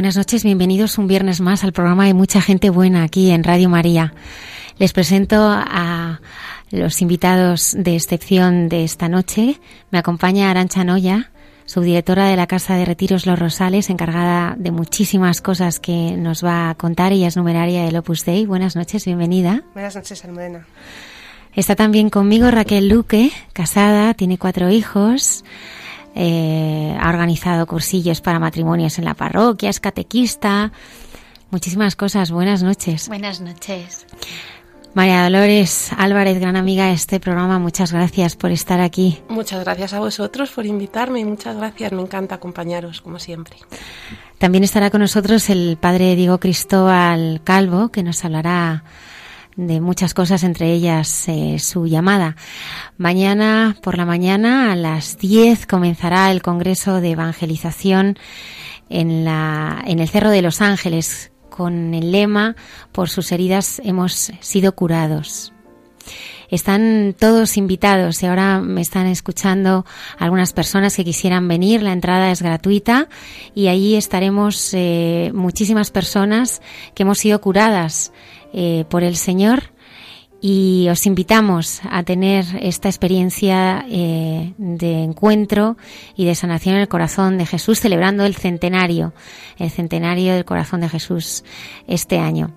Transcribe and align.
Buenas 0.00 0.16
noches, 0.16 0.44
bienvenidos 0.44 0.96
un 0.96 1.08
viernes 1.08 1.42
más 1.42 1.62
al 1.62 1.74
programa 1.74 2.06
de 2.06 2.14
Mucha 2.14 2.40
Gente 2.40 2.70
Buena 2.70 3.02
aquí 3.02 3.30
en 3.32 3.44
Radio 3.44 3.68
María. 3.68 4.14
Les 4.78 4.94
presento 4.94 5.46
a 5.46 6.22
los 6.70 7.02
invitados 7.02 7.74
de 7.76 7.96
excepción 7.96 8.70
de 8.70 8.84
esta 8.84 9.10
noche. 9.10 9.60
Me 9.90 9.98
acompaña 9.98 10.50
Arancha 10.50 10.84
Noya, 10.84 11.30
subdirectora 11.66 12.28
de 12.28 12.36
la 12.36 12.46
Casa 12.46 12.76
de 12.76 12.86
Retiros 12.86 13.26
Los 13.26 13.38
Rosales, 13.38 13.90
encargada 13.90 14.54
de 14.56 14.70
muchísimas 14.70 15.42
cosas 15.42 15.78
que 15.78 16.16
nos 16.16 16.42
va 16.42 16.70
a 16.70 16.74
contar. 16.76 17.12
Ella 17.12 17.28
es 17.28 17.36
numeraria 17.36 17.84
del 17.84 17.96
Opus 17.98 18.24
Dei. 18.24 18.46
Buenas 18.46 18.76
noches, 18.76 19.04
bienvenida. 19.04 19.64
Buenas 19.74 19.96
noches, 19.96 20.24
Almudena. 20.24 20.66
Está 21.54 21.76
también 21.76 22.08
conmigo 22.08 22.50
Raquel 22.50 22.88
Luque, 22.88 23.32
casada, 23.52 24.14
tiene 24.14 24.38
cuatro 24.38 24.70
hijos. 24.70 25.44
Eh, 26.22 26.94
ha 27.00 27.08
organizado 27.08 27.66
cursillos 27.66 28.20
para 28.20 28.38
matrimonios 28.38 28.98
en 28.98 29.06
la 29.06 29.14
parroquia, 29.14 29.70
es 29.70 29.80
catequista, 29.80 30.70
muchísimas 31.50 31.96
cosas. 31.96 32.30
Buenas 32.30 32.62
noches. 32.62 33.08
Buenas 33.08 33.40
noches. 33.40 34.04
María 34.92 35.24
Dolores 35.24 35.90
Álvarez, 35.96 36.38
gran 36.38 36.56
amiga 36.56 36.88
de 36.88 36.92
este 36.92 37.20
programa, 37.20 37.58
muchas 37.58 37.94
gracias 37.94 38.36
por 38.36 38.50
estar 38.50 38.82
aquí. 38.82 39.22
Muchas 39.30 39.64
gracias 39.64 39.94
a 39.94 40.00
vosotros 40.00 40.50
por 40.50 40.66
invitarme 40.66 41.20
y 41.20 41.24
muchas 41.24 41.56
gracias, 41.56 41.90
me 41.92 42.02
encanta 42.02 42.34
acompañaros 42.34 43.00
como 43.00 43.18
siempre. 43.18 43.56
También 44.36 44.62
estará 44.62 44.90
con 44.90 45.00
nosotros 45.00 45.48
el 45.48 45.78
padre 45.80 46.16
Diego 46.16 46.38
Cristóbal 46.38 47.40
Calvo, 47.44 47.88
que 47.88 48.02
nos 48.02 48.22
hablará 48.26 48.84
de 49.56 49.80
muchas 49.80 50.14
cosas, 50.14 50.42
entre 50.44 50.72
ellas 50.72 51.28
eh, 51.28 51.58
su 51.58 51.86
llamada. 51.86 52.36
Mañana 52.96 53.76
por 53.82 53.96
la 53.96 54.06
mañana 54.06 54.72
a 54.72 54.76
las 54.76 55.18
10 55.18 55.66
comenzará 55.66 56.30
el 56.30 56.42
Congreso 56.42 57.00
de 57.00 57.10
Evangelización 57.10 58.18
en, 58.88 59.24
la, 59.24 59.82
en 59.86 59.98
el 59.98 60.08
Cerro 60.08 60.30
de 60.30 60.42
los 60.42 60.60
Ángeles 60.60 61.32
con 61.48 61.94
el 61.94 62.12
lema 62.12 62.56
Por 62.92 63.10
sus 63.10 63.32
heridas 63.32 63.80
hemos 63.84 64.32
sido 64.40 64.74
curados. 64.74 65.52
Están 66.48 67.14
todos 67.16 67.56
invitados 67.56 68.22
y 68.22 68.26
ahora 68.26 68.60
me 68.60 68.80
están 68.80 69.06
escuchando 69.06 69.86
algunas 70.18 70.52
personas 70.52 70.96
que 70.96 71.04
quisieran 71.04 71.46
venir. 71.46 71.82
La 71.82 71.92
entrada 71.92 72.32
es 72.32 72.42
gratuita 72.42 73.08
y 73.54 73.68
allí 73.68 73.94
estaremos 73.94 74.74
eh, 74.74 75.30
muchísimas 75.32 75.92
personas 75.92 76.60
que 76.94 77.04
hemos 77.04 77.18
sido 77.18 77.40
curadas 77.40 78.12
eh, 78.52 78.84
por 78.88 79.02
el 79.02 79.16
Señor 79.16 79.72
y 80.42 80.88
os 80.88 81.06
invitamos 81.06 81.82
a 81.90 82.02
tener 82.02 82.46
esta 82.60 82.88
experiencia 82.88 83.84
eh, 83.90 84.54
de 84.56 85.02
encuentro 85.02 85.76
y 86.16 86.24
de 86.24 86.34
sanación 86.34 86.76
en 86.76 86.80
el 86.80 86.88
corazón 86.88 87.36
de 87.36 87.44
Jesús, 87.44 87.80
celebrando 87.80 88.24
el 88.24 88.34
centenario, 88.34 89.12
el 89.58 89.70
centenario 89.70 90.32
del 90.32 90.46
corazón 90.46 90.80
de 90.80 90.88
Jesús 90.88 91.44
este 91.86 92.18
año. 92.18 92.52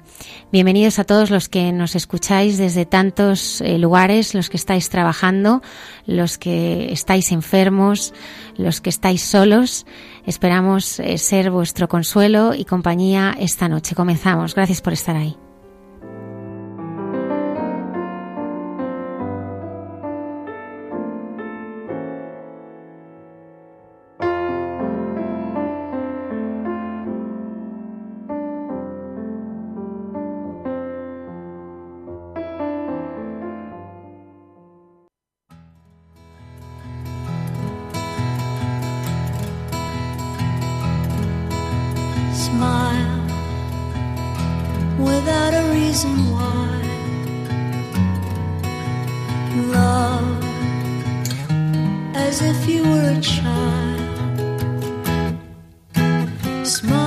Bienvenidos 0.51 0.97
a 0.99 1.03
todos 1.03 1.29
los 1.29 1.49
que 1.49 1.73
nos 1.73 1.95
escucháis 1.95 2.57
desde 2.57 2.85
tantos 2.85 3.59
eh, 3.59 3.77
lugares, 3.77 4.33
los 4.33 4.49
que 4.49 4.57
estáis 4.57 4.89
trabajando, 4.89 5.61
los 6.05 6.37
que 6.37 6.93
estáis 6.93 7.33
enfermos, 7.33 8.13
los 8.55 8.79
que 8.79 8.89
estáis 8.89 9.23
solos. 9.23 9.85
Esperamos 10.25 11.01
ser 11.17 11.51
vuestro 11.51 11.89
consuelo 11.89 12.53
y 12.53 12.63
compañía 12.63 13.35
esta 13.37 13.67
noche. 13.67 13.93
Comenzamos. 13.93 14.55
Gracias 14.55 14.81
por 14.81 14.93
estar 14.93 15.17
ahí. 15.17 15.35
smile. 56.65 57.02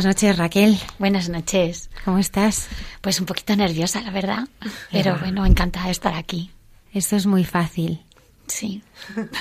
Buenas 0.00 0.16
noches, 0.16 0.38
Raquel. 0.38 0.78
Buenas 0.98 1.28
noches. 1.28 1.90
¿Cómo 2.06 2.18
estás? 2.18 2.68
Pues 3.02 3.20
un 3.20 3.26
poquito 3.26 3.54
nerviosa, 3.54 4.00
la 4.00 4.10
verdad. 4.10 4.48
Pero 4.90 5.18
bueno, 5.18 5.44
encantada 5.44 5.84
de 5.84 5.92
estar 5.92 6.14
aquí. 6.14 6.50
Esto 6.94 7.16
es 7.16 7.26
muy 7.26 7.44
fácil. 7.44 8.02
Sí. 8.46 8.82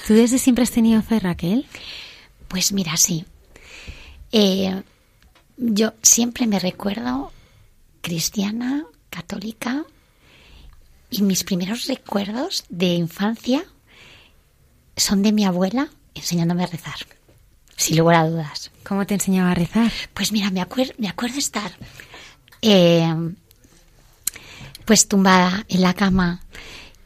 ¿Tú 0.05 0.15
desde 0.15 0.37
siempre 0.37 0.63
has 0.65 0.71
tenido 0.71 1.01
fe, 1.01 1.21
Raquel? 1.21 1.65
Pues 2.49 2.73
mira, 2.73 2.97
sí. 2.97 3.23
Eh, 4.33 4.83
yo 5.55 5.93
siempre 6.03 6.45
me 6.45 6.59
recuerdo 6.59 7.31
cristiana, 8.01 8.83
católica, 9.09 9.85
y 11.09 11.21
mis 11.21 11.45
primeros 11.45 11.85
recuerdos 11.85 12.65
de 12.67 12.95
infancia 12.95 13.63
son 14.97 15.23
de 15.23 15.31
mi 15.31 15.45
abuela 15.45 15.87
enseñándome 16.15 16.65
a 16.65 16.67
rezar 16.67 16.97
sin 17.79 17.97
lugar 17.97 18.15
a 18.17 18.29
dudas. 18.29 18.71
¿Cómo 18.83 19.05
te 19.07 19.13
enseñaba 19.13 19.51
a 19.51 19.55
rezar? 19.55 19.91
Pues 20.13 20.31
mira, 20.31 20.51
me, 20.51 20.65
me 20.97 21.07
acuerdo 21.07 21.39
estar 21.39 21.71
eh, 22.61 23.07
pues 24.83 25.07
tumbada 25.07 25.65
en 25.69 25.81
la 25.81 25.93
cama 25.93 26.41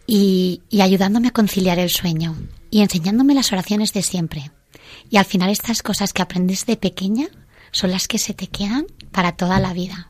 y, 0.08 0.62
ayudándome 0.82 1.28
a 1.28 1.32
conciliar 1.32 1.78
el 1.78 1.92
sueño 1.92 2.36
y 2.72 2.82
enseñándome 2.82 3.36
las 3.36 3.54
oraciones 3.54 3.94
de 3.94 4.02
siempre. 4.02 4.52
Y 5.12 5.18
al 5.18 5.26
final 5.26 5.52
estas 5.52 5.84
cosas 5.84 6.12
que 6.12 6.24
aprendes 6.24 6.66
de 6.66 6.76
pequeña 6.76 7.28
son 7.72 7.92
las 7.92 8.08
que 8.08 8.18
se 8.18 8.34
te 8.34 8.48
quedan 8.48 8.88
para 9.12 9.34
toda 9.34 9.60
la 9.60 9.74
vida. 9.74 10.10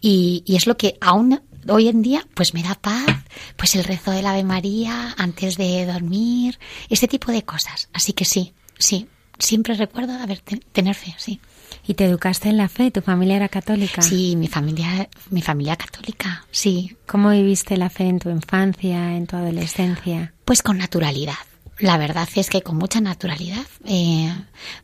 Y, 0.00 0.42
y 0.46 0.56
es 0.56 0.66
lo 0.66 0.78
que 0.78 0.96
aún 1.02 1.42
hoy 1.68 1.88
en 1.88 2.00
día 2.00 2.26
pues 2.34 2.54
me 2.54 2.62
da 2.62 2.76
paz, 2.76 3.24
pues 3.56 3.74
el 3.74 3.84
rezo 3.84 4.10
del 4.10 4.26
Ave 4.26 4.42
María 4.42 5.14
antes 5.18 5.58
de 5.58 5.84
dormir, 5.84 6.58
ese 6.88 7.08
tipo 7.08 7.30
de 7.30 7.42
cosas. 7.42 7.90
Así 7.92 8.14
que 8.14 8.24
sí, 8.24 8.54
sí, 8.78 9.06
siempre 9.42 9.74
recuerdo 9.74 10.14
haber 10.14 10.40
tener 10.40 10.94
fe, 10.94 11.14
sí. 11.18 11.40
¿Y 11.86 11.94
te 11.94 12.04
educaste 12.04 12.48
en 12.48 12.56
la 12.56 12.68
fe? 12.68 12.90
¿Tu 12.90 13.00
familia 13.00 13.36
era 13.36 13.48
católica? 13.48 14.02
Sí, 14.02 14.36
mi 14.36 14.46
familia, 14.46 15.08
mi 15.30 15.42
familia 15.42 15.76
católica, 15.76 16.46
sí. 16.50 16.96
¿Cómo 17.06 17.30
viviste 17.30 17.76
la 17.76 17.90
fe 17.90 18.04
en 18.04 18.18
tu 18.18 18.30
infancia, 18.30 19.16
en 19.16 19.26
tu 19.26 19.36
adolescencia? 19.36 20.32
Pues 20.44 20.62
con 20.62 20.78
naturalidad. 20.78 21.34
La 21.78 21.98
verdad 21.98 22.28
es 22.36 22.48
que 22.48 22.62
con 22.62 22.76
mucha 22.76 23.00
naturalidad. 23.00 23.66
Eh, 23.84 24.32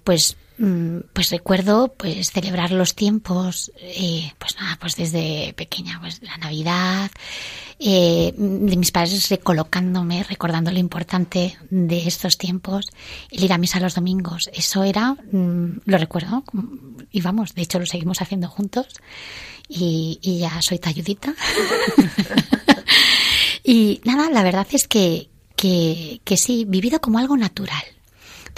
pues 0.02 0.36
pues 1.12 1.30
recuerdo 1.30 1.94
pues 1.96 2.32
celebrar 2.32 2.72
los 2.72 2.96
tiempos 2.96 3.70
eh, 3.80 4.32
pues 4.38 4.56
nada 4.56 4.76
pues 4.80 4.96
desde 4.96 5.52
pequeña 5.54 6.00
pues 6.00 6.20
la 6.22 6.36
navidad 6.36 7.10
eh, 7.78 8.32
de 8.36 8.76
mis 8.76 8.90
padres 8.90 9.28
recolocándome 9.28 10.24
recordando 10.24 10.72
lo 10.72 10.78
importante 10.78 11.56
de 11.70 12.08
estos 12.08 12.38
tiempos 12.38 12.90
el 13.30 13.44
ir 13.44 13.52
a 13.52 13.58
misa 13.58 13.78
los 13.78 13.94
domingos. 13.94 14.50
Eso 14.52 14.82
era 14.82 15.12
mm, 15.12 15.82
lo 15.84 15.98
recuerdo 15.98 16.42
y 17.12 17.20
vamos 17.20 17.54
de 17.54 17.62
hecho 17.62 17.78
lo 17.78 17.86
seguimos 17.86 18.20
haciendo 18.20 18.48
juntos 18.48 18.88
y, 19.68 20.18
y 20.22 20.38
ya 20.40 20.60
soy 20.60 20.80
talludita 20.80 21.34
y 23.62 24.00
nada 24.04 24.28
la 24.28 24.42
verdad 24.42 24.66
es 24.72 24.88
que 24.88 25.30
que, 25.54 26.20
que 26.24 26.36
sí 26.36 26.64
vivido 26.66 27.00
como 27.00 27.18
algo 27.18 27.36
natural 27.36 27.82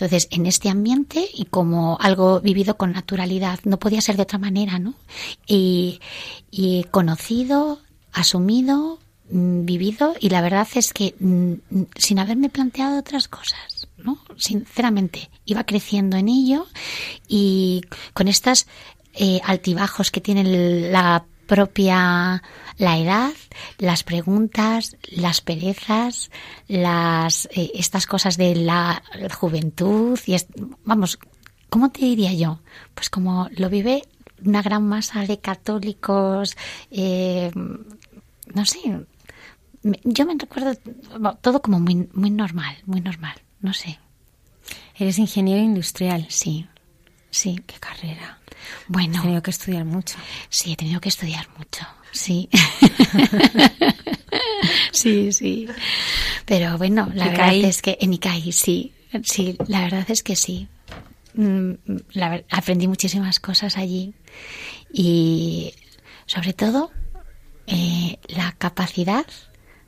entonces, 0.00 0.29
en 0.31 0.47
este 0.47 0.70
ambiente 0.70 1.29
y 1.35 1.44
como 1.44 1.99
algo 2.00 2.41
vivido 2.41 2.79
con 2.79 2.93
naturalidad, 2.93 3.61
no 3.64 3.79
podía 3.79 4.00
ser 4.00 4.17
de 4.17 4.23
otra 4.23 4.38
manera, 4.38 4.79
¿no? 4.79 4.94
Y, 5.47 6.00
conocido, 6.91 7.81
asumido, 8.11 8.99
mm, 9.31 9.67
vivido, 9.67 10.14
y 10.19 10.31
la 10.31 10.41
verdad 10.41 10.67
es 10.75 10.94
que 10.94 11.14
mm, 11.20 11.82
sin 11.97 12.19
haberme 12.19 12.49
planteado 12.49 12.99
otras 12.99 13.29
cosas, 13.29 13.88
¿no? 13.99 14.19
Sinceramente, 14.38 15.29
iba 15.44 15.64
creciendo 15.64 16.17
en 16.17 16.31
ello 16.31 16.67
y 17.29 17.82
con 18.14 18.26
estas 18.26 18.67
eh, 19.12 19.43
altibajos 19.44 20.11
que 20.11 20.23
tiene 20.23 20.91
la 20.91 21.26
propia 21.50 22.44
la 22.79 22.97
edad, 22.97 23.32
las 23.79 24.05
preguntas, 24.05 24.97
las 25.11 25.41
perezas, 25.41 26.31
las 26.69 27.47
eh, 27.47 27.73
estas 27.75 28.06
cosas 28.06 28.37
de 28.37 28.55
la 28.55 29.02
juventud 29.35 30.17
y 30.26 30.37
vamos, 30.85 31.19
¿cómo 31.69 31.91
te 31.91 32.02
diría 32.02 32.32
yo? 32.35 32.61
Pues 32.94 33.11
como 33.11 33.49
lo 33.56 33.69
vive 33.69 34.05
una 34.44 34.62
gran 34.62 34.87
masa 34.87 35.26
de 35.26 35.41
católicos, 35.41 36.56
eh, 36.93 37.50
no 38.55 38.64
sé, 38.64 38.79
yo 39.82 40.26
me 40.26 40.37
recuerdo 40.38 40.76
todo 41.41 41.62
como 41.62 41.81
muy 41.81 42.08
muy 42.12 42.31
normal, 42.31 42.76
muy 42.87 43.00
normal, 43.00 43.35
no 43.61 43.73
sé. 43.73 43.99
Eres 44.94 45.19
ingeniero 45.19 45.61
industrial. 45.61 46.26
Sí, 46.29 46.69
sí. 47.31 47.61
¿Qué 47.67 47.76
carrera? 47.81 48.39
Bueno. 48.88 49.19
He 49.19 49.22
tenido 49.22 49.43
que 49.43 49.50
estudiar 49.50 49.84
mucho. 49.84 50.17
Sí, 50.49 50.72
he 50.72 50.76
tenido 50.76 51.00
que 51.00 51.08
estudiar 51.08 51.49
mucho. 51.56 51.87
Sí. 52.12 52.49
sí, 54.93 55.32
sí. 55.32 55.69
Pero 56.44 56.78
bueno, 56.78 57.11
la 57.14 57.28
verdad 57.28 57.55
es 57.55 57.82
que 57.82 57.99
en 58.00 58.14
Ikai 58.14 58.52
sí. 58.52 58.93
Sí, 59.25 59.56
la 59.67 59.82
verdad 59.82 60.05
es 60.08 60.22
que 60.22 60.37
sí. 60.37 60.69
Mm, 61.34 61.72
aprendí 62.50 62.88
muchísimas 62.88 63.38
cosas 63.38 63.76
allí 63.76 64.14
y 64.93 65.75
sobre 66.26 66.52
todo 66.52 66.90
eh, 67.66 68.19
la 68.28 68.52
capacidad 68.58 69.26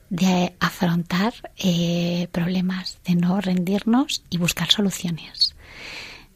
de 0.09 0.55
afrontar 0.61 1.33
eh, 1.57 2.29
problemas, 2.33 2.99
de 3.05 3.15
no 3.15 3.41
rendirnos 3.41 4.23
y 4.31 4.39
buscar 4.39 4.71
soluciones. 4.71 5.52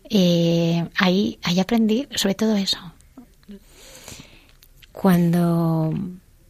Eh, 0.09 0.89
ahí, 0.97 1.39
ahí 1.43 1.61
aprendí 1.61 2.09
sobre 2.15 2.35
todo 2.35 2.57
eso. 2.57 2.79
Cuando 4.93 5.93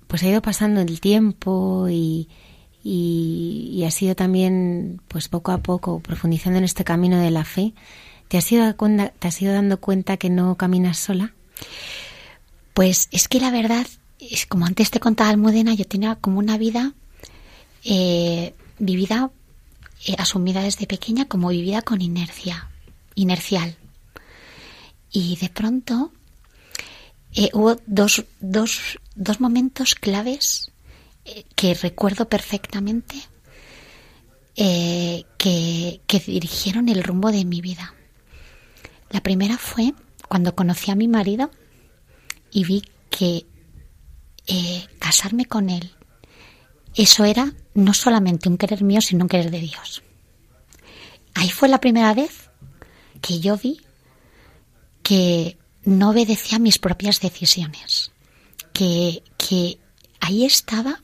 pues 0.06 0.22
ha 0.22 0.28
ido 0.28 0.42
pasando 0.42 0.80
el 0.80 1.00
tiempo 1.00 1.88
y, 1.90 2.28
y, 2.84 3.82
ha 3.84 3.90
sido 3.90 4.14
también 4.14 5.00
pues 5.08 5.28
poco 5.28 5.50
a 5.50 5.58
poco 5.58 6.00
profundizando 6.00 6.58
en 6.58 6.64
este 6.64 6.84
camino 6.84 7.18
de 7.18 7.30
la 7.30 7.44
fe, 7.44 7.74
¿te 8.28 8.38
has 8.38 8.50
ido, 8.52 8.72
te 8.74 9.28
has 9.28 9.42
ido 9.42 9.52
dando 9.52 9.80
cuenta 9.80 10.16
que 10.16 10.30
no 10.30 10.56
caminas 10.56 10.98
sola? 10.98 11.34
Pues 12.72 13.08
es 13.10 13.26
que 13.26 13.40
la 13.40 13.50
verdad, 13.50 13.86
es 14.20 14.46
como 14.46 14.66
antes 14.66 14.90
te 14.90 15.00
contaba 15.00 15.30
Almudena, 15.30 15.74
yo 15.74 15.86
tenía 15.86 16.14
como 16.16 16.38
una 16.38 16.56
vida 16.56 16.94
eh, 17.84 18.54
vivida, 18.78 19.30
eh, 20.06 20.14
asumida 20.18 20.62
desde 20.62 20.86
pequeña 20.86 21.24
como 21.24 21.48
vivida 21.48 21.82
con 21.82 22.00
inercia 22.00 22.68
inercial. 23.16 23.76
Y 25.10 25.36
de 25.36 25.48
pronto 25.48 26.12
eh, 27.34 27.50
hubo 27.52 27.76
dos, 27.86 28.24
dos, 28.40 28.98
dos, 29.16 29.40
momentos 29.40 29.94
claves 29.94 30.70
eh, 31.24 31.44
que 31.56 31.74
recuerdo 31.74 32.28
perfectamente 32.28 33.16
eh, 34.54 35.24
que, 35.36 36.00
que 36.06 36.20
dirigieron 36.20 36.88
el 36.88 37.02
rumbo 37.02 37.32
de 37.32 37.44
mi 37.44 37.60
vida. 37.60 37.94
La 39.10 39.20
primera 39.20 39.58
fue 39.58 39.92
cuando 40.28 40.54
conocí 40.54 40.90
a 40.90 40.96
mi 40.96 41.08
marido 41.08 41.50
y 42.52 42.64
vi 42.64 42.82
que 43.10 43.44
casarme 45.00 45.46
con 45.46 45.70
él, 45.70 45.90
eso 46.94 47.24
era 47.24 47.52
no 47.74 47.92
solamente 47.94 48.48
un 48.48 48.56
querer 48.56 48.84
mío, 48.84 49.00
sino 49.00 49.24
un 49.24 49.28
querer 49.28 49.50
de 49.50 49.60
Dios. 49.60 50.02
Ahí 51.34 51.50
fue 51.50 51.68
la 51.68 51.80
primera 51.80 52.14
vez 52.14 52.45
que 53.20 53.40
yo 53.40 53.56
vi 53.56 53.80
que 55.02 55.56
no 55.84 56.10
obedecía 56.10 56.56
a 56.56 56.60
mis 56.60 56.78
propias 56.78 57.20
decisiones, 57.20 58.10
que, 58.72 59.22
que 59.38 59.78
ahí 60.20 60.44
estaba 60.44 61.00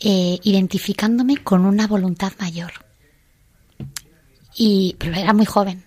eh, 0.00 0.38
identificándome 0.42 1.36
con 1.36 1.64
una 1.64 1.86
voluntad 1.86 2.32
mayor. 2.38 2.72
Y, 4.56 4.96
pero 4.98 5.14
era 5.14 5.32
muy 5.32 5.46
joven. 5.46 5.84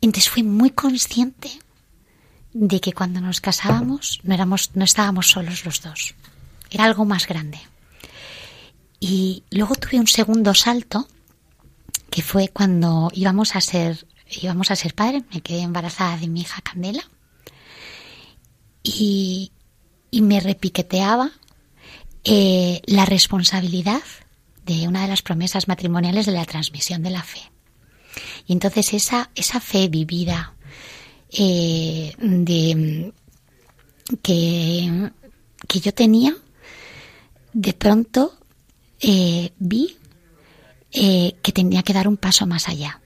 Entonces 0.00 0.30
fui 0.30 0.42
muy 0.42 0.70
consciente 0.70 1.50
de 2.52 2.80
que 2.80 2.92
cuando 2.92 3.20
nos 3.20 3.40
casábamos 3.40 4.20
no, 4.22 4.34
éramos, 4.34 4.70
no 4.74 4.84
estábamos 4.84 5.28
solos 5.28 5.64
los 5.64 5.82
dos. 5.82 6.14
Era 6.70 6.84
algo 6.84 7.04
más 7.04 7.26
grande. 7.26 7.58
Y 9.00 9.42
luego 9.50 9.74
tuve 9.74 9.98
un 9.98 10.06
segundo 10.06 10.54
salto 10.54 11.08
que 12.10 12.22
fue 12.22 12.48
cuando 12.48 13.10
íbamos 13.14 13.56
a 13.56 13.60
ser 13.60 14.06
íbamos 14.30 14.70
a 14.70 14.76
ser 14.76 14.94
padres, 14.94 15.24
me 15.32 15.40
quedé 15.40 15.60
embarazada 15.60 16.16
de 16.16 16.28
mi 16.28 16.42
hija 16.42 16.60
Candela 16.60 17.02
y, 18.82 19.52
me 20.12 20.40
repiqueteaba 20.40 21.30
eh, 22.24 22.80
la 22.86 23.04
responsabilidad 23.04 24.02
de 24.64 24.88
una 24.88 25.02
de 25.02 25.08
las 25.08 25.22
promesas 25.22 25.68
matrimoniales 25.68 26.26
de 26.26 26.32
la 26.32 26.44
transmisión 26.44 27.02
de 27.02 27.10
la 27.10 27.22
fe. 27.22 27.40
Y 28.46 28.52
entonces 28.52 28.94
esa, 28.94 29.30
esa 29.34 29.60
fe 29.60 29.88
vivida 29.88 30.54
eh, 31.30 32.14
de, 32.18 33.12
que, 34.22 35.10
que, 35.66 35.80
yo 35.80 35.92
tenía, 35.94 36.34
de 37.52 37.72
pronto 37.74 38.38
eh, 39.00 39.52
vi 39.58 39.97
eh, 40.92 41.36
que 41.42 41.52
tenía 41.52 41.82
que 41.82 41.92
dar 41.92 42.08
un 42.08 42.16
paso 42.16 42.46
más 42.46 42.68
allá, 42.68 43.00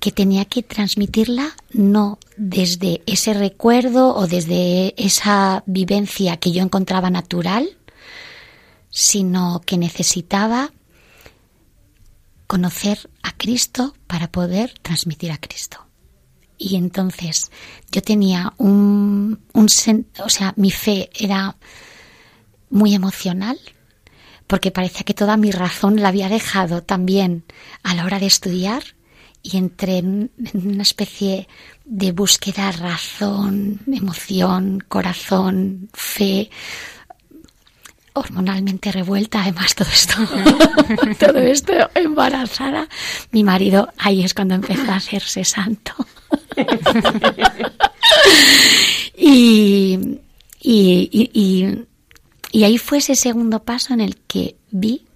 que 0.00 0.12
tenía 0.12 0.44
que 0.44 0.62
transmitirla 0.62 1.54
no 1.72 2.18
desde 2.36 3.02
ese 3.06 3.34
recuerdo 3.34 4.14
o 4.14 4.26
desde 4.26 4.94
esa 5.02 5.62
vivencia 5.66 6.36
que 6.36 6.52
yo 6.52 6.62
encontraba 6.62 7.10
natural, 7.10 7.76
sino 8.90 9.60
que 9.64 9.78
necesitaba 9.78 10.72
conocer 12.46 13.10
a 13.22 13.32
Cristo 13.36 13.94
para 14.06 14.30
poder 14.30 14.74
transmitir 14.80 15.32
a 15.32 15.38
Cristo. 15.38 15.86
Y 16.58 16.76
entonces 16.76 17.50
yo 17.92 18.02
tenía 18.02 18.54
un, 18.56 19.40
un 19.52 19.66
o 20.24 20.28
sea, 20.28 20.54
mi 20.56 20.70
fe 20.70 21.10
era 21.14 21.56
muy 22.70 22.94
emocional, 22.94 23.58
porque 24.46 24.70
parecía 24.70 25.04
que 25.04 25.14
toda 25.14 25.36
mi 25.36 25.50
razón 25.50 26.00
la 26.00 26.08
había 26.08 26.28
dejado 26.28 26.82
también 26.82 27.44
a 27.82 27.94
la 27.94 28.04
hora 28.04 28.18
de 28.18 28.26
estudiar 28.26 28.82
y 29.42 29.56
entré 29.56 29.98
en 29.98 30.30
una 30.54 30.82
especie 30.82 31.48
de 31.84 32.12
búsqueda, 32.12 32.72
razón, 32.72 33.80
emoción, 33.86 34.82
corazón, 34.88 35.88
fe, 35.92 36.50
hormonalmente 38.12 38.90
revuelta, 38.90 39.42
además 39.42 39.74
todo 39.74 39.88
esto, 39.88 40.16
todo 41.26 41.38
esto 41.38 41.72
embarazada. 41.94 42.88
Mi 43.30 43.44
marido 43.44 43.92
ahí 43.98 44.24
es 44.24 44.34
cuando 44.34 44.54
empezó 44.54 44.90
a 44.90 44.96
hacerse 44.96 45.44
santo. 45.44 45.92
y, 49.16 50.18
y, 50.60 51.30
y, 51.32 51.86
ahí 52.64 52.78
fue 52.78 52.98
ese 52.98 53.16
segundo 53.16 53.64
paso 53.64 53.92
en 53.92 54.00
el 54.00 54.16
que 54.16 54.56
vi 54.70 55.06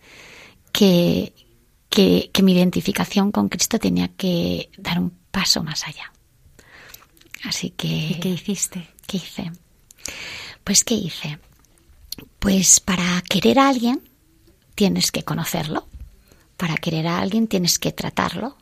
que, 0.72 1.32
que, 1.88 2.30
que 2.32 2.42
mi 2.42 2.52
identificación 2.52 3.32
con 3.32 3.48
Cristo 3.48 3.78
tenía 3.78 4.08
que 4.08 4.70
dar 4.78 4.98
un 4.98 5.10
paso 5.30 5.62
más 5.62 5.86
allá. 5.86 6.12
Así 7.44 7.70
que... 7.70 8.18
qué 8.20 8.28
hiciste? 8.28 8.88
¿Qué 9.06 9.16
hice? 9.16 9.50
Pues 10.64 10.84
¿qué 10.84 10.94
hice? 10.94 11.38
Pues 12.38 12.80
para 12.80 13.22
querer 13.22 13.58
a 13.58 13.68
alguien 13.68 14.02
tienes 14.74 15.10
que 15.10 15.22
conocerlo. 15.22 15.86
Para 16.56 16.76
querer 16.76 17.06
a 17.06 17.18
alguien 17.18 17.48
tienes 17.48 17.78
que 17.78 17.92
tratarlo. 17.92 18.56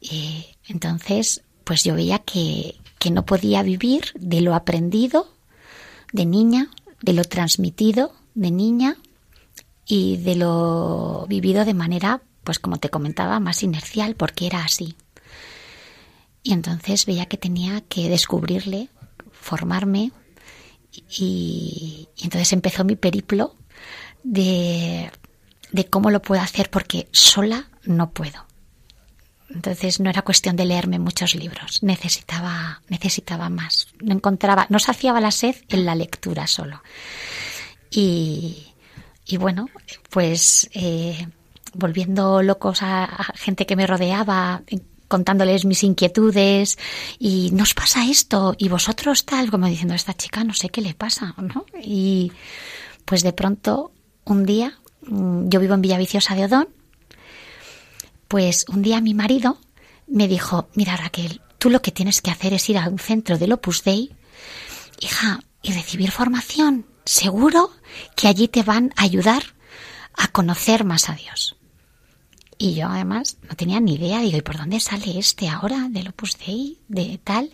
Y 0.00 0.46
entonces, 0.68 1.42
pues 1.64 1.84
yo 1.84 1.94
veía 1.94 2.18
que, 2.18 2.76
que 2.98 3.10
no 3.10 3.24
podía 3.24 3.62
vivir 3.62 4.12
de 4.14 4.40
lo 4.40 4.54
aprendido 4.54 5.32
de 6.12 6.26
niña, 6.26 6.70
de 7.06 7.12
lo 7.12 7.24
transmitido 7.24 8.12
de 8.34 8.50
niña 8.50 8.96
y 9.86 10.16
de 10.16 10.34
lo 10.34 11.24
vivido 11.28 11.64
de 11.64 11.72
manera, 11.72 12.20
pues 12.42 12.58
como 12.58 12.78
te 12.78 12.90
comentaba, 12.90 13.38
más 13.38 13.62
inercial, 13.62 14.16
porque 14.16 14.48
era 14.48 14.64
así. 14.64 14.96
Y 16.42 16.52
entonces 16.52 17.06
veía 17.06 17.26
que 17.26 17.36
tenía 17.36 17.80
que 17.82 18.08
descubrirle, 18.08 18.88
formarme, 19.30 20.10
y, 21.08 22.08
entonces 22.18 22.52
empezó 22.52 22.84
mi 22.84 22.96
periplo 22.96 23.54
de, 24.24 25.12
de 25.70 25.84
cómo 25.86 26.10
lo 26.10 26.22
puedo 26.22 26.42
hacer, 26.42 26.70
porque 26.70 27.08
sola 27.12 27.68
no 27.84 28.10
puedo. 28.10 28.46
Entonces 29.48 30.00
no 30.00 30.10
era 30.10 30.22
cuestión 30.22 30.56
de 30.56 30.64
leerme 30.64 30.98
muchos 30.98 31.34
libros, 31.34 31.82
necesitaba, 31.82 32.82
necesitaba 32.88 33.48
más. 33.48 33.88
No 34.02 34.14
encontraba, 34.14 34.66
no 34.70 34.78
saciaba 34.78 35.20
la 35.20 35.30
sed 35.30 35.56
en 35.68 35.84
la 35.86 35.94
lectura 35.94 36.46
solo. 36.46 36.82
Y, 37.90 38.66
y 39.24 39.36
bueno, 39.36 39.68
pues 40.10 40.68
eh, 40.74 41.26
volviendo 41.74 42.42
locos 42.42 42.82
a, 42.82 43.32
gente 43.34 43.66
que 43.66 43.76
me 43.76 43.86
rodeaba, 43.86 44.62
contándoles 45.08 45.64
mis 45.64 45.84
inquietudes 45.84 46.78
y 47.18 47.50
nos 47.52 47.74
pasa 47.74 48.06
esto 48.06 48.54
y 48.58 48.68
vosotros 48.68 49.24
tal, 49.24 49.50
como 49.50 49.66
diciendo, 49.66 49.94
esta 49.94 50.14
chica 50.14 50.42
no 50.44 50.52
sé 50.52 50.68
qué 50.68 50.80
le 50.80 50.94
pasa, 50.94 51.34
¿no? 51.38 51.64
Y 51.80 52.32
pues 53.04 53.22
de 53.22 53.32
pronto 53.32 53.92
un 54.24 54.44
día, 54.44 54.78
mm, 55.02 55.48
yo 55.48 55.60
vivo 55.60 55.74
en 55.74 55.82
Villaviciosa 55.82 56.34
de 56.34 56.46
Odón, 56.46 56.68
pues 58.28 58.64
un 58.68 58.82
día 58.82 59.00
mi 59.00 59.14
marido 59.14 59.58
me 60.06 60.28
dijo, 60.28 60.68
mira 60.74 60.96
Raquel, 60.96 61.40
tú 61.58 61.70
lo 61.70 61.82
que 61.82 61.92
tienes 61.92 62.20
que 62.20 62.30
hacer 62.30 62.52
es 62.54 62.68
ir 62.68 62.78
a 62.78 62.88
un 62.88 62.98
centro 62.98 63.38
del 63.38 63.52
Opus 63.52 63.82
Dei, 63.84 64.14
hija, 65.00 65.40
y 65.62 65.72
recibir 65.72 66.10
formación. 66.10 66.86
Seguro 67.04 67.70
que 68.14 68.28
allí 68.28 68.48
te 68.48 68.62
van 68.62 68.92
a 68.96 69.02
ayudar 69.02 69.42
a 70.14 70.28
conocer 70.28 70.84
más 70.84 71.08
a 71.08 71.14
Dios. 71.14 71.56
Y 72.58 72.74
yo 72.74 72.86
además 72.86 73.36
no 73.48 73.54
tenía 73.54 73.80
ni 73.80 73.94
idea, 73.94 74.20
digo, 74.20 74.38
¿y 74.38 74.42
por 74.42 74.56
dónde 74.56 74.80
sale 74.80 75.18
este 75.18 75.48
ahora 75.48 75.88
del 75.90 76.08
Opus 76.08 76.38
Dei, 76.38 76.78
de 76.88 77.20
tal? 77.22 77.52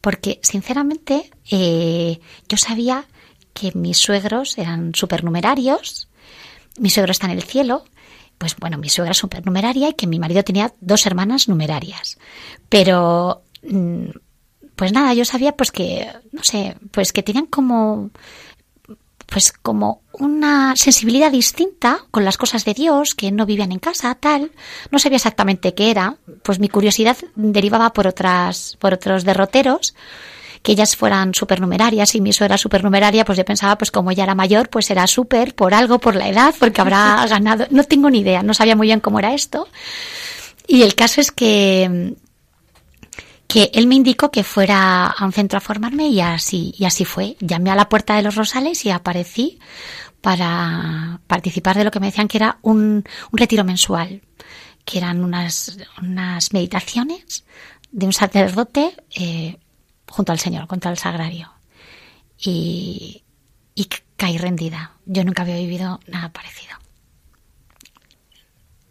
Porque 0.00 0.38
sinceramente 0.42 1.30
eh, 1.50 2.20
yo 2.48 2.56
sabía 2.56 3.06
que 3.52 3.72
mis 3.74 3.98
suegros 3.98 4.56
eran 4.56 4.94
supernumerarios, 4.94 6.08
mi 6.78 6.90
suegro 6.90 7.10
está 7.10 7.26
en 7.26 7.32
el 7.32 7.42
cielo, 7.42 7.84
pues 8.40 8.56
bueno, 8.56 8.78
mi 8.78 8.88
suegra 8.88 9.12
supernumeraria 9.12 9.90
y 9.90 9.92
que 9.92 10.06
mi 10.06 10.18
marido 10.18 10.42
tenía 10.42 10.72
dos 10.80 11.04
hermanas 11.04 11.46
numerarias. 11.46 12.16
Pero 12.70 13.42
mm, 13.62 14.06
pues 14.76 14.92
nada, 14.94 15.12
yo 15.12 15.26
sabía 15.26 15.52
pues 15.52 15.70
que, 15.70 16.10
no 16.32 16.42
sé, 16.42 16.74
pues 16.90 17.12
que 17.12 17.22
tenían 17.22 17.44
como 17.44 18.10
pues 19.26 19.52
como 19.52 20.00
una 20.12 20.74
sensibilidad 20.74 21.30
distinta 21.30 21.98
con 22.10 22.24
las 22.24 22.38
cosas 22.38 22.64
de 22.64 22.72
Dios, 22.72 23.14
que 23.14 23.30
no 23.30 23.44
vivían 23.44 23.72
en 23.72 23.78
casa, 23.78 24.14
tal. 24.14 24.52
No 24.90 24.98
sabía 24.98 25.16
exactamente 25.16 25.74
qué 25.74 25.90
era, 25.90 26.16
pues 26.42 26.58
mi 26.60 26.70
curiosidad 26.70 27.18
derivaba 27.36 27.92
por 27.92 28.06
otras, 28.06 28.78
por 28.80 28.94
otros 28.94 29.24
derroteros, 29.24 29.94
que 30.62 30.72
ellas 30.72 30.96
fueran 30.96 31.34
supernumerarias 31.34 32.14
y 32.14 32.20
mi 32.20 32.32
suegra 32.32 32.58
supernumeraria, 32.58 33.24
pues 33.24 33.38
yo 33.38 33.44
pensaba, 33.44 33.78
pues 33.78 33.90
como 33.90 34.10
ella 34.10 34.24
era 34.24 34.34
mayor, 34.34 34.68
pues 34.68 34.90
era 34.90 35.06
súper 35.06 35.54
por 35.54 35.72
algo, 35.72 35.98
por 35.98 36.16
la 36.16 36.28
edad, 36.28 36.54
porque 36.58 36.80
habrá 36.80 37.26
ganado. 37.28 37.66
No 37.70 37.84
tengo 37.84 38.10
ni 38.10 38.20
idea, 38.20 38.42
no 38.42 38.54
sabía 38.54 38.76
muy 38.76 38.88
bien 38.88 39.00
cómo 39.00 39.18
era 39.18 39.34
esto. 39.34 39.68
Y 40.66 40.82
el 40.82 40.94
caso 40.94 41.20
es 41.20 41.32
que 41.32 42.14
que 43.50 43.68
él 43.74 43.88
me 43.88 43.96
indicó 43.96 44.30
que 44.30 44.44
fuera 44.44 45.06
a 45.06 45.24
un 45.24 45.32
centro 45.32 45.58
a 45.58 45.60
formarme 45.60 46.06
y 46.06 46.20
así, 46.20 46.72
y 46.78 46.84
así 46.84 47.04
fue. 47.04 47.36
Llamé 47.40 47.72
a 47.72 47.74
la 47.74 47.88
puerta 47.88 48.14
de 48.14 48.22
los 48.22 48.36
Rosales 48.36 48.86
y 48.86 48.90
aparecí 48.90 49.58
para 50.20 51.20
participar 51.26 51.76
de 51.76 51.82
lo 51.82 51.90
que 51.90 51.98
me 51.98 52.06
decían 52.06 52.28
que 52.28 52.38
era 52.38 52.58
un, 52.62 53.04
un 53.32 53.38
retiro 53.38 53.64
mensual, 53.64 54.22
que 54.84 54.98
eran 54.98 55.24
unas, 55.24 55.78
unas 56.00 56.52
meditaciones 56.52 57.44
de 57.90 58.06
un 58.06 58.12
sacerdote 58.12 58.94
eh, 59.16 59.58
junto 60.10 60.32
al 60.32 60.38
Señor, 60.38 60.66
contra 60.66 60.90
el 60.90 60.98
sagrario. 60.98 61.50
Y, 62.38 63.24
y 63.74 63.88
caí 64.16 64.36
rendida. 64.36 64.92
Yo 65.06 65.24
nunca 65.24 65.42
había 65.42 65.56
vivido 65.56 66.00
nada 66.06 66.32
parecido. 66.32 66.76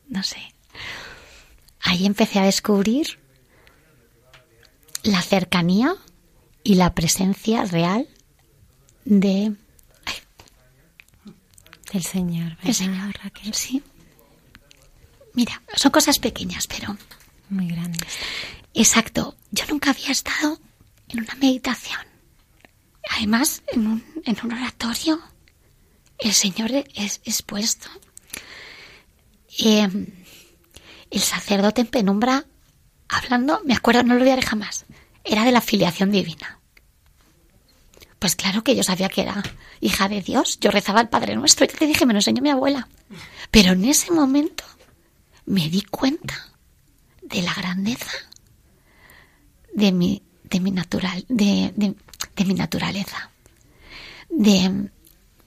No 0.07 0.23
sé. 0.23 0.41
Ahí 1.81 2.05
empecé 2.05 2.39
a 2.39 2.43
descubrir 2.43 3.19
la 5.03 5.21
cercanía 5.21 5.95
y 6.63 6.75
la 6.75 6.93
presencia 6.93 7.65
real 7.65 8.07
de 9.05 9.53
el 11.93 12.03
Señor. 12.03 12.57
El 12.63 12.75
Señor, 12.75 13.15
Raquel. 13.23 13.53
Sí. 13.53 13.81
Mira, 15.33 15.61
son 15.75 15.91
cosas 15.91 16.19
pequeñas, 16.19 16.67
pero 16.67 16.95
muy 17.49 17.67
grandes. 17.67 18.13
Exacto. 18.73 19.35
Yo 19.51 19.65
nunca 19.67 19.91
había 19.91 20.11
estado 20.11 20.59
en 21.09 21.21
una 21.21 21.35
meditación. 21.35 21.99
Además, 23.09 23.63
en 23.67 23.87
un, 23.87 24.03
en 24.25 24.37
un 24.43 24.53
oratorio, 24.53 25.19
el 26.19 26.33
Señor 26.33 26.71
es 26.71 27.21
expuesto. 27.25 27.89
Eh, 29.59 29.87
el 31.09 31.21
sacerdote 31.21 31.81
en 31.81 31.87
penumbra 31.87 32.45
hablando, 33.07 33.61
me 33.65 33.73
acuerdo, 33.73 34.03
no 34.03 34.13
lo 34.13 34.21
olvidaré 34.21 34.43
jamás, 34.43 34.85
era 35.23 35.43
de 35.43 35.51
la 35.51 35.61
filiación 35.61 36.11
divina. 36.11 36.59
Pues 38.19 38.35
claro 38.35 38.63
que 38.63 38.75
yo 38.75 38.83
sabía 38.83 39.09
que 39.09 39.21
era 39.21 39.41
hija 39.79 40.07
de 40.09 40.21
Dios, 40.21 40.59
yo 40.59 40.71
rezaba 40.71 40.99
al 40.99 41.09
Padre 41.09 41.35
Nuestro, 41.35 41.65
ya 41.65 41.77
te 41.77 41.87
dije, 41.87 42.05
me 42.05 42.13
lo 42.13 42.19
enseñó 42.19 42.41
mi 42.41 42.49
abuela. 42.49 42.87
Pero 43.49 43.71
en 43.71 43.85
ese 43.85 44.11
momento 44.11 44.63
me 45.45 45.69
di 45.69 45.81
cuenta 45.81 46.53
de 47.21 47.41
la 47.41 47.53
grandeza 47.53 48.11
de 49.73 49.91
mi, 49.91 50.21
de 50.49 50.59
mi 50.59 50.71
natural, 50.71 51.25
de, 51.27 51.71
de 51.75 52.45
mi 52.45 52.53
naturaleza. 52.53 53.31
De, 54.29 54.89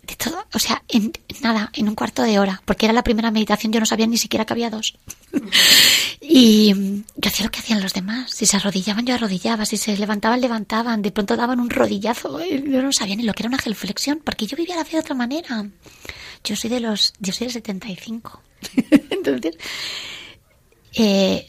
de 0.02 0.16
todo, 0.16 0.44
o 0.52 0.58
sea, 0.58 0.82
en, 0.88 1.12
nada, 1.42 1.70
en 1.74 1.88
un 1.88 1.94
cuarto 1.94 2.22
de 2.22 2.38
hora, 2.38 2.60
porque 2.64 2.86
era 2.86 2.92
la 2.92 3.04
primera 3.04 3.30
meditación, 3.30 3.72
yo 3.72 3.78
no 3.78 3.86
sabía 3.86 4.06
ni 4.06 4.18
siquiera 4.18 4.44
que 4.44 4.52
había 4.52 4.68
dos. 4.68 4.98
y 6.20 6.74
yo 7.16 7.28
hacía 7.28 7.44
lo 7.46 7.50
que 7.50 7.60
hacían 7.60 7.80
los 7.80 7.94
demás. 7.94 8.32
Si 8.32 8.46
se 8.46 8.56
arrodillaban, 8.56 9.06
yo 9.06 9.14
arrodillaba. 9.14 9.64
Si 9.64 9.76
se 9.76 9.96
levantaban, 9.96 10.40
levantaban. 10.40 11.02
De 11.02 11.12
pronto 11.12 11.36
daban 11.36 11.60
un 11.60 11.70
rodillazo. 11.70 12.40
Yo 12.44 12.82
no 12.82 12.92
sabía 12.92 13.16
ni 13.16 13.22
lo 13.22 13.32
que 13.32 13.42
era 13.42 13.48
una 13.48 13.58
gelflexión, 13.58 14.20
porque 14.24 14.46
yo 14.46 14.56
vivía 14.56 14.76
la 14.76 14.84
vida 14.84 14.94
de 14.94 15.00
otra 15.00 15.14
manera. 15.14 15.66
Yo 16.44 16.56
soy 16.56 16.70
de 16.70 16.80
los, 16.80 17.12
yo 17.20 17.32
soy 17.32 17.46
del 17.46 17.54
75. 17.54 18.42
Entonces, 19.10 19.56
eh, 20.94 21.46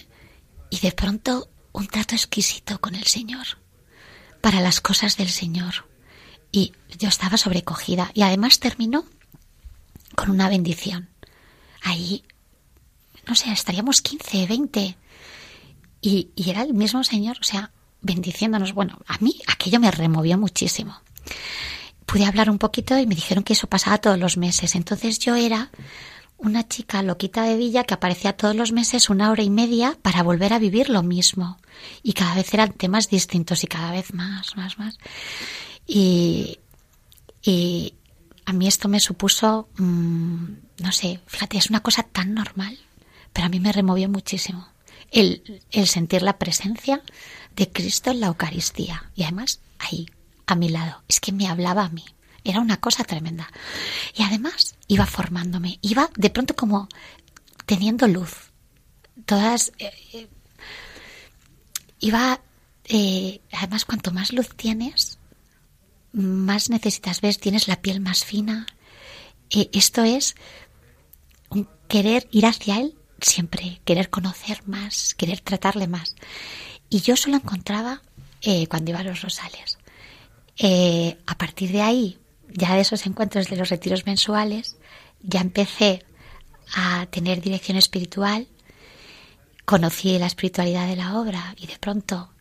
y 0.69 0.79
de 0.79 0.91
pronto 0.91 1.49
un 1.73 1.87
trato 1.87 2.15
exquisito 2.15 2.79
con 2.79 2.95
el 2.95 3.05
Señor, 3.05 3.45
para 4.41 4.61
las 4.61 4.81
cosas 4.81 5.17
del 5.17 5.29
Señor 5.29 5.85
y 6.53 6.71
yo 6.99 7.09
estaba 7.09 7.35
sobrecogida. 7.35 8.11
Y 8.13 8.21
además 8.21 8.59
terminó 8.59 9.03
con 10.15 10.29
una 10.29 10.47
bendición. 10.47 11.09
Ahí, 11.81 12.23
no 13.27 13.35
sé, 13.35 13.51
estaríamos 13.51 14.01
15, 14.01 14.47
20. 14.47 14.97
Y, 15.99 16.29
y 16.35 16.49
era 16.51 16.61
el 16.61 16.73
mismo 16.73 17.03
Señor, 17.03 17.37
o 17.41 17.43
sea, 17.43 17.71
bendiciéndonos. 18.01 18.73
Bueno, 18.73 18.99
a 19.07 19.17
mí 19.17 19.41
aquello 19.47 19.79
me 19.79 19.89
removió 19.89 20.37
muchísimo. 20.37 21.01
Pude 22.05 22.25
hablar 22.25 22.49
un 22.49 22.59
poquito 22.59 22.97
y 22.99 23.07
me 23.07 23.15
dijeron 23.15 23.43
que 23.43 23.53
eso 23.53 23.67
pasaba 23.67 23.97
todos 23.97 24.19
los 24.19 24.37
meses. 24.37 24.75
Entonces 24.75 25.17
yo 25.17 25.35
era 25.35 25.71
una 26.37 26.67
chica 26.67 27.01
loquita 27.03 27.43
de 27.43 27.55
Villa 27.55 27.83
que 27.83 27.93
aparecía 27.93 28.35
todos 28.35 28.55
los 28.55 28.71
meses 28.71 29.09
una 29.09 29.31
hora 29.31 29.43
y 29.43 29.49
media 29.49 29.97
para 30.01 30.23
volver 30.23 30.53
a 30.53 30.59
vivir 30.59 30.89
lo 30.89 31.03
mismo. 31.03 31.57
Y 32.01 32.13
cada 32.13 32.35
vez 32.35 32.53
eran 32.53 32.73
temas 32.73 33.09
distintos 33.09 33.63
y 33.63 33.67
cada 33.67 33.91
vez 33.91 34.13
más, 34.13 34.55
más, 34.57 34.77
más. 34.77 34.97
Y, 35.87 36.59
y 37.41 37.93
a 38.45 38.53
mí 38.53 38.67
esto 38.67 38.89
me 38.89 38.99
supuso, 38.99 39.69
mm, 39.77 40.45
no 40.79 40.91
sé, 40.91 41.21
fíjate, 41.27 41.57
es 41.57 41.69
una 41.69 41.81
cosa 41.81 42.03
tan 42.03 42.33
normal, 42.33 42.77
pero 43.31 43.47
a 43.47 43.49
mí 43.49 43.59
me 43.59 43.71
removió 43.71 44.09
muchísimo. 44.09 44.67
El, 45.11 45.61
el 45.71 45.87
sentir 45.87 46.23
la 46.23 46.39
presencia 46.39 47.01
de 47.55 47.69
Cristo 47.69 48.11
en 48.11 48.19
la 48.19 48.27
Eucaristía. 48.27 49.11
Y 49.15 49.23
además, 49.23 49.59
ahí, 49.79 50.07
a 50.47 50.55
mi 50.55 50.69
lado. 50.69 51.03
Es 51.07 51.19
que 51.19 51.31
me 51.31 51.47
hablaba 51.47 51.85
a 51.85 51.89
mí. 51.89 52.05
Era 52.43 52.59
una 52.59 52.77
cosa 52.77 53.03
tremenda. 53.03 53.49
Y 54.15 54.23
además, 54.23 54.75
iba 54.87 55.05
formándome. 55.05 55.79
Iba 55.81 56.09
de 56.15 56.29
pronto 56.29 56.55
como 56.55 56.89
teniendo 57.65 58.07
luz. 58.07 58.51
Todas. 59.25 59.71
eh, 59.79 59.91
eh, 60.13 60.27
iba. 61.99 62.41
eh, 62.85 63.41
además, 63.51 63.85
cuanto 63.85 64.11
más 64.11 64.33
luz 64.33 64.49
tienes, 64.55 65.19
más 66.11 66.69
necesitas 66.69 67.21
ver. 67.21 67.35
Tienes 67.37 67.67
la 67.67 67.81
piel 67.81 68.01
más 68.01 68.23
fina. 68.25 68.65
Esto 69.49 70.03
es 70.03 70.35
querer 71.87 72.27
ir 72.31 72.45
hacia 72.47 72.79
él 72.79 72.95
siempre, 73.21 73.79
querer 73.85 74.09
conocer 74.09 74.67
más, 74.67 75.13
querer 75.13 75.39
tratarle 75.41 75.87
más. 75.87 76.15
Y 76.89 77.01
yo 77.01 77.15
solo 77.15 77.37
encontraba 77.37 78.01
cuando 78.67 78.89
iba 78.91 78.99
a 78.99 79.03
los 79.03 79.21
rosales. 79.21 79.77
A 81.25 81.37
partir 81.37 81.71
de 81.71 81.81
ahí, 81.83 82.17
ya 82.53 82.75
de 82.75 82.81
esos 82.81 83.05
encuentros 83.05 83.49
de 83.49 83.57
los 83.57 83.69
retiros 83.69 84.05
mensuales, 84.05 84.77
ya 85.21 85.41
empecé 85.41 86.03
a 86.75 87.05
tener 87.07 87.41
dirección 87.41 87.77
espiritual, 87.77 88.47
conocí 89.65 90.17
la 90.19 90.27
espiritualidad 90.27 90.87
de 90.87 90.95
la 90.95 91.19
obra 91.19 91.55
y 91.57 91.67
de 91.67 91.77
pronto, 91.79 92.31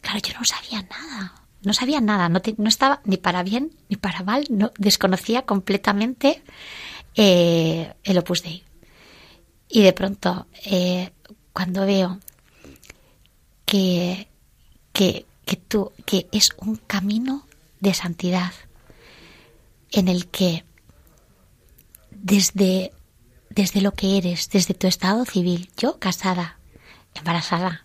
claro, 0.00 0.20
yo 0.20 0.34
no 0.38 0.44
sabía 0.44 0.82
nada, 0.82 1.34
no 1.62 1.72
sabía 1.72 2.00
nada, 2.00 2.28
no, 2.28 2.40
no 2.58 2.68
estaba 2.68 3.00
ni 3.04 3.16
para 3.16 3.42
bien 3.42 3.74
ni 3.88 3.96
para 3.96 4.22
mal, 4.22 4.46
no, 4.50 4.70
desconocía 4.78 5.42
completamente 5.42 6.42
eh, 7.14 7.94
el 8.04 8.18
Opus 8.18 8.42
Dei. 8.42 8.62
Y 9.68 9.82
de 9.82 9.92
pronto, 9.92 10.46
eh, 10.66 11.10
cuando 11.52 11.86
veo 11.86 12.20
que, 13.64 14.28
que, 14.92 15.26
que 15.46 15.56
tú, 15.56 15.90
que 16.04 16.28
es 16.32 16.50
un 16.58 16.76
camino 16.76 17.46
de 17.80 17.94
santidad 17.94 18.52
en 19.94 20.08
el 20.08 20.26
que 20.26 20.64
desde, 22.10 22.92
desde 23.48 23.80
lo 23.80 23.92
que 23.92 24.18
eres, 24.18 24.50
desde 24.50 24.74
tu 24.74 24.88
estado 24.88 25.24
civil, 25.24 25.70
yo 25.76 26.00
casada, 26.00 26.58
embarazada, 27.14 27.80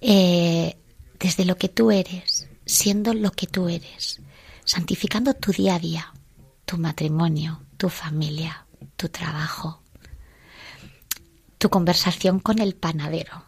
eh, 0.00 0.76
desde 1.20 1.44
lo 1.44 1.56
que 1.56 1.68
tú 1.68 1.90
eres, 1.90 2.48
siendo 2.64 3.12
lo 3.12 3.30
que 3.30 3.46
tú 3.46 3.68
eres, 3.68 4.20
santificando 4.64 5.34
tu 5.34 5.52
día 5.52 5.74
a 5.74 5.78
día, 5.78 6.14
tu 6.64 6.78
matrimonio, 6.78 7.60
tu 7.76 7.90
familia, 7.90 8.66
tu 8.96 9.10
trabajo, 9.10 9.82
tu 11.58 11.68
conversación 11.68 12.40
con 12.40 12.58
el 12.58 12.74
panadero, 12.74 13.44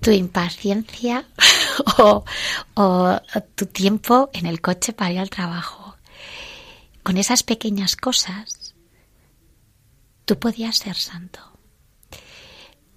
tu 0.00 0.12
impaciencia 0.12 1.26
o, 1.98 2.24
o 2.74 3.20
tu 3.56 3.66
tiempo 3.66 4.30
en 4.32 4.46
el 4.46 4.60
coche 4.60 4.92
para 4.92 5.12
ir 5.12 5.18
al 5.18 5.30
trabajo. 5.30 5.83
Con 7.04 7.16
esas 7.18 7.42
pequeñas 7.44 7.94
cosas, 7.94 8.74
tú 10.24 10.38
podías 10.38 10.76
ser 10.78 10.96
santo. 10.96 11.40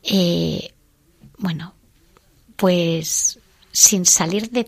Eh, 0.01 0.73
bueno, 1.37 1.75
pues 2.55 3.39
sin 3.71 4.05
salir 4.05 4.49
de, 4.49 4.63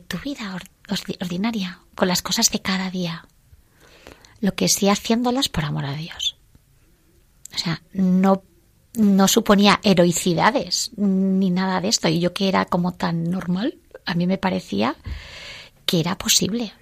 tu 0.00 0.18
vida 0.18 0.54
or- 0.54 0.68
ordi- 0.88 1.16
ordinaria, 1.20 1.80
con 1.94 2.06
las 2.08 2.22
cosas 2.22 2.50
de 2.50 2.60
cada 2.60 2.90
día, 2.90 3.26
lo 4.40 4.54
que 4.54 4.68
sí 4.68 4.88
haciéndolas 4.88 5.48
por 5.48 5.64
amor 5.64 5.86
a 5.86 5.94
Dios. 5.94 6.36
O 7.54 7.58
sea, 7.58 7.82
no, 7.92 8.44
no 8.94 9.26
suponía 9.26 9.80
heroicidades 9.82 10.90
ni 10.96 11.50
nada 11.50 11.80
de 11.80 11.88
esto. 11.88 12.08
Y 12.08 12.20
yo 12.20 12.32
que 12.32 12.48
era 12.48 12.66
como 12.66 12.92
tan 12.92 13.24
normal, 13.24 13.78
a 14.06 14.14
mí 14.14 14.26
me 14.26 14.38
parecía 14.38 14.96
que 15.86 15.98
era 16.00 16.16
posible. 16.16 16.72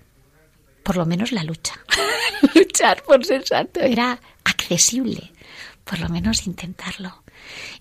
Por 0.89 0.97
lo 0.97 1.05
menos 1.05 1.33
la 1.33 1.45
lucha. 1.45 1.75
Luchar 2.55 3.03
por 3.03 3.23
ser 3.23 3.47
santo 3.47 3.79
era 3.81 4.19
accesible. 4.43 5.33
Por 5.85 6.01
lo 6.01 6.09
menos 6.09 6.47
intentarlo. 6.47 7.25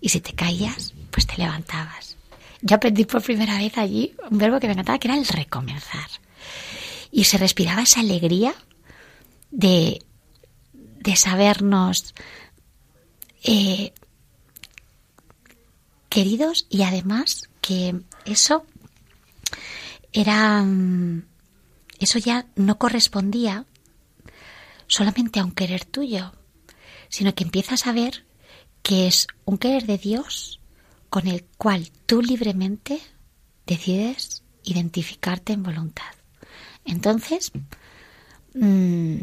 Y 0.02 0.10
si 0.10 0.20
te 0.20 0.34
caías, 0.34 0.94
pues 1.10 1.26
te 1.26 1.38
levantabas. 1.38 2.18
Yo 2.62 2.76
aprendí 2.76 3.06
por 3.06 3.22
primera 3.24 3.58
vez 3.60 3.78
allí 3.78 4.14
un 4.30 4.38
verbo 4.38 4.60
que 4.60 4.68
me 4.68 4.74
encantaba, 4.74 5.00
que 5.00 5.08
era 5.08 5.16
el 5.16 5.26
recomenzar. 5.26 6.10
Y 7.10 7.24
se 7.24 7.38
respiraba 7.38 7.84
esa 7.84 8.02
alegría 8.02 8.54
de, 9.52 10.04
de 10.74 11.16
sabernos 11.16 12.14
eh, 13.42 13.94
queridos 16.10 16.68
y 16.70 16.82
además 16.82 17.48
que 17.62 18.02
eso 18.26 18.66
era 20.12 20.62
mm, 20.62 21.24
eso 22.00 22.20
ya 22.20 22.48
no 22.56 22.78
correspondía 22.78 23.66
solamente 24.88 25.40
a 25.40 25.46
un 25.46 25.52
querer 25.52 25.86
tuyo, 25.86 26.34
sino 27.10 27.36
que 27.36 27.44
empiezas 27.44 27.88
a 27.88 27.92
ver 27.92 28.26
que 28.82 29.08
es 29.08 29.28
un 29.46 29.58
querer 29.58 29.86
de 29.86 29.98
Dios 29.98 30.60
con 31.10 31.28
el 31.28 31.44
cual 31.58 31.92
tú 32.06 32.22
libremente 32.22 33.02
decides 33.66 34.44
identificarte 34.64 35.54
en 35.54 35.64
voluntad. 35.64 36.12
Entonces, 36.86 37.52
mm, 38.54 39.18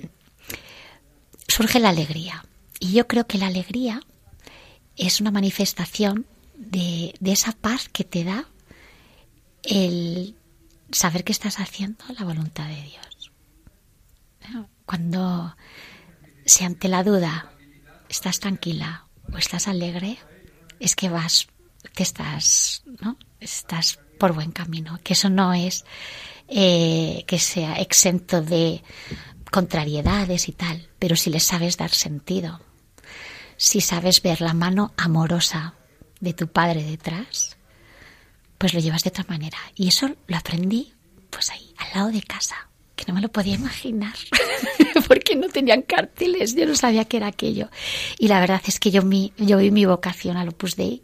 surge 1.48 1.80
la 1.80 1.90
alegría. 1.90 2.44
Y 2.80 2.92
yo 2.92 3.06
creo 3.06 3.26
que 3.26 3.38
la 3.38 3.46
alegría 3.46 4.02
es 4.96 5.20
una 5.20 5.30
manifestación 5.30 6.26
de, 6.56 7.14
de 7.20 7.32
esa 7.32 7.52
paz 7.52 7.88
que 7.88 8.04
te 8.04 8.24
da 8.24 8.46
el 9.62 10.36
saber 10.94 11.24
que 11.24 11.32
estás 11.32 11.60
haciendo 11.60 12.04
la 12.18 12.24
voluntad 12.24 12.66
de 12.66 12.82
Dios. 12.82 13.32
¿No? 14.52 14.68
Cuando, 14.86 15.56
si 16.46 16.64
ante 16.64 16.88
la 16.88 17.02
duda 17.02 17.52
estás 18.08 18.40
tranquila 18.40 19.06
o 19.32 19.38
estás 19.38 19.68
alegre, 19.68 20.18
es 20.78 20.94
que 20.94 21.08
vas, 21.08 21.48
te 21.94 22.02
estás, 22.02 22.82
¿no? 23.00 23.16
Estás 23.40 23.98
por 24.18 24.32
buen 24.32 24.52
camino. 24.52 24.98
Que 25.02 25.14
eso 25.14 25.30
no 25.30 25.54
es 25.54 25.84
eh, 26.48 27.24
que 27.26 27.38
sea 27.38 27.76
exento 27.76 28.42
de 28.42 28.82
contrariedades 29.50 30.48
y 30.48 30.52
tal, 30.52 30.88
pero 30.98 31.16
si 31.16 31.30
le 31.30 31.40
sabes 31.40 31.76
dar 31.76 31.90
sentido, 31.90 32.60
si 33.56 33.80
sabes 33.80 34.20
ver 34.20 34.40
la 34.40 34.52
mano 34.52 34.92
amorosa 34.96 35.74
de 36.20 36.34
tu 36.34 36.48
padre 36.48 36.82
detrás, 36.82 37.56
pues 38.58 38.74
lo 38.74 38.80
llevas 38.80 39.02
de 39.04 39.10
otra 39.10 39.24
manera. 39.28 39.58
Y 39.74 39.88
eso 39.88 40.08
lo 40.26 40.36
aprendí, 40.36 40.92
pues 41.30 41.50
ahí, 41.50 41.74
al 41.78 41.88
lado 41.94 42.10
de 42.12 42.22
casa, 42.22 42.56
que 42.96 43.04
no 43.08 43.14
me 43.14 43.20
lo 43.20 43.28
podía 43.28 43.54
imaginar, 43.54 44.14
porque 45.08 45.36
no 45.36 45.48
tenían 45.48 45.82
carteles, 45.82 46.54
yo 46.54 46.66
no 46.66 46.74
sabía 46.76 47.04
qué 47.06 47.16
era 47.18 47.26
aquello. 47.28 47.68
Y 48.18 48.28
la 48.28 48.40
verdad 48.40 48.62
es 48.66 48.78
que 48.80 48.90
yo, 48.90 49.02
mi, 49.02 49.32
yo 49.36 49.58
vi 49.58 49.70
mi 49.70 49.84
vocación 49.84 50.36
al 50.36 50.48
Opus 50.50 50.76
Dei, 50.76 51.02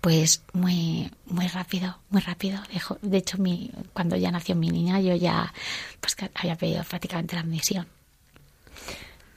pues 0.00 0.42
muy, 0.52 1.10
muy 1.26 1.46
rápido, 1.48 1.98
muy 2.10 2.20
rápido. 2.20 2.60
Dejo- 2.72 2.98
De 3.00 3.16
hecho, 3.18 3.38
mi, 3.38 3.70
cuando 3.94 4.16
ya 4.16 4.30
nació 4.30 4.54
mi 4.54 4.68
niña, 4.68 5.00
yo 5.00 5.14
ya 5.16 5.52
pues, 6.00 6.14
había 6.34 6.56
pedido 6.56 6.84
prácticamente 6.84 7.36
la 7.36 7.40
admisión. 7.42 7.86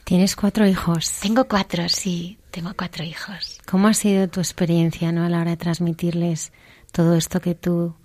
Tienes 0.03 0.35
cuatro 0.35 0.65
hijos. 0.67 1.11
Tengo 1.21 1.45
cuatro, 1.47 1.87
sí, 1.89 2.37
tengo 2.51 2.73
cuatro 2.77 3.03
hijos. 3.03 3.59
¿Cómo 3.65 3.87
ha 3.89 3.93
sido 3.93 4.27
tu 4.29 4.39
experiencia 4.39 5.11
¿no? 5.11 5.25
a 5.25 5.29
la 5.29 5.41
hora 5.41 5.51
de 5.51 5.57
transmitirles 5.57 6.51
todo 6.91 7.15
esto 7.15 7.41
que 7.41 7.55
tú 7.55 7.95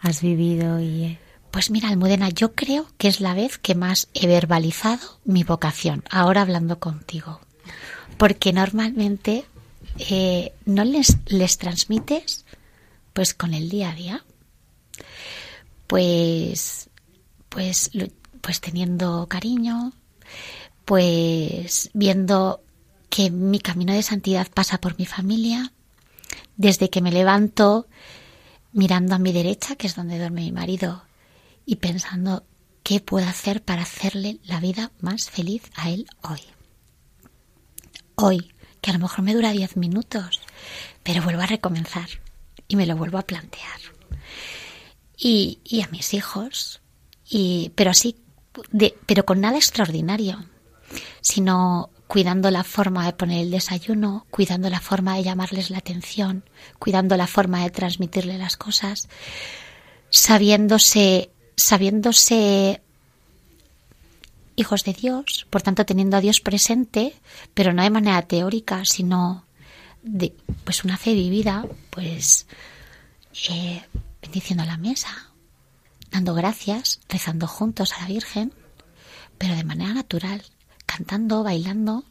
has 0.00 0.22
vivido 0.22 0.80
y 0.80 1.04
eh, 1.04 1.18
Pues 1.50 1.70
mira, 1.70 1.88
Almudena, 1.88 2.28
yo 2.28 2.54
creo 2.54 2.86
que 2.96 3.08
es 3.08 3.20
la 3.20 3.34
vez 3.34 3.58
que 3.58 3.74
más 3.74 4.08
he 4.14 4.26
verbalizado 4.26 5.20
mi 5.24 5.44
vocación, 5.44 6.04
ahora 6.10 6.42
hablando 6.42 6.78
contigo. 6.78 7.40
Porque 8.16 8.52
normalmente 8.52 9.44
eh, 9.98 10.52
no 10.64 10.84
les, 10.84 11.18
les 11.26 11.58
transmites 11.58 12.44
pues 13.12 13.34
con 13.34 13.54
el 13.54 13.68
día 13.68 13.90
a 13.90 13.94
día. 13.94 14.24
Pues, 15.86 16.88
pues, 17.48 17.90
pues 18.40 18.60
teniendo 18.60 19.26
cariño, 19.28 19.92
pues 20.84 21.90
viendo 21.92 22.62
que 23.08 23.30
mi 23.30 23.58
camino 23.58 23.92
de 23.92 24.02
santidad 24.02 24.46
pasa 24.52 24.80
por 24.80 24.96
mi 24.98 25.06
familia, 25.06 25.72
desde 26.60 26.90
que 26.90 27.00
me 27.00 27.10
levanto 27.10 27.88
mirando 28.72 29.14
a 29.14 29.18
mi 29.18 29.32
derecha, 29.32 29.76
que 29.76 29.86
es 29.86 29.96
donde 29.96 30.18
duerme 30.18 30.42
mi 30.42 30.52
marido, 30.52 31.02
y 31.64 31.76
pensando 31.76 32.44
qué 32.82 33.00
puedo 33.00 33.26
hacer 33.26 33.62
para 33.62 33.80
hacerle 33.80 34.40
la 34.44 34.60
vida 34.60 34.92
más 35.00 35.30
feliz 35.30 35.62
a 35.74 35.88
él 35.88 36.06
hoy. 36.20 36.42
Hoy, 38.14 38.52
que 38.82 38.90
a 38.90 38.92
lo 38.92 38.98
mejor 38.98 39.24
me 39.24 39.32
dura 39.32 39.52
diez 39.52 39.78
minutos, 39.78 40.42
pero 41.02 41.22
vuelvo 41.22 41.40
a 41.40 41.46
recomenzar 41.46 42.10
y 42.68 42.76
me 42.76 42.84
lo 42.84 42.94
vuelvo 42.94 43.16
a 43.16 43.22
plantear. 43.22 43.80
Y, 45.16 45.60
y 45.64 45.80
a 45.80 45.88
mis 45.88 46.12
hijos, 46.12 46.82
y, 47.26 47.72
pero 47.74 47.90
así, 47.90 48.16
de, 48.70 48.94
pero 49.06 49.24
con 49.24 49.40
nada 49.40 49.56
extraordinario, 49.56 50.44
sino 51.22 51.88
cuidando 52.10 52.50
la 52.50 52.64
forma 52.64 53.06
de 53.06 53.12
poner 53.12 53.38
el 53.38 53.52
desayuno, 53.52 54.26
cuidando 54.30 54.68
la 54.68 54.80
forma 54.80 55.14
de 55.14 55.22
llamarles 55.22 55.70
la 55.70 55.78
atención, 55.78 56.42
cuidando 56.80 57.16
la 57.16 57.28
forma 57.28 57.62
de 57.62 57.70
transmitirle 57.70 58.36
las 58.36 58.56
cosas, 58.56 59.08
sabiéndose, 60.08 61.30
sabiéndose 61.56 62.82
hijos 64.56 64.82
de 64.82 64.92
Dios, 64.92 65.46
por 65.50 65.62
tanto 65.62 65.86
teniendo 65.86 66.16
a 66.16 66.20
Dios 66.20 66.40
presente, 66.40 67.14
pero 67.54 67.72
no 67.72 67.84
de 67.84 67.90
manera 67.90 68.22
teórica, 68.22 68.84
sino 68.84 69.44
de 70.02 70.34
pues 70.64 70.82
una 70.82 70.96
fe 70.96 71.14
vivida, 71.14 71.64
pues 71.90 72.48
eh, 73.50 73.84
bendiciendo 74.20 74.64
la 74.64 74.78
mesa, 74.78 75.30
dando 76.10 76.34
gracias, 76.34 76.98
rezando 77.08 77.46
juntos 77.46 77.92
a 77.92 78.00
la 78.00 78.08
Virgen, 78.08 78.52
pero 79.38 79.54
de 79.54 79.62
manera 79.62 79.94
natural, 79.94 80.42
cantando, 80.90 81.44
bailando, 81.44 82.04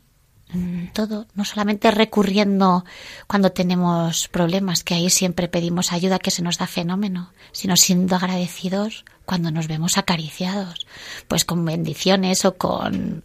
todo, 0.94 1.28
no 1.36 1.46
solamente 1.46 1.92
recurriendo 1.92 2.86
cuando 3.28 3.52
tenemos 3.52 4.28
problemas, 4.30 4.84
que 4.84 4.96
ahí 4.96 5.10
siempre 5.10 5.48
pedimos 5.48 5.92
ayuda, 5.92 6.18
que 6.18 6.32
se 6.32 6.42
nos 6.42 6.58
da 6.58 6.66
fenómeno, 6.66 7.34
sino 7.52 7.76
siendo 7.76 8.16
agradecidos 8.16 9.06
cuando 9.26 9.52
nos 9.52 9.68
vemos 9.68 9.98
acariciados, 9.98 10.88
pues 11.28 11.46
con 11.46 11.66
bendiciones 11.66 12.46
o 12.46 12.56
con... 12.56 13.24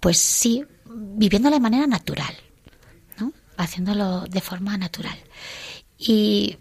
Pues 0.00 0.18
sí, 0.18 0.64
viviendo 0.84 1.50
de 1.50 1.60
manera 1.60 1.86
natural, 1.86 2.34
¿no? 3.18 3.32
Haciéndolo 3.56 4.22
de 4.26 4.40
forma 4.40 4.76
natural. 4.76 5.16
Y, 5.96 6.58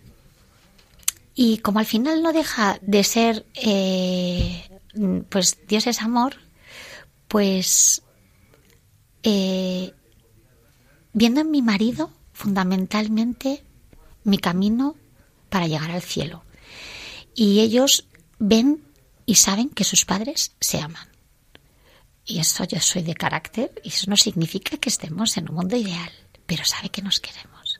y 1.33 1.57
como 1.57 1.79
al 1.79 1.85
final 1.85 2.23
no 2.23 2.31
deja 2.31 2.77
de 2.81 3.03
ser, 3.03 3.45
eh, 3.55 4.63
pues 5.27 5.57
Dios 5.67 5.85
es 5.87 6.01
amor, 6.01 6.44
pues 7.27 8.01
eh, 9.23 9.93
viendo 11.13 11.41
en 11.41 11.51
mi 11.51 11.61
marido 11.61 12.11
fundamentalmente 12.33 13.63
mi 14.23 14.37
camino 14.37 14.95
para 15.49 15.67
llegar 15.67 15.91
al 15.91 16.01
cielo. 16.01 16.43
Y 17.33 17.59
ellos 17.61 18.07
ven 18.39 18.83
y 19.25 19.35
saben 19.35 19.69
que 19.69 19.83
sus 19.83 20.05
padres 20.05 20.51
se 20.59 20.79
aman. 20.79 21.07
Y 22.25 22.39
eso 22.39 22.63
yo 22.63 22.79
soy 22.79 23.03
de 23.03 23.13
carácter 23.13 23.71
y 23.83 23.89
eso 23.89 24.09
no 24.09 24.17
significa 24.17 24.77
que 24.77 24.89
estemos 24.89 25.37
en 25.37 25.49
un 25.49 25.55
mundo 25.55 25.75
ideal, 25.75 26.11
pero 26.45 26.65
sabe 26.65 26.89
que 26.89 27.01
nos 27.01 27.19
queremos. 27.19 27.79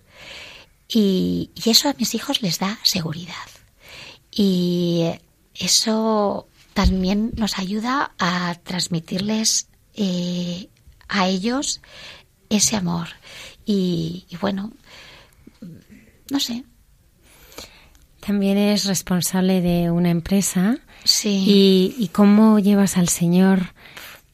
Y, 0.87 1.51
y 1.55 1.69
eso 1.69 1.89
a 1.89 1.95
mis 1.97 2.13
hijos 2.13 2.41
les 2.41 2.59
da 2.59 2.79
seguridad. 2.83 3.33
Y 4.31 5.05
eso 5.55 6.47
también 6.75 7.31
nos 7.37 7.57
ayuda 7.57 8.11
a 8.19 8.53
transmitirles 8.63 9.69
eh, 9.93 10.67
a 11.07 11.25
ellos 11.25 11.81
ese 12.49 12.75
amor. 12.75 13.07
Y, 13.65 14.27
bueno, 14.41 14.73
no 16.29 16.39
sé. 16.41 16.65
También 18.19 18.57
es 18.57 18.83
responsable 18.83 19.61
de 19.61 19.89
una 19.89 20.09
empresa. 20.09 20.77
Sí. 21.05 21.93
Y, 21.97 22.09
cómo 22.09 22.59
llevas 22.59 22.97
al 22.97 23.07
Señor 23.07 23.73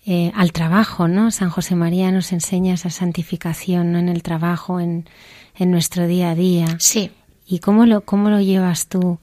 eh, 0.08 0.32
al 0.34 0.52
trabajo, 0.52 1.08
¿no? 1.08 1.30
San 1.30 1.52
José 1.52 1.76
María 1.76 2.12
nos 2.12 2.32
enseña 2.32 2.74
esa 2.74 2.90
santificación 2.90 3.92
¿no? 3.92 4.00
en 4.00 4.10
el 4.10 4.24
trabajo, 4.24 4.80
en, 4.80 5.08
en 5.56 5.70
nuestro 5.70 6.08
día 6.08 6.32
a 6.32 6.36
día. 6.36 6.76
Sí. 6.80 7.12
¿Y 7.46 7.60
cómo 7.60 7.86
lo, 7.86 8.02
cómo 8.02 8.32
lo 8.32 8.42
llevas 8.42 8.88
tú 8.88 9.20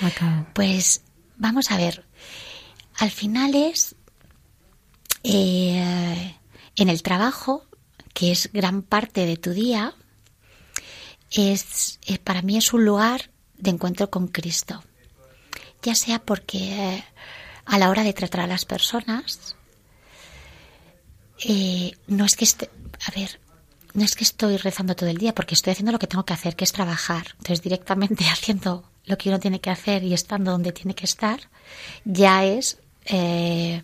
a 0.00 0.10
cabo? 0.10 0.46
Pues 0.54 1.02
vamos 1.36 1.70
a 1.70 1.76
ver. 1.76 2.06
Al 3.00 3.10
final 3.10 3.54
es 3.54 3.96
eh, 5.22 6.36
en 6.76 6.88
el 6.90 7.02
trabajo, 7.02 7.64
que 8.12 8.30
es 8.30 8.52
gran 8.52 8.82
parte 8.82 9.24
de 9.24 9.38
tu 9.38 9.52
día, 9.52 9.94
es, 11.30 11.98
eh, 12.06 12.18
para 12.18 12.42
mí 12.42 12.58
es 12.58 12.74
un 12.74 12.84
lugar 12.84 13.30
de 13.56 13.70
encuentro 13.70 14.10
con 14.10 14.28
Cristo. 14.28 14.84
Ya 15.80 15.94
sea 15.94 16.18
porque 16.18 16.58
eh, 16.58 17.04
a 17.64 17.78
la 17.78 17.88
hora 17.88 18.04
de 18.04 18.12
tratar 18.12 18.42
a 18.42 18.46
las 18.46 18.66
personas, 18.66 19.56
no 22.06 22.24
es 22.26 22.36
que 22.36 22.44
esté, 22.44 22.70
a 23.06 23.18
ver, 23.18 23.40
no 23.94 24.04
es 24.04 24.14
que 24.14 24.24
estoy 24.24 24.58
rezando 24.58 24.94
todo 24.94 25.08
el 25.08 25.16
día, 25.16 25.34
porque 25.34 25.54
estoy 25.54 25.70
haciendo 25.70 25.92
lo 25.92 25.98
que 25.98 26.06
tengo 26.06 26.26
que 26.26 26.34
hacer, 26.34 26.54
que 26.54 26.64
es 26.64 26.72
trabajar. 26.72 27.28
Entonces, 27.38 27.62
directamente 27.62 28.24
haciendo 28.30 28.84
lo 29.06 29.16
que 29.16 29.30
uno 29.30 29.40
tiene 29.40 29.62
que 29.62 29.70
hacer 29.70 30.04
y 30.04 30.12
estando 30.12 30.50
donde 30.50 30.72
tiene 30.72 30.94
que 30.94 31.06
estar, 31.06 31.48
ya 32.04 32.44
es 32.44 32.76
eh, 33.04 33.82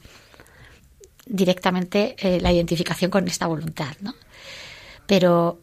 directamente 1.24 2.16
eh, 2.18 2.40
la 2.40 2.52
identificación 2.52 3.10
con 3.10 3.26
esta 3.28 3.46
voluntad, 3.46 3.96
¿no? 4.00 4.14
Pero 5.06 5.60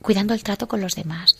cuidando 0.00 0.34
el 0.34 0.42
trato 0.42 0.68
con 0.68 0.80
los 0.80 0.94
demás. 0.94 1.36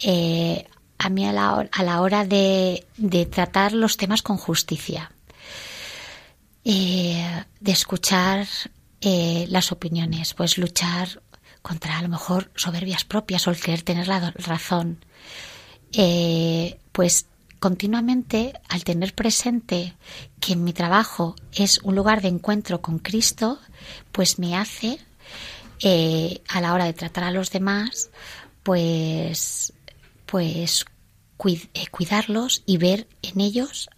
Eh, 0.00 0.66
a 0.98 1.08
mí 1.08 1.26
a 1.26 1.32
la, 1.32 1.68
a 1.70 1.82
la 1.82 2.00
hora 2.00 2.24
de, 2.24 2.86
de, 2.96 3.26
tratar 3.26 3.72
los 3.72 3.96
temas 3.96 4.22
con 4.22 4.36
justicia, 4.36 5.12
de 6.64 7.44
escuchar 7.60 8.46
las 9.02 9.72
opiniones, 9.72 10.32
pues 10.32 10.56
luchar 10.56 11.20
contra 11.60 11.98
a 11.98 12.02
lo 12.02 12.08
mejor 12.08 12.50
soberbias 12.54 13.04
propias 13.04 13.46
o 13.46 13.50
el 13.50 13.60
querer 13.60 13.82
tener 13.82 14.08
la 14.08 14.30
razón, 14.30 15.04
pues 16.92 17.26
continuamente, 17.64 18.52
al 18.68 18.84
tener 18.84 19.14
presente 19.14 19.96
que 20.38 20.54
mi 20.54 20.74
trabajo 20.74 21.34
es 21.54 21.78
un 21.78 21.94
lugar 21.94 22.20
de 22.20 22.28
encuentro 22.28 22.82
con 22.82 22.98
Cristo, 22.98 23.58
pues 24.12 24.38
me 24.38 24.54
hace, 24.54 24.98
eh, 25.80 26.42
a 26.46 26.60
la 26.60 26.74
hora 26.74 26.84
de 26.84 26.92
tratar 26.92 27.24
a 27.24 27.30
los 27.30 27.50
demás, 27.50 28.10
pues, 28.64 29.72
pues 30.26 30.84
eh, 31.72 31.86
cuidarlos 31.90 32.62
y 32.66 32.76
ver 32.76 33.08
en 33.22 33.40
ellos, 33.40 33.88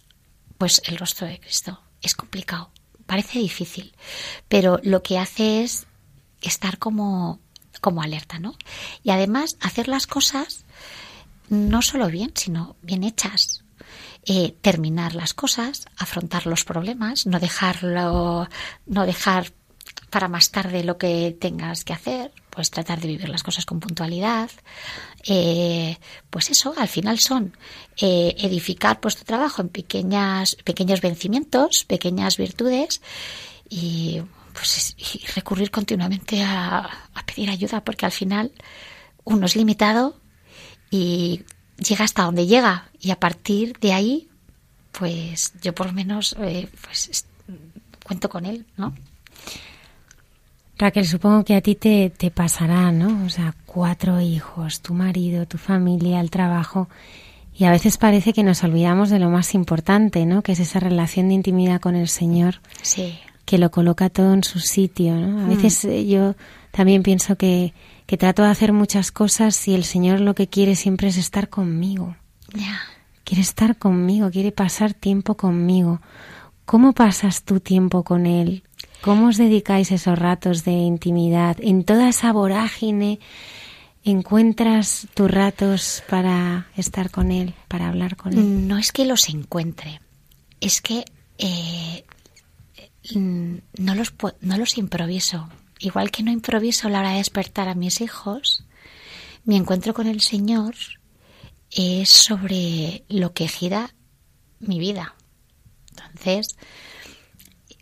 pues 0.57 0.81
el 0.85 0.97
rostro 0.97 1.27
de 1.27 1.37
Cristo. 1.37 1.81
Es 2.01 2.15
complicado, 2.15 2.71
parece 3.05 3.39
difícil, 3.39 3.93
pero 4.47 4.79
lo 4.81 5.03
que 5.03 5.19
hace 5.19 5.65
es 5.65 5.87
estar 6.41 6.77
como, 6.77 7.41
como 7.81 8.01
alerta, 8.01 8.39
¿no? 8.39 8.55
Y 9.03 9.09
además 9.09 9.57
hacer 9.59 9.89
las 9.89 10.07
cosas 10.07 10.63
no 11.49 11.81
solo 11.81 12.07
bien, 12.07 12.31
sino 12.35 12.75
bien 12.81 13.03
hechas. 13.03 13.63
Eh, 14.25 14.57
terminar 14.61 15.15
las 15.15 15.33
cosas, 15.33 15.85
afrontar 15.97 16.47
los 16.47 16.65
problemas, 16.65 17.25
no 17.27 17.39
dejarlo, 17.39 18.49
no 18.85 19.05
dejar 19.05 19.53
para 20.09 20.27
más 20.27 20.51
tarde 20.51 20.83
lo 20.83 20.97
que 20.97 21.37
tengas 21.39 21.85
que 21.85 21.93
hacer, 21.93 22.31
pues 22.49 22.69
tratar 22.69 22.99
de 22.99 23.07
vivir 23.07 23.29
las 23.29 23.43
cosas 23.43 23.65
con 23.65 23.79
puntualidad. 23.79 24.49
Eh, 25.23 25.97
pues 26.29 26.49
eso, 26.49 26.73
al 26.77 26.87
final 26.87 27.19
son 27.19 27.55
eh, 27.97 28.35
edificar 28.39 28.99
puesto 28.99 29.23
trabajo 29.23 29.61
en 29.61 29.69
pequeñas, 29.69 30.55
pequeños 30.63 31.01
vencimientos, 31.01 31.85
pequeñas 31.87 32.37
virtudes 32.37 33.01
y 33.69 34.21
pues 34.53 34.95
y 34.97 35.25
recurrir 35.35 35.71
continuamente 35.71 36.43
a, 36.43 36.79
a 37.13 37.25
pedir 37.25 37.49
ayuda 37.49 37.83
porque 37.83 38.05
al 38.05 38.11
final 38.11 38.51
uno 39.23 39.45
es 39.45 39.55
limitado 39.55 40.19
y 40.89 41.43
llega 41.77 42.05
hasta 42.05 42.23
donde 42.23 42.47
llega 42.47 42.89
y 42.99 43.11
a 43.11 43.19
partir 43.19 43.77
de 43.79 43.93
ahí, 43.93 44.27
pues 44.91 45.53
yo 45.61 45.73
por 45.73 45.87
lo 45.87 45.93
menos 45.93 46.35
eh, 46.39 46.69
pues 46.81 47.25
cuento 48.03 48.29
con 48.29 48.45
él, 48.45 48.65
¿no? 48.77 48.93
Raquel, 50.77 51.05
supongo 51.05 51.43
que 51.43 51.55
a 51.55 51.61
ti 51.61 51.75
te, 51.75 52.11
te 52.11 52.29
pasará, 52.29 52.91
¿no? 52.91 53.25
O 53.25 53.29
sea, 53.29 53.55
cuatro 53.65 54.21
hijos, 54.21 54.81
tu 54.81 54.93
marido, 54.93 55.47
tu 55.47 55.57
familia, 55.57 56.19
el 56.21 56.29
trabajo. 56.29 56.87
Y 57.55 57.65
a 57.65 57.71
veces 57.71 57.97
parece 57.97 58.31
que 58.31 58.43
nos 58.43 58.63
olvidamos 58.63 59.09
de 59.09 59.17
lo 59.17 59.31
más 59.31 59.55
importante, 59.55 60.25
¿no? 60.27 60.43
Que 60.43 60.51
es 60.51 60.59
esa 60.59 60.79
relación 60.79 61.29
de 61.29 61.33
intimidad 61.33 61.81
con 61.81 61.95
el 61.95 62.07
Señor. 62.07 62.61
Sí. 62.83 63.17
Que 63.45 63.57
lo 63.57 63.71
coloca 63.71 64.09
todo 64.09 64.33
en 64.33 64.43
su 64.43 64.59
sitio, 64.59 65.15
¿no? 65.15 65.41
A 65.41 65.45
mm. 65.45 65.49
veces 65.49 65.83
eh, 65.85 66.05
yo 66.05 66.35
también 66.69 67.01
pienso 67.01 67.35
que 67.37 67.73
que 68.07 68.17
trato 68.17 68.41
de 68.41 68.49
hacer 68.49 68.73
muchas 68.73 69.11
cosas 69.11 69.67
y 69.67 69.75
el 69.75 69.83
Señor 69.83 70.21
lo 70.21 70.33
que 70.33 70.47
quiere 70.47 70.75
siempre 70.75 71.09
es 71.09 71.17
estar 71.17 71.49
conmigo. 71.49 72.15
Quiere 73.25 73.41
estar 73.41 73.77
conmigo, 73.77 74.31
quiere 74.31 74.53
pasar 74.53 74.93
tiempo 74.93 75.35
conmigo. 75.35 75.99
¿Cómo 76.65 76.93
pasas 76.93 77.43
tu 77.43 77.59
tiempo 77.59 78.03
con 78.03 78.25
Él? 78.25 78.63
¿Cómo 79.01 79.27
os 79.27 79.37
dedicáis 79.37 79.91
esos 79.91 80.17
ratos 80.17 80.63
de 80.63 80.71
intimidad? 80.71 81.57
En 81.59 81.83
toda 81.83 82.07
esa 82.07 82.31
vorágine, 82.31 83.19
¿encuentras 84.05 85.07
tus 85.13 85.29
ratos 85.29 86.01
para 86.09 86.67
estar 86.77 87.11
con 87.11 87.31
Él, 87.31 87.53
para 87.67 87.89
hablar 87.89 88.15
con 88.15 88.33
Él? 88.33 88.69
No 88.69 88.77
es 88.77 88.93
que 88.93 89.03
los 89.03 89.27
encuentre, 89.27 89.99
es 90.61 90.81
que 90.81 91.03
eh, 91.37 92.05
no, 93.13 93.95
los, 93.95 94.13
no 94.39 94.57
los 94.57 94.77
improviso 94.77 95.49
igual 95.79 96.11
que 96.11 96.23
no 96.23 96.31
improviso 96.31 96.87
a 96.87 96.91
la 96.91 96.99
hora 96.99 97.11
de 97.11 97.17
despertar 97.17 97.67
a 97.67 97.75
mis 97.75 98.01
hijos, 98.01 98.63
mi 99.43 99.55
encuentro 99.55 99.93
con 99.93 100.07
el 100.07 100.21
Señor 100.21 100.75
es 101.71 102.09
sobre 102.09 103.03
lo 103.09 103.33
que 103.33 103.47
gira 103.47 103.93
mi 104.59 104.79
vida. 104.79 105.15
Entonces, 105.89 106.57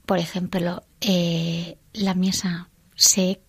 por 0.06 0.20
ejemplo, 0.20 0.84
eh, 1.02 1.78
la 1.94 2.14
misa. 2.14 2.70
Sé 2.96 3.42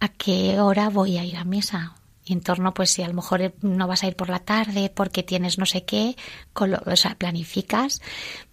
a 0.00 0.08
qué 0.08 0.60
hora 0.60 0.88
voy 0.88 1.18
a 1.18 1.24
ir 1.24 1.36
a 1.36 1.44
misa. 1.44 1.96
En 2.26 2.40
torno, 2.40 2.72
pues 2.72 2.90
si 2.90 3.02
a 3.02 3.08
lo 3.08 3.14
mejor 3.14 3.54
no 3.60 3.86
vas 3.86 4.02
a 4.02 4.06
ir 4.06 4.16
por 4.16 4.30
la 4.30 4.38
tarde 4.38 4.90
porque 4.94 5.22
tienes 5.22 5.58
no 5.58 5.66
sé 5.66 5.84
qué, 5.84 6.16
o 6.54 6.96
sea, 6.96 7.16
planificas, 7.16 8.00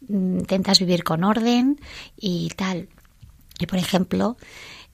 mm, 0.07 0.39
intentas 0.39 0.79
vivir 0.79 1.03
con 1.03 1.23
orden 1.23 1.79
y 2.17 2.49
tal. 2.49 2.89
Y 3.59 3.67
por 3.67 3.79
ejemplo, 3.79 4.37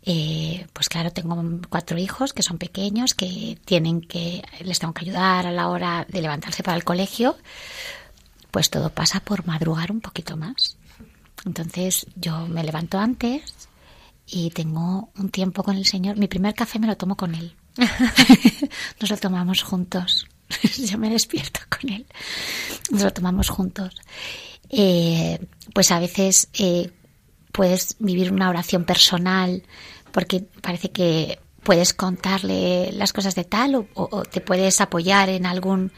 eh, 0.10 0.66
pues 0.72 0.88
claro, 0.88 1.12
tengo 1.12 1.38
cuatro 1.68 1.98
hijos 1.98 2.32
que 2.32 2.42
son 2.42 2.58
pequeños, 2.58 3.14
que 3.14 3.60
tienen 3.66 4.00
que, 4.00 4.42
les 4.62 4.80
tengo 4.80 4.94
que 4.94 5.04
ayudar 5.04 5.46
a 5.46 5.52
la 5.52 5.68
hora 5.68 6.06
de 6.08 6.22
levantarse 6.22 6.64
para 6.64 6.78
el 6.78 6.86
colegio, 6.86 7.36
pues 8.50 8.70
todo 8.70 8.90
pasa 8.90 9.20
por 9.20 9.46
madrugar 9.46 9.92
un 9.92 10.00
poquito 10.00 10.38
más. 10.38 10.78
Entonces 11.46 12.08
yo 12.16 12.48
me 12.48 12.64
levanto 12.64 12.98
antes 13.00 13.68
y 14.26 14.50
tengo 14.52 15.10
un 15.18 15.28
tiempo 15.28 15.62
con 15.62 15.76
el 15.76 15.86
Señor. 15.86 16.16
Mi 16.16 16.30
primer 16.30 16.56
café 16.56 16.80
me 16.80 16.88
lo 16.88 16.96
tomo 16.96 17.18
con 17.18 17.36
Él. 17.36 17.54
Nos 19.02 19.10
lo 19.10 19.18
tomamos 19.18 19.62
juntos. 19.62 20.26
Yo 20.90 20.98
me 20.98 21.10
despierto 21.10 21.60
con 21.70 21.92
Él. 21.92 22.06
Nos 22.92 23.04
lo 23.04 23.12
tomamos 23.12 23.50
juntos. 23.50 23.94
Eh, 24.70 25.38
pues 25.74 25.92
a 25.92 26.00
veces 26.00 26.48
eh, 26.54 26.92
puedes 27.52 27.98
vivir 28.00 28.32
una 28.32 28.50
oración 28.50 28.86
personal 28.86 29.64
porque 30.18 30.40
parece 30.64 30.90
que 30.90 31.38
puedes 31.62 31.94
contarle 31.94 32.92
las 32.92 33.14
cosas 33.14 33.36
de 33.36 33.44
tal 33.44 33.88
o, 33.94 34.24
te 34.24 34.42
puedes 34.42 34.82
apoyar 34.82 35.30
en 35.30 35.46
algún 35.46 35.92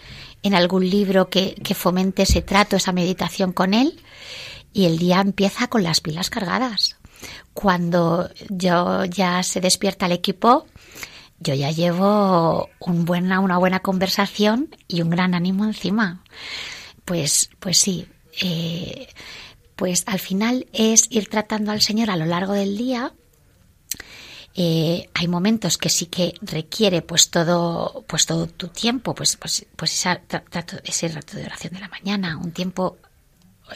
en 0.43 0.55
algún 0.55 0.89
libro 0.89 1.29
que, 1.29 1.55
fomente 1.73 2.23
ese 2.23 2.41
trato, 2.41 2.75
esa 2.75 2.91
meditación 2.91 3.53
con 3.53 3.73
él 3.73 4.01
y 4.73 4.87
el 4.87 4.97
día 4.97 5.21
empieza 5.21 5.67
con 5.67 5.83
las 5.83 6.01
pilas 6.01 6.29
cargadas. 6.29 6.97
Cuando 7.53 8.29
yo 8.49 9.05
ya 9.05 9.41
se 9.41 9.61
despierta 9.61 10.07
el 10.07 10.11
equipo, 10.11 10.67
yo 11.39 11.53
ya 11.53 11.71
llevo 11.71 12.69
buena, 12.85 13.39
una 13.39 13.57
buena 13.57 13.79
conversación 13.79 14.75
y 14.89 15.01
un 15.01 15.11
gran 15.11 15.33
ánimo 15.33 15.63
encima. 15.63 16.25
Pues, 17.05 17.51
pues 17.61 17.77
sí, 17.77 18.05
eh, 18.41 19.07
pues 19.77 20.03
al 20.07 20.19
final 20.19 20.67
es 20.73 21.07
ir 21.09 21.29
tratando 21.29 21.71
al 21.71 21.79
Señor 21.79 22.09
a 22.09 22.17
lo 22.17 22.25
largo 22.25 22.51
del 22.51 22.75
día. 22.75 23.13
Eh, 24.61 25.09
hay 25.13 25.29
momentos 25.29 25.77
que 25.77 25.87
sí 25.87 26.07
que 26.07 26.33
requiere 26.41 27.01
pues 27.01 27.29
todo, 27.29 28.03
pues 28.05 28.25
todo 28.25 28.45
tu 28.45 28.67
tiempo, 28.67 29.15
pues, 29.15 29.37
pues, 29.37 29.65
pues 29.73 30.05
ese 30.83 31.07
rato 31.07 31.37
de 31.37 31.45
oración 31.45 31.75
de 31.75 31.79
la 31.79 31.87
mañana, 31.87 32.35
un 32.35 32.51
tiempo 32.51 32.97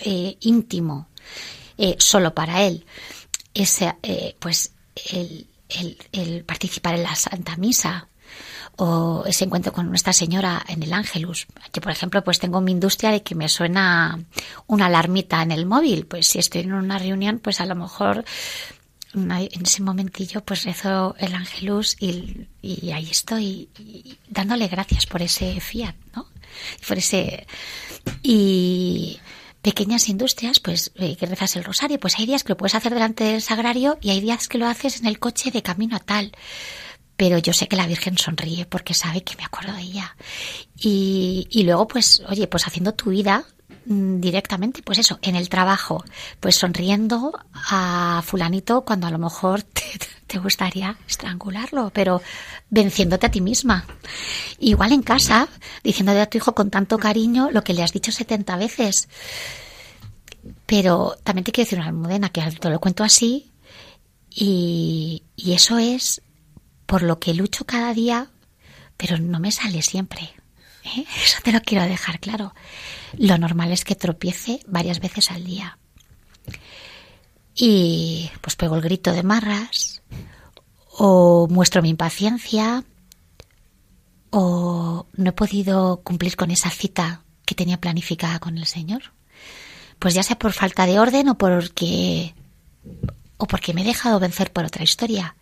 eh, 0.02 0.36
íntimo, 0.41 1.08
eh, 1.78 1.96
solo 2.00 2.34
para 2.34 2.63
él, 2.63 2.86
ese, 3.54 3.96
pues 4.39 4.74
el, 5.13 5.48
el, 6.12 6.43
participar 6.43 6.96
en 6.96 7.04
la 7.04 7.15
Santa 7.15 7.56
Misa 7.56 8.10
o 8.76 9.24
ese 9.26 9.46
encuentro 9.46 9.72
con 9.72 9.88
Nuestra 9.88 10.12
Señora 10.12 10.65
en 10.67 10.84
el 10.84 10.91
Ángelus. 10.91 11.48
Yo, 11.72 11.82
por 11.82 11.93
ejemplo, 11.93 12.26
pues 12.26 12.39
tengo 12.39 12.60
mi 12.60 12.74
industria 12.74 13.12
de 13.12 13.24
que 13.24 13.36
me 13.36 13.48
suena 13.48 14.19
una 14.67 14.88
alarmita 14.88 15.41
en 15.43 15.52
el 15.52 15.65
móvil. 15.65 16.08
Pues 16.08 16.28
si 16.28 16.39
estoy 16.39 16.62
en 16.62 16.74
una 16.74 16.98
reunión, 16.98 17.39
pues 17.39 17.62
a 17.62 17.65
lo 17.65 17.76
mejor 17.76 18.26
en 19.13 19.63
ese 19.63 19.82
momentillo 19.82 20.43
pues 20.43 20.63
rezo 20.63 21.15
el 21.19 21.34
Ángelus 21.36 21.95
y, 21.99 22.47
y 22.62 22.91
ahí 22.91 23.10
estoy 23.10 23.69
dándole 24.28 24.67
gracias 24.67 25.06
por 25.06 25.21
ese 25.21 25.60
fiat, 25.60 25.95
¿no? 26.15 26.28
Por 26.88 26.97
ese... 26.97 27.47
Y 28.21 29.19
pequeñas 29.62 30.10
industrias, 30.10 30.60
pues 30.60 30.91
eh, 30.95 31.15
que 31.15 31.26
rezas 31.26 31.56
el 31.56 31.63
rosario, 31.63 31.99
pues 31.99 32.19
hay 32.19 32.26
días 32.26 32.43
que 32.43 32.49
lo 32.49 32.58
puedes 32.58 32.76
hacer 32.76 32.93
delante 32.93 33.23
del 33.23 33.41
sagrario 33.41 33.97
y 34.02 34.10
hay 34.10 34.19
días 34.19 34.47
que 34.47 34.58
lo 34.58 34.67
haces 34.67 34.99
en 34.99 35.08
el 35.08 35.19
coche 35.19 35.52
de 35.52 35.63
camino 35.63 35.95
a 35.95 35.99
tal. 35.99 36.34
Pero 37.15 37.38
yo 37.38 37.54
sé 37.54 37.67
que 37.67 37.76
la 37.76 37.88
Virgen 37.88 38.17
sonríe 38.17 38.65
porque 38.65 38.93
sabe 38.93 39.23
que 39.23 39.38
me 39.38 39.45
acuerdo 39.45 39.73
de 39.73 39.84
ella. 39.84 40.17
Y, 40.76 41.47
y 41.49 41.63
luego, 41.63 41.88
pues, 41.88 42.23
oye, 42.28 42.47
pues 42.47 42.67
haciendo 42.67 42.93
tu 42.93 43.12
vida 43.12 43.45
directamente, 43.86 44.82
pues 44.82 44.98
eso, 44.98 45.19
en 45.22 45.36
el 45.36 45.50
trabajo, 45.50 46.04
pues 46.39 46.56
sonriendo 46.56 47.34
a 47.54 48.22
fulanito 48.26 48.82
cuando 48.82 49.08
a 49.08 49.12
lo 49.12 49.19
mejor 49.19 49.63
te, 50.28 50.39
gustaría 50.39 50.98
estrangularlo, 51.08 51.91
pero 51.93 52.22
venciéndote 52.69 53.28
a 53.28 53.32
ti 53.32 53.39
misma. 53.39 53.86
Igual 54.60 54.91
en 54.91 55.04
casa, 55.04 55.48
diciéndole 55.84 56.22
a 56.22 56.26
tu 56.26 56.38
hijo 56.39 56.56
con 56.56 56.72
tanto 56.72 56.98
cariño 56.98 57.52
lo 57.52 57.63
que 57.63 57.74
le 57.74 57.84
has 57.84 57.93
dicho 57.93 58.12
70 58.12 58.58
veces. 58.58 59.10
Pero 60.65 61.15
también 61.24 61.43
te 61.43 61.52
quiero 61.52 61.65
decir 61.65 61.80
una 61.80 61.89
almudena 61.89 62.30
que 62.30 62.41
te 62.41 62.69
lo 62.69 62.80
cuento 62.80 63.04
así 63.04 63.52
y, 64.30 65.24
y 65.36 65.54
eso 65.54 65.78
es 65.78 66.22
por 66.88 67.04
lo 67.04 67.19
que 67.19 67.36
lucho 67.36 67.65
cada 67.65 67.93
día, 67.93 68.32
pero 68.98 69.19
no 69.19 69.39
me 69.39 69.52
sale 69.52 69.84
siempre. 69.84 70.34
¿Eh? 70.84 71.06
Eso 71.24 71.39
te 71.43 71.52
lo 71.52 71.62
quiero 71.62 71.86
dejar 71.86 72.19
claro. 72.19 72.54
Lo 73.17 73.38
normal 73.38 73.72
es 73.72 73.86
que 73.86 73.96
tropiece 73.96 74.60
varias 74.67 75.00
veces 75.00 75.32
al 75.32 75.43
día. 75.43 75.78
Y 77.56 78.32
pues 78.41 78.56
pego 78.56 78.76
el 78.76 78.82
grito 78.82 79.12
de 79.12 79.24
marras, 79.24 80.02
o 80.98 81.48
muestro 81.50 81.82
mi 81.82 81.89
impaciencia, 81.89 82.84
o 84.32 85.08
no 85.13 85.30
he 85.30 85.34
podido 85.34 86.02
cumplir 86.04 86.36
con 86.36 86.50
esa 86.50 86.69
cita 86.69 87.22
que 87.46 87.56
tenía 87.56 87.80
planificada 87.80 88.39
con 88.39 88.58
el 88.58 88.65
Señor. 88.65 89.13
Pues 90.00 90.15
ya 90.15 90.24
sea 90.24 90.39
por 90.39 90.54
falta 90.54 90.86
de 90.86 91.00
orden 91.00 91.30
o 91.30 91.38
porque 91.38 92.34
o 93.38 93.46
porque 93.46 93.74
me 93.74 93.82
he 93.82 93.86
dejado 93.86 94.19
vencer 94.19 94.52
por 94.52 94.65
otra 94.65 94.84
historia. 94.84 95.36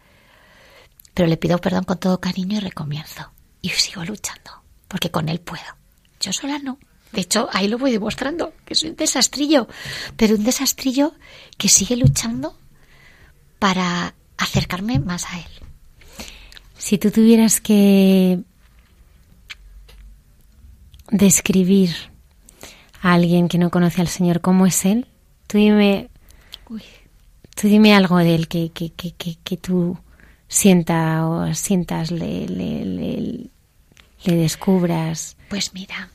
Pero 1.13 1.27
le 1.27 1.37
pido 1.37 1.57
perdón 1.59 1.85
con 1.85 1.99
todo 1.99 2.19
cariño 2.19 2.57
y 2.57 2.61
recomienzo. 2.61 3.31
Y 3.61 3.69
sigo 3.69 4.03
luchando 4.03 4.60
porque 4.91 5.09
con 5.09 5.29
él 5.29 5.39
puedo. 5.39 5.63
Yo 6.19 6.33
sola 6.33 6.59
no. 6.59 6.77
De 7.13 7.21
hecho, 7.21 7.47
ahí 7.53 7.69
lo 7.69 7.77
voy 7.77 7.91
demostrando, 7.91 8.53
que 8.65 8.75
soy 8.75 8.89
un 8.89 8.97
desastrillo, 8.97 9.69
pero 10.17 10.35
un 10.35 10.43
desastrillo 10.43 11.13
que 11.57 11.69
sigue 11.69 11.95
luchando 11.95 12.57
para 13.57 14.13
acercarme 14.37 14.99
más 14.99 15.25
a 15.31 15.37
él. 15.37 15.51
Si 16.77 16.97
tú 16.97 17.09
tuvieras 17.09 17.61
que 17.61 18.39
describir 21.09 21.95
a 23.01 23.13
alguien 23.13 23.47
que 23.47 23.57
no 23.57 23.71
conoce 23.71 24.01
al 24.01 24.07
Señor 24.09 24.41
cómo 24.41 24.65
es 24.65 24.83
Él, 24.85 25.07
tú 25.47 25.57
dime, 25.57 26.09
tú 27.55 27.67
dime 27.67 27.93
algo 27.93 28.17
de 28.17 28.35
Él 28.35 28.47
que, 28.47 28.71
que, 28.71 28.91
que, 28.91 29.13
que, 29.13 29.57
tú 29.57 29.97
sienta 30.47 31.27
o 31.27 31.53
sientas 31.53 32.11
le, 32.11 32.47
le, 32.47 32.85
le 32.85 33.49
descubras? 34.29 35.35
Pues 35.49 35.73
mira, 35.73 36.11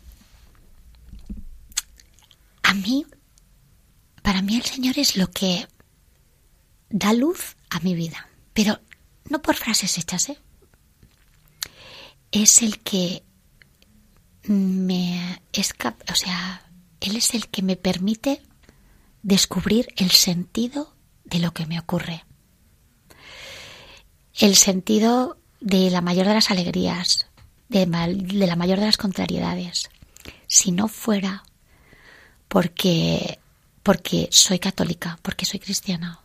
a 2.63 2.75
mí, 2.75 3.05
para 4.23 4.43
mí 4.43 4.57
el 4.57 4.65
Señor 4.65 4.99
es 4.99 5.17
lo 5.17 5.31
que 5.31 5.67
da 6.89 7.13
luz 7.13 7.57
a 7.71 7.81
mi 7.81 7.95
vida, 7.95 8.29
pero 8.53 8.81
no 9.29 9.43
por 9.43 9.57
frases 9.57 9.99
hechas, 9.99 10.29
¿eh? 10.29 10.39
Es 12.31 12.63
el 12.63 12.81
que 12.81 13.25
me 14.49 15.41
escapa, 15.53 16.05
o 16.13 16.15
sea, 16.15 16.71
Él 17.01 17.17
es 17.17 17.35
el 17.35 17.49
que 17.49 17.63
me 17.63 17.77
permite 17.77 18.43
descubrir 19.23 19.89
el 19.97 20.11
sentido 20.11 20.95
de 21.25 21.41
lo 21.41 21.53
que 21.53 21.67
me 21.67 21.79
ocurre. 21.79 22.25
El 24.35 24.55
sentido 24.55 25.39
de 25.61 25.91
la 25.91 26.01
mayor 26.01 26.27
de 26.27 26.35
las 26.35 26.51
alegrías, 26.51 27.26
de, 27.69 27.87
la 27.87 28.57
mayor 28.57 28.79
de 28.79 28.87
las 28.87 28.97
contrariedades. 28.97 29.91
Si 30.47 30.73
no 30.73 30.89
fuera 30.89 31.45
porque, 32.49 33.39
porque 33.83 34.29
soy 34.31 34.59
católica, 34.59 35.19
porque 35.23 35.47
soy 35.47 35.61
cristiana, 35.61 36.21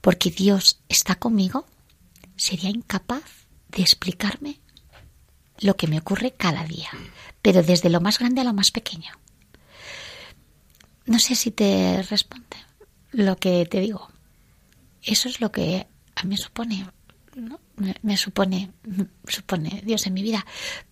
porque 0.00 0.30
Dios 0.30 0.80
está 0.88 1.14
conmigo, 1.16 1.66
sería 2.36 2.70
incapaz 2.70 3.22
de 3.68 3.82
explicarme 3.82 4.60
lo 5.60 5.76
que 5.76 5.86
me 5.86 5.98
ocurre 5.98 6.32
cada 6.32 6.64
día, 6.64 6.90
pero 7.40 7.62
desde 7.62 7.90
lo 7.90 8.00
más 8.00 8.18
grande 8.18 8.40
a 8.40 8.44
lo 8.44 8.52
más 8.52 8.70
pequeño. 8.70 9.12
No 11.06 11.18
sé 11.18 11.34
si 11.34 11.50
te 11.50 12.02
responde 12.02 12.56
lo 13.10 13.36
que 13.36 13.66
te 13.66 13.80
digo. 13.80 14.08
Eso 15.02 15.28
es 15.28 15.40
lo 15.40 15.50
que 15.50 15.86
a 16.14 16.24
mí 16.24 16.36
supone 16.36 16.86
¿no? 17.36 17.60
me, 18.02 18.16
supone, 18.16 18.70
supone 19.26 19.82
Dios 19.84 20.06
en 20.06 20.14
mi 20.14 20.22
vida, 20.22 20.44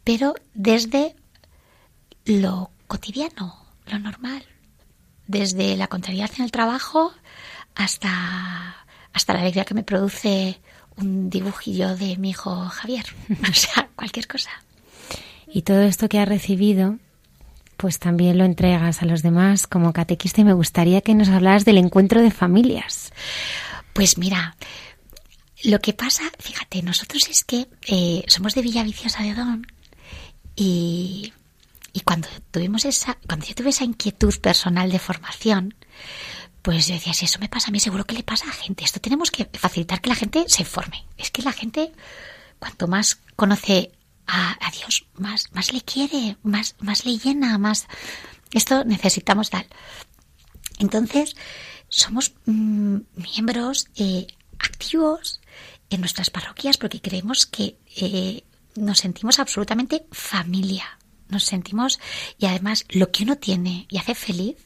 pero 0.04 0.34
desde 0.54 1.14
lo 2.24 2.70
cotidiano, 2.86 3.66
lo 3.86 3.98
normal, 3.98 4.44
desde 5.26 5.76
la 5.76 5.86
contrariedad 5.86 6.30
en 6.38 6.44
el 6.44 6.50
trabajo 6.50 7.12
hasta, 7.74 8.86
hasta 9.12 9.32
la 9.32 9.40
alegría 9.40 9.64
que 9.64 9.74
me 9.74 9.82
produce 9.82 10.60
un 10.96 11.30
dibujillo 11.30 11.96
de 11.96 12.16
mi 12.16 12.30
hijo 12.30 12.68
Javier, 12.68 13.06
o 13.50 13.54
sea, 13.54 13.88
cualquier 13.94 14.26
cosa. 14.26 14.50
Y 15.52 15.62
todo 15.62 15.82
esto 15.82 16.08
que 16.08 16.18
ha 16.18 16.24
recibido, 16.24 16.98
pues 17.76 17.98
también 17.98 18.38
lo 18.38 18.44
entregas 18.44 19.02
a 19.02 19.06
los 19.06 19.22
demás 19.22 19.66
como 19.66 19.92
catequista 19.92 20.40
y 20.40 20.44
me 20.44 20.52
gustaría 20.52 21.00
que 21.00 21.14
nos 21.14 21.28
hablaras 21.28 21.64
del 21.64 21.78
encuentro 21.78 22.22
de 22.22 22.30
familias. 22.30 23.12
Pues 23.92 24.18
mira, 24.18 24.56
lo 25.64 25.78
que 25.80 25.92
pasa, 25.92 26.24
fíjate, 26.38 26.82
nosotros 26.82 27.28
es 27.28 27.44
que 27.44 27.68
eh, 27.86 28.24
somos 28.28 28.54
de 28.54 28.62
Villaviciosa 28.62 29.22
de 29.22 29.34
Don 29.34 29.66
y, 30.56 31.32
y 31.92 32.00
cuando 32.00 32.28
tuvimos 32.50 32.84
esa, 32.84 33.18
cuando 33.26 33.46
yo 33.46 33.54
tuve 33.54 33.70
esa 33.70 33.84
inquietud 33.84 34.38
personal 34.40 34.90
de 34.90 34.98
formación, 34.98 35.74
pues 36.62 36.86
yo 36.86 36.94
decía, 36.94 37.14
si 37.14 37.24
eso 37.24 37.38
me 37.38 37.48
pasa 37.48 37.68
a 37.68 37.70
mí, 37.70 37.80
seguro 37.80 38.04
que 38.04 38.14
le 38.14 38.22
pasa 38.22 38.48
a 38.48 38.52
gente. 38.52 38.84
Esto 38.84 39.00
tenemos 39.00 39.30
que 39.30 39.48
facilitar 39.54 40.00
que 40.00 40.10
la 40.10 40.14
gente 40.14 40.44
se 40.48 40.64
forme. 40.64 41.06
Es 41.16 41.30
que 41.30 41.42
la 41.42 41.52
gente, 41.52 41.92
cuanto 42.58 42.86
más 42.86 43.18
conoce 43.36 43.92
a, 44.26 44.56
Dios, 44.70 45.06
más, 45.14 45.52
más 45.52 45.72
le 45.72 45.80
quiere, 45.80 46.36
más, 46.42 46.76
más 46.80 47.04
le 47.04 47.18
llena, 47.18 47.58
más... 47.58 47.86
Esto 48.52 48.84
necesitamos 48.84 49.50
tal. 49.50 49.66
Entonces, 50.78 51.34
somos 51.88 52.34
mm, 52.46 52.98
miembros 53.16 53.88
eh, 53.96 54.26
activos 54.60 55.40
en 55.90 56.00
nuestras 56.00 56.30
parroquias 56.30 56.76
porque 56.76 57.00
creemos 57.00 57.46
que 57.46 57.78
eh, 57.96 58.44
nos 58.76 58.98
sentimos 58.98 59.38
absolutamente 59.38 60.06
familia. 60.12 60.98
Nos 61.28 61.44
sentimos 61.44 62.00
y 62.38 62.46
además 62.46 62.84
lo 62.88 63.10
que 63.10 63.24
uno 63.24 63.36
tiene 63.36 63.86
y 63.88 63.98
hace 63.98 64.14
feliz 64.14 64.56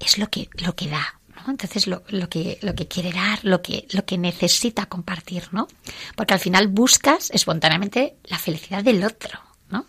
es 0.00 0.18
lo 0.18 0.28
que, 0.28 0.48
lo 0.54 0.74
que 0.74 0.88
da. 0.88 1.18
Entonces 1.46 1.86
lo, 1.86 2.02
lo, 2.08 2.28
que, 2.28 2.58
lo 2.62 2.74
que 2.74 2.88
quiere 2.88 3.12
dar, 3.12 3.38
lo 3.42 3.62
que, 3.62 3.86
lo 3.92 4.04
que 4.04 4.18
necesita 4.18 4.86
compartir, 4.86 5.48
¿no? 5.52 5.68
Porque 6.16 6.34
al 6.34 6.40
final 6.40 6.68
buscas 6.68 7.30
espontáneamente 7.30 8.16
la 8.24 8.38
felicidad 8.38 8.82
del 8.82 9.04
otro, 9.04 9.40
¿no? 9.70 9.86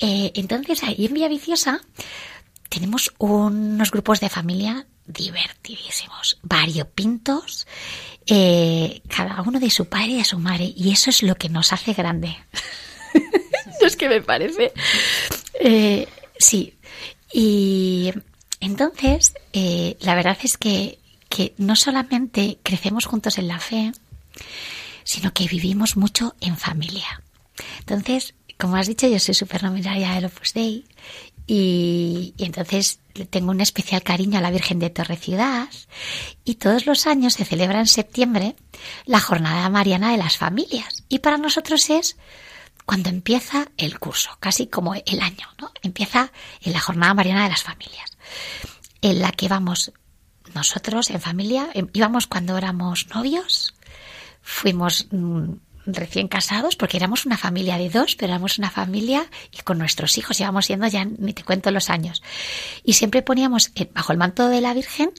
Eh, 0.00 0.32
entonces 0.34 0.82
ahí 0.82 1.06
en 1.06 1.14
Vía 1.14 1.28
Viciosa 1.28 1.80
tenemos 2.68 3.14
unos 3.18 3.90
grupos 3.90 4.20
de 4.20 4.28
familia 4.28 4.86
divertidísimos, 5.08 6.38
variopintos, 6.42 7.66
eh, 8.26 9.02
cada 9.08 9.42
uno 9.42 9.58
de 9.58 9.70
su 9.70 9.86
padre 9.86 10.08
y 10.08 10.16
de 10.18 10.24
su 10.24 10.38
madre, 10.38 10.72
y 10.76 10.92
eso 10.92 11.10
es 11.10 11.22
lo 11.22 11.34
que 11.34 11.48
nos 11.48 11.72
hace 11.72 11.94
grande. 11.94 12.36
es 13.80 13.96
que 13.96 14.08
me 14.08 14.20
parece. 14.20 14.72
Eh, 15.60 16.06
sí. 16.38 16.74
Y 17.32 18.12
entonces, 18.60 19.34
eh, 19.52 19.96
la 20.00 20.14
verdad 20.14 20.38
es 20.42 20.56
que, 20.56 20.98
que 21.28 21.54
no 21.56 21.74
solamente 21.74 22.58
crecemos 22.62 23.06
juntos 23.06 23.38
en 23.38 23.48
la 23.48 23.58
fe, 23.58 23.92
sino 25.04 25.32
que 25.32 25.48
vivimos 25.48 25.96
mucho 25.96 26.36
en 26.40 26.56
familia. 26.56 27.22
Entonces, 27.80 28.34
como 28.58 28.76
has 28.76 28.88
dicho, 28.88 29.06
yo 29.08 29.18
soy 29.18 29.34
supernominaria 29.34 30.12
del 30.12 30.26
Opus 30.26 30.52
Dei 30.52 30.84
y, 31.48 32.34
entonces 32.38 33.00
tengo 33.30 33.50
un 33.50 33.60
especial 33.60 34.02
cariño 34.02 34.38
a 34.38 34.42
la 34.42 34.52
Virgen 34.52 34.78
de 34.78 34.90
Torre 34.90 35.16
Ciudad 35.16 35.68
y 36.44 36.54
todos 36.56 36.86
los 36.86 37.08
años 37.08 37.34
se 37.34 37.44
celebra 37.44 37.80
en 37.80 37.88
septiembre 37.88 38.54
la 39.06 39.18
Jornada 39.18 39.68
Mariana 39.68 40.12
de 40.12 40.18
las 40.18 40.36
Familias. 40.36 41.02
Y 41.08 41.18
para 41.18 41.38
nosotros 41.38 41.90
es 41.90 42.16
cuando 42.86 43.08
empieza 43.08 43.68
el 43.76 43.98
curso, 43.98 44.30
casi 44.38 44.68
como 44.68 44.94
el 44.94 45.20
año, 45.20 45.48
¿no? 45.60 45.72
Empieza 45.82 46.30
en 46.62 46.72
la 46.72 46.80
Jornada 46.80 47.14
Mariana 47.14 47.42
de 47.42 47.50
las 47.50 47.64
Familias 47.64 48.16
en 49.00 49.20
la 49.20 49.32
que 49.32 49.48
vamos 49.48 49.92
nosotros 50.54 51.10
en 51.10 51.20
familia, 51.20 51.68
em, 51.74 51.88
íbamos 51.92 52.26
cuando 52.26 52.56
éramos 52.56 53.06
novios, 53.14 53.74
fuimos 54.42 55.06
mm, 55.10 55.52
recién 55.94 56.28
casados, 56.28 56.76
porque 56.76 56.96
éramos 56.96 57.26
una 57.26 57.36
familia 57.36 57.78
de 57.78 57.90
dos, 57.90 58.16
pero 58.16 58.32
éramos 58.32 58.58
una 58.58 58.70
familia 58.70 59.26
y 59.52 59.62
con 59.62 59.78
nuestros 59.78 60.18
hijos 60.18 60.40
íbamos 60.40 60.66
siendo 60.66 60.86
ya, 60.86 61.04
ni 61.04 61.32
te 61.32 61.44
cuento 61.44 61.70
los 61.70 61.90
años. 61.90 62.22
Y 62.84 62.94
siempre 62.94 63.22
poníamos 63.22 63.72
bajo 63.94 64.12
el 64.12 64.18
manto 64.18 64.48
de 64.48 64.60
la 64.60 64.74
Virgen 64.74 65.10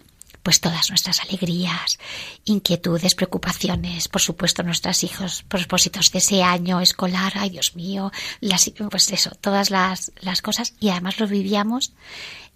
pues 0.41 0.61
todas 0.61 0.89
nuestras 0.89 1.19
alegrías, 1.19 1.99
inquietudes, 2.45 3.13
preocupaciones, 3.13 4.07
por 4.07 4.21
supuesto 4.21 4.63
nuestros 4.63 5.03
hijos, 5.03 5.43
propósitos 5.43 6.11
de 6.11 6.19
ese 6.19 6.43
año 6.43 6.79
escolar, 6.79 7.33
ay 7.35 7.49
Dios 7.49 7.75
mío, 7.75 8.11
las, 8.39 8.71
pues 8.89 9.11
eso, 9.11 9.31
todas 9.41 9.69
las, 9.69 10.13
las 10.21 10.41
cosas 10.41 10.73
y 10.79 10.89
además 10.89 11.19
lo 11.19 11.27
vivíamos 11.27 11.93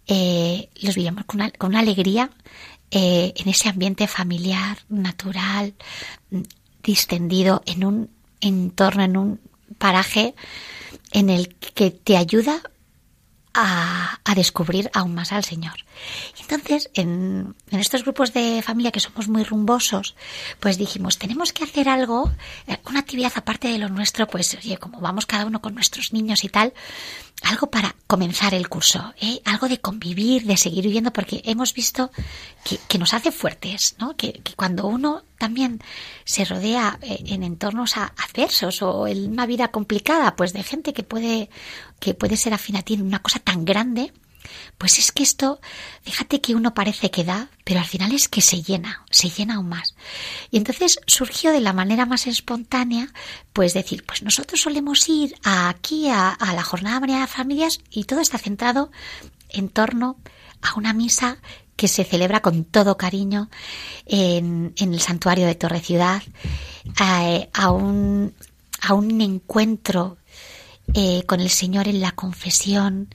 eh, 0.07 0.69
los 0.81 0.95
vivíamos 0.95 1.25
con 1.25 1.41
una, 1.41 1.51
con 1.51 1.69
una 1.69 1.79
alegría 1.79 2.29
eh, 2.91 3.33
en 3.35 3.49
ese 3.49 3.69
ambiente 3.69 4.07
familiar, 4.07 4.77
natural, 4.89 5.73
distendido, 6.83 7.63
en 7.65 7.85
un 7.85 8.09
entorno, 8.41 9.03
en 9.03 9.17
un 9.17 9.39
paraje 9.77 10.35
en 11.11 11.29
el 11.29 11.55
que 11.55 11.91
te 11.91 12.17
ayuda 12.17 12.61
a, 13.53 14.19
descubrir 14.35 14.89
aún 14.93 15.13
más 15.13 15.31
al 15.31 15.43
Señor. 15.43 15.75
Entonces, 16.41 16.89
en, 16.95 17.55
estos 17.69 18.03
grupos 18.03 18.33
de 18.33 18.63
familia 18.63 18.91
que 18.91 18.99
somos 18.99 19.27
muy 19.27 19.43
rumbosos, 19.43 20.15
pues 20.59 20.79
dijimos, 20.79 21.19
tenemos 21.19 21.53
que 21.53 21.63
hacer 21.63 21.87
algo, 21.87 22.31
eh, 22.65 22.77
una 22.87 22.99
actividad 22.99 23.31
aparte 23.35 23.67
de 23.67 23.77
lo 23.77 23.89
nuestro, 23.89 24.25
pues 24.27 24.55
oye, 24.55 24.77
como 24.77 24.99
vamos 25.01 25.27
cada 25.27 25.45
uno 25.45 25.61
con 25.61 25.75
nuestros 25.75 26.13
niños 26.13 26.43
y 26.43 26.49
tal, 26.49 26.73
algo 27.43 27.69
para 27.69 27.95
comenzar 28.07 28.53
el 28.53 28.69
curso, 28.69 29.13
¿eh? 29.19 29.41
algo 29.45 29.67
de 29.67 29.79
convivir, 29.79 30.45
de 30.45 30.57
seguir 30.57 30.85
viviendo, 30.85 31.11
porque 31.11 31.41
hemos 31.45 31.73
visto 31.73 32.11
que, 32.63 32.97
nos 32.97 33.13
hace 33.13 33.31
fuertes, 33.31 33.95
¿no? 33.99 34.15
Que, 34.15 34.33
que, 34.33 34.53
cuando 34.53 34.87
uno 34.87 35.23
también 35.37 35.81
se 36.23 36.45
rodea 36.45 36.99
eh, 37.01 37.21
en 37.25 37.43
entornos 37.43 37.97
adversos 37.97 38.81
o 38.81 39.07
en 39.07 39.29
una 39.29 39.45
vida 39.45 39.69
complicada, 39.69 40.37
pues 40.37 40.53
de 40.53 40.63
gente 40.63 40.93
que 40.93 41.03
puede, 41.03 41.49
que 42.03 42.13
puede 42.13 42.35
ser 42.35 42.53
afín 42.53 42.75
a 42.75 42.81
ti 42.81 42.95
en 42.95 43.01
una 43.01 43.21
cosa 43.21 43.39
tan 43.39 43.63
grande, 43.63 44.11
pues 44.77 44.99
es 44.99 45.13
que 45.13 45.23
esto, 45.23 45.61
fíjate 46.01 46.41
que 46.41 46.53
uno 46.53 46.73
parece 46.73 47.09
que 47.09 47.23
da, 47.23 47.47
pero 47.63 47.79
al 47.79 47.85
final 47.85 48.11
es 48.11 48.27
que 48.27 48.41
se 48.41 48.61
llena, 48.61 49.05
se 49.09 49.29
llena 49.29 49.55
aún 49.55 49.69
más. 49.69 49.95
Y 50.51 50.57
entonces 50.57 50.99
surgió 51.07 51.53
de 51.53 51.61
la 51.61 51.71
manera 51.71 52.05
más 52.05 52.27
espontánea, 52.27 53.07
pues 53.53 53.73
decir, 53.73 54.03
pues 54.05 54.21
nosotros 54.21 54.59
solemos 54.59 55.07
ir 55.07 55.33
aquí 55.43 56.09
a, 56.09 56.37
la 56.41 56.63
Jornada 56.63 56.99
María 56.99 57.21
de 57.21 57.27
Familias 57.27 57.79
y 57.89 58.03
todo 58.03 58.19
está 58.19 58.37
centrado 58.37 58.91
en 59.47 59.69
torno 59.69 60.17
a 60.61 60.75
una 60.75 60.91
misa 60.91 61.37
que 61.77 61.87
se 61.87 62.03
celebra 62.03 62.41
con 62.41 62.65
todo 62.65 62.97
cariño 62.97 63.49
en, 64.05 64.73
el 64.75 64.99
santuario 64.99 65.47
de 65.47 65.55
Torre 65.55 65.79
Ciudad, 65.79 66.21
a, 66.97 67.71
un, 67.71 68.33
a 68.81 68.93
un 68.93 69.21
encuentro 69.21 70.17
eh, 70.93 71.23
con 71.25 71.39
el 71.39 71.49
Señor 71.49 71.87
en 71.87 72.01
la 72.01 72.11
confesión, 72.11 73.09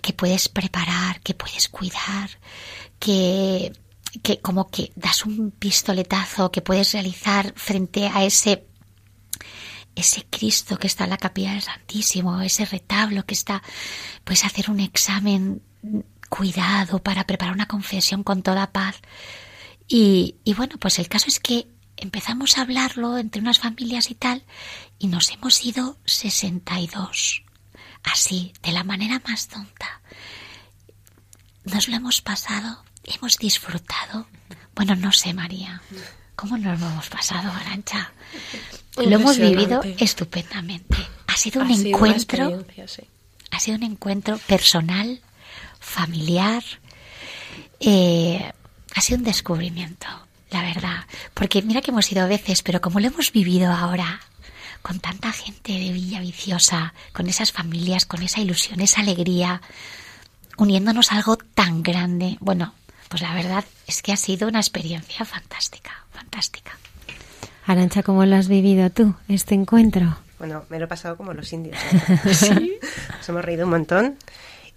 que 0.00 0.12
puedes 0.12 0.48
preparar, 0.48 1.20
que 1.20 1.34
puedes 1.34 1.68
cuidar, 1.68 2.30
que, 2.98 3.72
que 4.22 4.40
como 4.40 4.68
que 4.68 4.92
das 4.94 5.24
un 5.24 5.50
pistoletazo 5.50 6.50
que 6.50 6.62
puedes 6.62 6.92
realizar 6.92 7.52
frente 7.56 8.06
a 8.08 8.24
ese 8.24 8.64
ese 9.94 10.24
Cristo 10.30 10.78
que 10.78 10.86
está 10.86 11.04
en 11.04 11.10
la 11.10 11.16
capilla 11.18 11.52
del 11.52 11.62
Santísimo, 11.62 12.40
ese 12.40 12.64
retablo 12.64 13.26
que 13.26 13.34
está, 13.34 13.62
puedes 14.22 14.44
hacer 14.44 14.70
un 14.70 14.78
examen 14.78 15.60
cuidado 16.28 17.02
para 17.02 17.26
preparar 17.26 17.54
una 17.54 17.66
confesión 17.66 18.22
con 18.22 18.42
toda 18.42 18.70
paz. 18.70 18.96
Y, 19.88 20.36
y 20.44 20.54
bueno, 20.54 20.76
pues 20.78 20.98
el 21.00 21.08
caso 21.08 21.26
es 21.28 21.40
que 21.40 21.66
empezamos 21.96 22.58
a 22.58 22.62
hablarlo 22.62 23.18
entre 23.18 23.40
unas 23.40 23.58
familias 23.58 24.10
y 24.10 24.14
tal, 24.14 24.44
y 24.98 25.06
nos 25.06 25.30
hemos 25.30 25.64
ido 25.64 25.96
62 26.04 27.42
así, 28.02 28.52
de 28.62 28.72
la 28.72 28.84
manera 28.84 29.20
más 29.26 29.48
tonta. 29.48 30.00
Nos 31.64 31.88
lo 31.88 31.96
hemos 31.96 32.20
pasado, 32.20 32.82
hemos 33.04 33.36
disfrutado. 33.36 34.26
Bueno, 34.74 34.94
no 34.96 35.12
sé, 35.12 35.34
María, 35.34 35.82
¿cómo 36.34 36.56
nos 36.56 36.80
lo 36.80 36.86
hemos 36.86 37.08
pasado, 37.08 37.50
Arancha? 37.50 38.12
Lo 38.96 39.16
hemos 39.16 39.38
vivido 39.38 39.82
estupendamente. 39.98 40.96
Ha 41.26 41.36
sido 41.36 41.62
un 41.62 41.70
encuentro, 41.70 42.64
ha 43.50 43.60
sido 43.60 43.76
un 43.76 43.82
encuentro 43.82 44.38
personal, 44.38 45.20
familiar, 45.78 46.62
eh, 47.80 48.52
ha 48.94 49.00
sido 49.00 49.18
un 49.18 49.24
descubrimiento, 49.24 50.06
la 50.50 50.62
verdad. 50.62 51.06
Porque 51.34 51.62
mira 51.62 51.82
que 51.82 51.90
hemos 51.90 52.10
ido 52.10 52.22
a 52.22 52.26
veces, 52.26 52.62
pero 52.62 52.80
como 52.80 52.98
lo 53.00 53.08
hemos 53.08 53.30
vivido 53.30 53.70
ahora, 53.70 54.20
con 54.82 55.00
tanta 55.00 55.32
gente 55.32 55.72
de 55.72 55.92
Villa 55.92 56.20
Viciosa, 56.20 56.94
con 57.12 57.28
esas 57.28 57.52
familias, 57.52 58.06
con 58.06 58.22
esa 58.22 58.40
ilusión, 58.40 58.80
esa 58.80 59.00
alegría, 59.00 59.60
uniéndonos 60.56 61.12
a 61.12 61.16
algo 61.16 61.36
tan 61.36 61.82
grande. 61.82 62.36
Bueno, 62.40 62.74
pues 63.08 63.22
la 63.22 63.34
verdad 63.34 63.64
es 63.86 64.02
que 64.02 64.12
ha 64.12 64.16
sido 64.16 64.48
una 64.48 64.60
experiencia 64.60 65.24
fantástica, 65.24 65.90
fantástica. 66.12 66.72
Arancha, 67.66 68.02
¿cómo 68.02 68.24
lo 68.24 68.36
has 68.36 68.48
vivido 68.48 68.90
tú, 68.90 69.14
este 69.28 69.54
encuentro? 69.54 70.16
Bueno, 70.38 70.64
me 70.68 70.78
lo 70.78 70.84
he 70.86 70.88
pasado 70.88 71.16
como 71.16 71.34
los 71.34 71.52
indios. 71.52 71.76
¿Sí? 72.32 72.78
Nos 73.16 73.28
hemos 73.28 73.44
reído 73.44 73.64
un 73.64 73.70
montón 73.70 74.16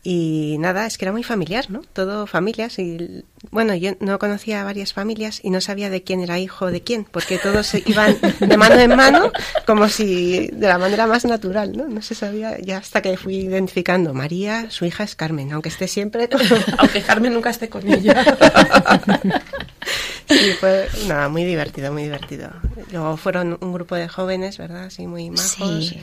Y 0.03 0.57
nada, 0.57 0.87
es 0.87 0.97
que 0.97 1.05
era 1.05 1.11
muy 1.11 1.21
familiar, 1.21 1.69
¿no? 1.69 1.81
Todo 1.93 2.25
familias. 2.25 2.79
Y 2.79 3.23
bueno, 3.51 3.75
yo 3.75 3.91
no 3.99 4.17
conocía 4.17 4.61
a 4.61 4.63
varias 4.63 4.93
familias 4.93 5.39
y 5.43 5.51
no 5.51 5.61
sabía 5.61 5.91
de 5.91 6.01
quién 6.01 6.21
era 6.21 6.39
hijo 6.39 6.71
de 6.71 6.81
quién, 6.81 7.03
porque 7.03 7.37
todos 7.37 7.71
iban 7.85 8.17
de 8.39 8.57
mano 8.57 8.79
en 8.79 8.95
mano, 8.95 9.31
como 9.67 9.89
si 9.89 10.47
de 10.47 10.67
la 10.67 10.79
manera 10.79 11.05
más 11.05 11.25
natural, 11.25 11.77
¿no? 11.77 11.87
No 11.87 12.01
se 12.01 12.15
sabía, 12.15 12.57
ya 12.59 12.77
hasta 12.77 13.03
que 13.03 13.15
fui 13.15 13.35
identificando. 13.35 14.15
María, 14.15 14.71
su 14.71 14.85
hija 14.85 15.03
es 15.03 15.15
Carmen, 15.15 15.51
aunque 15.51 15.69
esté 15.69 15.87
siempre. 15.87 16.27
aunque 16.79 17.03
Carmen 17.03 17.33
nunca 17.33 17.51
esté 17.51 17.69
con 17.69 17.87
ella. 17.87 18.23
sí, 20.27 20.53
fue 20.59 20.89
nada, 21.07 21.29
muy 21.29 21.43
divertido, 21.43 21.93
muy 21.93 22.03
divertido. 22.03 22.49
Luego 22.91 23.17
fueron 23.17 23.55
un 23.61 23.71
grupo 23.71 23.95
de 23.95 24.07
jóvenes, 24.07 24.57
¿verdad? 24.57 24.85
Así 24.85 25.05
muy 25.05 25.29
majos. 25.29 25.93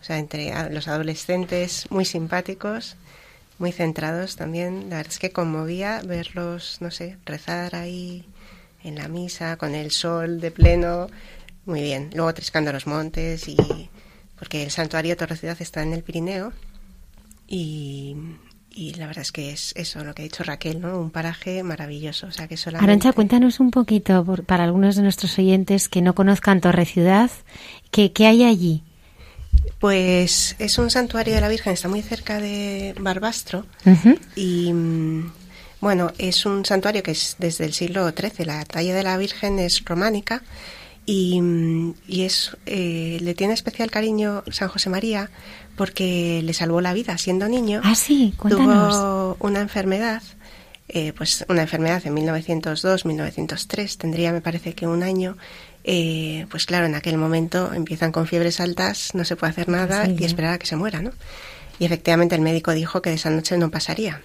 O 0.00 0.04
sea, 0.04 0.18
entre 0.18 0.52
los 0.70 0.86
adolescentes 0.86 1.86
muy 1.88 2.04
simpáticos 2.04 2.96
muy 3.58 3.72
centrados 3.72 4.36
también. 4.36 4.88
La 4.88 4.96
verdad 4.96 5.12
es 5.12 5.18
que 5.18 5.32
conmovía 5.32 6.00
verlos, 6.04 6.78
no 6.80 6.90
sé, 6.90 7.18
rezar 7.24 7.74
ahí 7.74 8.24
en 8.82 8.94
la 8.94 9.08
misa 9.08 9.56
con 9.56 9.74
el 9.74 9.90
sol 9.90 10.40
de 10.40 10.50
pleno. 10.50 11.08
Muy 11.66 11.82
bien. 11.82 12.10
Luego 12.14 12.32
triscando 12.34 12.72
los 12.72 12.86
montes 12.86 13.48
y 13.48 13.56
porque 14.38 14.62
el 14.62 14.70
santuario 14.70 15.16
Torre 15.16 15.36
Ciudad 15.36 15.56
está 15.60 15.82
en 15.82 15.92
el 15.92 16.02
Pirineo 16.02 16.52
y, 17.48 18.16
y 18.70 18.94
la 18.94 19.06
verdad 19.06 19.22
es 19.22 19.32
que 19.32 19.50
es 19.50 19.72
eso 19.76 20.04
lo 20.04 20.14
que 20.14 20.22
ha 20.22 20.24
dicho 20.24 20.44
Raquel, 20.44 20.80
¿no? 20.80 21.00
Un 21.00 21.10
paraje 21.10 21.62
maravilloso. 21.62 22.28
O 22.28 22.30
sea 22.30 22.46
que 22.46 22.56
solamente... 22.56 22.90
Arancha, 22.90 23.12
cuéntanos 23.12 23.58
un 23.58 23.70
poquito 23.70 24.24
para 24.46 24.64
algunos 24.64 24.94
de 24.96 25.02
nuestros 25.02 25.36
oyentes 25.38 25.88
que 25.88 26.02
no 26.02 26.14
conozcan 26.14 26.60
Torre 26.60 26.84
Ciudad, 26.84 27.30
¿qué, 27.90 28.12
qué 28.12 28.26
hay 28.26 28.44
allí? 28.44 28.84
Pues 29.78 30.56
es 30.58 30.78
un 30.78 30.90
santuario 30.90 31.34
de 31.34 31.40
la 31.40 31.48
Virgen, 31.48 31.72
está 31.72 31.88
muy 31.88 32.02
cerca 32.02 32.40
de 32.40 32.94
Barbastro 32.98 33.66
y 34.34 34.72
mm, 34.72 35.32
bueno, 35.80 36.12
es 36.18 36.44
un 36.46 36.64
santuario 36.64 37.02
que 37.02 37.12
es 37.12 37.36
desde 37.38 37.64
el 37.64 37.72
siglo 37.72 38.08
XIII. 38.10 38.44
La 38.44 38.64
talla 38.64 38.94
de 38.94 39.02
la 39.02 39.16
Virgen 39.16 39.58
es 39.58 39.84
románica 39.84 40.42
y, 41.06 41.40
mm, 41.40 41.94
y 42.06 42.22
es 42.22 42.56
eh, 42.66 43.18
le 43.20 43.34
tiene 43.34 43.54
especial 43.54 43.90
cariño 43.90 44.42
San 44.50 44.68
José 44.68 44.90
María 44.90 45.30
porque 45.76 46.42
le 46.42 46.52
salvó 46.54 46.80
la 46.80 46.92
vida 46.92 47.16
siendo 47.18 47.48
niño. 47.48 47.80
Ah, 47.84 47.94
sí, 47.94 48.34
cuéntanos. 48.36 48.94
Tuvo 48.94 49.36
una 49.40 49.60
enfermedad 49.60 50.22
eh, 50.90 51.12
pues 51.12 51.44
una 51.50 51.62
enfermedad 51.62 52.00
en 52.06 52.14
1902, 52.14 53.04
1903, 53.04 53.98
tendría 53.98 54.32
me 54.32 54.40
parece 54.40 54.74
que 54.74 54.86
un 54.86 55.02
año, 55.02 55.36
eh, 55.90 56.44
pues 56.50 56.66
claro, 56.66 56.84
en 56.84 56.94
aquel 56.94 57.16
momento 57.16 57.72
empiezan 57.72 58.12
con 58.12 58.26
fiebres 58.26 58.60
altas, 58.60 59.14
no 59.14 59.24
se 59.24 59.36
puede 59.36 59.52
hacer 59.52 59.70
nada 59.70 60.06
y 60.06 60.22
esperar 60.22 60.52
a 60.52 60.58
que 60.58 60.66
se 60.66 60.76
muera, 60.76 61.00
¿no? 61.00 61.12
Y 61.78 61.86
efectivamente 61.86 62.34
el 62.34 62.42
médico 62.42 62.72
dijo 62.72 63.00
que 63.00 63.08
de 63.08 63.16
esa 63.16 63.30
noche 63.30 63.56
no 63.56 63.70
pasaría. 63.70 64.20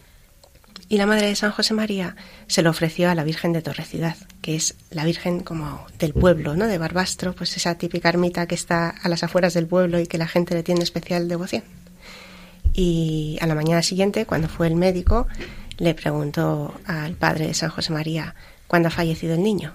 Y 0.90 0.98
la 0.98 1.06
madre 1.06 1.28
de 1.28 1.38
San 1.38 1.52
José 1.52 1.74
María 1.74 2.18
se 2.48 2.64
lo 2.64 2.70
ofreció 2.70 3.10
a 3.10 3.16
la 3.16 3.24
Virgen 3.24 3.54
de 3.54 3.62
Torrecidad, 3.62 4.18
que 4.42 4.58
es 4.58 4.76
la 4.90 5.06
Virgen 5.06 5.40
como 5.40 5.88
del 6.00 6.14
pueblo, 6.14 6.58
¿no? 6.58 6.68
De 6.68 6.78
Barbastro, 6.78 7.34
pues 7.34 7.56
esa 7.56 7.76
típica 7.76 8.10
ermita 8.10 8.46
que 8.46 8.56
está 8.56 8.90
a 8.90 9.08
las 9.08 9.24
afueras 9.24 9.54
del 9.54 9.66
pueblo 9.66 10.02
y 10.02 10.06
que 10.08 10.18
la 10.18 10.28
gente 10.28 10.56
le 10.56 10.64
tiene 10.64 10.84
especial 10.84 11.30
devoción. 11.30 11.64
Y 12.74 13.38
a 13.40 13.48
la 13.48 13.56
mañana 13.56 13.84
siguiente, 13.84 14.26
cuando 14.26 14.50
fue 14.50 14.68
el 14.68 14.76
médico, 14.76 15.28
le 15.78 15.94
preguntó 15.94 16.74
al 16.86 17.14
padre 17.14 17.48
de 17.48 17.54
San 17.54 17.70
José 17.70 17.94
María 17.94 18.36
cuándo 18.68 18.90
ha 18.90 18.92
fallecido 18.92 19.36
el 19.36 19.44
niño. 19.44 19.74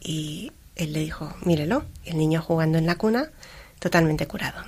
Y 0.00 0.50
él 0.78 0.92
le 0.92 1.00
dijo, 1.00 1.34
mírelo, 1.44 1.84
el 2.04 2.16
niño 2.16 2.40
jugando 2.40 2.78
en 2.78 2.86
la 2.86 2.94
cuna, 2.94 3.30
totalmente 3.78 4.26
curado. 4.26 4.62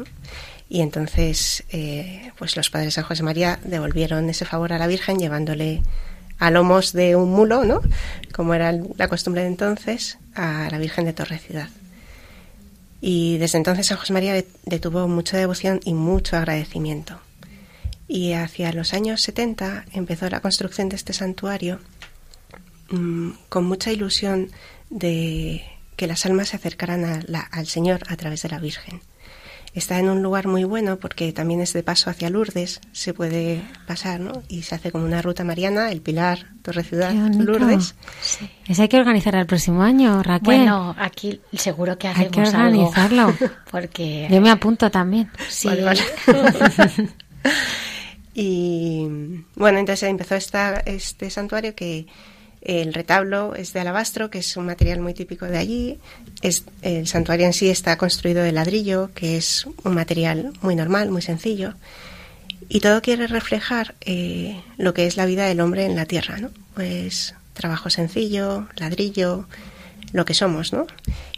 Y 0.68 0.82
entonces, 0.82 1.64
eh, 1.70 2.32
pues 2.38 2.56
los 2.56 2.70
padres 2.70 2.88
de 2.88 2.92
San 2.92 3.04
José 3.04 3.22
María 3.22 3.58
devolvieron 3.64 4.28
ese 4.28 4.44
favor 4.44 4.72
a 4.72 4.78
la 4.78 4.86
Virgen 4.86 5.18
llevándole 5.18 5.82
a 6.38 6.50
lomos 6.50 6.92
de 6.92 7.16
un 7.16 7.30
mulo, 7.30 7.64
¿no? 7.64 7.80
Como 8.32 8.54
era 8.54 8.72
la 8.72 9.08
costumbre 9.08 9.42
de 9.42 9.48
entonces, 9.48 10.18
a 10.34 10.68
la 10.70 10.78
Virgen 10.78 11.04
de 11.04 11.12
Torre 11.12 11.38
Ciudad. 11.38 11.68
Y 13.00 13.38
desde 13.38 13.58
entonces 13.58 13.86
San 13.86 13.98
José 13.98 14.12
María 14.12 14.34
le 14.34 14.78
tuvo 14.78 15.08
mucha 15.08 15.36
devoción 15.36 15.80
y 15.84 15.94
mucho 15.94 16.36
agradecimiento. 16.36 17.18
Y 18.06 18.32
hacia 18.32 18.72
los 18.72 18.92
años 18.92 19.22
70 19.22 19.86
empezó 19.92 20.28
la 20.28 20.40
construcción 20.40 20.88
de 20.88 20.96
este 20.96 21.12
santuario 21.12 21.78
mm, 22.90 23.30
con 23.48 23.64
mucha 23.64 23.92
ilusión 23.92 24.50
de 24.90 25.62
que 26.00 26.06
las 26.06 26.24
almas 26.24 26.48
se 26.48 26.56
acercaran 26.56 27.26
al 27.52 27.66
Señor 27.66 28.04
a 28.08 28.16
través 28.16 28.40
de 28.40 28.48
la 28.48 28.58
Virgen. 28.58 29.02
Está 29.74 29.98
en 29.98 30.08
un 30.08 30.22
lugar 30.22 30.46
muy 30.46 30.64
bueno 30.64 30.98
porque 30.98 31.30
también 31.34 31.60
es 31.60 31.74
de 31.74 31.82
paso 31.82 32.08
hacia 32.08 32.30
Lourdes, 32.30 32.80
se 32.92 33.12
puede 33.12 33.62
pasar, 33.86 34.18
¿no? 34.18 34.42
Y 34.48 34.62
se 34.62 34.76
hace 34.76 34.92
como 34.92 35.04
una 35.04 35.20
ruta 35.20 35.44
mariana, 35.44 35.92
el 35.92 36.00
Pilar, 36.00 36.46
Torre 36.62 36.84
Ciudad, 36.84 37.12
Lourdes. 37.12 37.94
Sí. 38.22 38.48
Eso 38.66 38.80
hay 38.80 38.88
que 38.88 38.96
organizar 38.96 39.34
el 39.34 39.44
próximo 39.44 39.82
año, 39.82 40.22
Raquel. 40.22 40.46
Bueno, 40.46 40.96
aquí 40.98 41.38
seguro 41.52 41.98
que 41.98 42.08
hacemos 42.08 42.24
Hay 42.24 42.32
que 42.32 42.48
organizarlo. 42.48 43.34
porque 43.70 44.26
Yo 44.30 44.40
me 44.40 44.50
apunto 44.50 44.90
también. 44.90 45.30
Sí. 45.50 45.68
y 48.34 49.06
bueno, 49.54 49.78
entonces 49.78 50.08
empezó 50.08 50.34
esta, 50.34 50.80
este 50.86 51.28
santuario 51.28 51.74
que 51.74 52.06
el 52.62 52.92
retablo 52.92 53.54
es 53.54 53.72
de 53.72 53.80
alabastro, 53.80 54.28
que 54.30 54.38
es 54.38 54.56
un 54.56 54.66
material 54.66 55.00
muy 55.00 55.14
típico 55.14 55.46
de 55.46 55.58
allí. 55.58 55.98
Es, 56.42 56.64
el 56.82 57.06
santuario 57.06 57.46
en 57.46 57.52
sí 57.52 57.70
está 57.70 57.96
construido 57.96 58.42
de 58.42 58.52
ladrillo, 58.52 59.10
que 59.14 59.36
es 59.36 59.66
un 59.84 59.94
material 59.94 60.52
muy 60.60 60.76
normal, 60.76 61.10
muy 61.10 61.22
sencillo. 61.22 61.74
Y 62.68 62.80
todo 62.80 63.02
quiere 63.02 63.26
reflejar 63.26 63.94
eh, 64.02 64.60
lo 64.76 64.94
que 64.94 65.06
es 65.06 65.16
la 65.16 65.26
vida 65.26 65.46
del 65.46 65.60
hombre 65.60 65.86
en 65.86 65.96
la 65.96 66.06
tierra, 66.06 66.36
¿no? 66.38 66.50
Pues 66.74 67.34
trabajo 67.54 67.90
sencillo, 67.90 68.68
ladrillo, 68.76 69.46
lo 70.12 70.24
que 70.24 70.34
somos, 70.34 70.72
¿no? 70.72 70.86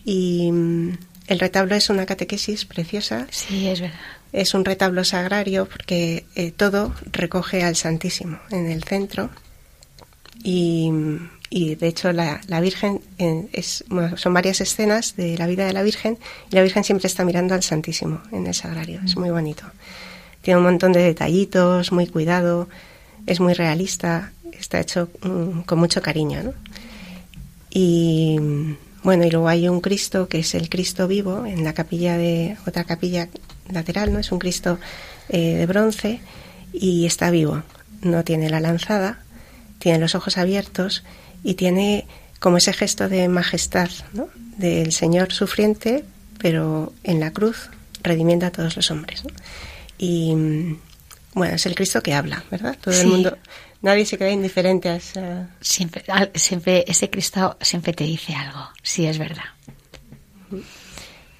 Y 0.05 0.51
mm, 0.51 0.99
el 1.29 1.39
retablo 1.39 1.77
es 1.77 1.89
una 1.89 2.05
catequesis 2.05 2.64
preciosa. 2.64 3.29
Sí, 3.31 3.68
es 3.68 3.81
verdad. 3.81 3.99
Es 4.33 4.55
un 4.55 4.64
retablo 4.64 5.05
sagrario 5.05 5.66
porque 5.66 6.25
eh, 6.35 6.51
todo 6.51 6.95
recoge 7.12 7.62
al 7.62 7.77
Santísimo 7.77 8.39
en 8.51 8.70
el 8.70 8.83
centro 8.83 9.31
y, 10.43 10.80
de 11.51 11.86
hecho 11.86 12.12
la, 12.12 12.40
Virgen 12.61 13.01
es, 13.18 13.84
son 14.16 14.34
varias 14.34 14.61
escenas 14.61 15.16
de 15.16 15.36
la 15.38 15.47
vida 15.47 15.66
de 15.66 15.72
la 15.72 15.82
Virgen 15.82 16.18
y 16.51 16.57
la 16.57 16.62
Virgen 16.62 16.84
siempre 16.84 17.07
está 17.07 17.24
mirando 17.24 17.55
al 17.55 17.62
Santísimo 17.62 18.20
en 18.32 18.47
el 18.47 18.55
sagrario. 18.55 19.01
Es 19.05 19.16
muy 19.16 19.30
bonito. 19.30 19.64
Tiene 20.40 20.59
un 20.59 20.64
montón 20.64 20.93
de 20.93 21.03
detallitos, 21.03 21.93
muy 21.93 22.07
cuidado, 22.07 22.68
es 23.26 23.38
muy 23.38 23.55
realista, 23.55 24.32
está 24.53 24.80
hecho 24.80 25.09
mm, 25.22 25.61
con 25.61 25.78
mucho 25.78 26.03
cariño. 26.03 26.43
¿no? 26.43 26.55
Y 27.70 28.38
bueno, 29.03 29.24
y 29.24 29.30
luego 29.30 29.49
hay 29.49 29.68
un 29.68 29.80
Cristo 29.80 30.28
que 30.28 30.40
es 30.40 30.55
el 30.55 30.68
Cristo 30.68 31.09
vivo 31.09 31.47
en 31.47 31.64
la 31.64 31.72
capilla 31.72 32.16
de 32.16 32.57
otra 32.66 32.84
capilla 32.84 33.28
lateral, 33.70 34.12
¿no? 34.12 34.18
Es 34.18 34.30
un 34.30 34.38
Cristo 34.38 34.78
eh, 35.28 35.57
de 35.57 35.66
bronce 35.66 36.20
y 36.72 37.07
está 37.07 37.30
vivo. 37.30 37.62
No 38.03 38.24
tiene 38.24 38.51
la 38.51 38.61
lanzada, 38.61 39.20
tiene 39.83 39.99
los 39.99 40.14
ojos 40.14 40.39
abiertos 40.39 41.03
y 41.43 41.55
tiene 41.55 42.07
como 42.39 42.57
ese 42.57 42.72
gesto 42.72 43.09
de 43.09 43.28
majestad 43.28 43.91
¿no? 44.12 44.28
del 44.57 44.93
Señor 44.93 45.33
sufriente, 45.33 46.05
pero 46.39 46.93
en 47.03 47.18
la 47.18 47.33
cruz 47.33 47.68
redimiendo 48.01 48.47
a 48.47 48.53
todos 48.53 48.76
los 48.76 48.93
hombres. 48.93 49.24
Y 49.99 50.37
mm, 50.37 50.78
bueno, 51.35 51.57
es 51.57 51.66
el 51.66 51.74
Cristo 51.74 52.01
que 52.01 52.14
habla, 52.14 52.45
¿verdad? 52.49 52.78
Todo 52.80 52.95
el 52.95 53.09
mundo, 53.09 53.37
nadie 53.80 54.07
se 54.07 54.18
queda 54.18 54.30
indiferente 54.30 54.89
a 54.89 54.97
esa. 54.97 55.51
Siempre, 55.61 56.05
siempre, 56.37 56.85
ese 56.87 57.11
Cristo 57.11 57.57
siempre 57.61 57.93
te 57.93 58.05
dice 58.05 58.35
algo, 58.37 58.68
sí, 58.85 59.07
es 59.07 59.18
verdad. 59.18 59.51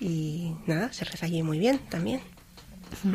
Y 0.01 0.53
nada, 0.67 0.93
se 0.93 1.05
reza 1.05 1.27
allí 1.27 1.45
muy 1.45 1.61
bien 1.61 1.79
también. 1.79 2.21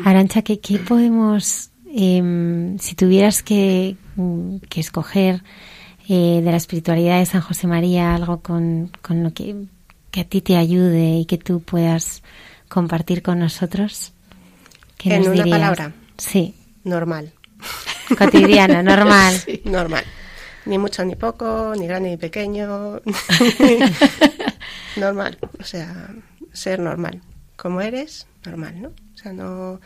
Arancha, 0.05 0.41
¿qué, 0.41 0.61
qué 0.61 0.79
podemos 0.79 1.71
Em, 1.93 2.77
si 2.79 2.95
tuvieras 2.95 3.43
que, 3.43 3.95
que 4.69 4.79
escoger 4.79 5.43
eh, 6.09 6.41
de 6.43 6.51
la 6.51 6.57
espiritualidad 6.57 7.19
de 7.19 7.25
San 7.25 7.41
José 7.41 7.67
María 7.67 8.15
algo 8.15 8.41
con, 8.41 8.91
con 9.01 9.23
lo 9.23 9.33
que, 9.33 9.55
que, 10.11 10.21
a 10.21 10.23
ti 10.23 10.41
te 10.41 10.57
ayude 10.57 11.17
y 11.17 11.25
que 11.25 11.37
tú 11.37 11.61
puedas 11.61 12.23
compartir 12.69 13.21
con 13.21 13.39
nosotros, 13.39 14.13
¿qué 14.97 15.13
en 15.13 15.19
nos 15.19 15.27
una 15.27 15.43
dirías? 15.43 15.59
palabra. 15.59 15.93
Sí. 16.17 16.55
Normal. 16.83 17.31
Cotidiano, 18.17 18.83
normal. 18.83 19.35
normal. 19.65 20.03
Ni 20.65 20.77
mucho 20.77 21.05
ni 21.05 21.15
poco, 21.15 21.73
ni 21.77 21.87
grande 21.87 22.09
ni 22.09 22.17
pequeño. 22.17 23.01
normal. 24.97 25.37
O 25.59 25.63
sea, 25.63 26.09
ser 26.51 26.79
normal. 26.79 27.21
Como 27.55 27.81
eres, 27.81 28.27
normal, 28.45 28.81
¿no? 28.81 28.89
O 28.89 29.17
sea, 29.17 29.33
no 29.33 29.79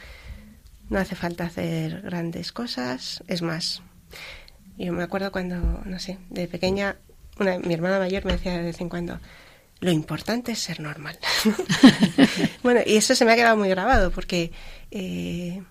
no 0.91 0.99
hace 0.99 1.15
falta 1.15 1.45
hacer 1.45 2.01
grandes 2.01 2.51
cosas. 2.51 3.23
Es 3.27 3.41
más, 3.41 3.81
yo 4.77 4.91
me 4.91 5.03
acuerdo 5.03 5.31
cuando, 5.31 5.55
no 5.85 5.99
sé, 5.99 6.19
de 6.29 6.47
pequeña, 6.49 6.97
una, 7.39 7.57
mi 7.59 7.73
hermana 7.73 7.97
mayor 7.97 8.25
me 8.25 8.33
decía 8.33 8.57
de 8.57 8.61
vez 8.61 8.81
en 8.81 8.89
cuando, 8.89 9.17
lo 9.79 9.89
importante 9.89 10.51
es 10.51 10.59
ser 10.59 10.81
normal. 10.81 11.17
bueno, 12.63 12.81
y 12.85 12.97
eso 12.97 13.15
se 13.15 13.23
me 13.23 13.31
ha 13.31 13.35
quedado 13.37 13.55
muy 13.55 13.69
grabado 13.69 14.11
porque 14.11 14.51
eh, 14.91 15.63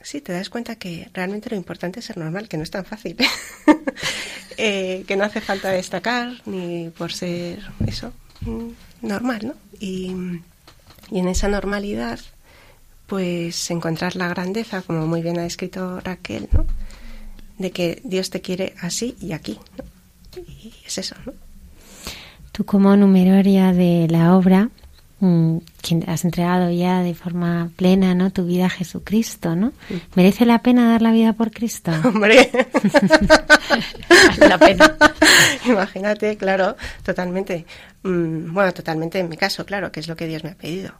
sí, 0.00 0.20
te 0.20 0.32
das 0.32 0.48
cuenta 0.48 0.76
que 0.76 1.10
realmente 1.12 1.50
lo 1.50 1.56
importante 1.56 1.98
es 1.98 2.06
ser 2.06 2.16
normal, 2.16 2.48
que 2.48 2.56
no 2.56 2.62
es 2.62 2.70
tan 2.70 2.84
fácil. 2.84 3.16
Eh, 4.60 5.04
que 5.06 5.16
no 5.16 5.22
hace 5.22 5.40
falta 5.40 5.70
destacar 5.70 6.32
ni 6.44 6.90
por 6.90 7.12
ser 7.12 7.60
eso, 7.86 8.12
mm, 8.40 8.70
normal, 9.02 9.46
¿no? 9.46 9.54
Y, 9.78 10.12
y 11.12 11.20
en 11.20 11.28
esa 11.28 11.46
normalidad, 11.46 12.18
pues 13.08 13.70
encontrar 13.72 14.14
la 14.14 14.28
grandeza, 14.28 14.82
como 14.82 15.06
muy 15.06 15.22
bien 15.22 15.38
ha 15.38 15.46
escrito 15.46 15.98
Raquel, 16.00 16.48
¿no? 16.52 16.64
De 17.58 17.72
que 17.72 18.00
Dios 18.04 18.30
te 18.30 18.40
quiere 18.40 18.74
así 18.80 19.16
y 19.20 19.32
aquí, 19.32 19.58
¿no? 19.76 19.84
Y 20.40 20.72
es 20.86 20.98
eso, 20.98 21.16
¿no? 21.26 21.32
Tú 22.52 22.64
como 22.64 22.96
numeraria 22.96 23.72
de 23.72 24.06
la 24.08 24.36
obra, 24.36 24.70
Mm, 25.20 25.58
quien 25.82 26.08
has 26.08 26.24
entregado 26.24 26.70
ya 26.70 27.02
de 27.02 27.12
forma 27.12 27.70
plena 27.74 28.14
no 28.14 28.30
tu 28.30 28.44
vida 28.44 28.66
a 28.66 28.70
Jesucristo 28.70 29.56
no 29.56 29.72
merece 30.14 30.46
la 30.46 30.62
pena 30.62 30.92
dar 30.92 31.02
la 31.02 31.10
vida 31.10 31.32
por 31.32 31.50
Cristo 31.50 31.90
hombre. 32.04 32.48
La 34.38 34.58
pena. 34.58 34.96
Imagínate 35.66 36.36
claro 36.36 36.76
totalmente. 37.02 37.66
Mm, 38.04 38.54
bueno 38.54 38.72
totalmente 38.72 39.18
en 39.18 39.28
mi 39.28 39.36
caso 39.36 39.66
claro 39.66 39.90
que 39.90 39.98
es 39.98 40.06
lo 40.06 40.14
que 40.14 40.28
Dios 40.28 40.44
me 40.44 40.50
ha 40.50 40.54
pedido 40.54 40.92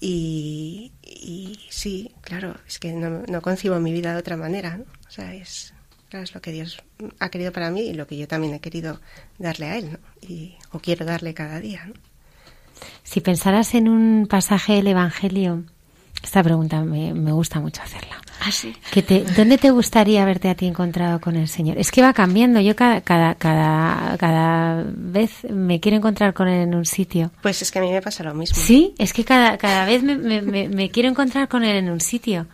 y, 0.00 0.92
y 1.02 1.58
sí 1.70 2.12
claro 2.20 2.56
es 2.66 2.78
que 2.78 2.92
no, 2.92 3.22
no, 3.26 3.40
concibo 3.40 3.78
mi 3.80 3.92
vida 3.92 4.12
de 4.12 4.18
otra 4.18 4.36
manera 4.36 4.76
¿no? 4.76 4.84
o 5.06 5.10
sea 5.10 5.34
es 5.34 5.72
es 6.12 6.34
lo 6.34 6.40
que 6.40 6.52
Dios 6.52 6.82
ha 7.18 7.28
querido 7.28 7.52
para 7.52 7.70
mí 7.70 7.82
y 7.82 7.92
lo 7.92 8.06
que 8.06 8.16
yo 8.16 8.26
también 8.26 8.54
he 8.54 8.60
querido 8.60 9.00
darle 9.38 9.66
a 9.66 9.76
él 9.76 9.92
¿no? 9.92 9.98
y 10.26 10.56
o 10.72 10.78
quiero 10.78 11.04
darle 11.04 11.34
cada 11.34 11.60
día 11.60 11.84
¿no? 11.86 11.94
Si 13.02 13.20
pensaras 13.20 13.74
en 13.74 13.88
un 13.88 14.26
pasaje 14.26 14.74
del 14.74 14.88
Evangelio, 14.88 15.64
esta 16.26 16.42
pregunta 16.42 16.82
me, 16.82 17.32
gusta 17.32 17.60
mucho 17.60 17.82
hacerla. 17.82 18.20
¿Ah, 18.40 18.50
sí? 18.50 18.76
que 18.90 19.02
te, 19.02 19.22
¿Dónde 19.22 19.58
te 19.58 19.70
gustaría 19.70 20.22
haberte 20.22 20.48
a 20.48 20.54
ti 20.54 20.66
encontrado 20.66 21.20
con 21.20 21.36
el 21.36 21.48
Señor? 21.48 21.78
Es 21.78 21.90
que 21.90 22.02
va 22.02 22.12
cambiando. 22.12 22.60
Yo 22.60 22.74
cada, 22.74 23.00
cada, 23.00 23.36
cada, 23.36 24.18
cada 24.18 24.84
vez 24.88 25.44
me 25.48 25.80
quiero 25.80 25.96
encontrar 25.96 26.34
con 26.34 26.48
Él 26.48 26.62
en 26.62 26.74
un 26.74 26.84
sitio. 26.84 27.30
Pues 27.42 27.62
es 27.62 27.70
que 27.70 27.78
a 27.78 27.82
mí 27.82 27.90
me 27.92 28.02
pasa 28.02 28.24
lo 28.24 28.34
mismo. 28.34 28.56
Sí, 28.56 28.94
es 28.98 29.12
que 29.12 29.24
cada, 29.24 29.56
cada 29.56 29.86
vez 29.86 30.02
me, 30.02 30.16
me, 30.16 30.68
me 30.68 30.90
quiero 30.90 31.08
encontrar 31.08 31.48
con 31.48 31.62
Él 31.62 31.76
en 31.76 31.90
un 31.90 32.00
sitio. 32.00 32.46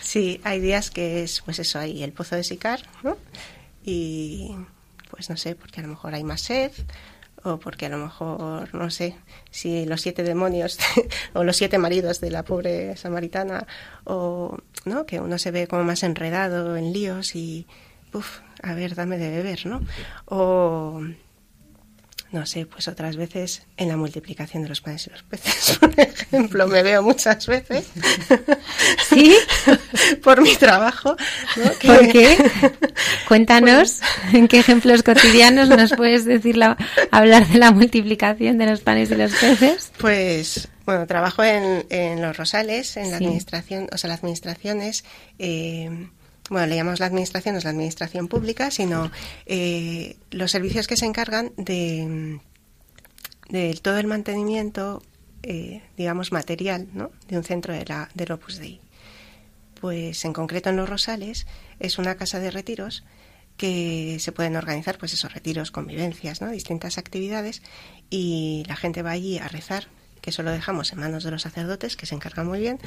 Sí, 0.00 0.40
hay 0.42 0.60
días 0.60 0.90
que 0.90 1.22
es, 1.22 1.40
pues 1.42 1.60
eso, 1.60 1.78
hay 1.78 2.02
el 2.02 2.12
pozo 2.12 2.34
de 2.34 2.42
Sicar, 2.42 2.80
¿no? 3.04 3.16
Y 3.84 4.50
pues 5.08 5.30
no 5.30 5.36
sé, 5.36 5.54
porque 5.54 5.80
a 5.80 5.82
lo 5.84 5.88
mejor 5.88 6.14
hay 6.14 6.24
más 6.24 6.40
sed, 6.40 6.72
o 7.44 7.58
porque 7.58 7.86
a 7.86 7.88
lo 7.88 7.98
mejor, 7.98 8.74
no 8.74 8.90
sé, 8.90 9.16
si 9.50 9.86
los 9.86 10.00
siete 10.00 10.22
demonios 10.22 10.78
o 11.34 11.44
los 11.44 11.56
siete 11.56 11.78
maridos 11.78 12.20
de 12.20 12.30
la 12.30 12.44
pobre 12.44 12.96
samaritana, 12.96 13.66
o 14.04 14.58
no, 14.84 15.06
que 15.06 15.20
uno 15.20 15.38
se 15.38 15.50
ve 15.50 15.66
como 15.66 15.84
más 15.84 16.02
enredado 16.02 16.76
en 16.76 16.92
líos 16.92 17.34
y, 17.34 17.66
uff, 18.12 18.40
a 18.62 18.74
ver, 18.74 18.94
dame 18.94 19.18
de 19.18 19.30
beber, 19.30 19.66
¿no? 19.66 19.80
O 20.26 21.02
no 22.32 22.46
sé, 22.46 22.64
pues 22.64 22.86
otras 22.86 23.16
veces 23.16 23.62
en 23.76 23.88
la 23.88 23.96
multiplicación 23.96 24.62
de 24.62 24.68
los 24.68 24.80
panes 24.80 25.06
y 25.06 25.10
los 25.10 25.22
peces, 25.24 25.78
por 25.80 25.98
ejemplo, 25.98 26.66
me 26.68 26.82
veo 26.82 27.02
muchas 27.02 27.46
veces. 27.46 27.86
¿Sí? 29.08 29.34
por 30.22 30.40
mi 30.40 30.54
trabajo. 30.54 31.16
¿no? 31.56 31.94
¿Por 31.94 32.08
qué? 32.08 32.38
Cuéntanos 33.28 34.00
en 34.32 34.46
qué 34.46 34.60
ejemplos 34.60 35.02
cotidianos 35.02 35.68
nos 35.68 35.92
puedes 35.94 36.24
decir 36.24 36.56
la, 36.56 36.76
hablar 37.10 37.48
de 37.48 37.58
la 37.58 37.72
multiplicación 37.72 38.58
de 38.58 38.66
los 38.66 38.80
panes 38.80 39.10
y 39.10 39.16
los 39.16 39.32
peces. 39.32 39.92
Pues 39.98 40.68
bueno, 40.86 41.06
trabajo 41.06 41.42
en, 41.42 41.84
en 41.90 42.22
los 42.22 42.36
Rosales, 42.36 42.96
en 42.96 43.10
la 43.10 43.16
administración, 43.16 43.88
o 43.92 43.98
sea, 43.98 44.08
las 44.08 44.20
administraciones. 44.20 45.04
Eh, 45.38 46.08
bueno, 46.50 46.66
le 46.66 46.76
llamamos 46.76 46.98
la 46.98 47.06
administración, 47.06 47.54
no 47.54 47.58
es 47.58 47.64
la 47.64 47.70
administración 47.70 48.26
pública, 48.26 48.72
sino 48.72 49.10
eh, 49.46 50.16
los 50.32 50.50
servicios 50.50 50.88
que 50.88 50.96
se 50.96 51.06
encargan 51.06 51.52
de, 51.56 52.40
todo 53.82 53.98
el 53.98 54.08
mantenimiento, 54.08 55.00
eh, 55.44 55.80
digamos, 55.96 56.32
material, 56.32 56.88
¿no? 56.92 57.12
De 57.28 57.38
un 57.38 57.44
centro 57.44 57.72
de 57.72 57.84
la, 57.86 58.10
del 58.14 58.32
Opus 58.32 58.58
Dei. 58.58 58.80
Pues 59.80 60.24
en 60.24 60.32
concreto 60.32 60.70
en 60.70 60.76
Los 60.76 60.90
Rosales 60.90 61.46
es 61.78 61.98
una 61.98 62.16
casa 62.16 62.40
de 62.40 62.50
retiros 62.50 63.04
que 63.56 64.16
se 64.18 64.32
pueden 64.32 64.56
organizar, 64.56 64.98
pues 64.98 65.12
esos 65.12 65.32
retiros, 65.32 65.70
convivencias, 65.70 66.40
¿no? 66.40 66.50
Distintas 66.50 66.98
actividades 66.98 67.62
y 68.10 68.64
la 68.66 68.74
gente 68.74 69.02
va 69.02 69.12
allí 69.12 69.38
a 69.38 69.46
rezar 69.46 69.86
que 70.20 70.30
eso 70.30 70.42
lo 70.42 70.50
dejamos 70.50 70.92
en 70.92 71.00
manos 71.00 71.24
de 71.24 71.30
los 71.30 71.42
sacerdotes, 71.42 71.96
que 71.96 72.06
se 72.06 72.14
encargan 72.14 72.46
muy 72.46 72.60
bien, 72.60 72.78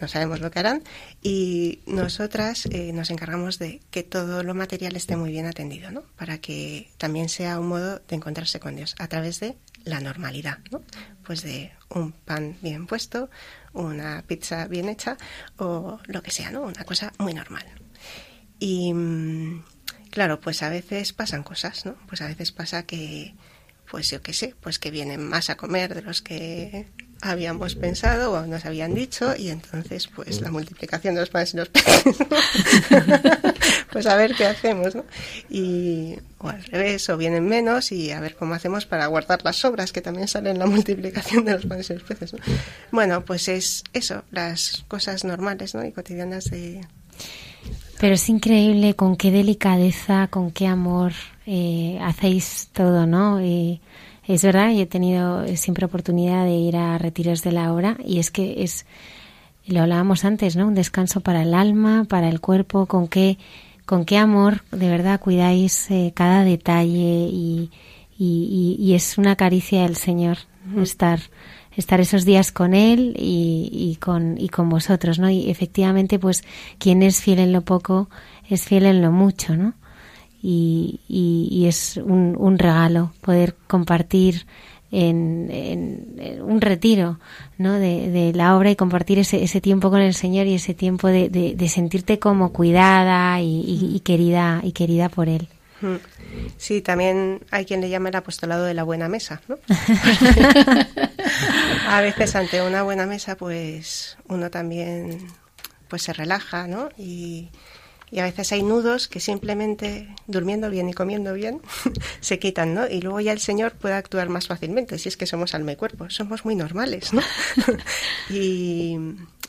no 0.00 0.08
sabemos 0.08 0.40
lo 0.40 0.50
que 0.50 0.58
harán, 0.58 0.82
y 1.22 1.80
nosotras 1.86 2.66
eh, 2.66 2.92
nos 2.92 3.10
encargamos 3.10 3.58
de 3.58 3.80
que 3.90 4.02
todo 4.02 4.42
lo 4.42 4.54
material 4.54 4.96
esté 4.96 5.16
muy 5.16 5.30
bien 5.30 5.46
atendido, 5.46 5.90
¿no? 5.90 6.02
Para 6.16 6.38
que 6.38 6.90
también 6.98 7.28
sea 7.28 7.60
un 7.60 7.68
modo 7.68 8.00
de 8.06 8.16
encontrarse 8.16 8.60
con 8.60 8.76
Dios 8.76 8.94
a 8.98 9.08
través 9.08 9.40
de 9.40 9.56
la 9.84 10.00
normalidad, 10.00 10.58
¿no? 10.70 10.82
Pues 11.24 11.42
de 11.42 11.72
un 11.88 12.12
pan 12.12 12.56
bien 12.62 12.86
puesto, 12.86 13.30
una 13.72 14.22
pizza 14.26 14.66
bien 14.66 14.88
hecha 14.88 15.16
o 15.56 15.98
lo 16.06 16.22
que 16.22 16.30
sea, 16.30 16.50
¿no? 16.50 16.62
Una 16.62 16.84
cosa 16.84 17.12
muy 17.18 17.34
normal. 17.34 17.64
Y 18.58 18.92
mm, 18.92 19.64
claro, 20.10 20.40
pues 20.40 20.62
a 20.62 20.68
veces 20.68 21.12
pasan 21.12 21.42
cosas, 21.42 21.86
¿no? 21.86 21.94
Pues 22.06 22.20
a 22.20 22.26
veces 22.26 22.52
pasa 22.52 22.84
que 22.84 23.34
pues 23.90 24.10
yo 24.10 24.20
qué 24.20 24.32
sé, 24.32 24.54
pues 24.60 24.78
que 24.78 24.90
vienen 24.90 25.26
más 25.26 25.50
a 25.50 25.56
comer 25.56 25.94
de 25.94 26.02
los 26.02 26.22
que 26.22 26.86
habíamos 27.20 27.74
pensado 27.74 28.32
o 28.32 28.46
nos 28.46 28.64
habían 28.64 28.94
dicho 28.94 29.34
y 29.36 29.50
entonces 29.50 30.06
pues 30.06 30.40
la 30.40 30.50
multiplicación 30.50 31.14
de 31.14 31.20
los 31.20 31.30
panes 31.30 31.52
y 31.52 31.56
los 31.56 31.68
peces 31.68 32.16
pues 33.92 34.06
a 34.06 34.14
ver 34.16 34.34
qué 34.36 34.46
hacemos 34.46 34.94
¿no? 34.94 35.04
y 35.50 36.16
o 36.38 36.48
al 36.48 36.62
revés 36.64 37.08
o 37.08 37.16
vienen 37.16 37.46
menos 37.46 37.90
y 37.90 38.12
a 38.12 38.20
ver 38.20 38.36
cómo 38.36 38.54
hacemos 38.54 38.86
para 38.86 39.06
guardar 39.06 39.42
las 39.42 39.56
sobras 39.56 39.90
que 39.92 40.00
también 40.00 40.28
salen 40.28 40.52
en 40.52 40.58
la 40.60 40.66
multiplicación 40.66 41.44
de 41.44 41.54
los 41.54 41.66
panes 41.66 41.90
y 41.90 41.94
los 41.94 42.04
peces 42.04 42.34
¿no? 42.34 42.38
bueno 42.92 43.24
pues 43.24 43.48
es 43.48 43.82
eso 43.92 44.22
las 44.30 44.84
cosas 44.86 45.24
normales 45.24 45.74
¿no? 45.74 45.84
y 45.84 45.90
cotidianas 45.90 46.44
de 46.44 46.86
pero 47.98 48.14
es 48.14 48.28
increíble 48.28 48.94
con 48.94 49.16
qué 49.16 49.30
delicadeza, 49.30 50.28
con 50.28 50.50
qué 50.50 50.66
amor 50.66 51.12
eh, 51.46 51.98
hacéis 52.02 52.68
todo, 52.72 53.06
¿no? 53.06 53.42
Y 53.42 53.80
es 54.26 54.42
verdad, 54.42 54.72
yo 54.72 54.82
he 54.82 54.86
tenido 54.86 55.46
siempre 55.56 55.86
oportunidad 55.86 56.44
de 56.44 56.52
ir 56.52 56.76
a 56.76 56.98
retiros 56.98 57.42
de 57.42 57.52
la 57.52 57.72
hora 57.72 57.96
y 58.04 58.18
es 58.18 58.30
que 58.30 58.62
es, 58.62 58.86
lo 59.66 59.82
hablábamos 59.82 60.24
antes, 60.24 60.56
¿no? 60.56 60.66
Un 60.66 60.74
descanso 60.74 61.20
para 61.20 61.42
el 61.42 61.54
alma, 61.54 62.04
para 62.08 62.28
el 62.28 62.40
cuerpo, 62.40 62.86
con 62.86 63.08
qué, 63.08 63.38
con 63.86 64.04
qué 64.04 64.18
amor 64.18 64.62
de 64.70 64.88
verdad 64.88 65.20
cuidáis 65.20 65.90
eh, 65.90 66.12
cada 66.14 66.44
detalle 66.44 67.28
y, 67.30 67.70
y, 68.18 68.76
y, 68.78 68.94
es 68.94 69.16
una 69.16 69.36
caricia 69.36 69.82
del 69.82 69.96
Señor 69.96 70.38
estar 70.76 71.20
estar 71.78 72.00
esos 72.00 72.24
días 72.24 72.50
con 72.52 72.74
él 72.74 73.14
y, 73.16 73.70
y, 73.72 73.96
con, 73.96 74.36
y 74.38 74.48
con 74.48 74.68
vosotros, 74.68 75.18
¿no? 75.18 75.30
Y 75.30 75.48
efectivamente, 75.48 76.18
pues, 76.18 76.42
quien 76.78 77.02
es 77.02 77.20
fiel 77.20 77.38
en 77.38 77.52
lo 77.52 77.62
poco 77.62 78.10
es 78.48 78.64
fiel 78.64 78.86
en 78.86 79.00
lo 79.00 79.12
mucho, 79.12 79.56
¿no? 79.56 79.74
Y, 80.42 81.00
y, 81.08 81.66
es 81.66 81.96
un, 81.96 82.36
un, 82.38 82.58
regalo 82.58 83.12
poder 83.20 83.56
compartir 83.66 84.46
en, 84.92 85.48
en, 85.50 86.42
un 86.42 86.60
retiro 86.60 87.18
¿no? 87.58 87.74
De, 87.74 88.32
la 88.34 88.56
obra 88.56 88.70
y 88.70 88.76
compartir 88.76 89.18
ese, 89.18 89.42
ese 89.42 89.60
tiempo 89.60 89.90
con 89.90 90.00
el 90.00 90.14
Señor 90.14 90.46
y 90.46 90.54
ese 90.54 90.74
tiempo 90.74 91.08
de, 91.08 91.28
de, 91.28 91.68
sentirte 91.68 92.20
como 92.20 92.52
cuidada 92.52 93.40
y, 93.42 93.64
y, 93.66 94.00
querida 94.00 94.60
y 94.62 94.72
querida 94.72 95.08
por 95.08 95.28
Él. 95.28 95.48
Sí, 96.56 96.82
también 96.82 97.44
hay 97.50 97.64
quien 97.64 97.80
le 97.80 97.88
llama 97.88 98.08
el 98.08 98.16
apostolado 98.16 98.64
de 98.64 98.74
la 98.74 98.82
buena 98.82 99.08
mesa, 99.08 99.40
¿no? 99.48 99.58
a 101.88 102.00
veces 102.00 102.34
ante 102.34 102.62
una 102.62 102.82
buena 102.82 103.06
mesa, 103.06 103.36
pues 103.36 104.18
uno 104.28 104.50
también 104.50 105.28
pues 105.88 106.02
se 106.02 106.12
relaja, 106.12 106.66
¿no? 106.66 106.88
Y, 106.98 107.50
y 108.10 108.20
a 108.20 108.24
veces 108.24 108.52
hay 108.52 108.62
nudos 108.62 109.08
que 109.08 109.20
simplemente 109.20 110.14
durmiendo 110.26 110.70
bien 110.70 110.88
y 110.88 110.94
comiendo 110.94 111.34
bien 111.34 111.60
se 112.20 112.38
quitan, 112.38 112.74
¿no? 112.74 112.88
Y 112.88 113.00
luego 113.00 113.20
ya 113.20 113.32
el 113.32 113.40
Señor 113.40 113.72
puede 113.72 113.94
actuar 113.94 114.28
más 114.28 114.46
fácilmente, 114.46 114.98
si 114.98 115.08
es 115.08 115.16
que 115.16 115.26
somos 115.26 115.54
alma 115.54 115.72
y 115.72 115.76
cuerpo, 115.76 116.08
somos 116.10 116.44
muy 116.44 116.54
normales, 116.54 117.12
¿no? 117.12 117.22
y 118.30 118.96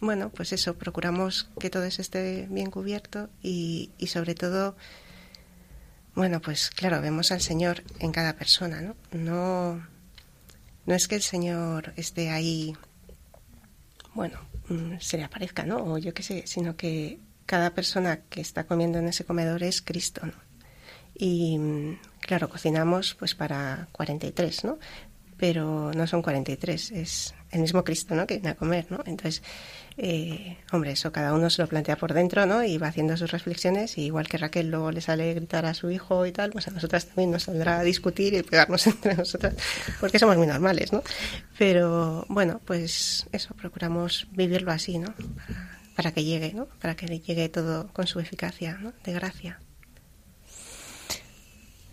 bueno, 0.02 0.30
pues 0.30 0.54
eso, 0.54 0.76
procuramos 0.76 1.50
que 1.60 1.70
todo 1.70 1.84
eso 1.84 2.02
esté 2.02 2.48
bien 2.50 2.72
cubierto 2.72 3.30
y, 3.42 3.92
y 3.98 4.08
sobre 4.08 4.36
todo 4.36 4.76
bueno, 6.16 6.41
pues 6.41 6.70
claro, 6.70 7.01
vemos 7.01 7.32
al 7.32 7.41
Señor 7.41 7.84
en 7.99 8.12
cada 8.12 8.34
persona, 8.34 8.82
¿no? 8.82 8.95
No, 9.12 9.88
no 10.86 10.95
es 10.95 11.07
que 11.07 11.16
el 11.16 11.22
Señor 11.22 11.93
esté 11.95 12.30
ahí, 12.30 12.76
bueno, 14.14 14.39
mm, 14.68 14.99
se 14.99 15.18
le 15.18 15.24
aparezca, 15.24 15.64
¿no? 15.64 15.78
O 15.78 15.97
yo 15.97 16.14
qué 16.14 16.24
sé, 16.24 16.47
sino 16.47 16.76
que 16.76 17.20
cada 17.45 17.72
persona 17.72 18.22
que 18.30 18.41
está 18.41 18.66
comiendo 18.66 18.99
en 18.99 19.07
ese 19.07 19.26
comedor 19.26 19.64
es 19.64 19.82
Cristo, 19.82 20.26
¿no? 20.26 20.34
Y 21.16 21.57
mm, 21.57 21.99
claro, 22.22 22.49
cocinamos 22.49 23.16
pues 23.16 23.36
para 23.36 23.88
43, 23.91 24.64
¿no? 24.64 24.80
pero 25.39 25.91
no 25.93 26.05
son 26.05 26.22
43, 26.22 26.91
es 26.91 27.34
el 27.52 27.62
mismo 27.62 27.84
Cristo, 27.84 28.16
¿no? 28.16 28.28
Que 28.28 28.36
viene 28.36 28.50
a 28.50 28.56
comer, 28.56 28.88
¿no? 28.89 29.00
Entonces, 29.06 29.41
eh, 29.97 30.58
hombre, 30.72 30.91
eso 30.91 31.12
cada 31.12 31.34
uno 31.34 31.50
se 31.50 31.62
lo 31.62 31.68
plantea 31.68 31.97
por 31.97 32.14
dentro, 32.14 32.45
¿no? 32.45 32.64
Y 32.64 32.78
va 32.78 32.88
haciendo 32.88 33.18
sus 33.18 33.32
reflexiones, 33.32 33.97
y 33.97 34.06
igual 34.06 34.28
que 34.28 34.38
Raquel 34.38 34.70
luego 34.70 34.91
le 34.91 35.02
sale 35.02 35.34
gritar 35.34 35.66
a 35.66 35.74
su 35.74 35.89
hijo 35.89 36.26
y 36.26 36.32
tal, 36.32 36.52
pues 36.52 36.68
a 36.68 36.72
nosotras 36.72 37.08
también 37.08 37.32
nos 37.32 37.43
saldrá 37.43 37.80
a 37.80 37.84
discutir 37.84 38.34
y 38.34 38.43
pegarnos 38.43 38.86
entre 38.88 39.16
nosotras, 39.16 39.56
porque 40.00 40.20
somos 40.20 40.38
muy 40.38 40.47
normales, 40.47 40.93
¿no? 40.93 41.04
Pero 41.58 42.26
bueno, 42.30 42.62
pues 42.66 43.28
eso, 43.32 43.54
procuramos 43.56 44.28
vivirlo 44.32 44.72
así, 44.72 45.00
¿no? 45.00 45.14
Para, 45.14 45.80
para 45.95 46.12
que 46.12 46.24
llegue, 46.24 46.54
¿no? 46.54 46.68
Para 46.80 46.95
que 46.95 47.08
llegue 47.20 47.50
todo 47.50 47.88
con 47.91 48.08
su 48.08 48.20
eficacia, 48.20 48.78
¿no? 48.78 48.93
De 49.04 49.14
gracia. 49.14 49.60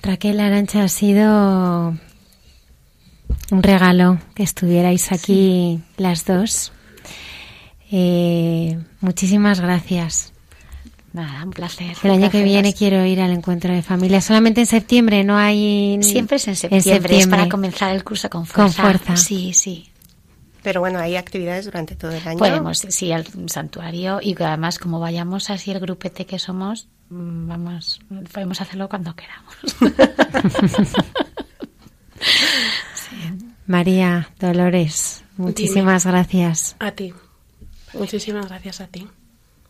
Raquel 0.03 0.39
Arancha 0.39 0.85
ha 0.85 0.89
sido 0.89 1.99
un 3.51 3.63
regalo 3.63 4.19
que 4.35 4.43
estuvierais 4.43 5.13
aquí 5.13 5.81
las 5.97 6.25
dos. 6.25 6.73
Eh, 7.91 8.79
muchísimas 9.01 9.61
gracias. 9.61 10.33
Nada, 11.13 11.45
un 11.45 11.51
placer. 11.51 11.97
El 12.03 12.11
año 12.11 12.31
que 12.31 12.43
viene 12.43 12.75
quiero 12.75 13.05
ir 13.07 13.21
al 13.23 13.31
encuentro 13.31 13.73
de 13.73 13.81
familia. 13.83 14.21
Solamente 14.21 14.61
en 14.61 14.67
septiembre, 14.67 15.25
no 15.25 15.39
hay. 15.39 15.99
Siempre 16.03 16.37
es 16.37 16.47
en 16.49 16.57
septiembre, 16.57 17.19
es 17.19 17.27
para 17.27 17.49
comenzar 17.49 17.95
el 17.95 18.05
curso 18.05 18.29
con 18.29 18.45
Con 18.45 18.71
fuerza. 18.71 18.83
fuerza. 18.83 19.17
Sí, 19.17 19.55
sí. 19.55 19.89
Pero 20.63 20.81
bueno, 20.81 20.99
hay 20.99 21.17
actividades 21.17 21.65
durante 21.65 21.95
todo 21.95 22.11
el 22.11 22.27
año. 22.27 22.39
Podemos, 22.39 22.79
sí, 22.89 23.13
al 23.13 23.25
santuario 23.47 24.19
y 24.21 24.35
que 24.35 24.45
además 24.45 24.79
como 24.79 24.99
vayamos 25.01 25.49
así 25.49 25.71
el 25.71 25.79
grupete 25.79 26.27
que 26.27 26.39
somos, 26.41 26.89
mm, 27.09 27.49
vamos, 27.49 28.01
podemos 28.33 28.61
hacerlo 28.61 28.89
cuando 28.89 29.15
queramos. 29.15 29.55
María 33.67 34.31
Dolores, 34.39 35.25
muchísimas 35.37 36.07
gracias. 36.07 36.77
A 36.79 36.93
ti. 36.93 37.13
Muchísimas 37.95 38.49
gracias 38.49 38.81
a 38.81 38.87
ti. 38.87 39.09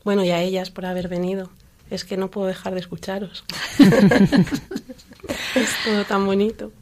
Bueno, 0.04 0.22
y 0.24 0.30
a 0.30 0.40
ellas 0.40 0.70
por 0.70 0.86
haber 0.86 1.08
venido. 1.08 1.50
Es 1.90 2.04
que 2.04 2.16
no 2.16 2.30
puedo 2.30 2.46
dejar 2.48 2.74
de 2.74 2.80
escucharos. 2.80 3.44
es 3.78 5.70
todo 5.84 6.04
tan 6.04 6.26
bonito. 6.26 6.72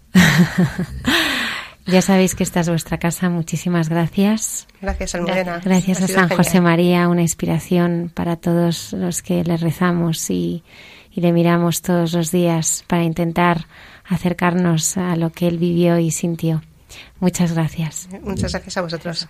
Ya 1.87 2.01
sabéis 2.01 2.35
que 2.35 2.43
esta 2.43 2.61
es 2.61 2.69
vuestra 2.69 2.99
casa. 2.99 3.29
Muchísimas 3.29 3.91
gracias. 3.91 4.67
Gracias, 4.81 5.15
Almudena. 5.15 5.61
Gracias 5.63 5.99
a 5.99 6.07
San 6.07 6.29
genial. 6.29 6.37
José 6.39 6.61
María, 6.63 7.09
una 7.09 7.21
inspiración 7.21 8.11
para 8.13 8.37
todos 8.37 8.95
los 8.95 9.21
que 9.21 9.45
le 9.45 9.59
rezamos 9.59 10.31
y, 10.31 10.63
y 11.13 11.21
le 11.21 11.33
miramos 11.33 11.83
todos 11.83 12.15
los 12.15 12.31
días 12.31 12.85
para 12.89 13.05
intentar 13.05 13.67
acercarnos 14.07 14.97
a 14.97 15.17
lo 15.17 15.31
que 15.31 15.47
él 15.47 15.59
vivió 15.59 15.99
y 15.99 16.11
sintió. 16.11 16.63
Muchas 17.21 17.53
gracias. 17.53 18.09
Muchas 18.23 18.53
gracias 18.53 18.77
a 18.77 18.83
vosotros. 18.83 19.29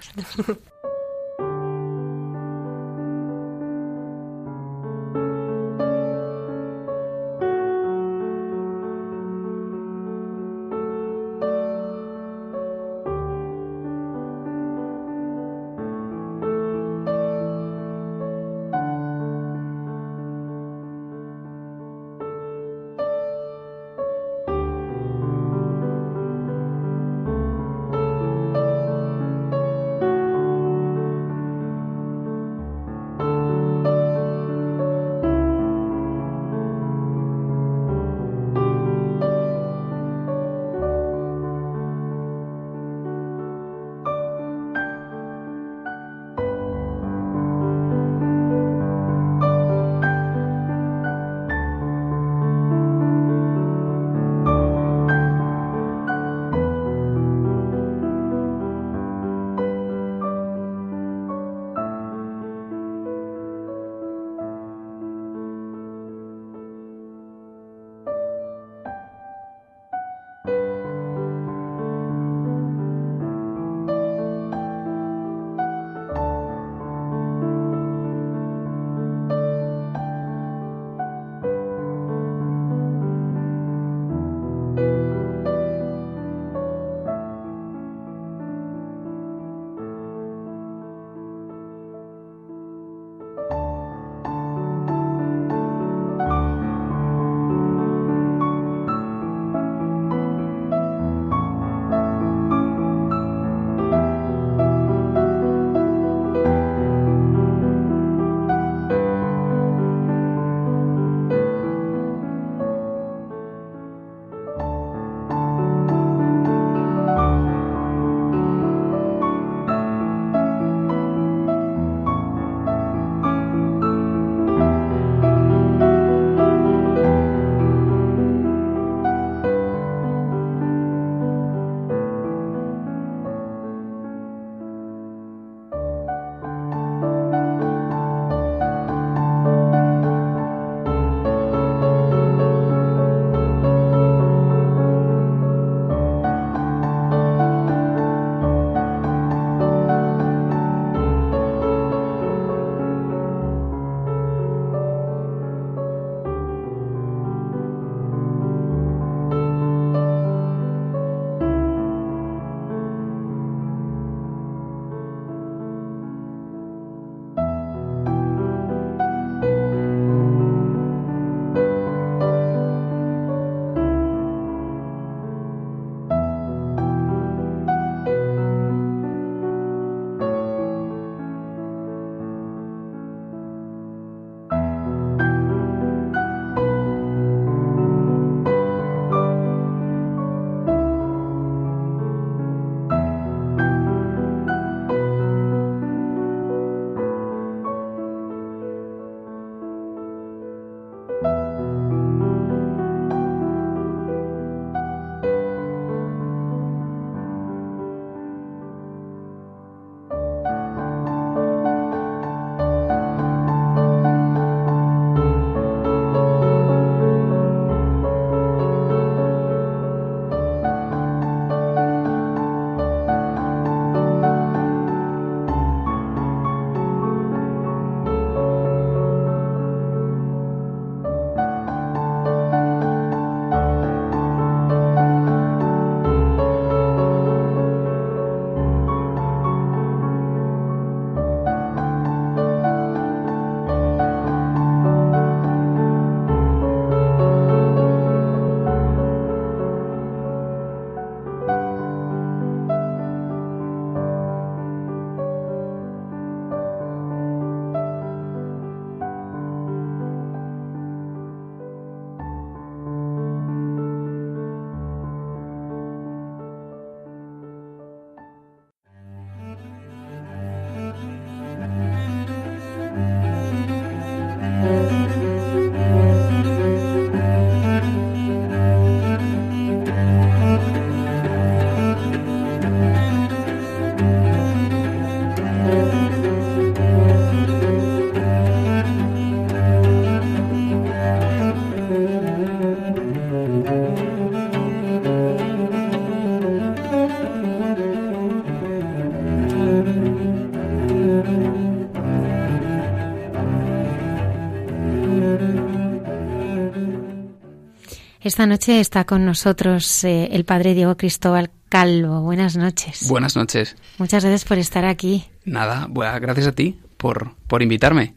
Esta 308.24 308.46
noche 308.46 308.80
está 308.80 309.04
con 309.04 309.26
nosotros 309.26 310.02
eh, 310.02 310.30
el 310.32 310.46
padre 310.46 310.72
Diego 310.72 310.96
Cristóbal 310.96 311.50
Calvo. 311.68 312.22
Buenas 312.22 312.56
noches. 312.56 313.06
Buenas 313.06 313.36
noches. 313.36 313.76
Muchas 313.98 314.24
gracias 314.24 314.46
por 314.46 314.56
estar 314.56 314.86
aquí. 314.86 315.26
Nada, 315.44 315.86
bueno, 315.90 316.18
gracias 316.20 316.46
a 316.46 316.52
ti 316.52 316.80
por, 316.96 317.36
por 317.46 317.62
invitarme. 317.62 318.14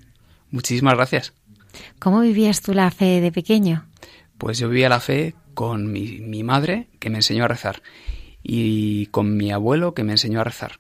Muchísimas 0.50 0.96
gracias. 0.96 1.34
¿Cómo 2.00 2.22
vivías 2.22 2.62
tú 2.62 2.74
la 2.74 2.90
fe 2.90 3.20
de 3.20 3.34
pequeño? 3.34 3.86
Pues 4.38 4.60
yo 4.60 4.70
vivía 4.70 4.88
la 4.88 5.02
fe 5.02 5.36
con 5.54 5.92
mi, 5.92 6.20
mi 6.22 6.42
madre, 6.42 6.88
que 7.00 7.10
me 7.10 7.18
enseñó 7.18 7.44
a 7.44 7.50
rezar, 7.50 7.82
y 8.42 9.08
con 9.08 9.36
mi 9.36 9.52
abuelo, 9.52 9.94
que 9.94 10.06
me 10.06 10.14
enseñó 10.14 10.40
a 10.40 10.46
rezar, 10.46 10.80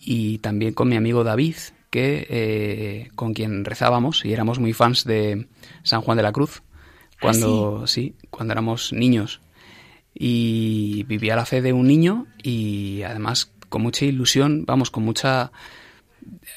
y 0.00 0.38
también 0.38 0.74
con 0.74 0.88
mi 0.88 0.96
amigo 0.96 1.22
David, 1.22 1.54
que 1.90 2.26
eh, 2.28 3.10
con 3.14 3.34
quien 3.34 3.64
rezábamos 3.64 4.24
y 4.24 4.32
éramos 4.32 4.58
muy 4.58 4.72
fans 4.72 5.04
de 5.04 5.46
San 5.84 6.00
Juan 6.00 6.16
de 6.16 6.24
la 6.24 6.32
Cruz 6.32 6.62
cuando 7.20 7.86
sí? 7.86 8.14
cuando 8.30 8.52
éramos 8.52 8.92
niños 8.92 9.40
y 10.14 11.04
vivía 11.04 11.36
la 11.36 11.46
fe 11.46 11.62
de 11.62 11.72
un 11.72 11.86
niño 11.86 12.26
y 12.42 13.02
además 13.02 13.52
con 13.68 13.82
mucha 13.82 14.04
ilusión, 14.04 14.64
vamos, 14.66 14.90
con 14.90 15.04
mucha 15.04 15.52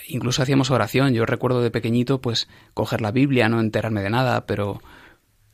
incluso 0.08 0.42
hacíamos 0.42 0.72
oración. 0.72 1.14
Yo 1.14 1.26
recuerdo 1.26 1.62
de 1.62 1.72
pequeñito 1.72 2.22
pues 2.22 2.48
coger 2.74 3.02
la 3.02 3.12
Biblia, 3.12 3.50
no 3.50 3.60
enterarme 3.60 4.02
de 4.02 4.10
nada, 4.10 4.46
pero 4.46 4.82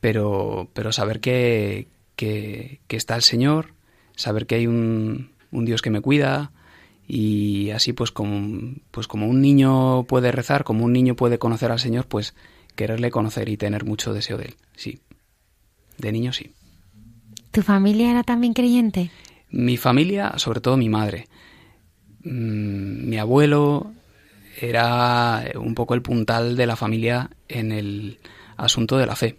pero 0.00 0.68
pero 0.74 0.92
saber 0.92 1.20
que 1.20 1.88
que, 2.18 2.80
está 2.88 3.14
el 3.14 3.22
Señor, 3.22 3.74
saber 4.16 4.46
que 4.46 4.56
hay 4.56 4.66
un, 4.66 5.30
un 5.52 5.64
Dios 5.64 5.82
que 5.82 5.90
me 5.90 6.00
cuida, 6.00 6.50
y 7.06 7.70
así 7.70 7.92
pues 7.92 8.10
como, 8.10 8.74
pues 8.90 9.06
como 9.06 9.28
un 9.28 9.40
niño 9.40 10.02
puede 10.04 10.32
rezar, 10.32 10.64
como 10.64 10.84
un 10.84 10.92
niño 10.92 11.14
puede 11.14 11.38
conocer 11.38 11.70
al 11.70 11.78
Señor, 11.78 12.06
pues 12.06 12.34
quererle 12.78 13.10
conocer 13.10 13.48
y 13.48 13.56
tener 13.56 13.84
mucho 13.84 14.14
deseo 14.14 14.38
de 14.38 14.46
él, 14.46 14.54
sí. 14.76 15.00
De 15.98 16.12
niño 16.12 16.32
sí. 16.32 16.52
¿Tu 17.50 17.62
familia 17.62 18.10
era 18.10 18.22
también 18.22 18.54
creyente? 18.54 19.10
Mi 19.50 19.76
familia, 19.76 20.34
sobre 20.36 20.60
todo 20.60 20.76
mi 20.76 20.88
madre. 20.88 21.26
Mm, 22.22 23.08
mi 23.08 23.18
abuelo 23.18 23.92
era 24.60 25.44
un 25.56 25.74
poco 25.74 25.94
el 25.94 26.02
puntal 26.02 26.56
de 26.56 26.66
la 26.66 26.76
familia 26.76 27.30
en 27.48 27.72
el 27.72 28.20
asunto 28.56 28.96
de 28.96 29.06
la 29.06 29.16
fe. 29.16 29.38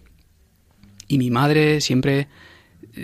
Y 1.08 1.18
mi 1.18 1.32
madre 1.32 1.80
siempre 1.80 2.28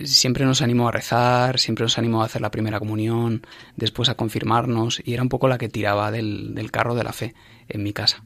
siempre 0.03 0.45
nos 0.45 0.61
animó 0.61 0.89
a 0.89 0.91
rezar, 0.91 1.59
siempre 1.59 1.83
nos 1.83 1.97
animó 1.97 2.21
a 2.21 2.25
hacer 2.25 2.41
la 2.41 2.51
primera 2.51 2.79
comunión, 2.79 3.45
después 3.75 4.09
a 4.09 4.15
confirmarnos, 4.15 5.01
y 5.03 5.13
era 5.13 5.23
un 5.23 5.29
poco 5.29 5.47
la 5.47 5.57
que 5.57 5.69
tiraba 5.69 6.11
del, 6.11 6.69
carro 6.71 6.95
de 6.95 7.03
la 7.03 7.13
fe 7.13 7.35
en 7.67 7.83
mi 7.83 7.93
casa. 7.93 8.23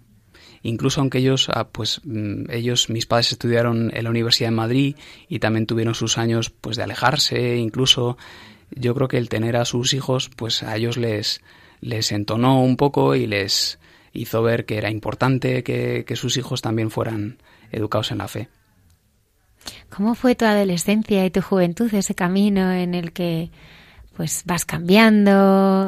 Incluso 0.61 1.01
aunque 1.01 1.19
ellos, 1.19 1.49
ah, 1.53 1.67
pues 1.69 2.01
mm, 2.03 2.51
ellos, 2.51 2.89
mis 2.89 3.05
padres 3.05 3.31
estudiaron 3.31 3.91
en 3.93 4.03
la 4.03 4.09
Universidad 4.09 4.49
de 4.49 4.55
Madrid 4.55 4.95
y 5.27 5.39
también 5.39 5.65
tuvieron 5.65 5.95
sus 5.95 6.17
años 6.17 6.49
pues 6.49 6.77
de 6.77 6.83
alejarse, 6.83 7.57
incluso 7.57 8.17
yo 8.71 8.93
creo 8.93 9.07
que 9.07 9.17
el 9.17 9.29
tener 9.29 9.55
a 9.55 9.65
sus 9.65 9.93
hijos, 9.93 10.29
pues 10.35 10.63
a 10.63 10.75
ellos 10.75 10.97
les, 10.97 11.41
les 11.81 12.11
entonó 12.11 12.61
un 12.61 12.77
poco 12.77 13.15
y 13.15 13.25
les 13.25 13.79
hizo 14.13 14.43
ver 14.43 14.65
que 14.65 14.77
era 14.77 14.89
importante 14.91 15.63
que 15.63 16.15
sus 16.15 16.37
hijos 16.37 16.61
también 16.61 16.91
fueran 16.91 17.37
educados 17.71 18.11
en 18.11 18.17
la 18.19 18.27
fe. 18.27 18.49
¿Cómo 19.89 20.15
fue 20.15 20.35
tu 20.35 20.45
adolescencia 20.45 21.25
y 21.25 21.31
tu 21.31 21.41
juventud, 21.41 21.93
ese 21.93 22.15
camino 22.15 22.71
en 22.71 22.93
el 22.93 23.11
que 23.11 23.49
pues 24.19 24.43
vas 24.43 24.65
cambiando, 24.65 25.31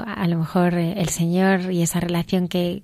a 0.07 0.25
lo 0.29 0.37
mejor 0.37 0.75
eh, 0.75 0.93
el 0.95 1.09
Señor 1.09 1.69
y 1.69 1.81
esa 1.81 1.99
relación 1.99 2.47
que, 2.47 2.81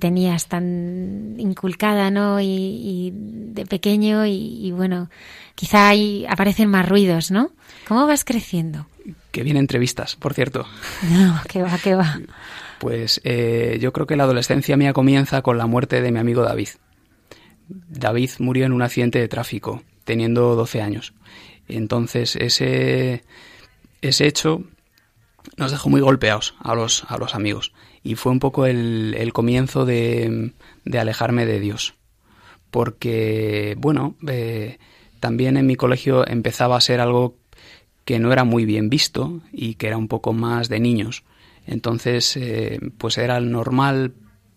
tenías 0.00 0.48
tan 0.48 1.36
inculcada, 1.38 2.10
¿no? 2.10 2.40
Y, 2.40 3.12
de 3.14 3.64
pequeño 3.64 4.26
y, 4.26 4.72
bueno, 4.72 5.08
quizá 5.54 5.86
ahí 5.86 6.26
aparecen 6.28 6.68
más 6.68 6.88
ruidos, 6.88 7.30
¿no? 7.30 7.52
¿Cómo 7.86 8.08
vas 8.08 8.24
creciendo? 8.24 8.88
Que 9.30 9.44
bien 9.44 9.56
entrevistas, 9.56 10.16
por 10.16 10.34
cierto. 10.34 10.66
No, 11.12 11.40
que 11.48 11.62
va, 11.62 11.78
que 11.78 11.94
va. 11.94 12.18
Pues 12.80 13.20
eh, 13.22 13.78
yo 13.80 13.92
creo 13.92 14.08
que 14.08 14.16
la 14.16 14.24
adolescencia 14.24 14.76
mía 14.76 14.92
comienza 14.92 15.42
con 15.42 15.58
la 15.58 15.68
muerte 15.68 16.02
de 16.02 16.10
mi 16.10 16.18
amigo 16.18 16.42
David. 16.42 16.70
David 17.68 18.30
murió 18.40 18.66
en 18.66 18.72
un 18.72 18.82
accidente 18.82 19.20
de 19.20 19.28
tráfico 19.28 19.80
teniendo 20.02 20.56
12 20.56 20.82
años. 20.82 21.14
Entonces 21.68 22.34
ese, 22.34 23.22
ese 24.02 24.26
hecho 24.26 24.64
nos 25.56 25.70
dejó 25.70 25.88
muy 25.88 26.00
golpeados 26.00 26.54
a 26.60 26.74
los, 26.74 27.04
a 27.08 27.18
los 27.18 27.34
amigos 27.34 27.72
y 28.02 28.14
fue 28.14 28.32
un 28.32 28.40
poco 28.40 28.66
el, 28.66 29.14
el 29.18 29.32
comienzo 29.32 29.84
de, 29.84 30.52
de, 30.84 30.98
alejarme 30.98 31.46
de 31.46 31.60
Dios. 31.60 31.94
Porque, 32.70 33.76
bueno, 33.78 34.14
eh, 34.26 34.78
también 35.20 35.56
en 35.56 35.66
mi 35.66 35.76
colegio 35.76 36.26
empezaba 36.26 36.76
a 36.76 36.80
ser 36.80 37.00
algo 37.00 37.36
que 38.04 38.18
no 38.18 38.32
era 38.32 38.44
muy 38.44 38.64
bien 38.64 38.88
visto 38.88 39.40
y 39.52 39.74
que 39.74 39.88
era 39.88 39.96
un 39.96 40.08
poco 40.08 40.32
más 40.32 40.68
de 40.68 40.80
niños. 40.80 41.24
Entonces, 41.66 42.36
eh, 42.36 42.78
pues 42.98 43.18
era 43.18 43.40
normal 43.40 44.14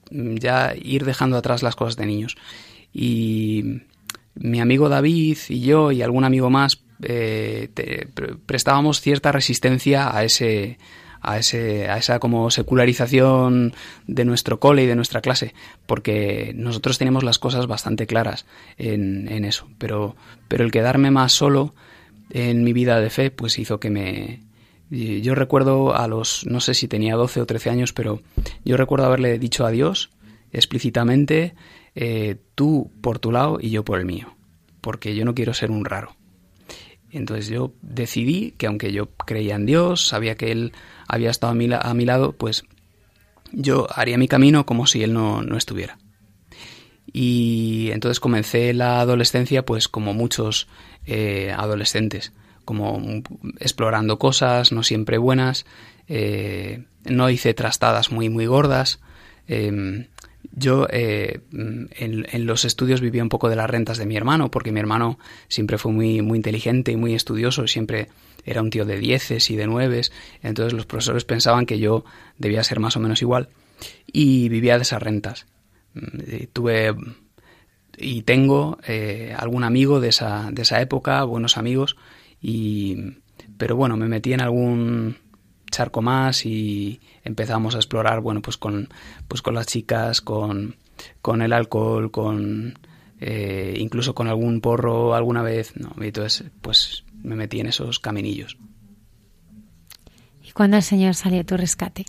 ya 0.09 0.73
ir 0.75 1.05
dejando 1.05 1.37
atrás 1.37 1.63
las 1.63 1.75
cosas 1.75 1.97
de 1.97 2.05
niños. 2.05 2.37
Y, 2.93 3.81
mi 4.35 4.61
amigo 4.61 4.89
David 4.89 5.37
y 5.49 5.61
yo 5.61 5.91
y 5.91 6.01
algún 6.01 6.23
amigo 6.23 6.49
más 6.49 6.81
eh, 7.01 7.69
prestábamos 8.45 9.01
cierta 9.01 9.31
resistencia 9.31 10.15
a 10.15 10.23
ese 10.23 10.77
a 11.21 11.37
ese 11.37 11.87
a 11.89 11.97
esa 11.97 12.19
como 12.19 12.49
secularización 12.49 13.73
de 14.07 14.25
nuestro 14.25 14.59
cole 14.59 14.83
y 14.83 14.87
de 14.87 14.95
nuestra 14.95 15.21
clase 15.21 15.53
porque 15.85 16.53
nosotros 16.55 16.97
teníamos 16.97 17.23
las 17.23 17.37
cosas 17.37 17.67
bastante 17.67 18.07
claras 18.07 18.45
en, 18.77 19.27
en 19.27 19.45
eso 19.45 19.67
pero 19.77 20.15
pero 20.47 20.63
el 20.63 20.71
quedarme 20.71 21.11
más 21.11 21.31
solo 21.31 21.75
en 22.31 22.63
mi 22.63 22.73
vida 22.73 22.99
de 22.99 23.09
fe 23.09 23.29
pues 23.29 23.59
hizo 23.59 23.79
que 23.79 23.89
me 23.89 24.41
yo 24.89 25.35
recuerdo 25.35 25.95
a 25.95 26.07
los 26.07 26.45
no 26.47 26.59
sé 26.59 26.73
si 26.73 26.87
tenía 26.87 27.15
12 27.15 27.41
o 27.41 27.45
13 27.45 27.69
años 27.69 27.93
pero 27.93 28.21
yo 28.65 28.75
recuerdo 28.77 29.05
haberle 29.05 29.37
dicho 29.37 29.65
a 29.65 29.71
Dios 29.71 30.09
explícitamente 30.51 31.53
eh, 31.95 32.37
tú 32.55 32.91
por 33.01 33.19
tu 33.19 33.31
lado 33.31 33.57
y 33.59 33.69
yo 33.69 33.83
por 33.83 33.99
el 33.99 34.05
mío, 34.05 34.35
porque 34.81 35.15
yo 35.15 35.25
no 35.25 35.35
quiero 35.35 35.53
ser 35.53 35.71
un 35.71 35.85
raro. 35.85 36.15
Entonces 37.11 37.47
yo 37.47 37.73
decidí 37.81 38.53
que 38.57 38.67
aunque 38.67 38.91
yo 38.91 39.09
creía 39.25 39.55
en 39.55 39.65
Dios, 39.65 40.07
sabía 40.07 40.35
que 40.35 40.51
Él 40.51 40.73
había 41.07 41.29
estado 41.29 41.51
a 41.51 41.55
mi, 41.55 41.69
a 41.71 41.93
mi 41.93 42.05
lado, 42.05 42.31
pues 42.33 42.63
yo 43.51 43.87
haría 43.93 44.17
mi 44.17 44.27
camino 44.27 44.65
como 44.65 44.87
si 44.87 45.03
Él 45.03 45.13
no, 45.13 45.41
no 45.41 45.57
estuviera. 45.57 45.97
Y 47.13 47.89
entonces 47.91 48.19
comencé 48.19 48.73
la 48.73 49.01
adolescencia 49.01 49.65
pues 49.65 49.87
como 49.87 50.13
muchos 50.13 50.67
eh, 51.05 51.53
adolescentes, 51.55 52.31
como 52.63 53.01
explorando 53.59 54.17
cosas 54.17 54.71
no 54.71 54.83
siempre 54.83 55.17
buenas, 55.17 55.65
eh, 56.07 56.85
no 57.05 57.29
hice 57.29 57.53
trastadas 57.53 58.11
muy 58.11 58.29
muy 58.29 58.45
gordas, 58.45 58.99
em, 59.47 60.07
yo 60.51 60.87
eh, 60.89 61.41
en, 61.51 62.45
los 62.45 62.65
estudios 62.65 63.01
vivía 63.01 63.23
un 63.23 63.29
poco 63.29 63.49
de 63.49 63.55
las 63.55 63.69
rentas 63.69 63.97
de 63.97 64.05
mi 64.05 64.15
hermano, 64.17 64.51
porque 64.51 64.71
mi 64.71 64.79
hermano 64.79 65.19
siempre 65.47 65.77
fue 65.77 65.91
muy, 65.91 66.21
muy 66.21 66.37
inteligente 66.37 66.91
y 66.91 66.95
muy 66.95 67.13
estudioso, 67.13 67.67
siempre 67.67 68.09
era 68.45 68.61
un 68.61 68.69
tío 68.69 68.85
de 68.85 68.97
dieces 68.97 69.49
y 69.51 69.55
de 69.55 69.67
nueves, 69.67 70.11
entonces 70.41 70.73
los 70.73 70.85
profesores 70.85 71.25
pensaban 71.25 71.65
que 71.65 71.79
yo 71.79 72.03
debía 72.37 72.63
ser 72.63 72.79
más 72.79 72.97
o 72.97 72.99
menos 72.99 73.21
igual, 73.21 73.49
y 74.11 74.49
vivía 74.49 74.77
de 74.77 74.83
esas 74.83 75.01
rentas. 75.01 75.45
Mm, 75.93 76.45
tuve 76.53 76.95
y 77.97 78.23
tengo 78.23 78.79
eh, 78.87 79.35
algún 79.37 79.63
amigo 79.63 79.99
de 79.99 80.09
esa, 80.09 80.49
de 80.51 80.63
esa 80.63 80.81
época, 80.81 81.23
buenos 81.23 81.57
amigos, 81.57 81.97
y, 82.41 82.97
pero 83.57 83.75
bueno, 83.75 83.95
me 83.95 84.07
metí 84.07 84.33
en 84.33 84.41
algún 84.41 85.17
charco 85.71 86.01
más 86.01 86.45
y 86.45 87.01
empezamos 87.23 87.73
a 87.75 87.79
explorar, 87.79 88.21
bueno, 88.21 88.41
pues 88.41 88.57
con, 88.57 88.89
pues 89.27 89.41
con 89.41 89.55
las 89.55 89.65
chicas, 89.65 90.21
con, 90.21 90.75
con 91.21 91.41
el 91.41 91.53
alcohol, 91.53 92.11
con 92.11 92.77
eh, 93.19 93.75
incluso 93.77 94.13
con 94.13 94.27
algún 94.27 94.61
porro 94.61 95.15
alguna 95.15 95.41
vez, 95.41 95.73
¿no? 95.75 95.93
Y 96.03 96.07
entonces, 96.07 96.49
pues 96.61 97.03
me 97.23 97.35
metí 97.35 97.59
en 97.59 97.67
esos 97.67 97.99
caminillos. 97.99 98.57
¿Y 100.43 100.51
cuándo 100.51 100.77
el 100.77 100.83
Señor 100.83 101.15
salió 101.15 101.41
a 101.41 101.43
tu 101.43 101.55
rescate? 101.55 102.05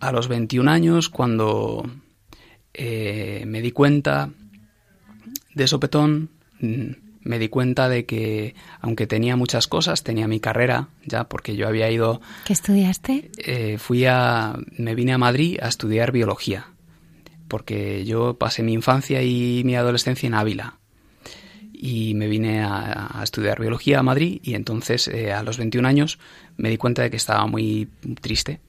A 0.00 0.12
los 0.12 0.28
21 0.28 0.70
años, 0.70 1.08
cuando 1.08 1.90
eh, 2.74 3.44
me 3.46 3.62
di 3.62 3.72
cuenta 3.72 4.30
de 5.54 5.66
sopetón, 5.66 6.30
mm, 6.60 6.90
me 7.24 7.38
di 7.38 7.48
cuenta 7.48 7.88
de 7.88 8.04
que, 8.04 8.54
aunque 8.80 9.06
tenía 9.06 9.36
muchas 9.36 9.66
cosas, 9.66 10.02
tenía 10.02 10.28
mi 10.28 10.40
carrera 10.40 10.88
ya, 11.04 11.24
porque 11.24 11.56
yo 11.56 11.68
había 11.68 11.90
ido... 11.90 12.20
¿Qué 12.44 12.52
estudiaste? 12.52 13.30
Eh, 13.38 13.78
fui 13.78 14.04
a... 14.06 14.56
me 14.76 14.94
vine 14.94 15.12
a 15.12 15.18
Madrid 15.18 15.58
a 15.62 15.68
estudiar 15.68 16.12
biología, 16.12 16.66
porque 17.48 18.04
yo 18.04 18.34
pasé 18.34 18.62
mi 18.62 18.72
infancia 18.72 19.22
y 19.22 19.62
mi 19.64 19.76
adolescencia 19.76 20.26
en 20.26 20.34
Ávila. 20.34 20.78
y 21.72 22.14
me 22.14 22.28
vine 22.28 22.62
a, 22.62 23.20
estudiar 23.22 23.60
biología 23.60 24.00
a 24.00 24.02
Madrid 24.02 24.40
y 24.42 24.54
entonces 24.54 25.08
eh, 25.08 25.32
a 25.32 25.42
los 25.42 25.58
21 25.58 25.86
años 25.86 26.18
me 26.56 26.70
di 26.70 26.76
cuenta 26.76 27.02
de 27.02 27.10
que 27.10 27.16
estaba 27.16 27.46
muy 27.46 27.88
triste 28.20 28.60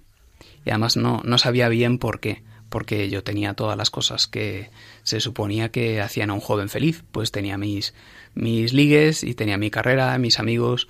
y 0.65 0.69
además 0.69 0.97
no, 0.97 1.21
no 1.23 1.37
sabía 1.37 1.69
bien 1.69 1.97
por 1.97 2.19
qué, 2.19 2.43
porque 2.73 3.07
yo 3.07 3.23
tenía 3.23 3.53
todas 3.53 3.77
las 3.77 3.91
cosas 3.91 4.25
que 4.25 4.71
se 5.03 5.19
suponía 5.19 5.69
que 5.69 6.01
hacían 6.01 6.31
a 6.31 6.33
un 6.33 6.39
joven 6.39 6.69
feliz, 6.69 7.03
pues 7.11 7.31
tenía 7.31 7.55
mis, 7.55 7.93
mis 8.33 8.73
ligues 8.73 9.23
y 9.23 9.35
tenía 9.35 9.59
mi 9.59 9.69
carrera, 9.69 10.17
mis 10.17 10.39
amigos 10.39 10.87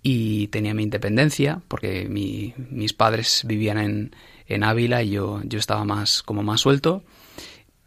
y 0.00 0.46
tenía 0.46 0.74
mi 0.74 0.84
independencia, 0.84 1.60
porque 1.66 2.06
mis 2.08 2.92
padres 2.92 3.42
vivían 3.44 3.78
en, 3.78 4.16
en 4.46 4.62
Ávila 4.62 5.02
y 5.02 5.10
yo, 5.10 5.40
yo 5.42 5.58
estaba 5.58 5.82
más 5.82 6.22
como 6.22 6.44
más 6.44 6.60
suelto 6.60 7.02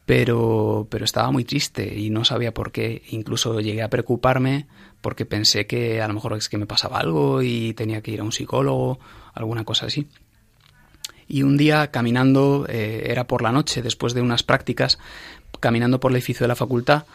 pero, 0.05 0.87
pero 0.89 1.05
estaba 1.05 1.31
muy 1.31 1.45
triste 1.45 1.97
y 1.97 2.09
no 2.09 2.25
sabía 2.25 2.53
por 2.53 2.73
qué. 2.73 3.01
Incluso 3.11 3.61
llegué 3.61 3.81
a 3.81 3.89
preocuparme 3.89 4.67
porque 4.99 5.25
pensé 5.25 5.67
que 5.67 6.01
a 6.01 6.07
lo 6.09 6.13
mejor 6.15 6.33
es 6.33 6.49
que 6.49 6.57
me 6.57 6.65
pasaba 6.65 6.99
algo 6.99 7.41
y 7.41 7.73
tenía 7.75 8.01
que 8.01 8.11
ir 8.11 8.19
a 8.19 8.25
un 8.25 8.33
psicólogo, 8.33 8.99
alguna 9.33 9.63
cosa 9.63 9.85
así. 9.85 10.09
Y 11.33 11.43
un 11.43 11.55
día 11.55 11.91
caminando, 11.91 12.65
eh, 12.67 13.03
era 13.05 13.25
por 13.25 13.41
la 13.41 13.53
noche, 13.53 13.81
después 13.81 14.13
de 14.13 14.19
unas 14.19 14.43
prácticas, 14.43 14.99
caminando 15.61 16.01
por 16.01 16.11
el 16.11 16.17
edificio 16.17 16.43
de 16.43 16.49
la 16.49 16.57
facultad, 16.57 17.05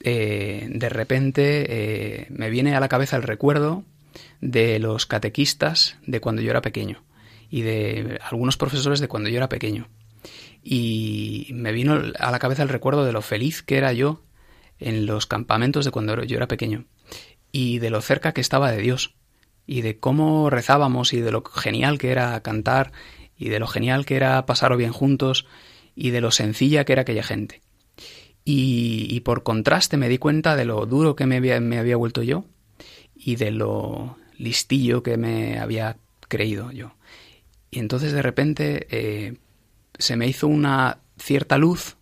eh, 0.00 0.66
de 0.68 0.88
repente 0.90 1.64
eh, 1.70 2.26
me 2.28 2.50
viene 2.50 2.76
a 2.76 2.80
la 2.80 2.88
cabeza 2.88 3.16
el 3.16 3.22
recuerdo 3.22 3.82
de 4.42 4.78
los 4.78 5.06
catequistas 5.06 5.96
de 6.06 6.20
cuando 6.20 6.42
yo 6.42 6.50
era 6.50 6.60
pequeño 6.60 7.02
y 7.48 7.62
de 7.62 8.20
algunos 8.22 8.58
profesores 8.58 9.00
de 9.00 9.08
cuando 9.08 9.30
yo 9.30 9.38
era 9.38 9.48
pequeño. 9.48 9.88
Y 10.62 11.48
me 11.54 11.72
vino 11.72 11.98
a 12.18 12.30
la 12.30 12.38
cabeza 12.38 12.62
el 12.62 12.68
recuerdo 12.68 13.06
de 13.06 13.12
lo 13.12 13.22
feliz 13.22 13.62
que 13.62 13.78
era 13.78 13.94
yo 13.94 14.20
en 14.80 15.06
los 15.06 15.24
campamentos 15.24 15.86
de 15.86 15.92
cuando 15.92 16.22
yo 16.24 16.36
era 16.36 16.46
pequeño 16.46 16.84
y 17.52 17.78
de 17.78 17.88
lo 17.88 18.02
cerca 18.02 18.32
que 18.32 18.42
estaba 18.42 18.70
de 18.70 18.82
Dios 18.82 19.14
y 19.66 19.80
de 19.80 19.98
cómo 19.98 20.50
rezábamos 20.50 21.14
y 21.14 21.20
de 21.20 21.32
lo 21.32 21.42
genial 21.42 21.96
que 21.96 22.10
era 22.10 22.38
cantar 22.42 22.92
y 23.42 23.48
de 23.48 23.58
lo 23.58 23.66
genial 23.66 24.06
que 24.06 24.14
era 24.14 24.46
pasarlo 24.46 24.76
bien 24.76 24.92
juntos 24.92 25.46
y 25.96 26.10
de 26.10 26.20
lo 26.20 26.30
sencilla 26.30 26.84
que 26.84 26.92
era 26.92 27.02
aquella 27.02 27.24
gente. 27.24 27.60
Y, 28.44 29.20
por 29.20 29.42
contraste 29.42 29.96
me 29.96 30.08
di 30.08 30.18
cuenta 30.18 30.54
de 30.54 30.64
lo 30.64 30.86
duro 30.86 31.16
que 31.16 31.26
me 31.26 31.38
había, 31.38 31.60
me 31.60 31.78
había 31.78 31.96
vuelto 31.96 32.22
yo 32.22 32.44
y 33.16 33.36
de 33.36 33.50
lo 33.50 34.16
listillo 34.38 35.02
que 35.02 35.16
me 35.16 35.58
había 35.58 35.96
creído 36.28 36.70
yo. 36.70 36.94
Y 37.70 37.80
entonces 37.80 38.12
de 38.12 38.22
repente 38.22 38.86
eh, 38.90 39.38
se 39.98 40.16
me 40.16 40.28
hizo 40.28 40.46
una 40.46 40.98
cierta 41.18 41.58
luz 41.58 41.96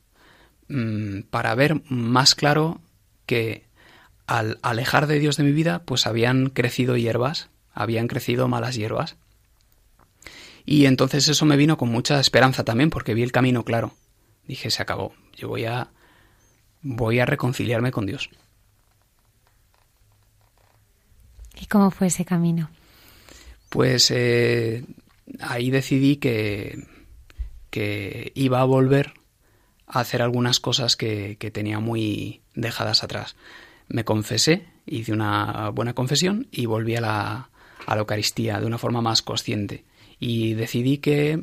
mm, 0.68 1.20
para 1.30 1.55
ver 1.55 1.80
más 1.88 2.34
claro 2.34 2.82
que 3.24 3.64
al 4.26 4.59
alejar 4.61 5.07
de 5.07 5.18
Dios 5.18 5.38
de 5.38 5.45
mi 5.45 5.53
vida, 5.53 5.84
pues 5.84 6.07
habían 6.07 6.51
crecido 6.51 6.99
hierbas, 6.99 7.49
habían 7.72 8.09
crecido 8.09 8.47
malas 8.47 8.76
hierbas. 8.76 9.16
Y 10.70 10.86
entonces 10.86 11.26
eso 11.26 11.46
me 11.46 11.56
vino 11.56 11.76
con 11.76 11.88
mucha 11.88 12.20
esperanza 12.20 12.62
también, 12.62 12.90
porque 12.90 13.12
vi 13.12 13.24
el 13.24 13.32
camino 13.32 13.64
claro. 13.64 13.92
Dije, 14.46 14.70
se 14.70 14.80
acabó. 14.80 15.12
Yo 15.36 15.48
voy 15.48 15.64
a 15.64 15.90
voy 16.80 17.18
a 17.18 17.26
reconciliarme 17.26 17.90
con 17.90 18.06
Dios. 18.06 18.30
¿Y 21.60 21.66
cómo 21.66 21.90
fue 21.90 22.06
ese 22.06 22.24
camino? 22.24 22.70
Pues 23.68 24.12
eh, 24.12 24.84
ahí 25.40 25.72
decidí 25.72 26.18
que 26.18 26.86
que 27.70 28.30
iba 28.36 28.60
a 28.60 28.64
volver 28.64 29.14
a 29.88 29.98
hacer 29.98 30.22
algunas 30.22 30.60
cosas 30.60 30.94
que, 30.94 31.36
tenía 31.52 31.80
muy 31.80 32.42
dejadas 32.54 33.02
atrás. 33.02 33.34
Me 33.88 34.04
confesé, 34.04 34.68
hice 34.86 35.12
una 35.12 35.70
buena 35.70 35.94
confesión 35.94 36.46
y 36.52 36.66
volví 36.66 36.94
a 36.94 37.00
la, 37.00 37.50
a 37.86 37.94
la 37.96 38.00
Eucaristía 38.00 38.60
de 38.60 38.66
una 38.66 38.78
forma 38.78 39.02
más 39.02 39.20
consciente. 39.20 39.84
Y 40.20 40.54
decidí 40.54 40.98
que 40.98 41.42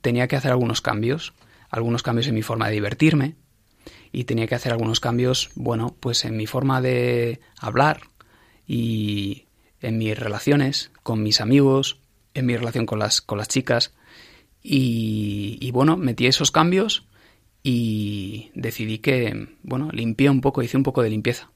tenía 0.00 0.28
que 0.28 0.36
hacer 0.36 0.52
algunos 0.52 0.80
cambios, 0.80 1.34
algunos 1.68 2.02
cambios 2.02 2.28
en 2.28 2.34
mi 2.34 2.42
forma 2.42 2.68
de 2.68 2.74
divertirme 2.74 3.34
y 4.12 4.24
tenía 4.24 4.46
que 4.46 4.54
hacer 4.54 4.72
algunos 4.72 5.00
cambios, 5.00 5.50
bueno, 5.54 5.94
pues 6.00 6.24
en 6.24 6.36
mi 6.36 6.46
forma 6.46 6.80
de 6.80 7.40
hablar 7.58 8.00
y 8.66 9.44
en 9.80 9.98
mis 9.98 10.18
relaciones 10.18 10.90
con 11.02 11.22
mis 11.22 11.40
amigos, 11.40 11.98
en 12.32 12.46
mi 12.46 12.56
relación 12.56 12.86
con 12.86 12.98
las, 12.98 13.20
con 13.20 13.36
las 13.38 13.48
chicas, 13.48 13.92
y, 14.68 15.70
bueno, 15.70 15.96
metí 15.96 16.26
esos 16.26 16.50
cambios 16.50 17.06
y 17.62 18.50
decidí 18.54 18.98
que, 18.98 19.48
bueno, 19.62 19.90
limpié 19.92 20.28
un 20.28 20.40
poco, 20.40 20.62
hice 20.62 20.76
un 20.76 20.82
poco 20.82 21.02
de 21.02 21.10
limpieza. 21.10 21.50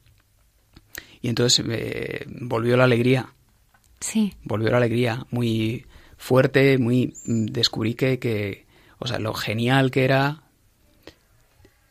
Y 1.21 1.29
entonces 1.29 1.65
eh, 1.69 2.25
volvió 2.29 2.77
la 2.77 2.85
alegría. 2.85 3.35
Sí. 3.99 4.35
Volvió 4.45 4.71
la 4.71 4.77
alegría 4.77 5.27
muy 5.31 5.87
fuerte, 6.21 6.77
muy... 6.79 7.15
Descubrí 7.25 7.95
que, 7.95 8.19
que, 8.19 8.67
o 8.99 9.09
sea, 9.09 9.19
lo 9.19 9.33
genial 9.33 9.91
que 9.91 10.05
era 10.05 10.43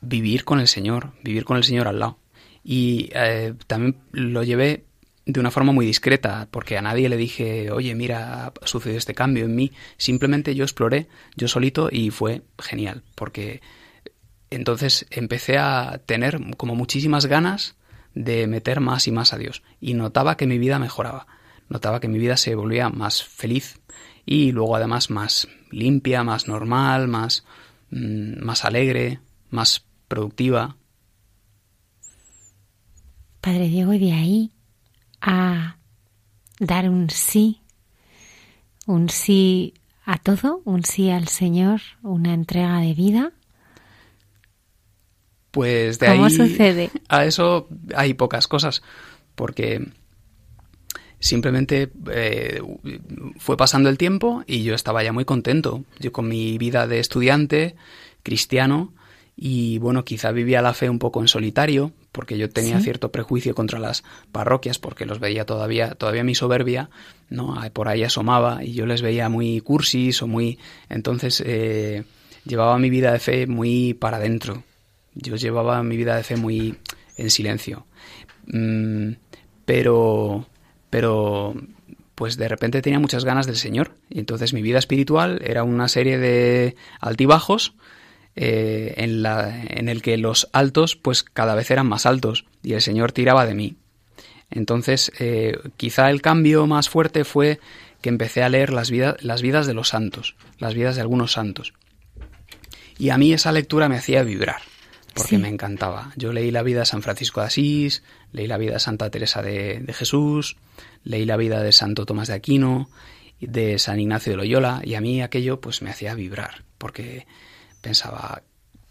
vivir 0.01 0.45
con 0.45 0.59
el 0.59 0.67
Señor, 0.67 1.11
vivir 1.23 1.43
con 1.43 1.57
el 1.57 1.63
Señor 1.63 1.87
al 1.87 1.99
lado. 1.99 2.19
Y 2.63 3.09
eh, 3.13 3.55
también 3.65 3.97
lo 4.11 4.43
llevé 4.43 4.85
de 5.25 5.39
una 5.39 5.51
forma 5.51 5.71
muy 5.71 5.85
discreta, 5.85 6.47
porque 6.51 6.77
a 6.77 6.81
nadie 6.81 7.09
le 7.09 7.17
dije, 7.17 7.71
oye, 7.71 7.95
mira, 7.95 8.53
ha 8.61 8.67
sucedido 8.67 8.99
este 8.99 9.15
cambio 9.15 9.45
en 9.45 9.55
mí. 9.55 9.71
Simplemente 9.97 10.53
yo 10.53 10.63
exploré 10.63 11.07
yo 11.35 11.47
solito 11.47 11.89
y 11.91 12.11
fue 12.11 12.43
genial, 12.59 13.03
porque 13.15 13.61
entonces 14.51 15.07
empecé 15.09 15.57
a 15.57 16.01
tener 16.05 16.39
como 16.55 16.75
muchísimas 16.75 17.25
ganas 17.25 17.75
de 18.13 18.45
meter 18.45 18.79
más 18.79 19.07
y 19.07 19.11
más 19.11 19.33
a 19.33 19.37
Dios. 19.37 19.63
Y 19.81 19.95
notaba 19.95 20.37
que 20.37 20.47
mi 20.47 20.59
vida 20.59 20.77
mejoraba, 20.77 21.25
notaba 21.67 21.99
que 21.99 22.07
mi 22.07 22.19
vida 22.19 22.37
se 22.37 22.55
volvía 22.55 22.89
más 22.89 23.23
feliz 23.23 23.79
y 24.25 24.51
luego 24.51 24.75
además 24.75 25.09
más 25.09 25.47
limpia, 25.71 26.23
más 26.23 26.47
normal, 26.47 27.07
más, 27.07 27.45
mm, 27.91 28.43
más 28.43 28.65
alegre, 28.65 29.19
más 29.49 29.85
productiva. 30.07 30.75
Padre 33.41 33.67
Diego, 33.67 33.93
y 33.93 33.99
de 33.99 34.11
ahí 34.11 34.51
a 35.21 35.77
dar 36.59 36.89
un 36.89 37.09
sí, 37.09 37.61
un 38.85 39.09
sí 39.09 39.73
a 40.05 40.17
todo, 40.17 40.61
un 40.65 40.83
sí 40.83 41.09
al 41.09 41.27
Señor, 41.27 41.81
una 42.01 42.33
entrega 42.33 42.79
de 42.79 42.93
vida? 42.93 43.31
Pues 45.51 45.99
de 45.99 46.07
¿Cómo 46.07 46.29
sucede? 46.29 46.89
A 47.07 47.25
eso 47.25 47.67
hay 47.95 48.13
pocas 48.13 48.47
cosas, 48.47 48.81
porque 49.35 49.87
simplemente 51.19 51.89
eh, 52.11 52.61
fue 53.37 53.57
pasando 53.57 53.89
el 53.89 53.97
tiempo 53.97 54.43
y 54.47 54.63
yo 54.63 54.73
estaba 54.73 55.03
ya 55.03 55.13
muy 55.13 55.25
contento. 55.25 55.83
Yo 55.99 56.11
con 56.11 56.27
mi 56.27 56.57
vida 56.57 56.87
de 56.87 56.99
estudiante 56.99 57.75
cristiano 58.23 58.93
y 59.41 59.77
bueno, 59.77 60.03
quizá 60.03 60.31
vivía 60.31 60.61
la 60.61 60.73
fe 60.73 60.89
un 60.89 60.99
poco 60.99 61.21
en 61.21 61.29
solitario, 61.29 61.93
porque 62.11 62.37
yo 62.37 62.49
tenía 62.49 62.81
cierto 62.81 63.09
prejuicio 63.09 63.55
contra 63.55 63.79
las 63.79 64.03
parroquias, 64.33 64.79
porque 64.79 65.05
los 65.05 65.21
veía 65.21 65.45
todavía, 65.45 65.91
todavía 65.91 66.25
mi 66.25 66.35
soberbia, 66.35 66.89
¿no? 67.29 67.55
Por 67.71 67.87
ahí 67.87 68.03
asomaba 68.03 68.65
y 68.65 68.73
yo 68.73 68.85
les 68.85 69.01
veía 69.01 69.29
muy 69.29 69.61
cursis 69.61 70.21
o 70.21 70.27
muy... 70.27 70.59
Entonces 70.89 71.41
eh, 71.45 72.03
llevaba 72.43 72.77
mi 72.79 72.89
vida 72.89 73.13
de 73.13 73.19
fe 73.19 73.47
muy 73.47 73.93
para 73.93 74.17
adentro. 74.17 74.63
Yo 75.15 75.37
llevaba 75.37 75.81
mi 75.83 75.95
vida 75.95 76.17
de 76.17 76.23
fe 76.23 76.35
muy 76.35 76.75
en 77.15 77.31
silencio. 77.31 77.85
Mm, 78.47 79.11
pero, 79.63 80.47
pero, 80.89 81.55
pues 82.15 82.37
de 82.37 82.47
repente 82.47 82.81
tenía 82.81 82.99
muchas 82.99 83.25
ganas 83.25 83.47
del 83.47 83.55
Señor. 83.55 83.91
Y 84.09 84.19
entonces 84.19 84.53
mi 84.53 84.61
vida 84.61 84.79
espiritual 84.79 85.41
era 85.43 85.63
una 85.63 85.87
serie 85.87 86.17
de 86.17 86.75
altibajos, 86.99 87.73
eh, 88.35 88.93
en, 88.97 89.21
la, 89.21 89.63
en 89.65 89.89
el 89.89 90.01
que 90.01 90.15
los 90.17 90.47
altos 90.53 90.95
pues 90.95 91.23
cada 91.23 91.55
vez 91.55 91.71
eran 91.71 91.87
más 91.87 92.05
altos 92.05 92.45
y 92.63 92.71
el 92.71 92.81
Señor 92.81 93.11
tiraba 93.11 93.45
de 93.45 93.53
mí. 93.53 93.75
Entonces, 94.49 95.11
eh, 95.19 95.57
quizá 95.77 96.09
el 96.09 96.21
cambio 96.21 96.65
más 96.65 96.89
fuerte 96.89 97.25
fue 97.25 97.59
que 98.01 98.09
empecé 98.09 98.41
a 98.41 98.49
leer 98.49 98.71
las, 98.71 98.91
las 98.91 99.41
vidas 99.41 99.67
de 99.67 99.73
los 99.73 99.89
santos, 99.89 100.35
las 100.57 100.73
vidas 100.73 100.95
de 100.95 101.01
algunos 101.01 101.33
santos. 101.33 101.73
Y 102.97 103.09
a 103.09 103.17
mí 103.17 103.33
esa 103.33 103.51
lectura 103.51 103.89
me 103.89 103.97
hacía 103.97 104.23
vibrar, 104.23 104.61
porque 105.13 105.37
me 105.37 105.49
encantaba. 105.49 106.13
Yo 106.15 106.33
leí 106.33 106.49
la 106.49 106.63
vida 106.63 106.79
de 106.79 106.85
San 106.85 107.01
Francisco 107.01 107.41
de 107.41 107.47
Asís, 107.47 108.03
leí 108.31 108.47
la 108.47 108.57
vida 108.57 108.73
de 108.73 108.79
Santa 108.79 109.09
Teresa 109.09 109.41
de, 109.41 109.83
Jesús, 109.93 110.57
leí 111.03 111.25
la 111.25 111.37
vida 111.37 111.61
de 111.61 111.71
Santo 111.71 112.05
Tomás 112.05 112.27
de 112.27 112.35
Aquino, 112.35 112.89
de 113.39 113.79
San 113.79 113.99
Ignacio 113.99 114.33
de 114.33 114.37
Loyola, 114.37 114.81
y 114.83 114.95
a 114.95 115.01
mí 115.01 115.21
aquello 115.21 115.61
pues 115.61 115.81
me 115.81 115.89
hacía 115.89 116.13
vibrar, 116.13 116.63
porque 116.77 117.25
pensaba, 117.81 118.43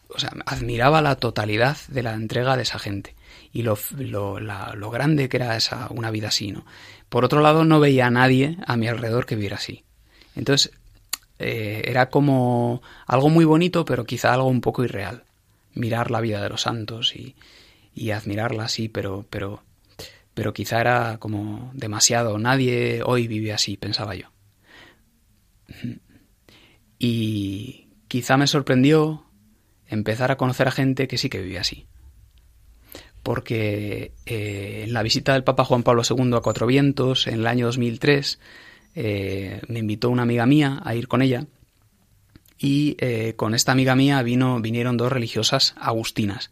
o 0.09 0.19
sea, 0.19 0.33
admiraba 0.47 1.03
la 1.03 1.17
totalidad 1.17 1.77
de 1.89 2.03
la 2.03 2.15
entrega 2.15 2.57
de 2.57 2.63
esa 2.63 2.79
gente 2.79 3.15
y 3.53 3.63
lo, 3.63 3.79
lo, 3.99 4.91
grande 4.91 5.29
que 5.29 5.37
era 5.37 5.57
esa, 5.57 5.89
una 5.91 6.11
vida 6.11 6.29
así, 6.29 6.53
¿no? 6.53 6.65
Por 7.09 7.25
otro 7.25 7.41
lado, 7.41 7.65
no 7.65 7.81
veía 7.81 8.07
a 8.07 8.11
nadie 8.11 8.59
a 8.67 8.77
mi 8.77 8.87
alrededor 8.87 9.25
que 9.25 9.35
viviera 9.35 9.57
así. 9.57 9.85
Entonces, 10.35 10.73
eh, 11.39 11.83
era 11.87 12.11
como 12.11 12.83
algo 13.07 13.31
muy 13.31 13.47
bonito, 13.47 13.85
pero 13.85 14.05
quizá 14.05 14.35
algo 14.35 14.49
un 14.49 14.61
poco 14.61 14.85
irreal. 14.85 15.25
Mirar 15.75 16.11
la 16.11 16.21
vida 16.21 16.43
de 16.43 16.51
los 16.51 16.63
santos 16.63 17.17
y, 17.17 17.35
y 17.99 18.13
admirarla, 18.13 18.69
sí, 18.69 18.89
pero, 18.89 19.27
pero, 19.29 19.63
pero 20.35 20.53
quizá 20.53 20.81
era 20.81 21.19
como 21.19 21.71
demasiado. 21.75 22.39
Nadie 22.39 23.03
hoy 23.05 23.27
vive 23.27 23.53
así, 23.53 23.77
pensaba 23.77 24.15
yo. 24.15 24.31
Y 26.99 27.89
quizá 28.09 28.37
me 28.37 28.47
sorprendió 28.47 29.25
empezar 29.89 30.31
a 30.31 30.37
conocer 30.37 30.69
a 30.69 30.73
gente 30.73 31.09
que 31.09 31.19
sí 31.19 31.29
que 31.29 31.41
vivía 31.41 31.63
así. 31.63 31.87
Porque 33.23 34.13
eh, 34.27 34.85
en 34.87 34.93
la 34.93 35.03
visita 35.03 35.33
del 35.33 35.45
Papa 35.45 35.65
Juan 35.65 35.83
Pablo 35.83 36.03
II 36.09 36.35
a 36.35 36.41
Cuatro 36.41 36.67
Vientos, 36.67 37.27
en 37.27 37.35
el 37.35 37.47
año 37.47 37.67
2003, 37.67 38.39
eh, 38.95 39.61
me 39.69 39.81
invitó 39.81 40.09
una 40.09 40.23
amiga 40.23 40.47
mía 40.47 40.81
a 40.85 40.95
ir 40.95 41.09
con 41.09 41.23
ella. 41.23 41.47
Y 42.59 42.97
eh, 42.99 43.35
con 43.37 43.55
esta 43.55 43.73
amiga 43.73 43.95
mía 43.95 44.23
vino, 44.23 44.61
vinieron 44.61 44.97
dos 44.97 45.13
religiosas 45.13 45.75
agustinas. 45.79 46.51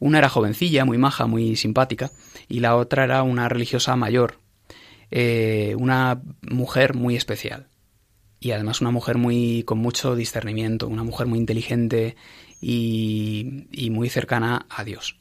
Una 0.00 0.18
era 0.18 0.28
jovencilla, 0.28 0.84
muy 0.84 0.98
maja, 0.98 1.26
muy 1.26 1.56
simpática, 1.56 2.10
y 2.48 2.60
la 2.60 2.76
otra 2.76 3.04
era 3.04 3.22
una 3.22 3.48
religiosa 3.48 3.96
mayor, 3.96 4.38
una 5.10 6.20
mujer 6.42 6.94
muy 6.94 7.16
especial 7.16 7.68
y 8.40 8.52
además 8.52 8.80
una 8.80 8.90
mujer 8.90 9.18
muy 9.18 9.64
con 9.64 9.78
mucho 9.78 10.14
discernimiento, 10.14 10.86
una 10.86 11.04
mujer 11.04 11.26
muy 11.26 11.38
inteligente 11.38 12.16
y, 12.60 13.88
muy 13.90 14.08
cercana 14.08 14.66
a 14.68 14.84
Dios. 14.84 15.16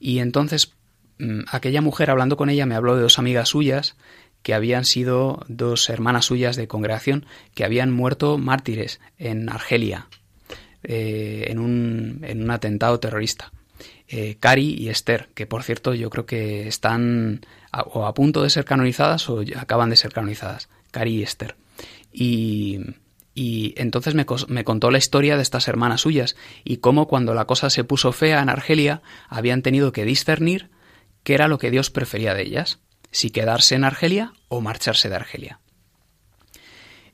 Y 0.00 0.18
entonces 0.18 0.74
mm, 1.18 1.42
aquella 1.50 1.80
mujer 1.80 2.10
hablando 2.10 2.36
con 2.36 2.50
ella 2.50 2.66
me 2.66 2.74
habló 2.74 2.96
de 2.96 3.02
dos 3.02 3.18
amigas 3.18 3.48
suyas 3.48 3.96
que 4.42 4.54
habían 4.54 4.84
sido 4.84 5.44
dos 5.48 5.88
hermanas 5.90 6.26
suyas 6.26 6.56
de 6.56 6.68
congregación 6.68 7.26
que 7.54 7.64
habían 7.64 7.92
muerto 7.92 8.38
mártires 8.38 9.00
en 9.18 9.48
Argelia 9.48 10.08
eh, 10.82 11.46
en, 11.48 11.58
un, 11.58 12.50
atentado 12.50 13.00
terrorista. 13.00 13.52
Eh, 14.08 14.36
Cari 14.38 14.74
y 14.74 14.88
Esther, 14.88 15.28
que 15.34 15.46
por 15.46 15.64
cierto 15.64 15.92
yo 15.92 16.10
creo 16.10 16.26
que 16.26 16.68
están 16.68 17.40
o 17.72 18.06
a 18.06 18.14
punto 18.14 18.42
de 18.42 18.50
ser 18.50 18.64
canonizadas 18.64 19.28
o 19.28 19.42
acaban 19.56 19.90
de 19.90 19.96
ser 19.96 20.12
canonizadas. 20.12 20.68
Cari 20.92 21.16
y 21.16 21.22
Esther. 21.22 21.56
Y, 22.12 22.80
y 23.34 23.74
entonces 23.76 24.14
me, 24.14 24.24
me, 24.48 24.64
contó 24.64 24.90
la 24.90 24.98
historia 24.98 25.36
de 25.36 25.42
estas 25.42 25.68
hermanas 25.68 26.02
suyas 26.02 26.36
y 26.64 26.78
cómo 26.78 27.08
cuando 27.08 27.34
la 27.34 27.46
cosa 27.46 27.68
se 27.68 27.84
puso 27.84 28.12
fea 28.12 28.40
en 28.40 28.48
Argelia 28.48 29.02
habían 29.28 29.62
tenido 29.62 29.92
que 29.92 30.04
discernir 30.04 30.70
qué 31.22 31.34
era 31.34 31.48
lo 31.48 31.58
que 31.58 31.70
Dios 31.70 31.90
prefería 31.90 32.34
de 32.34 32.42
ellas, 32.42 32.78
si 33.10 33.30
quedarse 33.30 33.74
en 33.74 33.84
Argelia 33.84 34.32
o 34.48 34.60
marcharse 34.60 35.08
de 35.08 35.16
Argelia. 35.16 35.60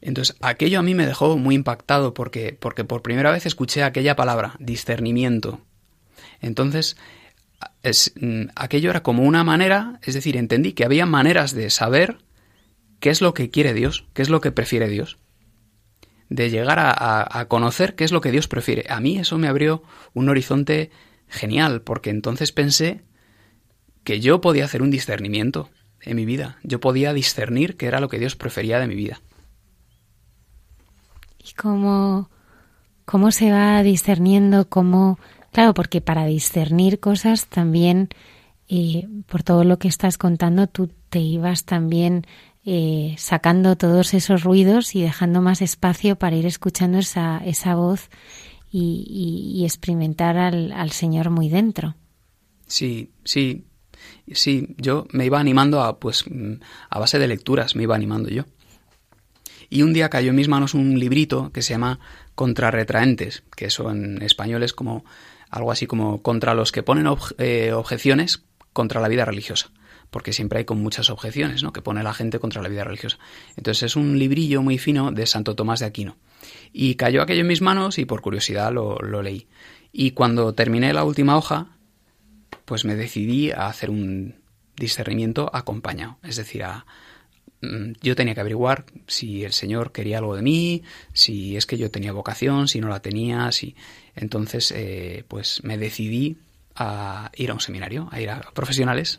Entonces, 0.03 0.36
aquello 0.40 0.80
a 0.80 0.82
mí 0.82 0.95
me 0.95 1.07
dejó 1.07 1.38
muy 1.38 1.55
impactado 1.55 2.12
porque, 2.12 2.57
porque 2.59 2.84
por 2.84 3.03
primera 3.03 3.30
vez 3.30 3.47
escuché 3.47 3.82
aquella 3.82 4.16
palabra, 4.16 4.57
discernimiento. 4.59 5.61
Entonces, 6.43 6.97
es, 7.82 8.12
mm, 8.20 8.49
aquello 8.55 8.90
era 8.90 9.03
como 9.03 9.22
una 9.22 9.45
manera, 9.45 9.99
es 10.03 10.14
decir, 10.14 10.36
entendí 10.36 10.74
que 10.74 10.84
había 10.84 11.07
maneras 11.07 11.55
de 11.55 11.70
saber 11.70 12.18
qué 13.01 13.09
es 13.09 13.22
lo 13.22 13.32
que 13.32 13.51
quiere 13.51 13.72
Dios, 13.72 14.05
qué 14.12 14.20
es 14.20 14.28
lo 14.28 14.40
que 14.40 14.53
prefiere 14.53 14.88
Dios 14.88 15.16
de 16.34 16.51
llegar 16.51 16.78
a, 16.80 17.47
conocer 17.49 17.95
qué 17.95 18.05
es 18.05 18.12
lo 18.12 18.20
que 18.20 18.30
Dios 18.30 18.49
prefiere. 18.49 18.86
A 18.88 19.01
mí 19.01 19.18
eso 19.18 19.36
me 19.38 19.49
abrió 19.49 19.82
un 20.14 20.28
horizonte 20.28 20.90
genial, 21.28 21.82
porque 21.82 22.11
entonces 22.11 22.53
pensé 22.53 23.03
que 24.05 24.20
yo 24.20 24.40
podía 24.40 24.64
hacer 24.64 24.82
un 24.82 24.90
discernimiento 24.90 25.68
en 26.01 26.16
mi 26.16 26.24
vida. 26.24 26.59
Yo 26.62 26.80
podía 26.80 27.12
discernir 27.12 27.76
qué 27.76 27.86
era 27.86 28.01
lo 28.01 28.09
que 28.09 28.18
Dios 28.18 28.34
prefería 28.34 28.78
de 28.78 28.86
mi 28.86 28.95
vida. 28.95 29.20
¿Y 31.38 31.53
cómo, 31.55 32.30
cómo 33.05 33.30
se 33.30 33.51
va 33.51 33.82
discerniendo? 33.82 34.68
Cómo, 34.68 35.18
claro, 35.53 35.74
porque 35.74 36.00
para 36.00 36.26
discernir 36.26 36.98
cosas 36.98 37.46
también, 37.46 38.09
y 38.66 39.07
por 39.26 39.42
todo 39.42 39.64
lo 39.64 39.78
que 39.78 39.88
estás 39.88 40.18
contando, 40.18 40.66
tú 40.66 40.90
te 41.09 41.20
ibas 41.20 41.64
también 41.64 42.26
eh, 42.64 43.14
sacando 43.18 43.76
todos 43.76 44.14
esos 44.14 44.44
ruidos 44.44 44.94
y 44.94 45.03
dejando 45.03 45.42
más 45.42 45.62
espacio 45.62 46.16
para 46.16 46.36
ir 46.36 46.46
escuchando 46.46 46.98
esa, 46.98 47.42
esa 47.44 47.74
voz 47.74 48.09
y, 48.70 49.62
experimentar 49.64 50.38
al, 50.38 50.72
al, 50.72 50.92
Señor 50.92 51.28
muy 51.28 51.48
dentro. 51.50 51.94
Sí, 52.66 53.11
sí, 53.24 53.66
sí, 54.32 54.74
yo 54.78 55.07
me 55.12 55.26
iba 55.26 55.38
animando 55.38 55.82
a, 55.82 55.98
pues, 55.98 56.24
a 56.88 56.98
base 56.98 57.18
de 57.18 57.28
lecturas, 57.28 57.76
me 57.76 57.82
iba 57.82 57.94
animando 57.94 58.30
yo. 58.30 58.44
Y 59.68 59.82
un 59.82 59.92
día 59.92 60.09
cayó 60.09 60.30
en 60.30 60.36
mis 60.36 60.48
manos 60.48 60.74
un 60.74 60.98
librito 60.98 61.50
que 61.53 61.62
se 61.62 61.74
llama 61.74 61.98
Contrarretraentes, 62.34 63.42
que 63.57 63.66
eso 63.66 63.90
en 63.90 64.22
español 64.22 64.62
es 64.62 64.72
como 64.72 65.05
algo 65.53 65.70
así 65.70 65.86
como 65.86 66.22
contra 66.22 66.55
los 66.55 66.72
que 66.72 66.82
ponen 66.82 67.07
eh, 67.38 67.72
objeciones 67.72 68.42
contra 68.72 69.00
la 69.00 69.09
vida 69.09 69.24
religiosa 69.24 69.70
porque 70.12 70.34
siempre 70.34 70.59
hay 70.59 70.64
con 70.66 70.80
muchas 70.80 71.09
objeciones, 71.09 71.62
¿no? 71.62 71.72
Que 71.72 71.80
pone 71.80 72.03
la 72.03 72.12
gente 72.12 72.38
contra 72.38 72.61
la 72.61 72.68
vida 72.68 72.84
religiosa. 72.84 73.18
Entonces 73.57 73.84
es 73.84 73.96
un 73.96 74.18
librillo 74.18 74.61
muy 74.61 74.76
fino 74.76 75.11
de 75.11 75.26
Santo 75.26 75.57
Tomás 75.57 75.80
de 75.80 75.86
Aquino. 75.86 76.18
Y 76.70 76.96
cayó 76.96 77.22
aquello 77.22 77.40
en 77.40 77.46
mis 77.46 77.62
manos 77.62 77.98
y 77.98 78.05
por 78.05 78.20
curiosidad 78.20 78.70
lo, 78.70 78.98
leí. 79.22 79.48
Y 79.90 80.11
cuando 80.11 80.55
terminé 80.55 80.92
la 80.92 81.05
última 81.05 81.38
hoja, 81.38 81.78
pues 82.66 82.84
me 82.84 82.94
decidí 82.94 83.53
a 83.53 83.68
hacer 83.68 83.88
un 83.88 84.34
discernimiento 84.76 85.50
acompañado. 85.50 86.18
Es 86.22 86.36
decir, 86.36 86.62
mm, 87.62 87.92
yo 88.03 88.14
tenía 88.14 88.34
que 88.34 88.40
averiguar 88.40 88.84
si 89.07 89.44
el 89.44 89.55
Señor 89.55 89.92
quería 89.92 90.18
algo 90.18 90.36
de 90.36 90.42
mí, 90.42 90.82
si 91.14 91.57
es 91.57 91.64
que 91.64 91.78
yo 91.78 91.90
tenía 91.90 92.12
vocación, 92.12 92.68
si 92.68 92.82
no 92.82 92.88
la 92.88 93.00
tenía, 93.00 93.50
si... 93.50 93.76
Entonces, 94.14 94.72
eh, 94.76 95.24
pues 95.28 95.62
me 95.64 95.78
decidí 95.78 96.38
a 96.74 97.30
ir 97.36 97.50
a 97.50 97.54
un 97.54 97.60
seminario, 97.60 98.08
a 98.10 98.20
ir 98.20 98.30
a 98.30 98.40
profesionales 98.54 99.18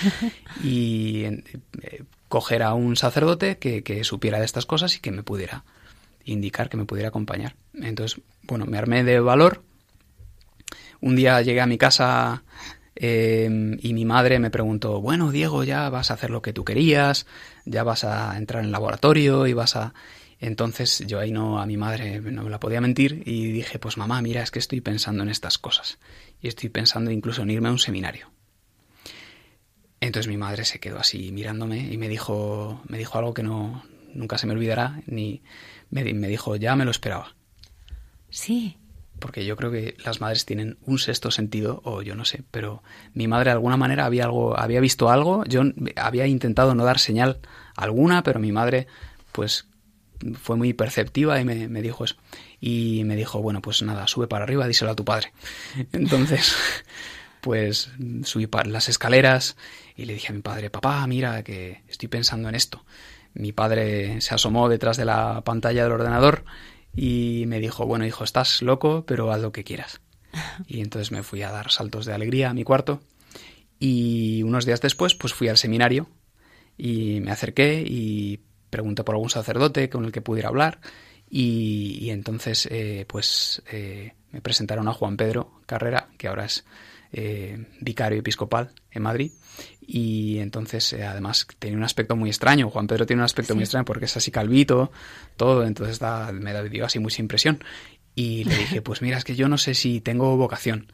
y 0.62 1.24
eh, 1.24 2.04
coger 2.28 2.62
a 2.62 2.74
un 2.74 2.96
sacerdote 2.96 3.58
que, 3.58 4.04
supiera 4.04 4.38
de 4.38 4.44
estas 4.44 4.66
cosas 4.66 4.96
y 4.96 5.00
que 5.00 5.10
me 5.10 5.22
pudiera 5.22 5.64
indicar, 6.24 6.68
que 6.68 6.76
me 6.76 6.84
pudiera 6.84 7.08
acompañar. 7.08 7.54
Entonces, 7.74 8.20
bueno, 8.42 8.66
me 8.66 8.78
armé 8.78 9.04
de 9.04 9.20
valor. 9.20 9.62
Un 11.00 11.16
día 11.16 11.40
llegué 11.42 11.60
a 11.60 11.66
mi 11.66 11.78
casa 11.78 12.42
em, 12.94 13.78
y 13.82 13.92
mi 13.92 14.04
madre 14.04 14.38
me 14.38 14.50
preguntó, 14.50 15.00
bueno, 15.00 15.30
Diego, 15.30 15.64
ya 15.64 15.90
vas 15.90 16.10
a 16.10 16.14
hacer 16.14 16.30
lo 16.30 16.42
que 16.42 16.52
tú 16.52 16.64
querías, 16.64 17.26
ya 17.66 17.82
vas 17.82 18.04
a 18.04 18.36
entrar 18.38 18.60
en 18.60 18.66
el 18.66 18.72
laboratorio 18.72 19.46
y 19.46 19.52
vas 19.52 19.76
a... 19.76 19.94
Entonces 20.46 21.02
yo 21.06 21.20
ahí 21.20 21.32
no 21.32 21.58
a 21.58 21.64
mi 21.64 21.78
madre 21.78 22.20
no 22.20 22.42
me 22.42 22.50
la 22.50 22.60
podía 22.60 22.82
mentir 22.82 23.22
y 23.24 23.50
dije, 23.50 23.78
pues 23.78 23.96
mamá, 23.96 24.20
mira, 24.20 24.42
es 24.42 24.50
que 24.50 24.58
estoy 24.58 24.82
pensando 24.82 25.22
en 25.22 25.30
estas 25.30 25.56
cosas 25.56 25.98
y 26.38 26.48
estoy 26.48 26.68
pensando 26.68 27.10
incluso 27.10 27.40
en 27.40 27.50
irme 27.50 27.70
a 27.70 27.72
un 27.72 27.78
seminario. 27.78 28.30
Entonces 30.00 30.28
mi 30.28 30.36
madre 30.36 30.66
se 30.66 30.80
quedó 30.80 30.98
así 30.98 31.32
mirándome 31.32 31.90
y 31.90 31.96
me 31.96 32.10
dijo, 32.10 32.82
me 32.86 32.98
dijo 32.98 33.16
algo 33.16 33.32
que 33.32 33.42
no 33.42 33.84
nunca 34.12 34.36
se 34.36 34.46
me 34.46 34.52
olvidará, 34.52 35.00
ni 35.06 35.42
me, 35.88 36.12
me 36.12 36.28
dijo, 36.28 36.56
ya 36.56 36.76
me 36.76 36.84
lo 36.84 36.90
esperaba. 36.90 37.34
Sí. 38.28 38.76
Porque 39.20 39.46
yo 39.46 39.56
creo 39.56 39.70
que 39.70 39.96
las 40.04 40.20
madres 40.20 40.44
tienen 40.44 40.76
un 40.84 40.98
sexto 40.98 41.30
sentido, 41.30 41.80
o 41.84 42.02
yo 42.02 42.16
no 42.16 42.26
sé, 42.26 42.44
pero 42.50 42.82
mi 43.14 43.28
madre 43.28 43.46
de 43.46 43.52
alguna 43.52 43.78
manera 43.78 44.04
había 44.04 44.24
algo, 44.24 44.58
había 44.58 44.80
visto 44.80 45.08
algo, 45.08 45.44
yo 45.46 45.62
había 45.96 46.26
intentado 46.26 46.74
no 46.74 46.84
dar 46.84 46.98
señal 46.98 47.38
alguna, 47.76 48.22
pero 48.22 48.40
mi 48.40 48.52
madre, 48.52 48.88
pues 49.32 49.68
fue 50.40 50.56
muy 50.56 50.72
perceptiva 50.72 51.40
y 51.40 51.44
me, 51.44 51.68
me 51.68 51.82
dijo 51.82 52.04
eso 52.04 52.16
y 52.60 53.02
me 53.04 53.16
dijo, 53.16 53.42
bueno, 53.42 53.60
pues 53.60 53.82
nada, 53.82 54.06
sube 54.06 54.26
para 54.26 54.44
arriba, 54.44 54.66
díselo 54.66 54.90
a 54.90 54.96
tu 54.96 55.04
padre. 55.04 55.32
Entonces, 55.92 56.54
pues 57.40 57.90
subí 58.22 58.46
para 58.46 58.70
las 58.70 58.88
escaleras 58.88 59.56
y 59.96 60.06
le 60.06 60.14
dije 60.14 60.28
a 60.28 60.34
mi 60.34 60.40
padre, 60.40 60.70
papá, 60.70 61.06
mira 61.06 61.42
que 61.42 61.82
estoy 61.88 62.08
pensando 62.08 62.48
en 62.48 62.54
esto. 62.54 62.84
Mi 63.34 63.52
padre 63.52 64.20
se 64.20 64.34
asomó 64.34 64.68
detrás 64.68 64.96
de 64.96 65.04
la 65.04 65.42
pantalla 65.44 65.82
del 65.82 65.92
ordenador 65.92 66.44
y 66.94 67.44
me 67.48 67.60
dijo, 67.60 67.84
bueno, 67.84 68.06
hijo, 68.06 68.24
estás 68.24 68.62
loco, 68.62 69.04
pero 69.06 69.30
haz 69.30 69.42
lo 69.42 69.52
que 69.52 69.64
quieras. 69.64 70.00
Y 70.66 70.80
entonces 70.80 71.12
me 71.12 71.22
fui 71.22 71.42
a 71.42 71.50
dar 71.50 71.70
saltos 71.70 72.06
de 72.06 72.14
alegría 72.14 72.50
a 72.50 72.54
mi 72.54 72.64
cuarto 72.64 73.02
y 73.78 74.42
unos 74.42 74.64
días 74.64 74.80
después 74.80 75.14
pues 75.14 75.34
fui 75.34 75.48
al 75.48 75.58
seminario 75.58 76.08
y 76.78 77.20
me 77.20 77.30
acerqué 77.30 77.84
y 77.86 78.40
pregunté 78.74 79.04
por 79.04 79.14
algún 79.14 79.30
sacerdote 79.30 79.88
con 79.88 80.04
el 80.04 80.10
que 80.10 80.20
pudiera 80.20 80.48
hablar 80.48 80.80
y, 81.36 82.10
entonces, 82.10 82.68
eh, 82.70 83.06
pues 83.08 83.62
eh, 83.70 84.12
me 84.30 84.40
presentaron 84.40 84.86
a 84.88 84.92
Juan 84.92 85.16
Pedro 85.16 85.60
Carrera, 85.66 86.08
que 86.16 86.28
ahora 86.28 86.44
es 86.44 86.64
eh, 87.12 87.66
vicario 87.80 88.20
episcopal 88.20 88.70
en 88.90 89.02
Madrid. 89.02 89.32
Y 89.80 90.38
entonces, 90.38 90.92
además, 90.92 91.46
tenía 91.58 91.76
un 91.76 91.84
aspecto 91.84 92.14
muy 92.14 92.30
extraño. 92.30 92.70
Juan 92.70 92.86
Pedro 92.86 93.06
tiene 93.06 93.22
un 93.22 93.24
aspecto 93.24 93.54
muy 93.54 93.64
extraño 93.64 93.84
porque 93.84 94.04
es 94.04 94.16
así 94.16 94.30
calvito, 94.30 94.92
todo. 95.36 95.64
Entonces 95.64 95.98
da, 95.98 96.30
me 96.30 96.68
dio 96.68 96.84
así 96.84 96.98
mucha 96.98 97.20
impresión. 97.20 97.62
Y 98.14 98.44
le 98.44 98.56
dije, 98.56 98.82
pues 98.82 99.02
mira, 99.02 99.18
es 99.18 99.24
que 99.24 99.34
yo 99.34 99.48
no 99.48 99.58
sé 99.58 99.74
si 99.74 100.00
tengo 100.00 100.36
vocación. 100.36 100.92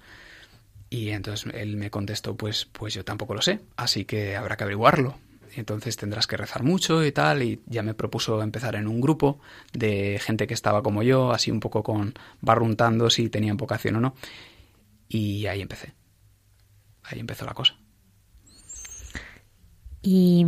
Y 0.89 1.11
entonces 1.11 1.53
él 1.55 1.77
me 1.77 1.91
contestó, 1.91 2.37
pues, 2.37 2.65
pues 2.65 2.95
yo 2.95 3.05
tampoco 3.05 3.35
lo 3.35 3.43
sé, 3.43 3.61
así 3.77 4.07
que 4.07 4.37
habrá 4.37 4.57
que 4.57 4.65
averiguarlo 4.65 5.19
entonces 5.55 5.97
tendrás 5.97 6.27
que 6.27 6.37
rezar 6.37 6.63
mucho 6.63 7.05
y 7.05 7.13
tal, 7.13 7.43
y 7.43 7.61
ya 7.67 7.83
me 7.83 7.95
propuso 7.95 8.43
empezar 8.43 8.75
en 8.77 8.87
un 8.87 9.01
grupo 9.01 9.41
de 9.73 10.19
gente 10.21 10.47
que 10.47 10.55
estaba 10.55 10.83
como 10.83 11.03
yo, 11.03 11.33
así 11.33 11.51
un 11.51 11.61
poco 11.61 11.83
con 11.83 12.15
barruntando 12.41 13.11
si 13.11 13.29
tenían 13.29 13.57
vocación 13.57 13.97
o 13.97 14.01
no, 14.01 14.15
y 15.09 15.47
ahí 15.47 15.61
empecé. 15.61 15.95
ahí 17.03 17.21
empezó 17.21 17.45
la 17.45 17.55
cosa. 17.55 17.77
Y, 20.03 20.47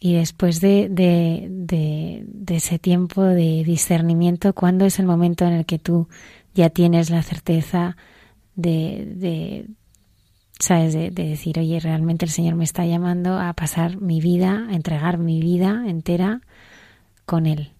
después 0.00 0.60
de, 0.60 0.88
de, 0.88 2.24
ese 2.54 2.78
tiempo 2.78 3.22
de 3.22 3.64
discernimiento, 3.64 4.54
¿cuándo 4.54 4.84
es 4.84 4.98
el 4.98 5.06
momento 5.06 5.44
en 5.44 5.54
el 5.54 5.66
que 5.66 5.78
tú 5.78 6.08
ya 6.54 6.70
tienes 6.70 7.10
la 7.10 7.22
certeza 7.22 7.96
de, 8.54 9.66
¿sabes? 10.58 10.94
De, 10.94 11.10
decir, 11.10 11.58
oye, 11.58 11.80
realmente 11.80 12.24
el 12.24 12.30
Señor 12.30 12.54
me 12.54 12.64
está 12.64 12.84
llamando 12.86 13.38
a 13.38 13.52
pasar 13.54 14.00
mi 14.00 14.20
vida, 14.20 14.66
a 14.68 14.74
entregar 14.74 15.18
mi 15.18 15.40
vida 15.40 15.84
entera 15.86 16.40
con 17.24 17.46
Él. 17.46 17.72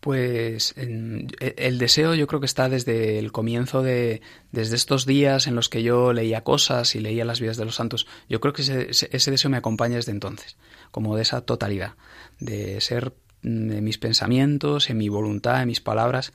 Pues 0.00 0.74
e, 0.76 1.28
el 1.58 1.78
deseo 1.78 2.14
yo 2.14 2.26
creo 2.26 2.40
que 2.40 2.46
está 2.46 2.68
desde 2.68 3.18
el 3.18 3.30
comienzo 3.30 3.82
de, 3.82 4.20
desde 4.50 4.74
estos 4.74 5.06
días 5.06 5.46
en 5.46 5.54
los 5.54 5.68
que 5.68 5.82
yo 5.82 6.12
leía 6.12 6.42
cosas 6.42 6.94
y 6.96 7.00
leía 7.00 7.24
las 7.24 7.40
vidas 7.40 7.56
de 7.56 7.64
los 7.64 7.76
santos. 7.76 8.06
Yo 8.28 8.40
creo 8.40 8.52
que 8.52 8.62
ese, 8.62 8.88
ese 8.90 9.30
deseo 9.30 9.50
me 9.50 9.56
acompaña 9.56 9.96
desde 9.96 10.12
entonces, 10.12 10.56
como 10.90 11.16
de 11.16 11.22
esa 11.22 11.42
totalidad, 11.42 11.94
de 12.40 12.80
ser 12.80 13.14
mm, 13.42 13.72
en 13.72 13.84
mis 13.84 13.98
pensamientos, 13.98 14.90
en 14.90 14.98
mi 14.98 15.08
voluntad, 15.08 15.62
en 15.62 15.68
mis 15.68 15.80
palabras, 15.80 16.32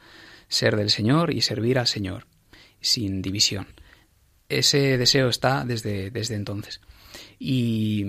ser 0.47 0.77
del 0.77 0.89
Señor 0.89 1.33
y 1.33 1.41
servir 1.41 1.77
al 1.77 1.87
Señor, 1.87 2.25
sin 2.79 3.21
división 3.21 3.67
ese 4.49 4.97
deseo 4.97 5.29
está 5.29 5.65
desde, 5.65 6.11
desde 6.11 6.35
entonces. 6.35 6.81
Y, 7.39 8.05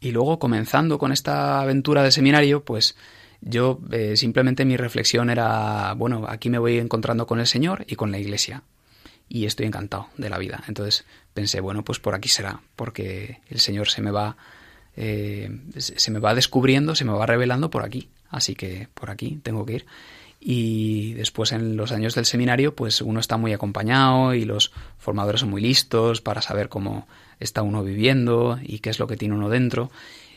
y 0.00 0.10
luego, 0.12 0.38
comenzando 0.38 0.98
con 0.98 1.12
esta 1.12 1.60
aventura 1.60 2.02
de 2.02 2.12
seminario, 2.12 2.64
pues 2.64 2.96
yo 3.40 3.80
eh, 3.90 4.16
simplemente 4.16 4.64
mi 4.64 4.76
reflexión 4.76 5.30
era, 5.30 5.94
bueno, 5.94 6.26
aquí 6.28 6.50
me 6.50 6.58
voy 6.58 6.78
encontrando 6.78 7.26
con 7.26 7.40
el 7.40 7.46
Señor 7.46 7.84
y 7.88 7.96
con 7.96 8.10
la 8.10 8.18
Iglesia. 8.18 8.62
Y 9.28 9.44
estoy 9.44 9.66
encantado 9.66 10.08
de 10.16 10.30
la 10.30 10.38
vida. 10.38 10.64
Entonces 10.68 11.04
pensé, 11.34 11.60
bueno, 11.60 11.84
pues 11.84 11.98
por 11.98 12.14
aquí 12.14 12.28
será, 12.28 12.62
porque 12.76 13.40
el 13.48 13.60
Señor 13.60 13.88
se 13.90 14.00
me 14.00 14.10
va, 14.10 14.36
eh, 14.96 15.50
se 15.76 16.10
me 16.10 16.18
va 16.18 16.34
descubriendo, 16.34 16.94
se 16.94 17.04
me 17.04 17.12
va 17.12 17.26
revelando 17.26 17.70
por 17.70 17.84
aquí. 17.84 18.08
Así 18.30 18.54
que 18.54 18.88
por 18.94 19.10
aquí 19.10 19.38
tengo 19.42 19.66
que 19.66 19.74
ir 19.74 19.86
y 20.40 21.14
después 21.14 21.52
en 21.52 21.76
los 21.76 21.92
años 21.92 22.14
del 22.14 22.24
seminario 22.24 22.74
pues 22.74 23.02
uno 23.02 23.20
está 23.20 23.36
muy 23.36 23.52
acompañado 23.52 24.34
y 24.34 24.44
los 24.44 24.72
formadores 24.98 25.40
son 25.40 25.50
muy 25.50 25.60
listos 25.60 26.20
para 26.20 26.42
saber 26.42 26.68
cómo 26.68 27.08
está 27.40 27.62
uno 27.62 27.82
viviendo 27.82 28.58
y 28.62 28.78
qué 28.78 28.90
es 28.90 28.98
lo 28.98 29.06
que 29.06 29.16
tiene 29.16 29.34
uno 29.34 29.48
dentro 29.48 29.90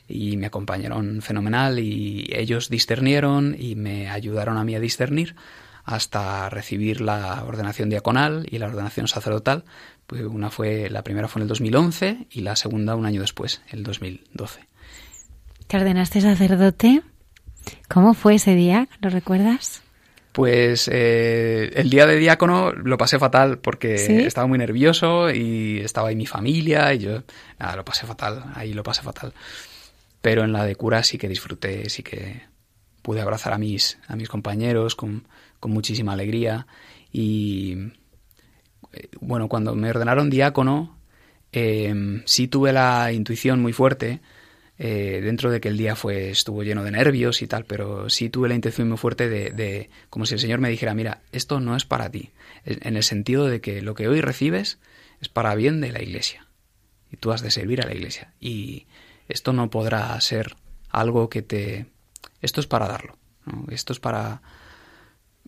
y 0.08 0.38
me 0.38 0.48
acompañaron 0.48 1.22
fenomenal 1.22 1.80
y 1.80 2.28
ellos 2.34 2.70
discernieron 2.70 3.56
y 3.58 3.76
me 3.76 4.10
ayudaron 4.10 4.58
a 4.58 4.64
mí 4.64 4.76
a 4.76 4.80
discernir 4.80 5.36
hasta 5.84 6.50
recibir 6.50 7.02
la 7.02 7.44
ordenación 7.44 7.90
diaconal 7.90 8.46
y 8.50 8.60
la 8.60 8.68
ordenación 8.68 9.08
sacerdotal. 9.08 9.64
Pues 10.08 10.22
una 10.24 10.50
fue 10.50 10.90
la 10.90 11.04
primera 11.04 11.28
fue 11.28 11.40
en 11.40 11.44
el 11.44 11.50
2011 11.50 12.28
y 12.30 12.42
la 12.42 12.56
segunda 12.56 12.96
un 12.96 13.06
año 13.06 13.22
después, 13.22 13.62
el 13.70 13.84
2012. 13.84 14.68
¿Te 15.68 16.06
sacerdote? 16.22 17.02
¿Cómo 17.88 18.14
fue 18.14 18.36
ese 18.36 18.56
día? 18.56 18.90
¿Lo 19.00 19.10
recuerdas? 19.10 19.82
Pues 20.32 20.90
eh, 20.92 21.72
el 21.76 21.90
día 21.90 22.06
de 22.06 22.16
diácono 22.16 22.72
lo 22.72 22.98
pasé 22.98 23.20
fatal 23.20 23.58
porque 23.58 23.96
estaba 24.26 24.48
muy 24.48 24.58
nervioso 24.58 25.30
y 25.30 25.80
estaba 25.80 26.10
ahí 26.10 26.16
mi 26.16 26.26
familia 26.26 26.94
y 26.94 27.00
yo 27.00 27.24
nada, 27.60 27.76
lo 27.76 27.84
pasé 27.86 28.06
fatal, 28.06 28.46
ahí 28.56 28.74
lo 28.74 28.84
pasé 28.84 29.02
fatal. 29.02 29.34
Pero 30.22 30.44
en 30.44 30.54
la 30.54 30.64
de 30.64 30.76
cura 30.76 31.04
sí 31.04 31.18
que 31.18 31.28
disfruté, 31.28 31.90
sí 31.90 32.02
que 32.02 32.44
pude 33.02 33.20
abrazar 33.20 33.52
a 33.52 33.58
mis, 33.58 33.98
a 34.08 34.16
mis 34.16 34.30
compañeros 34.30 34.96
con, 34.96 35.28
con 35.60 35.72
muchísima 35.72 36.14
alegría 36.14 36.66
y 37.12 37.92
eh, 38.94 39.10
bueno, 39.20 39.50
cuando 39.50 39.76
me 39.76 39.90
ordenaron 39.90 40.30
diácono 40.30 40.98
eh, 41.52 42.22
sí 42.26 42.48
tuve 42.48 42.72
la 42.72 43.12
intuición 43.12 43.62
muy 43.62 43.74
fuerte 43.74 44.22
eh, 44.84 45.22
dentro 45.22 45.52
de 45.52 45.62
que 45.62 45.68
el 45.68 45.78
día 45.78 45.96
fue 45.96 46.32
estuvo 46.32 46.64
lleno 46.64 46.84
de 46.84 46.90
nervios 46.90 47.44
y 47.44 47.48
tal, 47.48 47.66
pero 47.66 48.10
sí 48.10 48.32
tuve 48.32 48.50
la 48.50 48.56
intención 48.56 48.90
muy 48.90 48.98
fuerte 48.98 49.30
de, 49.30 49.92
como 50.10 50.26
si 50.26 50.34
el 50.34 50.40
Señor 50.40 50.60
me 50.60 50.72
dijera, 50.72 50.96
mira, 50.96 51.22
esto 51.32 51.60
no 51.60 51.76
es 51.76 51.86
para 51.86 52.10
ti, 52.10 52.32
en 52.66 52.98
el 52.98 53.04
sentido 53.04 53.46
de 53.46 53.62
que 53.62 53.84
lo 53.84 53.94
que 53.94 54.08
hoy 54.08 54.22
recibes 54.22 54.80
es 55.22 55.30
para 55.30 55.54
bien 55.54 55.82
de 55.82 55.92
la 55.92 56.02
Iglesia 56.02 56.48
y 57.12 57.18
tú 57.18 57.32
has 57.32 57.44
de 57.44 57.52
servir 57.52 57.80
a 57.84 57.86
la 57.86 57.94
Iglesia 57.94 58.34
y 58.40 58.88
esto 59.30 59.54
no 59.54 59.70
podrá 59.70 60.20
ser 60.20 60.56
algo 60.90 61.30
que 61.30 61.44
te, 61.44 61.86
esto 62.42 62.60
es 62.60 62.66
para 62.66 62.88
darlo, 62.88 63.20
esto 63.70 63.94
es 63.94 64.00
para 64.00 64.42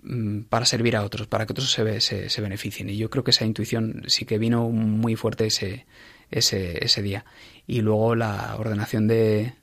mm, 0.04 0.42
para 0.42 0.68
servir 0.68 0.96
a 0.96 1.04
otros, 1.04 1.26
para 1.26 1.48
que 1.48 1.54
otros 1.54 1.72
se, 1.72 2.02
se, 2.02 2.30
se 2.30 2.42
beneficien. 2.42 2.88
Y 2.88 2.98
yo 2.98 3.10
creo 3.10 3.24
que 3.24 3.32
esa 3.32 3.46
intuición 3.46 4.04
sí 4.06 4.26
que 4.26 4.38
vino 4.38 4.70
muy 4.70 5.16
fuerte 5.16 5.48
ese, 5.48 5.88
ese, 6.34 6.84
ese 6.84 7.02
día. 7.02 7.26
Y 7.68 7.82
luego 7.82 8.16
la 8.16 8.56
ordenación 8.58 9.08
de, 9.08 9.54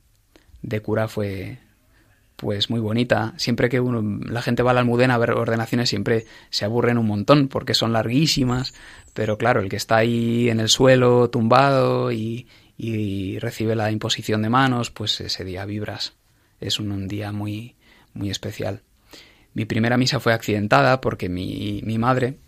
de 0.63 0.81
cura 0.81 1.09
fue 1.09 1.59
pues 2.41 2.71
muy 2.71 2.81
bonita. 2.81 3.35
Siempre 3.37 3.69
que 3.69 3.81
uno, 3.81 4.03
la 4.25 4.41
gente 4.41 4.63
va 4.63 4.71
a 4.71 4.75
la 4.75 4.81
almudena 4.81 5.15
a 5.15 5.19
ver 5.19 5.33
ordenaciones 5.33 5.91
siempre 5.91 6.25
se 6.49 6.65
aburren 6.65 6.97
un 6.97 7.07
montón 7.07 7.49
porque 7.49 7.75
son 7.75 7.93
larguísimas, 7.93 8.73
pero 9.13 9.37
claro, 9.37 9.61
el 9.61 9.69
que 9.69 9.77
está 9.77 9.99
ahí 9.99 10.49
en 10.49 10.59
el 10.59 10.71
suelo 10.71 11.29
tumbado 11.29 12.11
y, 12.13 12.49
y 12.79 13.39
recibe 13.41 13.77
la 13.77 13.91
imposición 13.91 14.41
de 14.41 14.49
manos, 14.49 14.91
pues 14.91 15.21
ese 15.21 15.45
día 15.45 15.67
vibras. 15.67 16.15
Es 16.61 16.81
un, 16.81 17.09
día 17.09 17.31
muy, 17.31 17.77
muy 18.15 18.31
especial. 18.31 18.83
Mi 19.53 19.67
primera 19.67 19.99
misa 19.99 20.19
fue 20.19 20.33
accidentada 20.33 21.03
porque 21.03 21.29
mi, 21.29 21.83
mi 21.85 21.99
madre, 21.99 22.39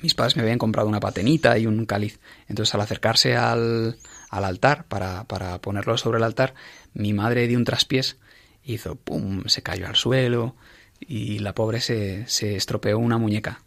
mis 0.00 0.14
padres 0.14 0.34
me 0.34 0.42
habían 0.42 0.58
comprado 0.58 0.88
una 0.88 0.98
patenita 0.98 1.56
y 1.56 1.66
un 1.66 1.86
cáliz. 1.86 2.18
Entonces 2.48 2.74
al 2.74 2.80
acercarse 2.80 3.36
al, 3.36 3.96
al 4.30 4.44
altar 4.44 4.86
para, 4.86 5.24
para, 5.24 5.60
ponerlo 5.60 5.96
sobre 5.98 6.18
el 6.18 6.24
altar, 6.24 6.54
mi 6.94 7.12
madre 7.12 7.46
dio 7.48 7.58
un 7.58 7.64
traspiés, 7.64 8.18
hizo 8.62 8.96
pum, 8.96 9.44
se 9.46 9.62
cayó 9.62 9.86
al 9.86 9.96
suelo 9.96 10.56
y 11.00 11.38
la 11.38 11.54
pobre 11.54 11.80
se, 11.80 12.26
se 12.26 12.56
estropeó 12.56 12.98
una 12.98 13.18
muñeca. 13.18 13.62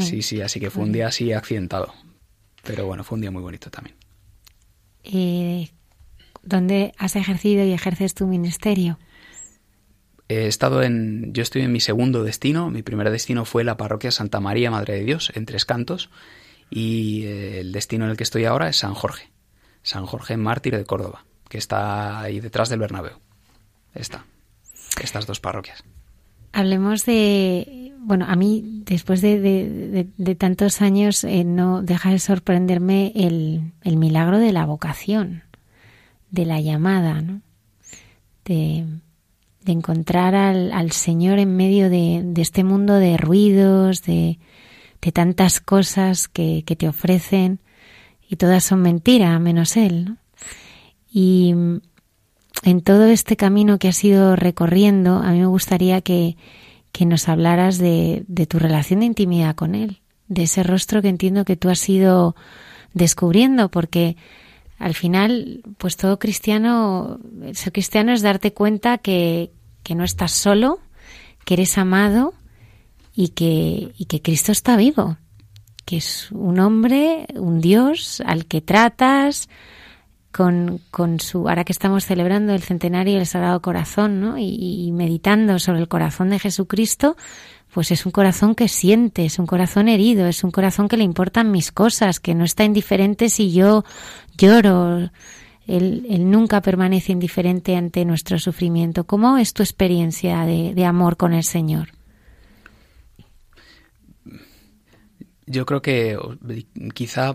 Sí, 0.00 0.22
sí, 0.22 0.40
así 0.40 0.58
que 0.58 0.70
fue 0.70 0.84
un 0.84 0.92
día 0.92 1.08
así 1.08 1.32
accidentado. 1.32 1.94
Pero 2.62 2.86
bueno, 2.86 3.04
fue 3.04 3.16
un 3.16 3.20
día 3.20 3.30
muy 3.30 3.42
bonito 3.42 3.70
también. 3.70 3.96
¿Y 5.02 5.70
dónde 6.42 6.92
has 6.98 7.14
ejercido 7.16 7.64
y 7.64 7.72
ejerces 7.72 8.14
tu 8.14 8.26
ministerio? 8.26 8.98
He 10.28 10.46
estado 10.46 10.82
en. 10.82 11.32
Yo 11.32 11.42
estoy 11.42 11.62
en 11.62 11.72
mi 11.72 11.80
segundo 11.80 12.24
destino. 12.24 12.70
Mi 12.70 12.82
primer 12.82 13.10
destino 13.10 13.44
fue 13.44 13.62
la 13.62 13.76
parroquia 13.76 14.10
Santa 14.10 14.40
María 14.40 14.70
Madre 14.70 14.94
de 14.94 15.04
Dios, 15.04 15.30
en 15.34 15.46
Tres 15.46 15.64
Cantos. 15.64 16.10
Y 16.68 17.24
eh, 17.26 17.60
el 17.60 17.70
destino 17.70 18.06
en 18.06 18.10
el 18.10 18.16
que 18.16 18.24
estoy 18.24 18.44
ahora 18.44 18.68
es 18.68 18.78
San 18.78 18.94
Jorge. 18.94 19.30
San 19.86 20.04
Jorge 20.04 20.36
Mártir 20.36 20.76
de 20.76 20.84
Córdoba, 20.84 21.24
que 21.48 21.58
está 21.58 22.20
ahí 22.20 22.40
detrás 22.40 22.68
del 22.68 22.80
Bernabéu. 22.80 23.18
Está. 23.94 24.26
Estas 25.00 25.26
dos 25.26 25.38
parroquias. 25.38 25.84
Hablemos 26.52 27.04
de. 27.04 27.92
Bueno, 28.00 28.26
a 28.28 28.34
mí, 28.34 28.82
después 28.84 29.20
de, 29.20 30.08
tantos 30.38 30.82
años, 30.82 31.22
eh, 31.22 31.44
no 31.44 31.82
deja 31.82 32.10
de 32.10 32.18
sorprenderme 32.18 33.12
el, 33.14 33.72
milagro 33.96 34.38
de 34.38 34.52
la 34.52 34.66
vocación, 34.66 35.44
de 36.30 36.46
la 36.46 36.60
llamada, 36.60 37.20
¿no? 37.20 37.40
De 38.44 38.84
de 39.66 39.72
encontrar 39.72 40.36
al, 40.36 40.72
al 40.72 40.92
Señor 40.92 41.40
en 41.40 41.56
medio 41.56 41.90
de, 41.90 42.22
de, 42.24 42.40
este 42.40 42.62
mundo 42.62 42.94
de 42.94 43.16
ruidos, 43.16 44.02
de, 44.04 44.38
de 45.02 45.12
tantas 45.12 45.60
cosas 45.60 46.28
que, 46.28 46.62
te 46.62 46.88
ofrecen 46.88 47.58
y 48.28 48.36
todas 48.36 48.64
son 48.64 48.82
mentira, 48.82 49.38
menos 49.38 49.76
Él. 49.76 50.16
Y 51.10 51.54
en 52.62 52.80
todo 52.82 53.04
este 53.04 53.36
camino 53.36 53.78
que 53.78 53.88
has 53.88 54.02
ido 54.04 54.36
recorriendo, 54.36 55.16
a 55.16 55.32
mí 55.32 55.40
me 55.40 55.46
gustaría 55.46 56.00
que, 56.00 56.36
que 56.92 57.06
nos 57.06 57.28
hablaras 57.28 57.78
de, 57.78 58.24
de 58.28 58.46
tu 58.46 58.58
relación 58.58 59.00
de 59.00 59.06
intimidad 59.06 59.54
con 59.54 59.74
Él, 59.74 60.00
de 60.28 60.44
ese 60.44 60.62
rostro 60.62 61.02
que 61.02 61.08
entiendo 61.08 61.44
que 61.44 61.56
tú 61.56 61.68
has 61.68 61.88
ido 61.88 62.34
descubriendo, 62.92 63.70
porque 63.70 64.16
al 64.78 64.94
final, 64.94 65.62
pues 65.78 65.96
todo 65.96 66.18
cristiano, 66.18 67.20
ser 67.52 67.72
cristiano 67.72 68.12
es 68.12 68.22
darte 68.22 68.52
cuenta 68.52 68.98
que, 68.98 69.52
que 69.82 69.94
no 69.94 70.04
estás 70.04 70.32
solo, 70.32 70.80
que 71.44 71.54
eres 71.54 71.78
amado 71.78 72.34
y 73.14 73.28
que, 73.28 73.92
y 73.96 74.06
que 74.06 74.20
Cristo 74.20 74.52
está 74.52 74.76
vivo, 74.76 75.16
que 75.86 75.96
es 75.96 76.30
un 76.32 76.60
hombre, 76.60 77.26
un 77.34 77.62
Dios 77.62 78.22
al 78.26 78.44
que 78.44 78.60
tratas 78.60 79.48
con, 80.30 80.80
con 80.90 81.18
su, 81.18 81.48
ahora 81.48 81.64
que 81.64 81.72
estamos 81.72 82.04
celebrando 82.04 82.52
el 82.52 82.60
centenario 82.60 83.14
del 83.14 83.24
Sagrado 83.24 83.62
Corazón, 83.62 84.20
¿no? 84.20 84.36
Y, 84.36 84.86
y 84.86 84.92
meditando 84.92 85.58
sobre 85.58 85.80
el 85.80 85.88
corazón 85.88 86.28
de 86.28 86.38
Jesucristo, 86.38 87.16
pues 87.72 87.90
es 87.90 88.04
un 88.04 88.12
corazón 88.12 88.54
que 88.54 88.68
siente, 88.68 89.24
es 89.24 89.38
un 89.38 89.46
corazón 89.46 89.88
herido, 89.88 90.26
es 90.26 90.44
un 90.44 90.50
corazón 90.50 90.88
que 90.88 90.98
le 90.98 91.04
importan 91.04 91.50
mis 91.50 91.72
cosas, 91.72 92.20
que 92.20 92.34
no 92.34 92.44
está 92.44 92.64
indiferente 92.64 93.30
si 93.30 93.52
yo 93.52 93.84
lloro, 94.36 95.10
él, 95.66 96.30
nunca 96.30 96.60
permanece 96.60 97.12
indiferente 97.12 97.76
ante 97.76 98.04
nuestro 98.04 98.38
sufrimiento. 98.38 99.04
¿Cómo 99.04 99.36
es 99.36 99.52
tu 99.52 99.62
experiencia 99.62 100.44
de, 100.44 100.84
amor 100.84 101.16
con 101.16 101.32
el 101.32 101.44
Señor? 101.44 101.95
Yo 105.46 105.64
creo 105.64 105.80
que 105.80 106.18
quizá, 106.94 107.32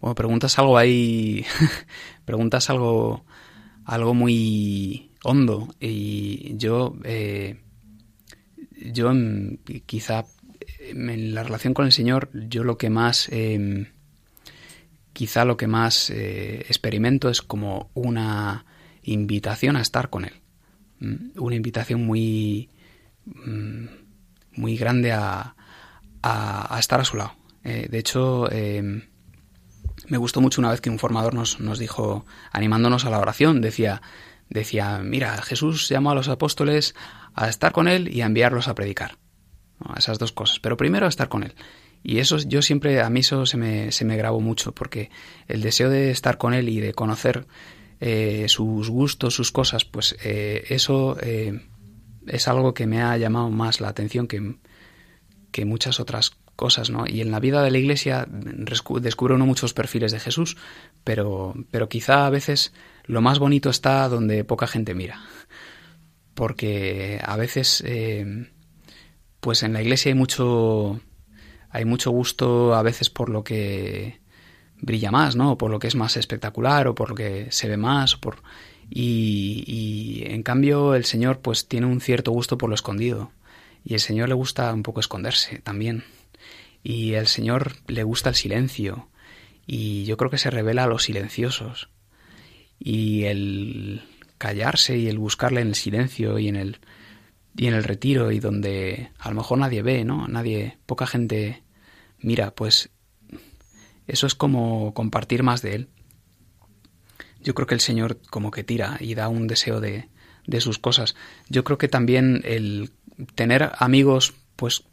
bueno, 0.00 0.14
preguntas 0.14 0.58
algo 0.58 0.78
ahí, 0.78 1.44
preguntas 2.24 2.70
algo, 2.70 3.24
algo 3.84 4.14
muy 4.14 5.12
hondo. 5.22 5.68
Y 5.78 6.56
yo, 6.56 6.96
eh, 7.04 7.60
yo 8.92 9.12
quizá 9.84 10.24
en 10.80 11.34
la 11.34 11.42
relación 11.42 11.74
con 11.74 11.84
el 11.84 11.92
Señor, 11.92 12.30
yo 12.32 12.64
lo 12.64 12.78
que 12.78 12.88
más, 12.88 13.28
em, 13.30 13.86
quizá 15.12 15.44
lo 15.44 15.58
que 15.58 15.66
más 15.66 16.08
eh, 16.08 16.60
experimento 16.60 17.28
es 17.28 17.42
como 17.42 17.90
una 17.92 18.64
invitación 19.02 19.76
a 19.76 19.82
estar 19.82 20.08
con 20.08 20.24
Él, 20.24 20.32
una 21.36 21.56
invitación 21.56 22.06
muy, 22.06 22.70
mm, 23.26 23.84
muy 24.56 24.76
grande 24.76 25.12
a, 25.12 25.54
a 26.22 26.76
estar 26.78 27.00
a 27.00 27.04
su 27.04 27.16
lado 27.16 27.39
eh, 27.64 27.88
de 27.90 27.98
hecho, 27.98 28.50
em, 28.50 29.02
me 30.08 30.18
gustó 30.18 30.40
mucho 30.40 30.60
una 30.60 30.70
vez 30.70 30.80
que 30.80 30.90
un 30.90 30.98
formador 30.98 31.34
nos, 31.34 31.60
nos 31.60 31.78
dijo, 31.78 32.24
animándonos 32.52 33.04
a 33.04 33.10
la 33.10 33.18
oración, 33.18 33.60
decía, 33.60 34.02
decía, 34.48 35.00
mira, 35.02 35.40
Jesús 35.42 35.88
llamó 35.88 36.10
a 36.10 36.14
los 36.14 36.28
apóstoles 36.28 36.94
a 37.34 37.48
estar 37.48 37.72
con 37.72 37.88
él 37.88 38.14
y 38.14 38.22
a 38.22 38.26
enviarlos 38.26 38.68
a 38.68 38.74
predicar. 38.74 39.18
Esas 39.96 40.18
dos 40.18 40.32
cosas. 40.32 40.60
Pero 40.60 40.76
primero 40.76 41.06
a 41.06 41.08
estar 41.08 41.28
con 41.28 41.42
él. 41.42 41.54
Y 42.02 42.18
eso 42.18 42.36
yo 42.38 42.60
siempre, 42.60 43.00
a 43.00 43.08
mí 43.08 43.20
eso 43.20 43.46
se 43.46 43.56
me, 43.56 43.92
se 43.92 44.04
me 44.04 44.16
grabó 44.16 44.40
mucho, 44.40 44.72
porque 44.72 45.10
el 45.48 45.62
deseo 45.62 45.88
de 45.88 46.10
estar 46.10 46.38
con 46.38 46.54
él 46.54 46.68
y 46.68 46.80
de 46.80 46.92
conocer 46.92 47.46
eh, 48.00 48.46
sus 48.48 48.90
gustos, 48.90 49.34
sus 49.34 49.52
cosas, 49.52 49.84
pues 49.84 50.16
eh, 50.22 50.64
eso 50.68 51.16
es 51.20 52.48
algo 52.48 52.74
que 52.74 52.86
me 52.86 53.02
ha 53.02 53.16
llamado 53.16 53.50
más 53.50 53.80
la 53.80 53.88
atención 53.88 54.26
que, 54.26 54.56
que 55.50 55.64
muchas 55.64 56.00
otras 56.00 56.30
cosas, 56.60 56.90
¿no? 56.90 57.06
Y 57.06 57.22
en 57.22 57.30
la 57.30 57.40
vida 57.40 57.62
de 57.62 57.70
la 57.70 57.78
Iglesia 57.78 58.26
descubre 58.28 59.32
uno 59.32 59.46
muchos 59.46 59.72
perfiles 59.72 60.12
de 60.12 60.20
Jesús, 60.20 60.58
pero, 61.04 61.54
pero 61.70 61.88
quizá 61.88 62.26
a 62.26 62.30
veces 62.30 62.74
lo 63.06 63.22
más 63.22 63.38
bonito 63.38 63.70
está 63.70 64.06
donde 64.10 64.44
poca 64.44 64.66
gente 64.66 64.94
mira. 64.94 65.22
Porque 66.34 67.18
a 67.24 67.38
veces, 67.38 67.82
eh, 67.86 68.50
pues 69.40 69.62
en 69.62 69.72
la 69.72 69.80
Iglesia 69.80 70.10
hay 70.10 70.14
mucho, 70.14 71.00
hay 71.70 71.86
mucho 71.86 72.10
gusto 72.10 72.74
a 72.74 72.82
veces 72.82 73.08
por 73.08 73.30
lo 73.30 73.42
que 73.42 74.20
brilla 74.82 75.10
más, 75.10 75.36
¿no? 75.36 75.52
O 75.52 75.56
por 75.56 75.70
lo 75.70 75.78
que 75.78 75.88
es 75.88 75.94
más 75.94 76.18
espectacular, 76.18 76.88
o 76.88 76.94
por 76.94 77.08
lo 77.08 77.14
que 77.14 77.46
se 77.50 77.68
ve 77.70 77.78
más. 77.78 78.18
Y, 78.90 79.64
y 79.66 80.24
en 80.30 80.42
cambio 80.42 80.94
el 80.94 81.06
Señor 81.06 81.40
pues 81.40 81.68
tiene 81.68 81.86
un 81.86 82.02
cierto 82.02 82.32
gusto 82.32 82.58
por 82.58 82.68
lo 82.68 82.74
escondido. 82.74 83.32
Y 83.82 83.94
el 83.94 84.00
Señor 84.00 84.28
le 84.28 84.34
gusta 84.34 84.74
un 84.74 84.82
poco 84.82 85.00
esconderse 85.00 85.60
también 85.60 86.04
y 86.82 87.14
el 87.14 87.26
Señor 87.26 87.76
le 87.86 88.02
gusta 88.02 88.30
el 88.30 88.34
silencio 88.34 89.08
y 89.66 90.04
yo 90.04 90.16
creo 90.16 90.30
que 90.30 90.38
se 90.38 90.50
revela 90.50 90.84
a 90.84 90.86
los 90.86 91.04
silenciosos 91.04 91.90
y 92.78 93.24
el 93.24 94.02
callarse 94.38 94.96
y 94.96 95.08
el 95.08 95.18
buscarle 95.18 95.60
en 95.60 95.68
el 95.68 95.74
silencio 95.74 96.38
y 96.38 96.48
en 96.48 96.56
el 96.56 96.80
y 97.56 97.66
en 97.66 97.74
el 97.74 97.84
retiro 97.84 98.30
y 98.30 98.38
donde 98.38 99.10
a 99.18 99.28
lo 99.28 99.36
mejor 99.36 99.58
nadie 99.58 99.82
ve, 99.82 100.04
¿no? 100.04 100.28
Nadie, 100.28 100.78
poca 100.86 101.06
gente 101.06 101.62
mira, 102.20 102.54
pues 102.54 102.90
eso 104.06 104.26
es 104.26 104.34
como 104.34 104.94
compartir 104.94 105.42
más 105.42 105.62
de 105.62 105.74
él. 105.74 105.88
Yo 107.42 107.54
creo 107.54 107.66
que 107.66 107.74
el 107.74 107.80
Señor 107.80 108.20
como 108.30 108.50
que 108.50 108.64
tira 108.64 108.96
y 109.00 109.14
da 109.14 109.28
un 109.28 109.46
deseo 109.46 109.80
de, 109.80 110.08
de 110.46 110.60
sus 110.60 110.78
cosas. 110.78 111.16
Yo 111.48 111.64
creo 111.64 111.78
que 111.78 111.88
también 111.88 112.42
el 112.44 112.92
tener 113.34 113.72
amigos, 113.78 114.34
pues 114.56 114.84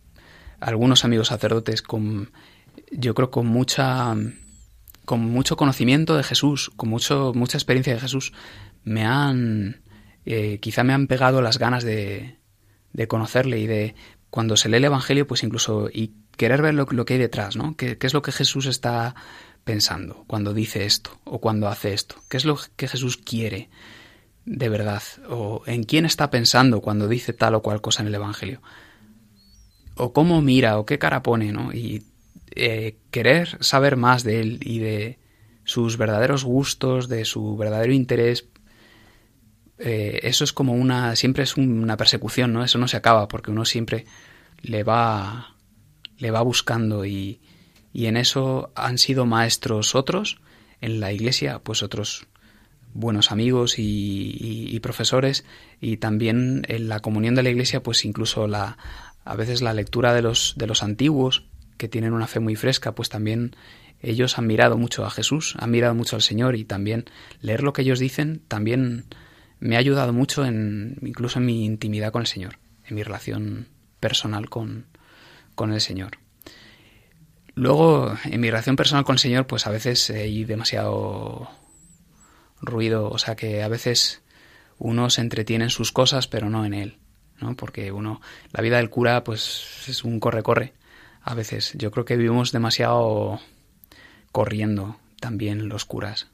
algunos 0.60 1.06
amigos 1.06 1.28
sacerdotes 1.28 1.82
con, 1.82 2.32
yo 2.92 3.14
creo, 3.14 3.32
con 3.32 3.48
mucha, 3.48 4.16
con 5.06 5.22
mucho 5.22 5.58
conocimiento 5.58 6.16
de 6.16 6.24
Jesús, 6.24 6.72
con 6.76 6.90
mucho, 6.90 7.34
mucha 7.36 7.58
experiencia 7.58 7.94
de 7.94 8.00
Jesús, 8.00 8.34
me 8.84 9.06
han, 9.06 9.82
eh, 10.26 10.60
quizá 10.60 10.84
me 10.84 10.94
han 10.94 11.08
pegado 11.08 11.42
las 11.42 11.58
ganas 11.58 11.84
de, 11.84 12.38
de 12.94 13.08
conocerle 13.08 13.60
y 13.60 13.68
de, 13.68 13.96
cuando 14.30 14.58
se 14.58 14.70
lee 14.70 14.78
el 14.78 14.86
Evangelio, 14.86 15.28
pues 15.28 15.44
incluso, 15.44 15.90
y 15.92 16.14
querer 16.36 16.62
ver 16.62 16.74
lo, 16.74 16.86
que 16.86 17.14
hay 17.14 17.20
detrás, 17.20 17.56
¿no? 17.56 17.76
¿Qué, 17.76 17.98
¿Qué, 17.98 18.08
es 18.08 18.14
lo 18.14 18.22
que 18.22 18.32
Jesús 18.32 18.66
está 18.66 19.16
pensando 19.64 20.24
cuando 20.28 20.54
dice 20.54 20.86
esto 20.86 21.20
o 21.24 21.40
cuando 21.40 21.68
hace 21.68 21.94
esto? 21.94 22.16
¿Qué 22.30 22.38
es 22.38 22.46
lo 22.46 22.60
que 22.76 22.88
Jesús 22.88 23.18
quiere 23.18 23.70
de 24.46 24.70
verdad? 24.70 25.04
¿O 25.30 25.64
en 25.66 25.84
quién 25.84 26.06
está 26.06 26.30
pensando 26.30 26.82
cuando 26.82 27.08
dice 27.08 27.34
tal 27.34 27.56
o 27.56 27.62
cual 27.62 27.82
cosa 27.82 28.02
en 28.02 28.08
el 28.08 28.16
Evangelio? 28.16 28.62
O 29.98 30.14
cómo 30.14 30.42
mira 30.42 30.78
o 30.80 30.86
qué 30.86 31.00
cara 31.00 31.24
pone, 31.24 31.52
¿no? 31.52 31.74
Y 31.74 32.04
eh, 32.52 32.98
querer 33.12 33.58
saber 33.64 33.98
más 33.98 34.24
de 34.24 34.40
él 34.40 34.60
y 34.62 34.80
de 34.80 35.20
sus 35.64 35.98
verdaderos 35.98 36.44
gustos, 36.44 37.10
de 37.10 37.26
su 37.26 37.58
verdadero 37.58 37.94
interés, 37.94 38.48
eh, 39.80 40.22
eso 40.24 40.44
es 40.44 40.54
como 40.54 40.74
una, 40.74 41.16
siempre 41.16 41.44
es 41.44 41.58
una 41.58 41.98
persecución, 41.98 42.54
¿no? 42.54 42.64
Eso 42.64 42.78
no 42.78 42.88
se 42.88 42.98
acaba 42.98 43.28
porque 43.28 43.52
uno 43.52 43.66
siempre 43.66 44.06
le 44.62 44.84
va, 44.84 45.56
le 46.18 46.32
va 46.32 46.42
buscando 46.42 47.06
y, 47.06 47.42
y 47.94 48.08
en 48.08 48.18
eso 48.18 48.72
han 48.76 48.98
sido 48.98 49.26
maestros 49.26 49.94
otros, 49.94 50.40
en 50.82 51.00
la 51.00 51.12
iglesia, 51.12 51.60
pues 51.60 51.84
otros 51.84 52.28
buenos 52.94 53.32
amigos 53.32 53.78
y, 53.78 54.36
y, 54.40 54.80
profesores 54.80 55.46
y 55.80 55.98
también 55.98 56.66
en 56.68 56.90
la 56.90 57.00
comunión 57.00 57.36
de 57.36 57.44
la 57.44 57.50
iglesia 57.50 57.84
pues 57.84 58.06
incluso 58.06 58.48
la 58.48 58.78
a 59.28 59.36
veces 59.36 59.62
la 59.62 59.74
lectura 59.74 60.14
de 60.14 60.22
los, 60.22 60.56
de 60.58 60.68
los 60.68 60.84
antiguos, 60.84 61.46
que 61.78 61.88
tienen 61.88 62.14
una 62.14 62.28
fe 62.28 62.40
muy 62.40 62.56
fresca, 62.56 62.96
pues 62.96 63.10
también 63.10 63.56
ellos 64.02 64.38
han 64.38 64.48
mirado 64.48 64.78
mucho 64.78 65.06
a 65.06 65.12
Jesús, 65.12 65.56
han 65.60 65.72
mirado 65.72 65.94
mucho 65.96 66.16
al 66.16 66.22
Señor 66.22 66.56
y 66.56 66.66
también 66.66 67.06
leer 67.42 67.64
lo 67.64 67.74
que 67.74 67.82
ellos 67.82 68.00
dicen 68.00 68.42
también 68.48 69.06
me 69.60 69.76
ha 69.76 69.80
ayudado 69.80 70.14
mucho 70.14 70.46
en, 70.46 70.98
incluso 71.02 71.40
en 71.40 71.46
mi 71.46 71.66
intimidad 71.66 72.12
con 72.12 72.22
el 72.22 72.28
Señor, 72.28 72.60
en 72.86 72.96
mi 72.96 73.04
relación 73.04 73.68
personal 74.00 74.50
con, 74.50 74.86
con 75.56 75.74
el 75.74 75.82
Señor. 75.82 76.20
Luego, 77.56 78.16
en 78.26 78.40
mi 78.40 78.52
relación 78.52 78.76
personal 78.76 79.04
con 79.04 79.16
el 79.16 79.20
Señor, 79.20 79.48
pues 79.48 79.66
a 79.66 79.72
veces 79.72 80.12
hay 80.12 80.46
demasiado 80.46 81.50
ruido, 82.62 83.10
o 83.10 83.18
sea 83.18 83.36
que 83.36 83.64
a 83.64 83.68
veces 83.68 84.22
uno 84.78 85.10
se 85.10 85.22
entretiene 85.22 85.66
en 85.66 85.70
sus 85.72 85.92
cosas, 85.92 86.28
pero 86.28 86.52
no 86.52 86.66
en 86.66 86.76
Él. 86.76 86.98
¿No? 87.40 87.56
Porque 87.56 87.92
uno, 87.92 88.22
la 88.52 88.62
vida 88.62 88.78
del 88.78 88.90
cura, 88.90 89.24
pues 89.24 89.86
es 89.88 90.04
un 90.04 90.20
corre-corre. 90.20 90.74
A 91.22 91.34
veces 91.34 91.74
yo 91.76 91.92
creo 91.92 92.06
que 92.06 92.18
vivimos 92.18 92.52
demasiado 92.52 93.40
corriendo 94.32 94.98
también 95.20 95.70
los 95.70 95.86
curas. 95.86 96.28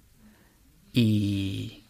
Y 0.92 1.84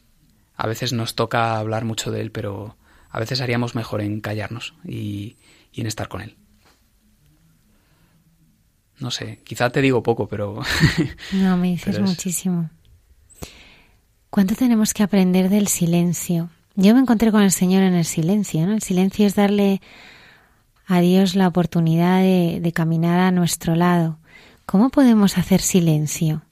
a 0.55 0.67
veces 0.67 0.93
nos 0.93 1.15
toca 1.15 1.57
hablar 1.57 1.85
mucho 1.85 2.11
de 2.11 2.21
él, 2.21 2.31
pero 2.31 2.77
a 3.09 3.19
veces 3.19 3.41
haríamos 3.41 3.75
mejor 3.75 4.01
en 4.01 4.21
callarnos 4.21 4.73
y, 4.85 5.37
y 5.71 5.81
en 5.81 5.87
estar 5.87 6.07
con 6.07 6.21
él. 6.21 6.37
No 8.99 9.11
sé, 9.11 9.41
quizá 9.43 9.69
te 9.69 9.81
digo 9.81 10.01
poco, 10.01 10.27
pero... 10.27 10.61
no, 11.33 11.57
me 11.57 11.69
dices 11.69 11.99
muchísimo. 11.99 12.69
¿Cuánto 14.29 14.55
tenemos 14.55 14.93
que 14.93 15.03
aprender 15.03 15.49
del 15.49 15.67
silencio? 15.67 16.49
Yo 16.75 16.93
me 16.95 17.01
encontré 17.01 17.31
con 17.31 17.43
el 17.43 17.51
Señor 17.51 17.83
en 17.83 17.93
el 17.93 18.05
silencio, 18.05 18.65
¿no? 18.65 18.73
El 18.73 18.81
silencio 18.81 19.27
es 19.27 19.35
darle 19.35 19.79
a 20.87 21.01
Dios 21.01 21.35
la 21.35 21.47
oportunidad 21.47 22.21
de, 22.21 22.71
caminar 22.73 23.19
a 23.19 23.31
nuestro 23.31 23.75
lado. 23.75 24.17
¿Cómo 24.65 24.89
podemos 24.89 25.37
hacer 25.37 25.61
silencio? 25.61 26.43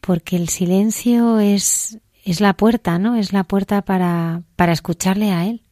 Porque 0.00 0.36
el 0.36 0.48
silencio 0.48 1.40
es, 1.40 1.98
es 2.24 2.40
la 2.40 2.54
puerta, 2.54 2.98
¿no? 2.98 3.16
Es 3.16 3.32
la 3.32 3.42
puerta 3.44 3.82
para, 3.82 4.42
para 4.54 4.72
escucharle 4.72 5.32
a 5.32 5.46
Él. 5.46 5.62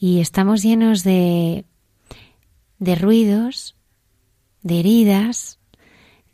Y 0.00 0.20
estamos 0.20 0.62
llenos 0.62 1.04
de, 1.04 1.64
de 2.80 2.94
ruidos, 2.96 3.76
de 4.62 4.80
heridas, 4.80 5.60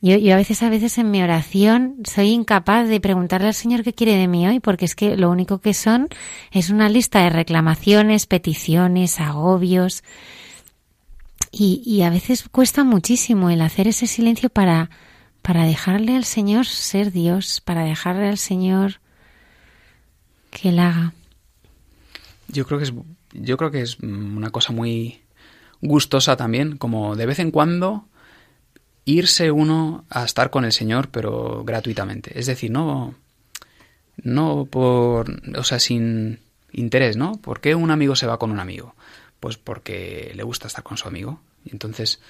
yo, 0.00 0.16
yo 0.16 0.34
a 0.34 0.36
veces, 0.36 0.62
a 0.62 0.70
veces 0.70 0.96
en 0.98 1.10
mi 1.10 1.22
oración 1.22 1.96
soy 2.04 2.28
incapaz 2.28 2.88
de 2.88 3.00
preguntarle 3.00 3.48
al 3.48 3.54
Señor 3.54 3.82
qué 3.82 3.92
quiere 3.92 4.14
de 4.14 4.28
mí 4.28 4.46
hoy, 4.46 4.60
porque 4.60 4.84
es 4.84 4.94
que 4.94 5.16
lo 5.16 5.30
único 5.30 5.58
que 5.58 5.74
son 5.74 6.08
es 6.52 6.70
una 6.70 6.88
lista 6.88 7.20
de 7.20 7.30
reclamaciones, 7.30 8.26
peticiones, 8.26 9.20
agobios. 9.20 10.04
Y, 11.50 11.82
y 11.84 12.02
a 12.02 12.10
veces 12.10 12.48
cuesta 12.48 12.84
muchísimo 12.84 13.50
el 13.50 13.60
hacer 13.60 13.88
ese 13.88 14.06
silencio 14.06 14.50
para, 14.50 14.90
para 15.42 15.64
dejarle 15.64 16.14
al 16.14 16.24
Señor 16.24 16.66
ser 16.66 17.10
Dios, 17.10 17.60
para 17.60 17.84
dejarle 17.84 18.28
al 18.28 18.38
Señor 18.38 19.00
que 20.50 20.68
él 20.70 20.78
haga. 20.78 21.12
Yo 22.48 22.66
creo 22.66 22.78
que 22.78 22.84
es, 22.84 22.92
yo 23.32 23.56
creo 23.56 23.70
que 23.70 23.80
es 23.80 23.98
una 24.00 24.50
cosa 24.50 24.72
muy 24.72 25.20
gustosa 25.80 26.36
también, 26.36 26.76
como 26.76 27.16
de 27.16 27.26
vez 27.26 27.38
en 27.38 27.50
cuando 27.50 28.07
irse 29.08 29.50
uno 29.50 30.04
a 30.10 30.24
estar 30.24 30.50
con 30.50 30.66
el 30.66 30.72
Señor, 30.72 31.08
pero 31.08 31.64
gratuitamente. 31.64 32.38
Es 32.38 32.46
decir, 32.46 32.70
no, 32.70 33.14
no 34.22 34.66
por, 34.70 35.30
o 35.56 35.64
sea, 35.64 35.78
sin 35.78 36.40
interés, 36.72 37.16
¿no? 37.16 37.32
¿Por 37.40 37.60
qué 37.60 37.74
un 37.74 37.90
amigo 37.90 38.14
se 38.16 38.26
va 38.26 38.38
con 38.38 38.50
un 38.50 38.60
amigo? 38.60 38.94
Pues 39.40 39.56
porque 39.56 40.32
le 40.34 40.42
gusta 40.42 40.66
estar 40.66 40.84
con 40.84 40.98
su 40.98 41.08
amigo. 41.08 41.40
Y 41.64 41.70
entonces, 41.70 42.20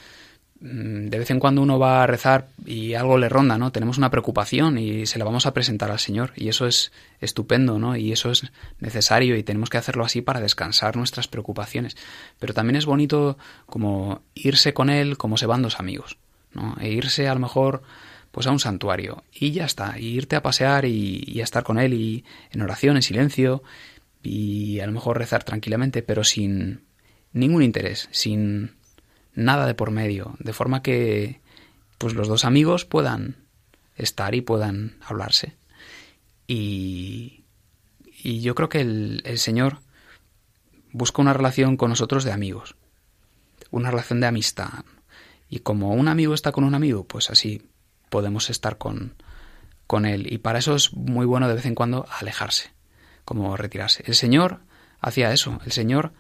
mm, 0.61 1.07
de 1.07 1.19
vez 1.19 1.31
en 1.33 1.41
cuando 1.41 1.63
uno 1.63 1.81
va 1.81 2.05
a 2.05 2.07
rezar 2.07 2.47
y 2.65 2.95
algo 2.95 3.19
le 3.19 3.29
ronda, 3.29 3.59
¿no? 3.59 3.73
Tenemos 3.73 3.99
una 3.99 4.11
preocupación 4.11 4.79
y 4.79 5.05
se 5.07 5.19
la 5.19 5.25
vamos 5.25 5.47
a 5.47 5.55
presentar 5.55 5.91
al 5.91 5.99
Señor 5.99 6.33
y 6.37 6.49
eso 6.49 6.65
es 6.69 6.93
estupendo, 7.21 7.81
¿no? 7.81 7.97
Y 7.97 8.13
eso 8.13 8.31
es 8.31 8.45
necesario 8.79 9.37
y 9.37 9.43
tenemos 9.43 9.69
que 9.69 9.79
hacerlo 9.79 10.05
así 10.05 10.23
para 10.23 10.41
descansar 10.41 10.97
nuestras 10.97 11.27
preocupaciones. 11.27 11.97
Pero 12.39 12.55
también 12.55 12.77
es 12.77 12.87
bonito 12.87 13.37
como 13.67 14.23
irse 14.35 14.75
con 14.75 14.91
Él 14.91 15.19
como 15.19 15.39
se 15.39 15.47
van 15.47 15.63
dos 15.63 15.81
amigos, 15.81 16.19
E 16.81 16.91
irse 16.91 17.29
a 17.29 17.35
lo 17.35 17.41
mejor 17.41 17.83
pues 18.31 18.47
a 18.47 18.51
un 18.51 18.61
santuario 18.61 19.25
y 19.33 19.53
ya 19.53 19.65
está, 19.65 19.99
irte 19.99 20.37
a 20.37 20.43
pasear 20.43 20.85
y, 20.85 21.25
y 21.27 21.41
a 21.41 21.45
estar 21.45 21.63
con 21.63 21.79
Él 21.79 21.95
y 21.95 22.25
en 22.51 22.63
oración, 22.63 22.97
en 22.97 23.03
silencio 23.03 23.63
y 24.23 24.81
a 24.81 24.87
lo 24.87 24.93
mejor 24.93 25.19
rezar 25.19 25.45
tranquilamente, 25.45 26.03
pero 26.03 26.25
sin 26.25 26.85
ningún 27.33 27.63
interés, 27.63 28.09
sin 28.11 28.77
nada 29.35 29.67
de 29.67 29.75
por 29.75 29.91
medio, 29.91 30.37
de 30.41 30.53
forma 30.53 30.83
que 30.83 31.41
pues 31.99 32.15
los 32.15 32.29
dos 32.29 32.45
amigos 32.45 32.85
puedan 32.85 33.37
estar 33.97 34.35
y 34.35 34.41
puedan 34.41 34.97
hablarse. 35.07 35.57
Y, 36.47 37.45
y 38.23 38.41
yo 38.41 38.55
creo 38.55 38.69
que 38.69 38.81
el, 38.81 39.23
el 39.25 39.39
Señor 39.39 39.81
busca 40.93 41.23
una 41.23 41.33
relación 41.33 41.77
con 41.77 41.91
nosotros 41.91 42.25
de 42.25 42.33
amigos, 42.33 42.77
una 43.71 43.91
relación 43.91 44.21
de 44.21 44.27
amistad. 44.27 44.85
Y 45.49 45.61
como 45.61 45.93
un 45.95 46.09
amigo 46.09 46.35
está 46.35 46.53
con 46.53 46.65
un 46.65 46.75
amigo, 46.75 47.05
pues 47.05 47.31
así 47.31 47.63
podemos 48.11 48.51
estar 48.51 48.79
con, 48.79 49.15
con 49.87 50.07
él. 50.07 50.33
Y 50.33 50.39
para 50.39 50.59
eso 50.59 50.75
es 50.75 50.93
muy 50.93 51.27
bueno 51.27 51.49
de 51.49 51.55
vez 51.55 51.67
en 51.67 51.75
cuando 51.75 52.07
alejarse, 52.21 52.71
como 53.25 53.57
retirarse. 53.57 54.05
El 54.07 54.15
Señor 54.15 54.61
hacía 55.01 55.33
eso. 55.33 55.61
El 55.65 55.73
Señor 55.73 56.13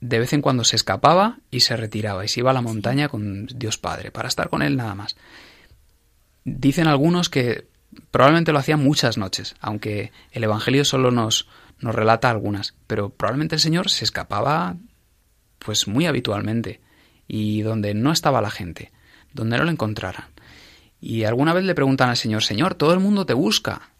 de 0.00 0.18
vez 0.18 0.32
en 0.32 0.42
cuando 0.42 0.64
se 0.64 0.76
escapaba 0.76 1.38
y 1.50 1.60
se 1.60 1.76
retiraba 1.76 2.24
y 2.24 2.28
se 2.28 2.40
iba 2.40 2.50
a 2.50 2.54
la 2.54 2.62
montaña 2.62 3.08
con 3.08 3.46
Dios 3.46 3.78
Padre 3.78 4.10
para 4.10 4.28
estar 4.28 4.48
con 4.48 4.62
él 4.62 4.76
nada 4.76 4.94
más. 4.94 5.16
Dicen 6.44 6.88
algunos 6.88 7.28
que 7.28 7.68
probablemente 8.10 8.52
lo 8.52 8.58
hacía 8.58 8.76
muchas 8.76 9.18
noches, 9.18 9.54
aunque 9.60 10.12
el 10.32 10.44
Evangelio 10.44 10.84
solo 10.84 11.10
nos, 11.10 11.48
nos 11.78 11.94
relata 11.94 12.30
algunas, 12.30 12.74
pero 12.86 13.10
probablemente 13.10 13.56
el 13.56 13.60
Señor 13.60 13.90
se 13.90 14.04
escapaba 14.04 14.76
pues 15.58 15.88
muy 15.88 16.06
habitualmente 16.06 16.80
y 17.28 17.62
donde 17.62 17.94
no 17.94 18.10
estaba 18.10 18.40
la 18.40 18.50
gente, 18.50 18.90
donde 19.32 19.58
no 19.58 19.64
lo 19.64 19.70
encontraran. 19.70 20.26
Y 21.00 21.24
alguna 21.24 21.52
vez 21.52 21.64
le 21.64 21.76
preguntan 21.76 22.08
al 22.08 22.16
Señor, 22.16 22.42
Señor, 22.42 22.74
todo 22.74 22.92
el 22.92 22.98
mundo 22.98 23.26
te 23.26 23.34
busca, 23.34 23.90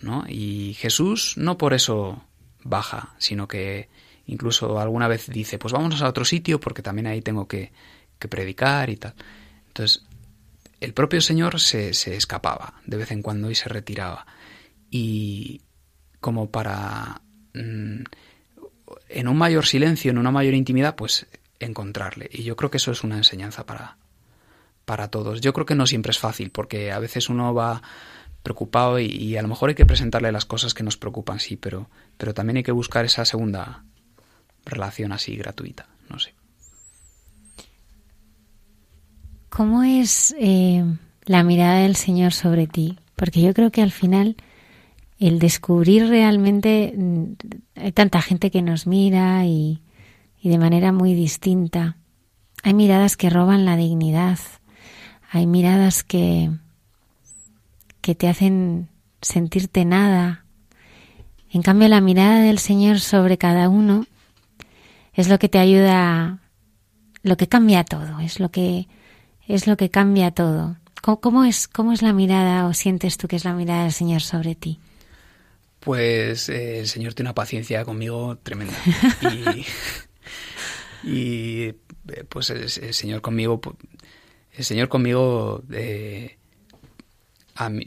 ¿no? 0.00 0.24
Y 0.26 0.74
Jesús 0.78 1.34
no 1.36 1.58
por 1.58 1.74
eso 1.74 2.24
baja, 2.64 3.14
sino 3.18 3.46
que 3.46 3.88
Incluso 4.30 4.78
alguna 4.78 5.08
vez 5.08 5.28
dice, 5.28 5.58
pues 5.58 5.72
vámonos 5.72 6.02
a 6.02 6.08
otro 6.08 6.24
sitio 6.24 6.60
porque 6.60 6.82
también 6.82 7.08
ahí 7.08 7.20
tengo 7.20 7.48
que, 7.48 7.72
predicar 8.16 8.88
y 8.88 8.96
tal. 8.96 9.12
Entonces, 9.66 10.04
el 10.80 10.94
propio 10.94 11.20
Señor 11.20 11.58
se, 11.58 11.94
se, 11.94 12.14
escapaba 12.14 12.74
de 12.86 12.96
vez 12.96 13.10
en 13.10 13.22
cuando 13.22 13.50
y 13.50 13.56
se 13.56 13.68
retiraba. 13.68 14.24
Y 14.88 15.62
como 16.20 16.48
para, 16.48 17.22
mm, 17.54 18.02
en 19.08 19.28
un 19.28 19.36
mayor 19.36 19.66
silencio, 19.66 20.12
en 20.12 20.18
una 20.18 20.30
mayor 20.30 20.54
intimidad, 20.54 20.94
pues 20.94 21.26
encontrarle. 21.60 22.28
Y 22.32 22.42
yo 22.42 22.56
creo 22.56 22.70
que 22.70 22.78
eso 22.78 22.90
es 22.90 23.04
una 23.04 23.16
enseñanza 23.16 23.64
para, 23.64 23.98
para 24.84 25.08
todos. 25.08 25.40
Yo 25.40 25.52
creo 25.52 25.66
que 25.66 25.76
no 25.76 25.86
siempre 25.86 26.10
es 26.10 26.18
fácil, 26.18 26.50
porque 26.50 26.90
a 26.90 26.98
veces 26.98 27.28
uno 27.28 27.54
va 27.54 27.82
preocupado 28.42 28.98
y, 28.98 29.36
a 29.36 29.42
lo 29.42 29.48
mejor 29.48 29.68
hay 29.68 29.74
que 29.74 29.86
presentarle 29.86 30.32
las 30.32 30.46
cosas 30.46 30.74
que 30.74 30.82
nos 30.82 30.96
preocupan, 30.96 31.38
sí, 31.38 31.56
pero, 31.56 31.90
pero 32.16 32.34
también 32.34 32.56
hay 32.56 32.62
que 32.62 32.72
buscar 32.72 33.04
esa 33.04 33.24
segunda 33.24 33.84
relación 34.64 35.12
así 35.12 35.36
gratuita, 35.36 35.86
no 36.08 36.18
sé. 36.18 36.34
¿Cómo 39.50 39.82
es 39.82 40.34
eh, 40.38 40.84
la 41.24 41.42
mirada 41.42 41.80
del 41.80 41.96
Señor 41.96 42.32
sobre 42.32 42.66
ti? 42.66 42.98
Porque 43.14 43.42
yo 43.42 43.52
creo 43.52 43.70
que 43.70 43.82
al 43.82 43.90
final 43.90 44.36
el 45.18 45.38
descubrir 45.38 46.08
realmente 46.08 46.94
mm, 46.96 47.24
hay 47.74 47.92
tanta 47.92 48.22
gente 48.22 48.50
que 48.50 48.62
nos 48.62 48.86
mira 48.86 49.44
y, 49.44 49.82
y 50.40 50.48
de 50.48 50.58
manera 50.58 50.92
muy 50.92 51.14
distinta. 51.14 51.96
Hay 52.62 52.74
miradas 52.74 53.16
que 53.16 53.30
roban 53.30 53.64
la 53.64 53.76
dignidad, 53.76 54.38
hay 55.30 55.46
miradas 55.46 56.02
que, 56.02 56.50
que 58.00 58.14
te 58.14 58.28
hacen 58.28 58.88
sentirte 59.22 59.84
nada. 59.84 60.44
En 61.50 61.62
cambio, 61.62 61.88
la 61.88 62.00
mirada 62.00 62.40
del 62.40 62.58
Señor 62.58 63.00
sobre 63.00 63.38
cada 63.38 63.68
uno 63.68 64.06
es 65.14 65.28
lo 65.28 65.38
que 65.38 65.48
te 65.48 65.58
ayuda, 65.58 66.38
lo 67.22 67.36
que 67.36 67.48
cambia 67.48 67.84
todo, 67.84 68.20
es 68.20 68.40
lo 68.40 68.50
que 68.50 68.88
es 69.46 69.66
lo 69.66 69.76
que 69.76 69.90
cambia 69.90 70.30
todo. 70.30 70.76
¿Cómo, 71.02 71.44
es 71.44 71.66
cómo 71.66 71.92
es 71.92 72.02
la 72.02 72.12
mirada 72.12 72.66
o 72.66 72.74
sientes 72.74 73.16
tú 73.16 73.26
que 73.26 73.36
es 73.36 73.44
la 73.44 73.54
mirada 73.54 73.84
del 73.84 73.92
Señor 73.92 74.20
sobre 74.20 74.54
ti? 74.54 74.78
Pues 75.80 76.48
eh, 76.50 76.80
el 76.80 76.88
Señor 76.88 77.14
tiene 77.14 77.30
una 77.30 77.34
paciencia 77.34 77.84
conmigo 77.84 78.36
tremenda 78.42 78.74
y, 79.22 79.64
eh, 81.04 81.74
pues 82.28 82.50
el, 82.50 82.68
Señor 82.68 83.20
conmigo, 83.20 83.60
el 84.52 84.64
Señor 84.64 84.88
conmigo 84.88 85.62
eh, 85.72 86.38
a, 87.54 87.68
mí, 87.68 87.86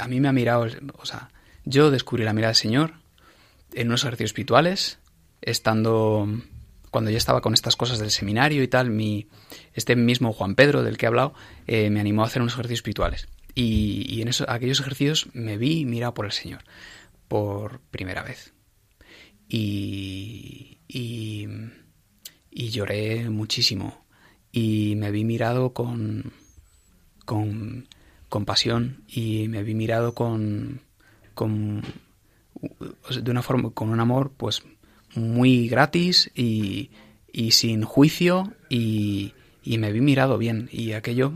a 0.00 0.08
mí 0.08 0.20
me 0.20 0.28
ha 0.28 0.32
mirado, 0.32 0.66
o 0.98 1.06
sea, 1.06 1.30
yo 1.64 1.90
descubrí 1.90 2.24
la 2.24 2.32
mirada 2.32 2.50
del 2.50 2.56
Señor 2.56 2.94
en 3.74 3.88
unos 3.88 4.02
ejercicios 4.02 4.30
espirituales, 4.30 4.98
estando 5.40 6.28
cuando 6.92 7.10
ya 7.10 7.16
estaba 7.16 7.40
con 7.40 7.54
estas 7.54 7.74
cosas 7.74 7.98
del 7.98 8.10
seminario 8.10 8.62
y 8.62 8.68
tal, 8.68 8.90
mi, 8.90 9.26
este 9.72 9.96
mismo 9.96 10.32
Juan 10.34 10.54
Pedro 10.54 10.82
del 10.82 10.98
que 10.98 11.06
he 11.06 11.08
hablado 11.08 11.34
eh, 11.66 11.88
me 11.88 12.00
animó 12.00 12.22
a 12.22 12.26
hacer 12.26 12.42
unos 12.42 12.52
ejercicios 12.52 12.78
espirituales. 12.78 13.28
Y, 13.54 14.20
en 14.22 14.28
esos, 14.28 14.46
aquellos 14.48 14.80
ejercicios 14.80 15.28
me 15.32 15.56
vi 15.58 15.84
mirado 15.84 16.14
por 16.14 16.26
el 16.26 16.32
Señor 16.32 16.64
por 17.28 17.80
primera 17.90 18.22
vez. 18.22 18.52
Y, 19.48 20.80
y, 20.86 21.48
y 22.52 22.70
lloré 22.70 23.28
muchísimo. 23.30 24.04
Y 24.52 24.94
me 24.96 25.10
vi 25.10 25.24
mirado 25.24 25.72
con, 25.72 26.32
con, 27.24 27.88
con 28.28 28.44
pasión 28.44 29.04
y 29.08 29.48
me 29.48 29.62
vi 29.62 29.74
mirado 29.74 30.14
con, 30.14 30.80
con 31.34 31.82
de 33.10 33.30
una 33.30 33.42
forma 33.42 33.70
con 33.70 33.88
un 33.88 33.98
amor 33.98 34.32
pues 34.36 34.62
muy 35.14 35.68
gratis 35.68 36.30
y, 36.34 36.90
y 37.32 37.52
sin 37.52 37.82
juicio 37.82 38.52
y, 38.68 39.32
y, 39.64 39.78
me 39.78 39.90
vi 39.90 40.00
mirado 40.00 40.38
bien 40.38 40.68
y 40.70 40.92
aquello 40.92 41.32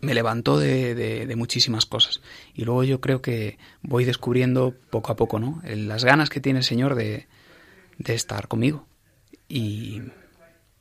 me 0.00 0.14
levantó 0.14 0.58
de, 0.58 0.94
de, 0.94 1.36
muchísimas 1.36 1.86
cosas. 1.86 2.20
Y 2.54 2.64
luego 2.64 2.84
yo 2.84 3.00
creo 3.00 3.22
que 3.22 3.58
voy 3.82 4.04
descubriendo 4.04 4.74
poco 4.90 5.12
a 5.12 5.16
poco, 5.16 5.38
¿no? 5.38 5.62
Las 5.64 6.04
ganas 6.04 6.28
que 6.28 6.40
tiene 6.40 6.58
el 6.58 6.64
Señor 6.64 6.94
de, 6.94 7.26
de 7.98 8.14
estar 8.14 8.48
conmigo. 8.48 8.86
Y, 9.48 10.02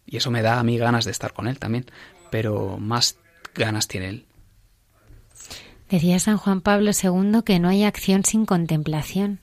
y 0.06 0.18
eso 0.18 0.32
me 0.32 0.42
da 0.42 0.60
a 0.60 0.64
mí 0.64 0.78
ganas 0.78 1.06
de 1.06 1.12
estar 1.12 1.34
con 1.34 1.48
Él 1.48 1.60
también, 1.60 1.86
pero 2.32 2.78
más 2.78 3.18
ganas 3.56 3.88
tiene 3.88 4.10
Él. 4.10 4.26
Decía 5.90 6.20
San 6.20 6.38
Juan 6.38 6.62
Pablo 6.62 6.92
II 6.92 7.42
que 7.46 7.60
no 7.60 7.70
hay 7.70 7.84
acción 7.84 8.24
sin 8.26 8.46
contemplación 8.46 9.40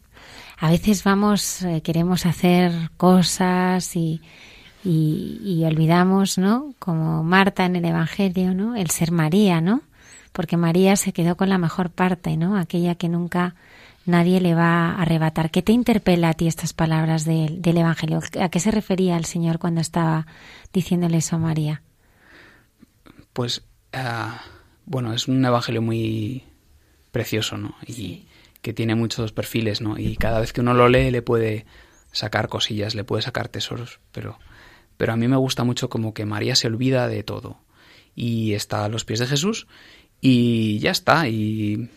a 0.61 0.71
veces 0.71 1.05
vamos, 1.05 1.63
eh, 1.63 1.81
queremos 1.81 2.27
hacer 2.27 2.91
cosas 2.99 3.97
y, 3.97 4.21
y, 4.85 5.65
olvidamos, 5.65 6.37
¿no? 6.37 6.75
Como 6.79 7.25
Marta 7.25 7.65
en 7.65 7.77
el 7.77 7.85
Evangelio, 7.87 8.53
¿no? 8.53 8.77
El 8.77 8.91
ser 8.91 9.11
María, 9.11 9.63
¿no? 9.63 9.81
Porque 10.33 10.59
María 10.59 10.97
se 10.97 11.15
quedó 11.15 11.39
con 11.39 11.49
la 11.49 11.57
mejor 11.57 11.89
parte, 11.89 12.37
¿no? 12.37 12.59
Aquella 12.59 12.95
que 12.95 13.09
nunca 13.09 13.55
nadie 14.07 14.41
le 14.41 14.55
va 14.55 14.91
a 14.91 15.03
arrebatar. 15.03 15.51
¿Qué 15.51 15.63
te 15.63 15.73
interpela 15.73 16.31
a 16.31 16.35
ti 16.35 16.47
estas 16.47 16.73
palabras 16.73 17.25
del 17.25 17.61
Evangelio? 17.65 18.21
¿A 18.41 18.49
qué 18.49 18.61
se 18.61 18.71
refería 18.71 19.17
el 19.17 19.25
Señor 19.25 19.59
cuando 19.59 19.81
estaba 19.81 20.27
diciéndole 20.73 21.19
eso 21.19 21.37
a 21.37 21.41
María? 21.41 21.83
Pues, 23.33 23.63
ah, 23.93 24.43
bueno, 24.87 25.13
es 25.13 25.29
un 25.29 25.45
Evangelio 25.45 25.83
muy 25.83 26.45
precioso, 27.13 27.57
¿no? 27.57 27.75
Y, 27.87 28.27
que 28.63 28.73
tiene 28.73 28.95
muchos 28.95 29.33
perfiles, 29.33 29.81
¿no? 29.81 29.99
Y 29.99 30.17
cada 30.17 30.41
vez 30.41 30.53
que 30.53 30.61
uno 30.61 30.75
lo 30.75 30.89
lee 30.89 31.11
le 31.11 31.23
puede 31.23 31.67
sacar 32.13 32.49
cosillas, 32.49 32.95
le 32.95 33.05
puede 33.05 33.23
sacar 33.23 33.49
tesoros, 33.49 34.01
pero, 34.13 34.39
pero 34.97 35.13
a 35.13 35.17
mí 35.17 35.29
me 35.29 35.37
gusta 35.37 35.65
mucho 35.65 35.89
como 35.89 36.13
que 36.13 36.27
María 36.27 36.57
se 36.57 36.67
olvida 36.67 37.09
de 37.09 37.23
todo 37.23 37.59
y 38.15 38.55
está 38.55 38.85
a 38.85 38.89
los 38.89 39.05
pies 39.05 39.21
de 39.21 39.27
Jesús 39.27 39.67
y 40.21 40.79
ya 40.81 40.91
está, 40.91 41.29
y, 41.29 41.89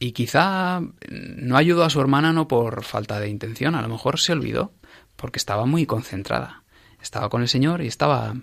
y 0.00 0.12
quizá 0.12 0.80
no 1.10 1.56
ayudó 1.56 1.84
a 1.84 1.90
su 1.90 2.00
hermana 2.00 2.32
no 2.32 2.48
por 2.48 2.82
falta 2.82 3.20
de 3.20 3.28
intención, 3.28 3.76
a 3.76 3.82
lo 3.82 3.88
mejor 3.88 4.18
se 4.18 4.32
olvidó 4.32 4.72
porque 5.14 5.38
estaba 5.38 5.66
muy 5.66 5.84
concentrada, 5.84 6.64
estaba 7.02 7.28
con 7.28 7.42
el 7.42 7.48
Señor 7.48 7.82
y 7.82 7.86
estaba 7.86 8.34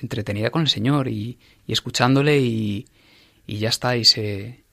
entretenida 0.00 0.50
con 0.50 0.62
el 0.62 0.68
Señor 0.68 1.08
y, 1.08 1.38
y 1.66 1.72
escuchándole 1.72 2.38
y, 2.38 2.86
y 3.46 3.58
ya 3.58 3.68
está, 3.68 3.96
y 3.96 4.04
se, 4.04 4.64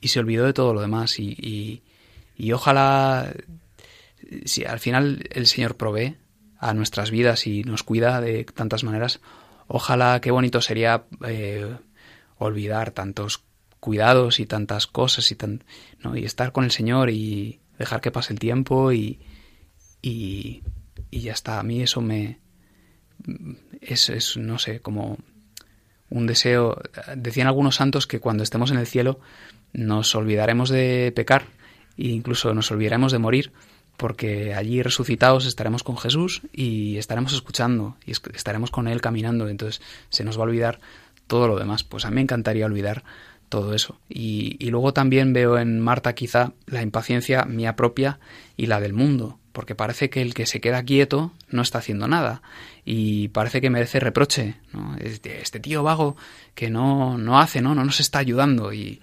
y 0.00 0.08
se 0.08 0.20
olvidó 0.20 0.46
de 0.46 0.52
todo 0.52 0.74
lo 0.74 0.80
demás. 0.80 1.18
Y, 1.18 1.82
y, 2.36 2.52
ojalá, 2.52 3.32
si 4.44 4.64
al 4.64 4.78
final 4.78 5.28
el 5.30 5.46
Señor 5.46 5.76
provee 5.76 6.16
a 6.58 6.72
nuestras 6.72 7.10
vidas 7.10 7.46
y 7.46 7.64
nos 7.64 7.82
cuida 7.82 8.20
de 8.20 8.44
tantas 8.44 8.84
maneras, 8.84 9.20
ojalá, 9.66 10.20
qué 10.20 10.30
bonito 10.30 10.60
sería 10.60 11.04
eh, 11.26 11.76
olvidar 12.38 12.92
tantos 12.92 13.42
cuidados 13.84 14.40
y 14.40 14.46
tantas 14.46 14.86
cosas 14.86 15.30
y, 15.30 15.34
tan, 15.34 15.62
¿no? 16.02 16.16
y 16.16 16.24
estar 16.24 16.52
con 16.52 16.64
el 16.64 16.70
Señor 16.70 17.10
y 17.10 17.60
dejar 17.78 18.00
que 18.00 18.10
pase 18.10 18.32
el 18.32 18.38
tiempo 18.38 18.92
y, 18.92 19.20
y, 20.00 20.62
y 21.10 21.20
ya 21.20 21.34
está. 21.34 21.60
A 21.60 21.62
mí 21.62 21.82
eso 21.82 22.00
me... 22.00 22.40
Es, 23.82 24.08
es, 24.08 24.38
no 24.38 24.58
sé, 24.58 24.80
como 24.80 25.18
un 26.08 26.26
deseo. 26.26 26.80
Decían 27.14 27.46
algunos 27.46 27.74
santos 27.74 28.06
que 28.06 28.20
cuando 28.20 28.42
estemos 28.42 28.70
en 28.70 28.78
el 28.78 28.86
cielo 28.86 29.20
nos 29.74 30.14
olvidaremos 30.14 30.70
de 30.70 31.12
pecar 31.14 31.44
e 31.98 32.08
incluso 32.08 32.54
nos 32.54 32.70
olvidaremos 32.70 33.12
de 33.12 33.18
morir 33.18 33.52
porque 33.98 34.54
allí 34.54 34.82
resucitados 34.82 35.44
estaremos 35.44 35.82
con 35.82 35.98
Jesús 35.98 36.40
y 36.54 36.96
estaremos 36.96 37.34
escuchando 37.34 37.98
y 38.06 38.12
estaremos 38.12 38.70
con 38.70 38.88
Él 38.88 39.02
caminando, 39.02 39.46
entonces 39.46 39.82
se 40.08 40.24
nos 40.24 40.38
va 40.38 40.40
a 40.40 40.46
olvidar 40.46 40.80
todo 41.26 41.48
lo 41.48 41.58
demás. 41.58 41.84
Pues 41.84 42.04
a 42.04 42.08
mí 42.08 42.16
me 42.16 42.22
encantaría 42.22 42.66
olvidar 42.66 43.04
todo 43.54 43.72
eso. 43.72 44.00
Y, 44.08 44.58
luego 44.68 44.92
también 44.92 45.32
veo 45.32 45.58
en 45.58 45.78
Marta 45.78 46.16
quizá 46.16 46.54
la 46.66 46.82
impaciencia 46.82 47.44
mía 47.44 47.76
propia 47.76 48.18
y 48.56 48.66
la 48.66 48.80
del 48.80 48.94
mundo, 48.94 49.38
porque 49.52 49.76
parece 49.76 50.10
que 50.10 50.22
el 50.22 50.34
que 50.34 50.44
se 50.44 50.60
queda 50.60 50.82
quieto 50.82 51.30
no 51.50 51.62
está 51.62 51.78
haciendo 51.78 52.08
nada 52.08 52.42
y 52.84 53.28
parece 53.28 53.60
que 53.60 53.70
merece 53.70 54.00
reproche, 54.00 54.56
¿no? 54.72 54.96
Este, 54.98 55.60
tío 55.60 55.84
vago 55.84 56.16
que 56.56 56.68
no, 56.68 57.16
no 57.16 57.38
hace, 57.38 57.62
¿no? 57.62 57.76
no 57.76 57.84
nos 57.84 58.00
está 58.00 58.18
ayudando 58.18 58.72
y, 58.72 59.00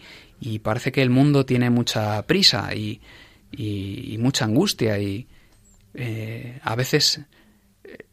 parece 0.61 0.91
que 0.91 1.02
el 1.02 1.11
mundo 1.11 1.45
tiene 1.45 1.69
mucha 1.69 2.22
prisa 2.28 2.76
y, 2.76 2.99
y, 3.53 4.18
mucha 4.18 4.44
angustia 4.44 4.99
y 4.99 5.28
eh, 5.94 6.60
a 6.61 6.76
veces 6.76 7.22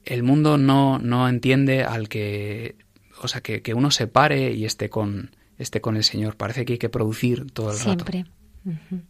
el 0.05 0.23
mundo 0.23 0.57
no, 0.57 1.01
no 1.01 1.29
entiende 1.29 1.83
al 1.83 2.09
que, 2.09 2.77
o 3.21 3.27
sea, 3.27 3.41
que, 3.41 3.61
que, 3.61 3.75
uno 3.75 3.91
se 3.91 4.07
pare 4.07 4.53
y 4.53 4.67
esté 4.67 4.89
con, 4.89 5.31
esté 5.59 5.81
con 5.81 5.97
el 5.97 6.05
Señor. 6.05 6.37
Parece 6.37 6.65
que 6.65 6.75
hay 6.75 6.79
que 6.79 6.89
producir 6.89 7.51
todo 7.53 7.73
el 7.73 7.77
Siempre. 7.77 8.25
rato. 8.65 9.05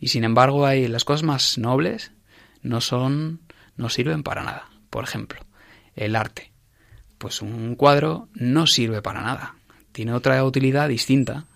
Y 0.00 0.08
sin 0.08 0.24
embargo, 0.24 0.66
hay 0.66 0.86
las 0.88 1.04
cosas 1.04 1.22
más 1.22 1.58
nobles 1.58 2.12
no 2.62 2.80
son, 2.80 3.40
no 3.76 3.88
sirven 3.88 4.22
para 4.22 4.44
nada. 4.44 4.68
Por 4.90 5.04
ejemplo, 5.04 5.40
el 5.94 6.16
arte. 6.16 6.52
Pues 7.18 7.42
un 7.42 7.74
cuadro 7.74 8.28
no 8.34 8.66
sirve 8.66 9.02
para 9.02 9.22
nada. 9.22 9.56
Tiene 9.92 10.12
otra 10.12 10.44
utilidad 10.44 10.88
distinta, 10.88 11.46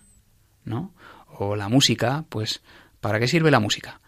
¿no? 0.65 0.93
o 1.37 1.55
la 1.55 1.69
música, 1.69 2.25
pues 2.29 2.61
¿para 3.01 3.19
qué 3.19 3.27
sirve 3.27 3.51
la 3.51 3.59
música? 3.59 3.99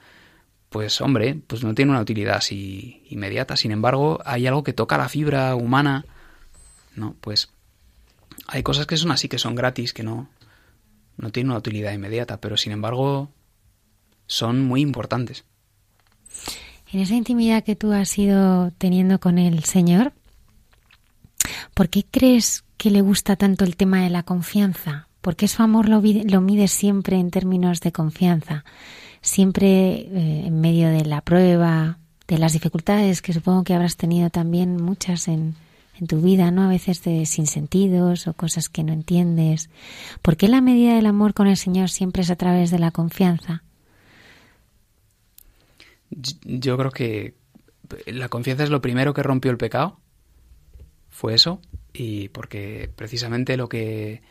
Pues 0.70 1.00
hombre, 1.02 1.40
pues 1.48 1.64
no 1.64 1.74
tiene 1.74 1.92
una 1.92 2.02
utilidad 2.02 2.38
así 2.38 3.04
inmediata. 3.10 3.56
Sin 3.56 3.72
embargo, 3.72 4.20
hay 4.26 4.48
algo 4.48 4.64
que 4.64 4.74
toca 4.74 4.98
la 4.98 5.10
fibra 5.10 5.56
humana, 5.56 6.06
¿no? 6.96 7.16
Pues 7.22 7.50
hay 8.48 8.64
cosas 8.64 8.88
que 8.88 8.98
son 8.98 9.12
así, 9.12 9.28
que 9.28 9.40
son 9.40 9.56
gratis, 9.56 9.94
que 9.94 10.04
no, 10.04 10.30
no 11.18 11.32
tienen 11.32 11.52
una 11.52 11.60
utilidad 11.60 11.94
inmediata, 11.94 12.40
pero 12.40 12.58
sin 12.58 12.72
embargo 12.72 13.30
son 14.28 14.62
muy 14.62 14.82
importantes. 14.82 15.46
En 16.92 17.00
esa 17.00 17.16
intimidad 17.16 17.64
que 17.64 17.76
tú 17.76 17.92
has 17.92 18.18
ido 18.18 18.72
teniendo 18.78 19.20
con 19.20 19.38
el 19.38 19.64
Señor, 19.64 20.14
¿por 21.74 21.90
qué 21.90 22.06
crees 22.10 22.64
que 22.78 22.92
le 22.92 23.02
gusta 23.02 23.36
tanto 23.36 23.66
el 23.66 23.76
tema 23.76 24.04
de 24.04 24.10
la 24.10 24.24
confianza? 24.24 25.08
porque 25.26 25.48
su 25.48 25.64
amor 25.64 25.90
lo, 25.90 26.04
lo 26.04 26.40
mide 26.40 26.68
siempre 26.68 27.18
en 27.18 27.32
términos 27.32 27.82
de 27.82 27.92
confianza, 27.92 28.64
siempre 29.22 30.02
eh, 30.02 30.44
en 30.46 30.62
medio 30.62 30.88
de 30.90 31.04
la 31.04 31.22
prueba, 31.22 31.98
de 32.28 32.38
las 32.38 32.54
dificultades 32.54 33.24
que 33.24 33.34
supongo 33.34 33.64
que 33.64 33.74
habrás 33.74 33.98
tenido 33.98 34.30
también 34.30 34.80
muchas 34.80 35.28
en, 35.28 35.56
en 36.00 36.08
tu 36.08 36.22
vida, 36.22 36.52
¿no? 36.52 36.64
A 36.64 36.68
veces 36.68 37.04
de 37.04 37.26
sinsentidos 37.26 38.28
o 38.28 38.34
cosas 38.34 38.70
que 38.70 38.84
no 38.84 38.94
entiendes. 38.94 39.70
¿Por 40.22 40.38
qué 40.38 40.48
la 40.48 40.62
medida 40.62 40.96
del 40.96 41.06
amor 41.06 41.34
con 41.34 41.48
el 41.48 41.58
Señor 41.58 41.90
siempre 41.90 42.24
es 42.24 42.30
a 42.30 42.36
través 42.36 42.72
de 42.72 42.80
la 42.80 42.92
confianza? 42.92 43.64
Yo 46.10 46.78
creo 46.78 46.92
que 46.92 47.36
la 48.08 48.30
confianza 48.30 48.64
es 48.64 48.70
lo 48.70 48.82
primero 48.82 49.14
que 49.14 49.24
rompió 49.24 49.52
el 49.52 49.58
pecado. 49.58 50.00
Fue 51.10 51.34
eso. 51.34 51.62
Y 51.94 52.30
porque 52.30 52.92
precisamente 52.96 53.58
lo 53.58 53.70
que 53.70 54.22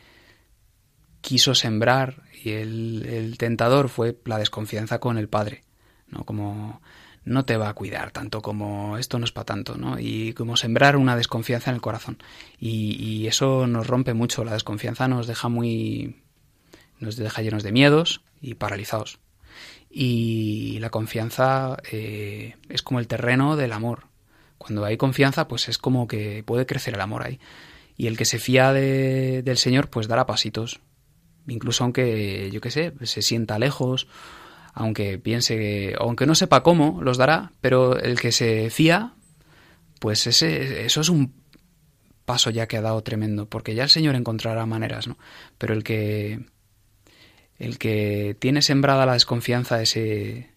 quiso 1.21 1.55
sembrar 1.55 2.23
y 2.43 2.51
el, 2.51 3.37
tentador 3.39 3.89
fue 3.89 4.19
la 4.27 4.39
desconfianza 4.39 4.99
con 4.99 5.17
el 5.17 5.29
padre, 5.29 5.65
¿no? 6.09 6.25
Como 6.25 6.83
no 7.25 7.45
te 7.45 7.57
va 7.57 7.69
a 7.69 7.75
cuidar 7.75 8.11
tanto 8.11 8.43
como 8.43 8.99
esto 8.99 9.19
no 9.19 9.25
es 9.25 9.33
para 9.33 9.47
tanto, 9.47 9.77
¿no? 9.77 9.99
Y 9.99 10.35
como 10.35 10.57
sembrar 10.57 10.97
una 10.97 11.17
desconfianza 11.17 11.71
en 11.71 11.77
el 11.77 11.81
corazón. 11.81 12.19
Y, 12.59 13.27
eso 13.27 13.67
nos 13.67 13.87
rompe 13.87 14.15
mucho, 14.15 14.45
la 14.45 14.53
desconfianza 14.53 15.09
nos 15.09 15.27
deja 15.27 15.49
muy... 15.49 16.23
nos 17.01 17.17
deja 17.17 17.43
llenos 17.43 17.63
de 17.63 17.73
miedos 17.73 18.21
y 18.41 18.55
paralizados. 18.55 19.19
Y 19.91 20.79
la 20.81 20.91
confianza 20.91 21.79
eh, 21.91 22.57
es 22.69 22.83
como 22.83 23.01
el 23.01 23.07
terreno 23.07 23.57
del 23.57 23.73
amor. 23.73 24.09
Cuando 24.59 24.85
hay 24.85 24.97
confianza, 24.97 25.49
pues 25.49 25.69
es 25.69 25.79
como 25.79 26.07
que 26.07 26.43
puede 26.45 26.67
crecer 26.67 26.95
el 26.95 27.01
amor 27.01 27.23
ahí. 27.23 27.41
Y 27.97 28.09
el 28.09 28.17
que 28.17 28.25
se 28.25 28.39
fía 28.39 28.73
del 28.73 29.57
Señor, 29.57 29.89
pues 29.89 30.09
dará 30.09 30.27
pasitos, 30.27 30.81
incluso 31.47 31.85
aunque, 31.85 32.51
yo 32.53 32.61
qué 32.61 32.71
sé, 32.71 32.93
se 33.03 33.23
sienta 33.23 33.59
lejos, 33.59 34.09
aunque 34.75 35.19
piense, 35.19 35.95
aunque 35.99 36.27
no 36.27 36.35
sepa 36.35 36.63
cómo, 36.63 37.01
los 37.01 37.17
dará, 37.17 37.53
pero 37.61 37.99
el 37.99 38.21
que 38.21 38.33
se 38.33 38.71
fía, 38.71 39.15
pues 40.01 40.27
ese, 40.27 40.85
eso 40.85 41.01
es 41.01 41.09
un 41.09 41.33
paso 42.25 42.51
ya 42.51 42.67
que 42.67 42.77
ha 42.77 42.83
dado 42.83 43.03
tremendo, 43.03 43.49
porque 43.49 43.75
ya 43.75 43.85
el 43.85 43.89
Señor 43.89 44.17
encontrará 44.17 44.67
maneras, 44.67 45.07
¿no? 45.07 45.17
Pero 45.59 45.75
el 45.75 45.85
que, 45.85 46.45
el 47.59 47.79
que 47.79 48.37
tiene 48.39 48.63
sembrada 48.63 49.07
la 49.07 49.13
desconfianza, 49.13 49.81
ese 49.81 50.51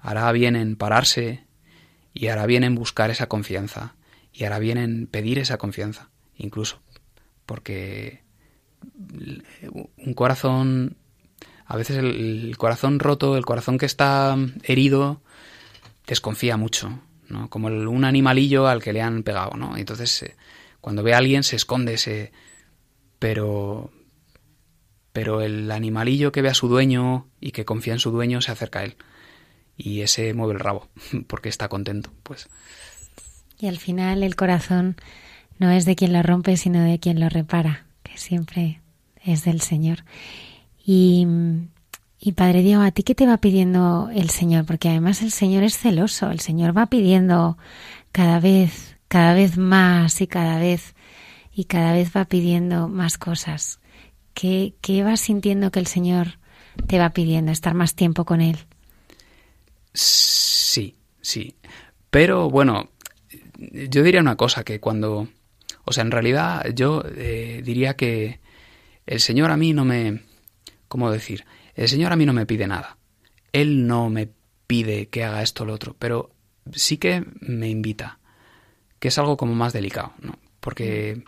hará 0.00 0.30
bien 0.32 0.54
en 0.54 0.76
pararse 0.76 1.44
y 2.12 2.28
hará 2.28 2.46
bien 2.46 2.62
en 2.62 2.74
buscar 2.74 3.10
esa 3.10 3.26
confianza 3.26 3.96
y 4.32 4.44
hará 4.44 4.58
bien 4.58 4.78
en 4.78 5.06
pedir 5.06 5.38
esa 5.38 5.58
confianza, 5.58 6.10
incluso, 6.36 6.80
porque 7.46 8.22
un 9.96 10.14
corazón, 10.14 10.96
a 11.66 11.76
veces 11.76 11.98
el, 11.98 12.54
corazón 12.58 12.98
roto, 12.98 13.36
el 13.36 13.44
corazón 13.44 13.78
que 13.78 13.86
está 13.86 14.36
herido, 14.62 15.20
desconfía 16.06 16.56
mucho, 16.56 17.00
¿no? 17.28 17.48
Como 17.48 17.68
un 17.68 18.04
animalillo 18.04 18.66
al 18.66 18.82
que 18.82 18.92
le 18.92 19.02
han 19.02 19.22
pegado, 19.22 19.56
¿no? 19.56 19.76
Entonces, 19.76 20.22
eh, 20.22 20.36
cuando 20.80 21.02
ve 21.02 21.14
a 21.14 21.18
alguien 21.18 21.42
se 21.42 21.56
esconde, 21.56 21.94
ese 21.94 22.32
pero, 23.18 23.90
pero 25.12 25.40
el 25.40 25.70
animalillo 25.70 26.32
que 26.32 26.42
ve 26.42 26.50
a 26.50 26.54
su 26.54 26.68
dueño 26.68 27.28
y 27.40 27.52
que 27.52 27.64
confía 27.64 27.94
en 27.94 28.00
su 28.00 28.10
dueño 28.10 28.42
se 28.42 28.52
acerca 28.52 28.80
a 28.80 28.84
él 28.84 28.96
y 29.76 30.02
ese 30.02 30.34
mueve 30.34 30.54
el 30.54 30.60
rabo 30.60 30.88
porque 31.26 31.48
está 31.48 31.68
contento, 31.68 32.10
pues. 32.22 32.48
Y 33.58 33.66
al 33.66 33.78
final 33.78 34.22
el 34.22 34.36
corazón 34.36 34.96
no 35.58 35.70
es 35.70 35.84
de 35.84 35.96
quien 35.96 36.12
lo 36.12 36.22
rompe, 36.22 36.56
sino 36.56 36.82
de 36.82 36.98
quien 36.98 37.20
lo 37.20 37.28
repara, 37.28 37.86
que 38.02 38.18
siempre 38.18 38.80
es 39.22 39.44
del 39.44 39.60
Señor. 39.60 40.04
Y, 40.86 41.26
Padre 42.36 42.62
Diego, 42.62 42.82
¿a 42.82 42.90
ti 42.90 43.02
qué 43.02 43.14
te 43.14 43.26
va 43.26 43.38
pidiendo 43.38 44.10
el 44.14 44.30
Señor? 44.30 44.66
Porque 44.66 44.88
además 44.88 45.22
el 45.22 45.30
Señor 45.30 45.62
es 45.62 45.78
celoso, 45.78 46.30
el 46.30 46.40
Señor 46.40 46.76
va 46.76 46.86
pidiendo 46.86 47.56
cada 48.12 48.40
vez, 48.40 48.96
cada 49.08 49.34
vez 49.34 49.56
más 49.56 50.20
y 50.20 50.26
cada 50.26 50.58
vez, 50.58 50.94
y 51.54 51.64
cada 51.64 51.92
vez 51.92 52.10
va 52.14 52.26
pidiendo 52.26 52.88
más 52.88 53.18
cosas. 53.18 53.80
¿Qué, 54.34 54.74
qué 54.80 55.02
vas 55.02 55.20
sintiendo 55.20 55.70
que 55.70 55.80
el 55.80 55.86
Señor 55.86 56.38
te 56.86 56.98
va 56.98 57.10
pidiendo? 57.10 57.52
¿Estar 57.52 57.74
más 57.74 57.94
tiempo 57.94 58.24
con 58.24 58.40
Él? 58.40 58.58
Sí, 59.94 60.96
sí. 61.20 61.54
Pero 62.10 62.50
bueno, 62.50 62.90
yo 63.58 64.02
diría 64.02 64.20
una 64.20 64.36
cosa, 64.36 64.64
que 64.64 64.80
cuando... 64.80 65.28
O 65.84 65.92
sea, 65.92 66.02
en 66.02 66.10
realidad 66.10 66.64
yo 66.74 67.02
eh, 67.16 67.62
diría 67.64 67.94
que 67.94 68.40
el 69.06 69.20
Señor 69.20 69.50
a 69.50 69.56
mí 69.56 69.72
no 69.72 69.84
me... 69.84 70.22
¿Cómo 70.94 71.10
decir? 71.10 71.44
El 71.74 71.88
Señor 71.88 72.12
a 72.12 72.16
mí 72.16 72.24
no 72.24 72.32
me 72.32 72.46
pide 72.46 72.68
nada. 72.68 72.98
Él 73.52 73.88
no 73.88 74.10
me 74.10 74.30
pide 74.68 75.08
que 75.08 75.24
haga 75.24 75.42
esto 75.42 75.64
o 75.64 75.66
lo 75.66 75.74
otro, 75.74 75.96
pero 75.98 76.30
sí 76.72 76.98
que 76.98 77.24
me 77.40 77.68
invita, 77.68 78.20
que 79.00 79.08
es 79.08 79.18
algo 79.18 79.36
como 79.36 79.56
más 79.56 79.72
delicado, 79.72 80.12
¿no? 80.20 80.38
Porque, 80.60 81.24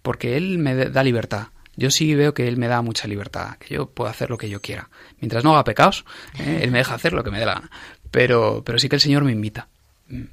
porque 0.00 0.36
Él 0.36 0.58
me 0.58 0.76
da 0.76 1.02
libertad. 1.02 1.48
Yo 1.74 1.90
sí 1.90 2.14
veo 2.14 2.34
que 2.34 2.46
Él 2.46 2.56
me 2.56 2.68
da 2.68 2.82
mucha 2.82 3.08
libertad, 3.08 3.56
que 3.56 3.74
yo 3.74 3.90
puedo 3.90 4.08
hacer 4.08 4.30
lo 4.30 4.38
que 4.38 4.48
yo 4.48 4.62
quiera. 4.62 4.90
Mientras 5.20 5.42
no 5.42 5.54
haga 5.54 5.64
pecados, 5.64 6.04
¿eh? 6.38 6.60
Él 6.62 6.70
me 6.70 6.78
deja 6.78 6.94
hacer 6.94 7.14
lo 7.14 7.24
que 7.24 7.32
me 7.32 7.40
dé 7.40 7.46
la 7.46 7.54
gana. 7.54 7.70
Pero, 8.12 8.62
pero 8.64 8.78
sí 8.78 8.88
que 8.88 8.94
el 8.94 9.02
Señor 9.02 9.24
me 9.24 9.32
invita. 9.32 9.70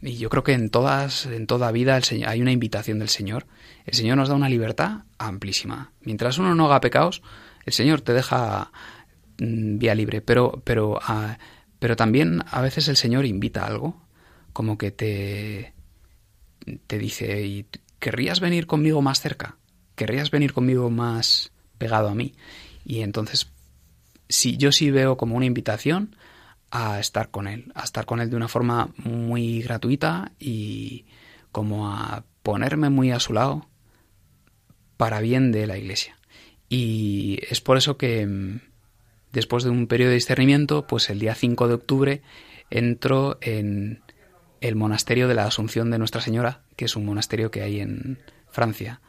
Y 0.03 0.17
yo 0.17 0.29
creo 0.29 0.43
que 0.43 0.53
en 0.53 0.69
todas, 0.69 1.25
en 1.25 1.47
toda 1.47 1.71
vida 1.71 1.97
el 1.97 2.03
Señor, 2.03 2.29
hay 2.29 2.43
una 2.43 2.51
invitación 2.51 2.99
del 2.99 3.09
Señor. 3.09 3.47
El 3.87 3.95
Señor 3.95 4.17
nos 4.17 4.29
da 4.29 4.35
una 4.35 4.49
libertad 4.49 5.05
amplísima. 5.17 5.93
Mientras 6.01 6.37
uno 6.37 6.53
no 6.53 6.67
haga 6.67 6.79
pecados, 6.79 7.23
el 7.65 7.73
Señor 7.73 8.01
te 8.01 8.13
deja 8.13 8.71
mm, 9.39 9.77
vía 9.77 9.95
libre. 9.95 10.21
Pero, 10.21 10.61
pero, 10.63 10.99
ah, 11.01 11.37
pero 11.79 11.95
también 11.95 12.41
a 12.49 12.61
veces 12.61 12.87
el 12.87 12.97
Señor 12.97 13.25
invita 13.25 13.63
a 13.63 13.67
algo, 13.67 14.01
como 14.53 14.77
que 14.77 14.91
te, 14.91 15.73
te 16.87 16.97
dice, 16.97 17.45
¿y 17.45 17.65
querrías 17.99 18.39
venir 18.39 18.67
conmigo 18.67 19.01
más 19.01 19.21
cerca? 19.21 19.57
¿Querrías 19.95 20.31
venir 20.31 20.53
conmigo 20.53 20.89
más 20.89 21.51
pegado 21.77 22.09
a 22.09 22.15
mí? 22.15 22.35
Y 22.85 23.01
entonces, 23.01 23.51
sí, 24.29 24.57
yo 24.57 24.71
sí 24.71 24.91
veo 24.91 25.17
como 25.17 25.35
una 25.35 25.45
invitación 25.45 26.15
a 26.71 26.99
estar 26.99 27.29
con 27.29 27.47
él, 27.47 27.71
a 27.75 27.83
estar 27.83 28.05
con 28.05 28.19
él 28.19 28.29
de 28.29 28.35
una 28.35 28.47
forma 28.47 28.89
muy 28.97 29.61
gratuita 29.61 30.31
y 30.39 31.05
como 31.51 31.91
a 31.91 32.25
ponerme 32.41 32.89
muy 32.89 33.11
a 33.11 33.19
su 33.19 33.31
lado 33.31 33.67
para 34.97 35.21
bien 35.21 35.51
de 35.51 35.67
la 35.67 35.77
iglesia. 35.77 36.17
Y 36.75 37.37
es 37.51 37.61
por 37.61 37.77
eso 37.77 37.97
que 37.97 38.25
mm, 38.25 38.59
después 39.31 39.63
de 39.63 39.69
un 39.69 39.85
periodo 39.85 40.09
de 40.09 40.15
discernimiento, 40.15 40.87
pues 40.87 41.11
el 41.11 41.19
día 41.19 41.35
5 41.35 41.67
de 41.67 41.73
octubre 41.75 42.21
entro 42.71 43.37
en 43.41 44.01
el 44.59 44.75
monasterio 44.75 45.27
de 45.27 45.35
la 45.35 45.45
Asunción 45.45 45.91
de 45.91 45.99
Nuestra 45.99 46.19
Señora, 46.19 46.63
que 46.75 46.85
es 46.85 46.95
un 46.95 47.05
monasterio 47.05 47.51
que 47.51 47.61
hay 47.61 47.79
en 47.79 48.17
Francia. 48.49 49.01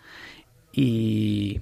Y 0.75 1.61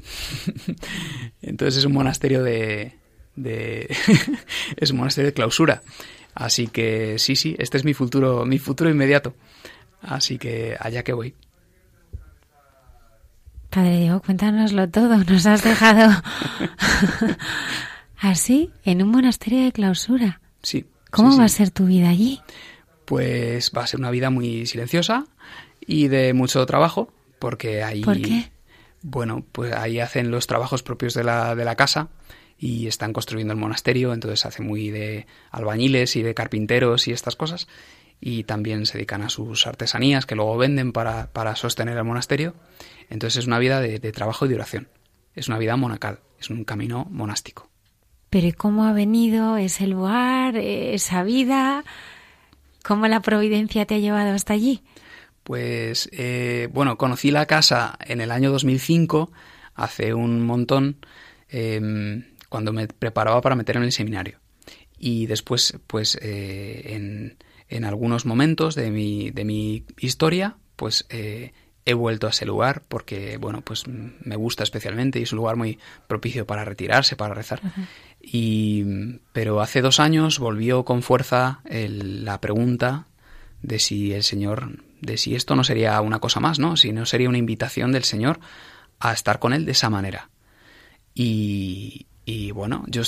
entonces 1.41 1.77
es 1.77 1.85
un 1.85 1.93
monasterio 1.93 2.43
de, 2.43 2.95
de 3.37 3.89
es 4.77 4.91
un 4.91 4.97
monasterio 4.97 5.29
de 5.29 5.35
clausura. 5.35 5.83
Así 6.35 6.67
que 6.67 7.21
sí, 7.21 7.37
sí, 7.37 7.55
este 7.61 7.77
es 7.77 7.85
mi 7.85 7.95
futuro, 7.95 8.45
mi 8.45 8.59
futuro 8.59 8.91
inmediato. 8.91 9.37
Así 10.01 10.37
que 10.37 10.77
allá 10.81 11.05
que 11.05 11.13
voy. 11.13 11.37
Padre 13.73 14.01
Diego, 14.01 14.21
cuéntanoslo 14.21 14.91
todo. 14.91 15.17
Nos 15.29 15.47
has 15.47 15.65
dejado 15.65 16.23
así, 18.19 18.71
en 18.85 19.03
un 19.03 19.09
monasterio 19.09 19.65
de 19.65 19.73
clausura. 19.73 20.43
Sí. 20.63 20.85
¿Cómo 21.11 21.39
va 21.39 21.45
a 21.45 21.49
ser 21.49 21.71
tu 21.71 21.87
vida 21.87 22.11
allí? 22.11 22.41
Pues 23.07 23.73
va 23.77 23.85
a 23.85 23.87
ser 23.87 24.01
una 24.01 24.11
vida 24.11 24.29
muy 24.29 24.67
silenciosa 24.67 25.25
y 25.81 26.09
de 26.09 26.35
mucho 26.35 26.65
trabajo, 26.67 27.15
porque 27.39 27.83
ahí... 27.83 28.03
¿Por 28.03 28.21
qué? 28.21 28.51
Bueno, 29.01 29.43
pues 29.53 29.73
ahí 29.73 30.01
hacen 30.01 30.31
los 30.31 30.47
trabajos 30.47 30.83
propios 30.83 31.15
de 31.15 31.25
la, 31.25 31.55
de 31.55 31.65
la 31.65 31.75
casa 31.75 32.09
y 32.59 32.87
están 32.89 33.15
construyendo 33.15 33.55
el 33.55 33.59
monasterio, 33.59 34.13
entonces 34.13 34.45
hace 34.45 34.63
muy 34.63 34.91
de 34.91 35.27
albañiles 35.51 36.15
y 36.17 36.23
de 36.23 36.35
carpinteros 36.35 37.09
y 37.09 37.13
estas 37.13 37.37
cosas. 37.37 37.69
Y 38.21 38.45
también 38.45 38.85
se 38.85 38.99
dedican 38.99 39.23
a 39.23 39.31
sus 39.31 39.67
artesanías 39.67 40.27
que 40.27 40.37
luego 40.37 40.59
venden 40.59 40.93
para, 40.93 41.33
para 41.33 41.57
sostener 41.57 41.97
el 41.97 42.05
monasterio. 42.05 42.55
Entonces 43.11 43.39
es 43.39 43.47
una 43.47 43.59
vida 43.59 43.81
de, 43.81 43.99
de 43.99 44.13
trabajo 44.13 44.47
y 44.47 44.49
de 44.49 44.55
oración. 44.57 44.89
Es 45.35 45.49
una 45.49 45.59
vida 45.59 45.77
monacal, 45.77 46.21
es 46.39 46.51
un 46.51 46.65
camino 46.65 47.07
monástico. 47.11 47.71
Pero 48.31 48.47
¿y 48.47 48.53
cómo 48.53 48.85
ha 48.85 48.93
venido 48.93 49.57
ese 49.57 49.87
lugar, 49.87 50.57
esa 50.57 51.23
vida? 51.23 51.85
¿Cómo 52.83 53.07
la 53.07 53.21
providencia 53.21 53.87
te 53.87 53.97
ha 53.97 53.99
llevado 53.99 54.33
hasta 54.33 54.55
allí? 54.55 54.83
Pues 55.43 56.09
eh, 56.13 56.69
bueno, 56.73 56.97
conocí 56.97 57.31
la 57.31 57.47
casa 57.47 57.99
en 58.01 58.21
el 58.21 58.31
año 58.31 58.51
2005, 58.51 59.33
hace 59.75 60.15
un 60.15 60.43
montón, 60.43 61.05
eh, 61.49 62.25
cuando 62.49 62.73
me 62.73 62.87
preparaba 62.87 63.41
para 63.41 63.57
meter 63.57 63.77
en 63.77 63.85
el 63.85 63.93
seminario. 63.93 64.39
Y 64.99 65.27
después, 65.27 65.79
pues 65.87 66.17
eh, 66.23 66.95
en, 66.95 67.39
en, 67.69 67.85
algunos 67.85 68.25
momentos 68.25 68.75
de 68.75 68.91
mi, 68.91 69.31
de 69.31 69.45
mi 69.45 69.85
historia, 69.99 70.59
pues 70.77 71.07
eh, 71.11 71.53
he 71.85 71.95
vuelto 71.95 72.27
a 72.27 72.31
ese 72.31 72.47
lugar 72.47 72.83
porque, 72.89 73.37
bueno, 73.39 73.61
pues 73.63 73.85
me 73.87 74.37
gusta 74.37 74.63
especialmente 74.63 75.19
y 75.19 75.23
es 75.23 75.33
un 75.33 75.39
lugar 75.39 75.57
muy 75.57 75.79
propicio 76.07 76.47
para 76.47 76.65
retirarse, 76.65 77.17
para 77.17 77.35
rezar. 77.35 77.61
Uh 77.63 77.69
-huh. 77.69 77.87
Y, 78.21 78.85
pero 79.33 79.61
hace 79.61 79.81
dos 79.81 79.99
años 79.99 80.39
volvió 80.39 80.85
con 80.85 81.03
fuerza 81.03 81.61
el, 81.65 82.25
la 82.25 82.41
pregunta 82.41 83.07
de 83.63 83.79
si 83.79 84.13
el 84.13 84.23
Señor, 84.23 84.79
de 85.01 85.17
si 85.17 85.35
esto 85.35 85.57
no 85.57 85.65
sería 85.65 86.01
una 86.01 86.21
cosa 86.21 86.39
más, 86.41 86.59
¿no? 86.59 86.77
Si 86.77 86.93
no 86.93 87.05
sería 87.05 87.29
una 87.29 87.39
invitación 87.39 87.91
del 87.93 88.05
Señor 88.05 88.39
a 89.01 89.13
estar 89.13 89.39
con 89.41 89.53
Él 89.53 89.65
de 89.65 89.73
esa 89.73 89.91
manera. 89.91 90.31
Y, 91.15 92.07
y 92.25 92.53
bueno, 92.53 92.85
yo 92.87 93.03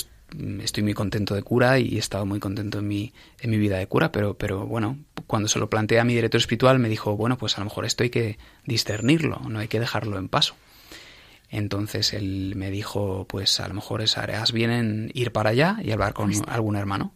estoy 0.61 0.83
muy 0.83 0.93
contento 0.93 1.35
de 1.35 1.43
cura 1.43 1.79
y 1.79 1.95
he 1.95 1.99
estado 1.99 2.25
muy 2.25 2.39
contento 2.39 2.79
en 2.79 2.87
mi, 2.87 3.13
en 3.39 3.49
mi 3.49 3.57
vida 3.57 3.77
de 3.77 3.87
cura, 3.87 4.11
pero, 4.11 4.37
pero 4.37 4.65
bueno, 4.65 4.97
cuando 5.27 5.47
se 5.47 5.59
lo 5.59 5.69
planteé 5.69 5.99
a 5.99 6.03
mi 6.03 6.13
director 6.13 6.39
espiritual 6.39 6.79
me 6.79 6.89
dijo, 6.89 7.15
bueno, 7.15 7.37
pues 7.37 7.57
a 7.57 7.61
lo 7.61 7.65
mejor 7.65 7.85
esto 7.85 8.03
hay 8.03 8.09
que 8.09 8.37
discernirlo, 8.65 9.39
no 9.47 9.59
hay 9.59 9.67
que 9.67 9.79
dejarlo 9.79 10.17
en 10.17 10.29
paso. 10.29 10.55
Entonces 11.49 12.13
él 12.13 12.53
me 12.55 12.71
dijo, 12.71 13.25
pues 13.29 13.59
a 13.59 13.67
lo 13.67 13.75
mejor 13.75 14.01
es 14.01 14.17
harás 14.17 14.51
bien 14.51 14.71
en 14.71 15.11
ir 15.13 15.31
para 15.31 15.51
allá 15.51 15.77
y 15.83 15.91
hablar 15.91 16.13
con 16.13 16.31
algún 16.47 16.75
hermano. 16.75 17.13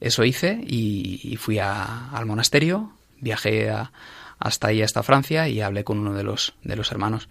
Eso 0.00 0.24
hice 0.24 0.60
y, 0.66 1.20
y 1.22 1.36
fui 1.36 1.58
a, 1.58 2.10
al 2.10 2.26
monasterio, 2.26 2.92
viajé 3.20 3.70
a, 3.70 3.92
hasta 4.38 4.68
ahí, 4.68 4.82
hasta 4.82 5.02
Francia 5.02 5.48
y 5.48 5.60
hablé 5.60 5.84
con 5.84 5.98
uno 5.98 6.14
de 6.14 6.24
los, 6.24 6.54
de 6.64 6.76
los 6.76 6.90
hermanos. 6.90 7.28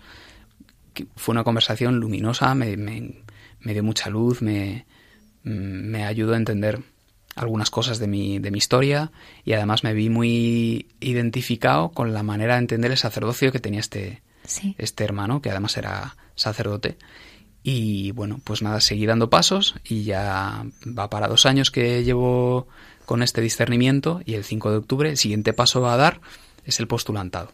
Fue 1.16 1.34
una 1.34 1.44
conversación 1.44 2.00
luminosa, 2.00 2.54
me, 2.56 2.78
me, 2.78 3.24
me 3.62 3.74
dio 3.74 3.84
mucha 3.84 4.10
luz, 4.10 4.42
me, 4.42 4.86
me 5.44 6.06
ayudó 6.06 6.34
a 6.34 6.38
entender 6.38 6.82
algunas 7.36 7.70
cosas 7.70 8.00
de 8.00 8.08
mi, 8.08 8.40
de 8.40 8.52
mi 8.52 8.58
historia 8.58 9.12
y 9.46 9.54
además 9.54 9.84
me 9.84 9.94
vi 9.94 10.10
muy 10.10 10.88
identificado 11.00 11.90
con 11.90 12.14
la 12.14 12.24
manera 12.24 12.56
de 12.56 12.60
entender 12.60 12.92
el 12.92 12.98
sacerdocio 12.98 13.52
que 13.52 13.60
tenía 13.60 13.80
este, 13.80 14.22
sí. 14.46 14.76
este 14.78 15.04
hermano, 15.04 15.42
que 15.42 15.50
además 15.50 15.78
era 15.78 16.16
sacerdote. 16.36 16.98
Y 17.64 18.12
bueno, 18.12 18.42
pues 18.44 18.62
nada, 18.62 18.82
seguí 18.82 19.06
dando 19.06 19.30
pasos 19.30 19.76
y 19.84 20.04
ya 20.04 20.66
va 20.86 21.10
para 21.10 21.28
dos 21.28 21.46
años 21.46 21.70
que 21.70 22.04
llevo 22.04 22.68
con 23.06 23.22
este 23.24 23.42
discernimiento 23.42 24.22
y 24.26 24.34
el 24.34 24.44
5 24.44 24.72
de 24.72 24.78
octubre 24.78 25.10
el 25.10 25.18
siguiente 25.18 25.54
paso 25.54 25.88
a 25.88 25.98
dar 25.98 26.22
es 26.66 26.80
el 26.80 26.88
postulantado. 26.88 27.52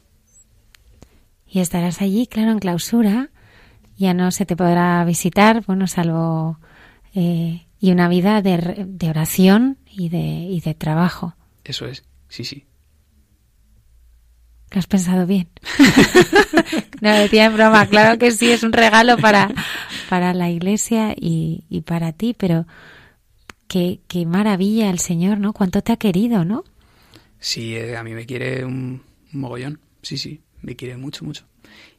Y 1.50 1.60
estarás 1.60 2.02
allí, 2.02 2.28
claro, 2.28 2.52
en 2.52 2.60
clausura. 2.60 3.30
Ya 3.98 4.14
no 4.14 4.32
se 4.32 4.46
te 4.46 4.56
podrá 4.56 5.04
visitar, 5.06 5.64
bueno, 5.66 5.88
salvo 5.88 6.60
eh, 7.16 7.66
y 7.80 7.92
una 7.92 8.08
vida 8.08 8.42
de, 8.42 8.86
de 8.88 9.10
oración 9.10 9.78
y 9.90 10.10
de, 10.10 10.18
y 10.20 10.62
de 10.62 10.74
trabajo. 10.74 11.36
Eso 11.64 11.88
es, 11.88 12.04
sí, 12.30 12.44
sí. 12.44 12.66
¿Lo 14.72 14.80
has 14.80 14.88
pensado 14.88 15.26
bien? 15.26 15.48
no, 17.02 17.12
decía 17.12 17.46
en 17.46 17.54
broma, 17.54 17.88
claro 17.88 18.20
que 18.20 18.32
sí, 18.32 18.52
es 18.52 18.64
un 18.64 18.74
regalo 18.74 19.18
para, 19.18 19.50
para 20.10 20.34
la 20.34 20.50
iglesia 20.50 21.14
y, 21.16 21.64
y 21.70 21.82
para 21.82 22.12
ti, 22.12 22.36
pero 22.38 22.68
qué, 23.68 24.02
qué 24.08 24.26
maravilla 24.26 24.90
el 24.90 25.00
Señor, 25.00 25.40
¿no? 25.40 25.54
Cuánto 25.54 25.82
te 25.82 25.94
ha 25.94 25.98
querido, 25.98 26.44
¿no? 26.44 26.64
Sí, 27.40 27.76
eh, 27.76 27.96
a 27.96 28.04
mí 28.04 28.14
me 28.14 28.26
quiere 28.26 28.66
un, 28.66 29.02
un 29.34 29.40
mogollón, 29.40 29.80
sí, 30.02 30.18
sí, 30.18 30.42
me 30.62 30.76
quiere 30.76 30.98
mucho, 30.98 31.24
mucho. 31.24 31.46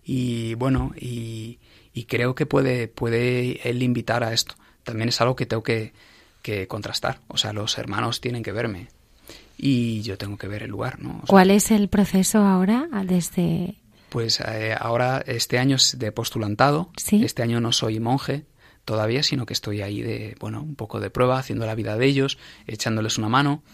Y 0.04 0.54
bueno, 0.54 0.92
y, 1.00 1.58
y 1.98 2.04
creo 2.04 2.36
que 2.36 2.46
puede, 2.46 2.86
puede 2.86 3.68
él 3.68 3.82
invitar 3.82 4.22
a 4.22 4.32
esto. 4.32 4.54
También 4.84 5.08
es 5.08 5.20
algo 5.20 5.34
que 5.34 5.46
tengo 5.46 5.64
que, 5.64 5.92
que 6.42 6.68
contrastar. 6.68 7.18
O 7.26 7.36
sea, 7.36 7.52
los 7.52 7.76
hermanos 7.76 8.20
tienen 8.20 8.44
que 8.44 8.52
verme 8.52 8.86
y 9.56 10.02
yo 10.02 10.16
tengo 10.16 10.36
que 10.36 10.46
ver 10.46 10.62
el 10.62 10.70
lugar, 10.70 11.00
¿no? 11.00 11.10
O 11.10 11.12
sea, 11.14 11.26
¿Cuál 11.26 11.50
es 11.50 11.72
el 11.72 11.88
proceso 11.88 12.38
ahora 12.38 12.88
desde...? 13.04 13.74
Pues 14.10 14.38
eh, 14.40 14.76
ahora 14.78 15.24
este 15.26 15.58
año 15.58 15.74
es 15.74 15.98
de 15.98 16.12
postulantado. 16.12 16.90
¿Sí? 16.96 17.24
Este 17.24 17.42
año 17.42 17.60
no 17.60 17.72
soy 17.72 17.98
monje 17.98 18.46
todavía, 18.84 19.24
sino 19.24 19.44
que 19.44 19.52
estoy 19.52 19.82
ahí 19.82 20.00
de, 20.00 20.36
bueno, 20.38 20.62
un 20.62 20.76
poco 20.76 21.00
de 21.00 21.10
prueba, 21.10 21.40
haciendo 21.40 21.66
la 21.66 21.74
vida 21.74 21.96
de 21.96 22.06
ellos, 22.06 22.38
echándoles 22.68 23.18
una 23.18 23.28
mano. 23.28 23.64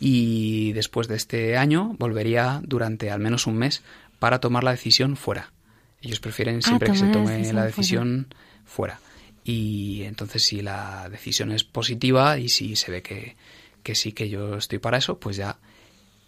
Y 0.00 0.72
después 0.72 1.06
de 1.06 1.14
este 1.14 1.56
año 1.56 1.94
volvería 1.96 2.60
durante 2.64 3.12
al 3.12 3.20
menos 3.20 3.46
un 3.46 3.56
mes 3.56 3.84
para 4.18 4.40
tomar 4.40 4.64
la 4.64 4.72
decisión 4.72 5.16
fuera. 5.16 5.52
Ellos 6.00 6.20
prefieren 6.20 6.62
siempre 6.62 6.88
ah, 6.88 6.92
que 6.92 6.98
se 6.98 7.06
tome 7.08 7.52
la 7.52 7.64
decisión 7.64 8.28
fuera. 8.64 8.96
fuera. 8.96 9.08
Y 9.44 10.02
entonces 10.02 10.44
si 10.44 10.60
la 10.60 11.08
decisión 11.08 11.52
es 11.52 11.64
positiva 11.64 12.38
y 12.38 12.48
si 12.48 12.76
se 12.76 12.90
ve 12.90 13.02
que, 13.02 13.36
que 13.82 13.94
sí 13.94 14.12
que 14.12 14.28
yo 14.28 14.56
estoy 14.56 14.78
para 14.78 14.98
eso, 14.98 15.18
pues 15.18 15.36
ya 15.36 15.58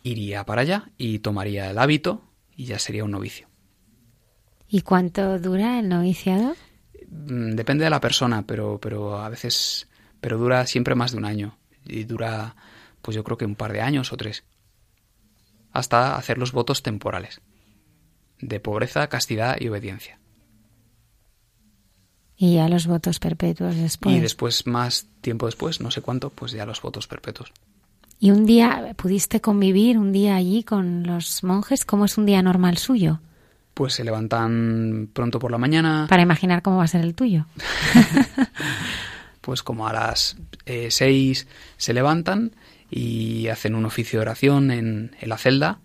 iría 0.02 0.44
para 0.44 0.62
allá 0.62 0.90
y 0.96 1.18
tomaría 1.18 1.70
el 1.70 1.78
hábito 1.78 2.22
y 2.56 2.64
ya 2.64 2.78
sería 2.78 3.04
un 3.04 3.10
novicio. 3.10 3.48
¿Y 4.68 4.82
cuánto 4.82 5.38
dura 5.38 5.78
el 5.78 5.88
noviciado? 5.88 6.54
Depende 7.06 7.84
de 7.84 7.90
la 7.90 8.00
persona, 8.00 8.46
pero, 8.46 8.78
pero 8.80 9.18
a 9.18 9.28
veces, 9.28 9.88
pero 10.20 10.38
dura 10.38 10.66
siempre 10.66 10.94
más 10.94 11.12
de 11.12 11.18
un 11.18 11.24
año 11.24 11.58
y 11.84 12.04
dura, 12.04 12.56
pues 13.02 13.14
yo 13.14 13.24
creo 13.24 13.36
que 13.36 13.44
un 13.44 13.56
par 13.56 13.72
de 13.72 13.80
años 13.80 14.12
o 14.12 14.16
tres, 14.16 14.44
hasta 15.72 16.16
hacer 16.16 16.38
los 16.38 16.52
votos 16.52 16.82
temporales 16.82 17.40
de 18.40 18.60
pobreza, 18.60 19.08
castidad 19.08 19.56
y 19.60 19.68
obediencia. 19.68 20.18
Y 22.36 22.54
ya 22.54 22.68
los 22.68 22.86
votos 22.86 23.18
perpetuos 23.18 23.76
después. 23.76 24.16
Y 24.16 24.20
después, 24.20 24.66
más 24.66 25.06
tiempo 25.20 25.46
después, 25.46 25.80
no 25.80 25.90
sé 25.90 26.00
cuánto, 26.00 26.30
pues 26.30 26.52
ya 26.52 26.64
los 26.64 26.80
votos 26.80 27.06
perpetuos. 27.06 27.52
¿Y 28.18 28.30
un 28.30 28.46
día 28.46 28.94
pudiste 28.96 29.40
convivir 29.40 29.98
un 29.98 30.12
día 30.12 30.36
allí 30.36 30.62
con 30.62 31.06
los 31.06 31.44
monjes? 31.44 31.84
¿Cómo 31.84 32.06
es 32.06 32.16
un 32.16 32.26
día 32.26 32.42
normal 32.42 32.78
suyo? 32.78 33.20
Pues 33.74 33.94
se 33.94 34.04
levantan 34.04 35.10
pronto 35.12 35.38
por 35.38 35.50
la 35.50 35.58
mañana. 35.58 36.06
Para 36.08 36.22
imaginar 36.22 36.62
cómo 36.62 36.78
va 36.78 36.84
a 36.84 36.88
ser 36.88 37.02
el 37.02 37.14
tuyo. 37.14 37.46
pues 39.40 39.62
como 39.62 39.86
a 39.86 39.92
las 39.92 40.36
eh, 40.64 40.90
seis 40.90 41.46
se 41.76 41.92
levantan 41.92 42.52
y 42.90 43.48
hacen 43.48 43.74
un 43.74 43.84
oficio 43.84 44.18
de 44.18 44.22
oración 44.22 44.70
en, 44.70 45.16
en 45.20 45.28
la 45.28 45.38
celda 45.38 45.80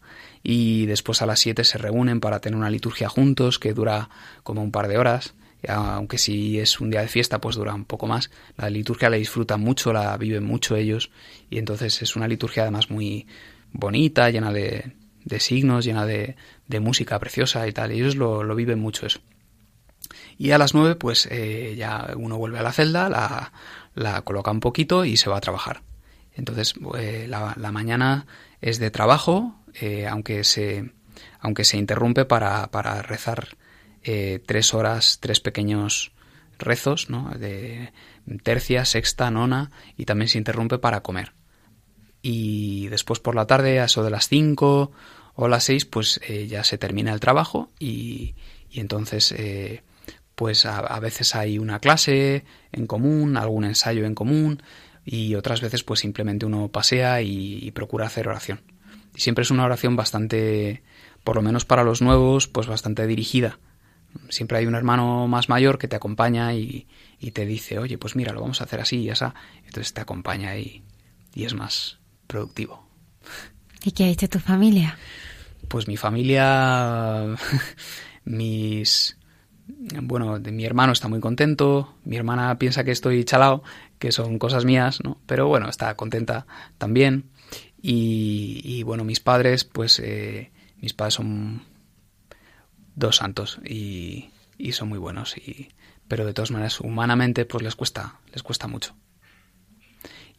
y 0.47 0.85
después 0.85 1.23
a 1.23 1.25
las 1.25 1.39
7 1.39 1.63
se 1.63 1.79
reúnen 1.79 2.19
para 2.19 2.39
tener 2.39 2.57
una 2.57 2.69
liturgia 2.69 3.09
juntos 3.09 3.57
que 3.57 3.73
dura 3.73 4.09
como 4.43 4.61
un 4.61 4.71
par 4.71 4.87
de 4.87 4.97
horas 4.99 5.33
aunque 5.67 6.17
si 6.17 6.59
es 6.59 6.79
un 6.79 6.91
día 6.91 7.01
de 7.01 7.07
fiesta, 7.07 7.41
pues 7.41 7.55
dura 7.55 7.73
un 7.73 7.85
poco 7.85 8.07
más. 8.07 8.29
La 8.57 8.69
liturgia 8.69 9.09
la 9.09 9.17
disfrutan 9.17 9.61
mucho, 9.61 9.93
la 9.93 10.15
viven 10.17 10.43
mucho 10.43 10.75
ellos, 10.75 11.11
y 11.49 11.57
entonces 11.57 12.01
es 12.01 12.15
una 12.15 12.27
liturgia 12.27 12.63
además 12.63 12.89
muy 12.89 13.27
bonita, 13.71 14.29
llena 14.29 14.51
de, 14.51 14.93
signos, 15.39 15.85
llena 15.85 16.05
de, 16.05 16.35
música 16.79 17.17
preciosa 17.19 17.67
y 17.67 17.71
tal. 17.71 17.91
Ellos 17.91 18.15
lo, 18.15 18.55
viven 18.55 18.79
mucho 18.79 19.05
eso. 19.05 19.19
Y 20.37 20.51
a 20.51 20.57
las 20.57 20.73
nueve, 20.73 20.95
pues 20.95 21.27
eh, 21.31 21.75
ya 21.77 22.13
uno 22.15 22.37
vuelve 22.37 22.59
a 22.59 22.63
la 22.63 22.73
celda, 22.73 23.09
la, 23.09 23.51
la, 23.95 24.21
coloca 24.21 24.51
un 24.51 24.59
poquito 24.59 25.05
y 25.05 25.17
se 25.17 25.29
va 25.29 25.37
a 25.37 25.41
trabajar. 25.41 25.81
Entonces, 26.35 26.73
eh, 26.97 27.27
la, 27.29 27.55
mañana 27.71 28.27
es 28.61 28.79
de 28.79 28.91
trabajo, 28.91 29.55
eh, 29.79 30.07
aunque, 30.07 30.43
se, 30.43 30.91
aunque 31.39 31.63
se 31.63 31.77
interrumpe 31.77 32.25
para, 32.25 32.69
para 32.71 33.01
rezar 33.01 33.57
eh, 34.03 34.39
tres 34.45 34.73
horas, 34.73 35.19
tres 35.21 35.39
pequeños 35.39 36.11
rezos, 36.57 37.09
¿no? 37.09 37.31
De 37.37 37.91
tercia, 38.43 38.85
sexta, 38.85 39.29
nona, 39.31 39.71
y 39.97 40.05
también 40.05 40.29
se 40.29 40.37
interrumpe 40.37 40.77
para 40.77 41.01
comer. 41.01 41.33
Y 42.21 42.87
después 42.87 43.19
por 43.19 43.35
la 43.35 43.45
tarde, 43.45 43.79
a 43.79 43.85
eso 43.85 44.03
de 44.03 44.09
las 44.09 44.27
cinco 44.27 44.91
o 45.35 45.47
las 45.47 45.65
seis, 45.65 45.85
pues 45.85 46.19
eh, 46.27 46.47
ya 46.47 46.63
se 46.63 46.77
termina 46.77 47.13
el 47.13 47.19
trabajo 47.19 47.71
y, 47.79 48.35
y 48.69 48.79
entonces 48.79 49.33
pues 50.35 50.65
a, 50.65 50.99
veces 50.99 51.33
hay 51.33 51.59
una 51.59 51.79
clase 51.79 52.43
en 52.73 52.87
común, 52.87 53.37
algún 53.37 53.63
ensayo 53.63 54.05
en 54.05 54.15
común 54.15 54.61
y 55.05 55.35
otras 55.35 55.61
veces 55.61 55.83
pues 55.83 56.01
simplemente 56.01 56.45
uno 56.45 56.67
pasea 56.67 57.21
y 57.21 57.71
procura 57.71 58.07
hacer 58.07 58.27
oración. 58.27 58.74
Siempre 59.15 59.43
es 59.43 59.51
una 59.51 59.65
oración 59.65 59.95
bastante, 59.95 60.83
por 61.23 61.35
lo 61.35 61.41
menos 61.41 61.65
para 61.65 61.83
los 61.83 62.01
nuevos, 62.01 62.47
pues 62.47 62.67
bastante 62.67 63.07
dirigida 63.07 63.59
siempre 64.29 64.57
hay 64.57 64.65
un 64.65 64.75
hermano 64.75 65.27
más 65.27 65.49
mayor 65.49 65.77
que 65.77 65.87
te 65.87 65.95
acompaña 65.95 66.53
y, 66.53 66.87
te 67.33 67.45
dice, 67.45 67.79
oye, 67.79 67.97
pues 67.97 68.15
mira, 68.15 68.33
lo 68.33 68.41
vamos 68.41 68.61
a 68.61 68.65
hacer 68.65 68.79
así 68.79 68.97
y 68.97 69.09
así. 69.09 69.25
Entonces 69.65 69.93
te 69.93 70.01
acompaña 70.01 70.57
y, 70.57 70.83
es 71.35 71.53
más 71.53 71.97
productivo. 72.27 72.87
¿Y 73.83 73.91
qué 73.91 74.05
ha 74.05 74.07
hecho 74.07 74.29
tu 74.29 74.39
familia? 74.39 74.97
Pues 75.67 75.87
mi 75.87 75.97
familia, 75.97 77.35
mis... 78.25 79.17
Bueno, 80.03 80.39
mi 80.39 80.63
hermano 80.63 80.93
está 80.93 81.07
muy 81.07 81.19
contento, 81.19 81.95
mi 82.03 82.17
hermana 82.17 82.59
piensa 82.59 82.83
que 82.83 82.91
estoy 82.91 83.23
chalao, 83.23 83.63
que 83.97 84.11
son 84.11 84.37
cosas 84.37 84.63
mías, 84.63 84.99
¿no? 85.03 85.17
Pero 85.25 85.47
bueno, 85.47 85.67
está 85.67 85.95
contenta 85.95 86.45
también. 86.77 87.31
Y, 87.87 88.81
bueno, 88.81 89.03
mis 89.03 89.19
padres, 89.19 89.63
pues 89.63 89.99
eh, 89.99 90.49
mis 90.81 90.93
padres 90.93 91.13
son 91.13 91.61
dos 92.95 93.17
santos 93.17 93.59
y, 93.63 94.31
y 94.57 94.71
son 94.71 94.89
muy 94.89 94.97
buenos 94.97 95.37
y 95.37 95.69
pero 96.07 96.25
de 96.25 96.33
todas 96.33 96.49
maneras 96.49 96.79
humanamente 96.79 97.45
pues 97.45 97.63
les 97.63 97.75
cuesta 97.75 98.19
les 98.33 98.41
cuesta 98.41 98.67
mucho. 98.67 98.95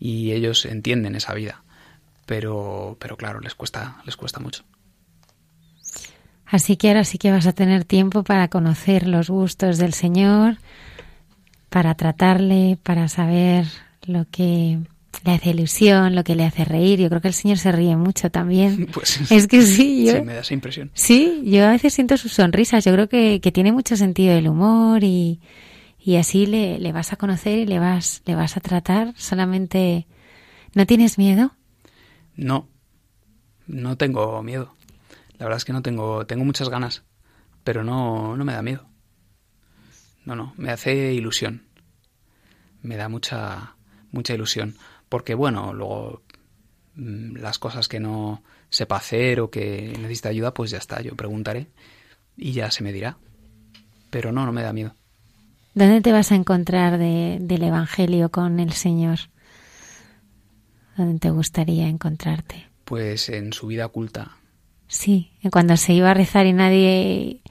Y 0.01 0.33
ellos 0.33 0.65
entienden 0.67 1.15
esa 1.15 1.35
vida 1.35 1.63
pero 2.25 2.97
pero 2.99 3.17
claro 3.17 3.39
les 3.39 3.55
cuesta 3.55 4.03
les 4.05 4.17
cuesta 4.17 4.41
mucho. 4.41 4.65
Así 6.47 6.77
que 6.77 6.89
ahora 6.89 7.05
sí 7.05 7.19
que 7.19 7.31
vas 7.31 7.47
a 7.47 7.53
tener 7.53 7.85
tiempo 7.85 8.25
para 8.25 8.49
conocer 8.49 9.07
los 9.07 9.31
gustos 9.31 9.79
del 9.79 9.93
Señor 9.93 10.57
para 11.69 11.95
tratarle 11.95 12.77
para 12.83 13.07
saber 13.07 13.67
lo 14.03 14.25
que 14.31 14.81
le 15.25 15.33
hace 15.33 15.51
ilusión, 15.51 16.15
lo 16.15 16.25
que 16.25 16.35
le 16.35 16.45
hace 16.45 16.65
reír. 16.65 17.01
Yo 17.01 17.09
creo 17.09 17.21
que 17.21 17.29
el 17.29 17.35
Señor 17.35 17.59
se 17.59 17.73
ríe 17.73 17.97
mucho 17.97 18.31
también. 18.31 18.89
Pues, 18.93 19.31
es 19.31 19.47
que 19.47 19.63
sí, 19.63 20.07
yo, 20.07 20.25
me 20.25 20.35
da 20.35 20.41
esa 20.41 20.55
impresión. 20.55 20.91
Sí, 20.95 21.43
yo 21.45 21.67
a 21.67 21.71
veces 21.71 21.93
siento 21.93 22.17
sus 22.17 22.33
sonrisas. 22.33 22.85
Yo 22.85 22.93
creo 22.93 23.09
que, 23.09 23.41
que 23.41 23.53
tiene 23.53 23.73
mucho 23.73 23.97
sentido 23.97 24.35
del 24.35 24.49
humor 24.49 25.05
y, 25.05 25.41
y 25.99 26.17
así 26.17 26.47
le, 26.47 26.79
le, 26.79 26.93
vas 26.93 27.13
a 27.13 27.17
conocer 27.17 27.59
y 27.59 27.67
le 27.67 27.79
vas, 27.79 28.23
le 28.25 28.35
vas 28.35 28.57
a 28.57 28.61
tratar. 28.61 29.13
Solamente, 29.17 30.07
¿no 30.75 30.87
tienes 30.87 31.19
miedo? 31.19 31.53
No, 32.37 32.69
no 33.67 33.97
tengo 33.97 34.43
miedo. 34.43 34.75
La 35.39 35.47
verdad 35.47 35.59
es 35.59 35.65
que 35.65 35.73
no 35.73 35.83
tengo, 35.83 36.27
tengo 36.27 36.45
muchas 36.45 36.69
ganas, 36.69 37.03
pero 37.65 37.85
no, 37.85 38.37
no 38.37 38.45
me 38.45 38.53
da 38.53 38.63
miedo. 38.63 38.89
No, 40.25 40.35
no, 40.35 40.55
me 40.57 40.71
hace 40.71 41.13
ilusión. 41.13 41.67
Me 42.83 42.97
da 42.97 43.09
mucha, 43.09 43.77
mucha 44.11 44.35
ilusión 44.35 44.77
porque 45.09 45.35
bueno, 45.35 45.73
luego 45.73 46.23
mm, 46.95 47.37
las 47.37 47.59
cosas 47.59 47.89
que 47.89 48.01
no 48.01 48.43
sepa 48.71 48.97
hacer 48.97 49.41
o 49.41 49.51
que 49.51 49.95
necesita 49.99 50.29
ayuda, 50.29 50.53
pues 50.53 50.71
ya 50.71 50.79
está, 50.79 51.01
yo 51.01 51.15
preguntaré 51.15 51.69
y 52.37 52.53
ya 52.53 52.71
se 52.71 52.83
me 52.83 52.93
dirá. 52.93 53.19
Pero 54.11 54.33
no, 54.33 54.47
no 54.47 54.53
me 54.53 54.63
da 54.63 54.73
miedo. 54.73 54.95
¿Dónde 55.75 56.01
te 56.01 56.13
vas 56.13 56.33
a 56.33 56.37
encontrar 56.37 56.99
del 56.99 57.63
Evangelio 57.63 58.31
con 58.31 58.61
el 58.61 58.73
Señor? 58.73 59.19
¿Dónde 60.97 61.19
te 61.19 61.31
gustaría 61.31 61.87
encontrarte? 61.89 62.67
Pues 62.85 63.29
en 63.29 63.53
su 63.53 63.67
vida 63.67 63.85
oculta. 63.87 64.37
Sí, 64.89 65.33
cuando 65.51 65.77
se 65.77 65.93
iba 65.93 66.11
a 66.11 66.15
rezar 66.15 66.47
y 66.47 66.53
nadie 66.53 67.43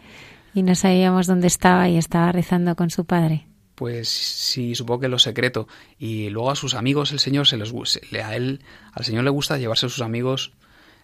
y 0.53 0.63
no 0.63 0.73
sabíamos 0.73 1.27
dónde 1.27 1.47
estaba 1.47 1.89
y 1.89 1.97
estaba 1.97 2.31
rezando 2.31 2.75
con 2.75 2.89
su 2.89 3.05
padre 3.05 3.45
pues 3.75 4.07
sí, 4.07 4.73
supongo 4.73 5.01
que 5.01 5.07
lo 5.09 5.19
secreto. 5.19 5.67
Y 5.99 6.29
luego 6.29 6.49
a 6.49 6.55
sus 6.55 6.73
amigos 6.73 7.11
el 7.11 7.19
Señor 7.19 7.45
se 7.45 7.57
les 7.57 7.71
a 7.71 8.35
él, 8.35 8.61
al 8.93 9.05
Señor 9.05 9.23
le 9.25 9.29
gusta 9.29 9.57
llevarse 9.57 9.85
a 9.85 9.89
sus 9.89 10.01
amigos 10.01 10.53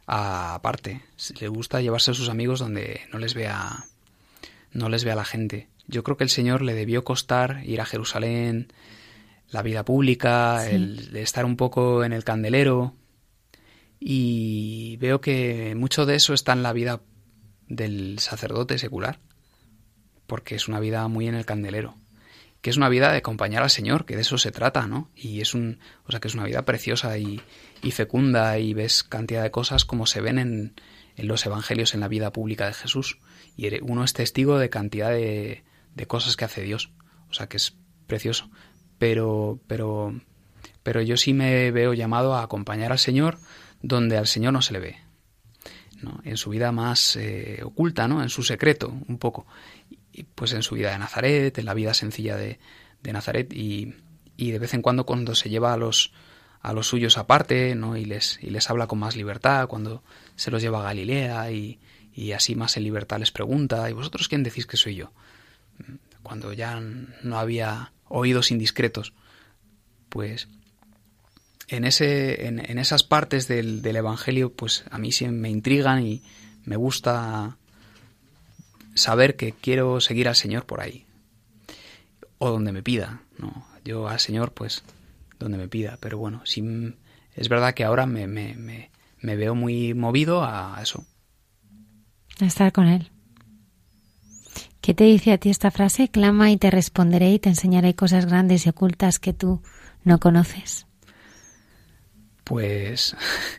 aparte. 0.07 1.01
Le 1.39 1.47
gusta 1.49 1.81
llevarse 1.81 2.11
a 2.11 2.13
sus 2.13 2.29
amigos 2.29 2.59
donde 2.59 3.01
no 3.11 3.19
les 3.19 3.33
vea 3.33 3.85
no 4.73 4.87
les 4.87 5.03
vea 5.03 5.15
la 5.15 5.25
gente. 5.25 5.67
Yo 5.87 6.03
creo 6.03 6.15
que 6.15 6.23
el 6.23 6.29
Señor 6.29 6.61
le 6.61 6.73
debió 6.73 7.03
costar 7.03 7.61
ir 7.65 7.81
a 7.81 7.85
Jerusalén, 7.85 8.71
la 9.49 9.61
vida 9.61 9.83
pública, 9.83 10.69
el 10.69 11.15
estar 11.17 11.43
un 11.43 11.57
poco 11.57 12.05
en 12.05 12.13
el 12.13 12.23
candelero. 12.23 12.93
Y 13.99 14.95
veo 14.97 15.19
que 15.19 15.75
mucho 15.75 16.05
de 16.05 16.15
eso 16.15 16.33
está 16.33 16.53
en 16.53 16.63
la 16.63 16.71
vida 16.71 17.01
del 17.67 18.19
sacerdote 18.19 18.77
secular, 18.77 19.19
porque 20.25 20.55
es 20.55 20.69
una 20.69 20.79
vida 20.79 21.05
muy 21.09 21.27
en 21.27 21.35
el 21.35 21.45
candelero 21.45 21.95
que 22.61 22.69
es 22.69 22.77
una 22.77 22.89
vida 22.89 23.11
de 23.11 23.17
acompañar 23.17 23.63
al 23.63 23.69
Señor, 23.69 24.05
que 24.05 24.15
de 24.15 24.21
eso 24.21 24.37
se 24.37 24.51
trata, 24.51 24.87
¿no? 24.87 25.09
Y 25.15 25.41
es 25.41 25.53
un, 25.53 25.79
o 26.05 26.11
sea, 26.11 26.19
que 26.19 26.27
es 26.27 26.35
una 26.35 26.45
vida 26.45 26.63
preciosa 26.63 27.17
y, 27.17 27.41
fecunda 27.91 28.57
y 28.59 28.73
ves 28.73 29.03
cantidad 29.03 29.41
de 29.41 29.51
cosas 29.51 29.83
como 29.83 30.05
se 30.05 30.21
ven 30.21 30.37
en, 30.37 30.75
en, 31.15 31.27
los 31.27 31.45
evangelios, 31.45 31.95
en 31.95 31.99
la 31.99 32.07
vida 32.07 32.31
pública 32.31 32.67
de 32.67 32.73
Jesús. 32.73 33.17
Y 33.57 33.67
uno 33.81 34.03
es 34.03 34.13
testigo 34.13 34.59
de 34.59 34.69
cantidad 34.69 35.09
de, 35.09 35.63
de 35.95 36.05
cosas 36.05 36.37
que 36.37 36.45
hace 36.45 36.61
Dios. 36.61 36.91
O 37.29 37.33
sea, 37.33 37.47
que 37.47 37.57
es 37.57 37.75
precioso. 38.05 38.51
Pero, 38.99 39.59
pero, 39.65 40.13
pero 40.83 41.01
yo 41.01 41.17
sí 41.17 41.33
me 41.33 41.71
veo 41.71 41.93
llamado 41.93 42.35
a 42.35 42.43
acompañar 42.43 42.91
al 42.91 42.99
Señor 42.99 43.39
donde 43.81 44.17
al 44.17 44.27
Señor 44.27 44.53
no 44.53 44.61
se 44.61 44.73
le 44.73 44.79
ve. 44.79 44.97
¿no? 46.01 46.19
En 46.23 46.37
su 46.37 46.51
vida 46.51 46.71
más 46.71 47.15
eh, 47.15 47.61
oculta, 47.63 48.07
¿no? 48.07 48.21
En 48.21 48.29
su 48.29 48.43
secreto, 48.43 48.93
un 49.07 49.17
poco 49.17 49.45
pues 50.35 50.53
en 50.53 50.63
su 50.63 50.75
vida 50.75 50.91
de 50.91 50.99
Nazaret, 50.99 51.57
en 51.57 51.65
la 51.65 51.73
vida 51.73 51.93
sencilla 51.93 52.35
de, 52.35 52.59
Nazaret 53.03 53.51
y, 53.53 53.95
y, 54.37 54.51
de 54.51 54.59
vez 54.59 54.73
en 54.73 54.81
cuando 54.81 55.05
cuando 55.05 55.33
se 55.35 55.49
lleva 55.49 55.73
a 55.73 55.77
los 55.77 56.13
a 56.61 56.73
los 56.73 56.87
suyos 56.87 57.17
aparte, 57.17 57.73
¿no? 57.73 57.97
Y 57.97 58.05
les, 58.05 58.37
y 58.41 58.51
les 58.51 58.69
habla 58.69 58.85
con 58.85 58.99
más 58.99 59.15
libertad, 59.15 59.67
cuando 59.67 60.03
se 60.35 60.51
los 60.51 60.61
lleva 60.61 60.81
a 60.81 60.83
Galilea 60.83 61.51
y, 61.51 61.79
y 62.13 62.33
así 62.33 62.55
más 62.55 62.77
en 62.77 62.83
libertad 62.83 63.19
les 63.19 63.31
pregunta, 63.31 63.89
¿y 63.89 63.93
vosotros 63.93 64.27
quién 64.27 64.43
decís 64.43 64.67
que 64.67 64.77
soy 64.77 64.95
yo? 64.95 65.11
Cuando 66.21 66.53
ya 66.53 66.79
no 66.79 67.39
había 67.39 67.93
oídos 68.07 68.51
indiscretos, 68.51 69.13
pues 70.09 70.49
en, 71.67 71.85
ese, 71.85 72.47
en, 72.47 72.59
en 72.59 72.77
esas 72.77 73.03
partes 73.03 73.47
del, 73.47 73.81
del, 73.81 73.95
Evangelio, 73.95 74.53
pues 74.53 74.83
a 74.91 74.99
mí 74.99 75.11
sí 75.11 75.27
me 75.27 75.49
intrigan 75.49 76.05
y 76.05 76.21
me 76.63 76.75
gusta 76.75 77.57
saber 78.95 79.35
que 79.35 79.53
quiero 79.53 80.01
seguir 80.01 80.27
al 80.27 80.35
Señor 80.35 80.65
por 80.65 80.81
ahí. 80.81 81.05
O 82.37 82.49
donde 82.49 82.71
me 82.71 82.83
pida, 82.83 83.21
¿no? 83.37 83.65
Yo 83.83 84.07
al 84.07 84.19
Señor, 84.19 84.53
pues, 84.53 84.83
donde 85.39 85.57
me 85.57 85.67
pida. 85.67 85.97
Pero 86.01 86.17
bueno, 86.17 86.41
sí, 86.45 86.63
es 87.35 87.49
verdad 87.49 87.73
que 87.73 87.83
ahora 87.83 88.05
me, 88.05 88.27
me, 88.27 88.89
me, 89.19 89.35
veo 89.35 89.55
muy 89.55 89.93
movido 89.93 90.43
a 90.43 90.79
eso. 90.81 91.05
A 92.39 92.45
estar 92.45 92.71
con 92.71 92.87
Él. 92.87 93.11
¿Qué 94.81 94.95
te 94.95 95.03
dice 95.03 95.31
a 95.31 95.37
ti 95.37 95.49
esta 95.51 95.69
frase? 95.69 96.09
Clama 96.09 96.49
y 96.49 96.57
te 96.57 96.71
responderé 96.71 97.31
y 97.31 97.39
te 97.39 97.49
enseñaré 97.49 97.93
cosas 97.95 98.25
grandes 98.25 98.65
y 98.65 98.69
ocultas 98.69 99.19
que 99.19 99.31
tú 99.31 99.61
no 100.03 100.19
conoces. 100.19 100.87
Pues, 102.43 103.15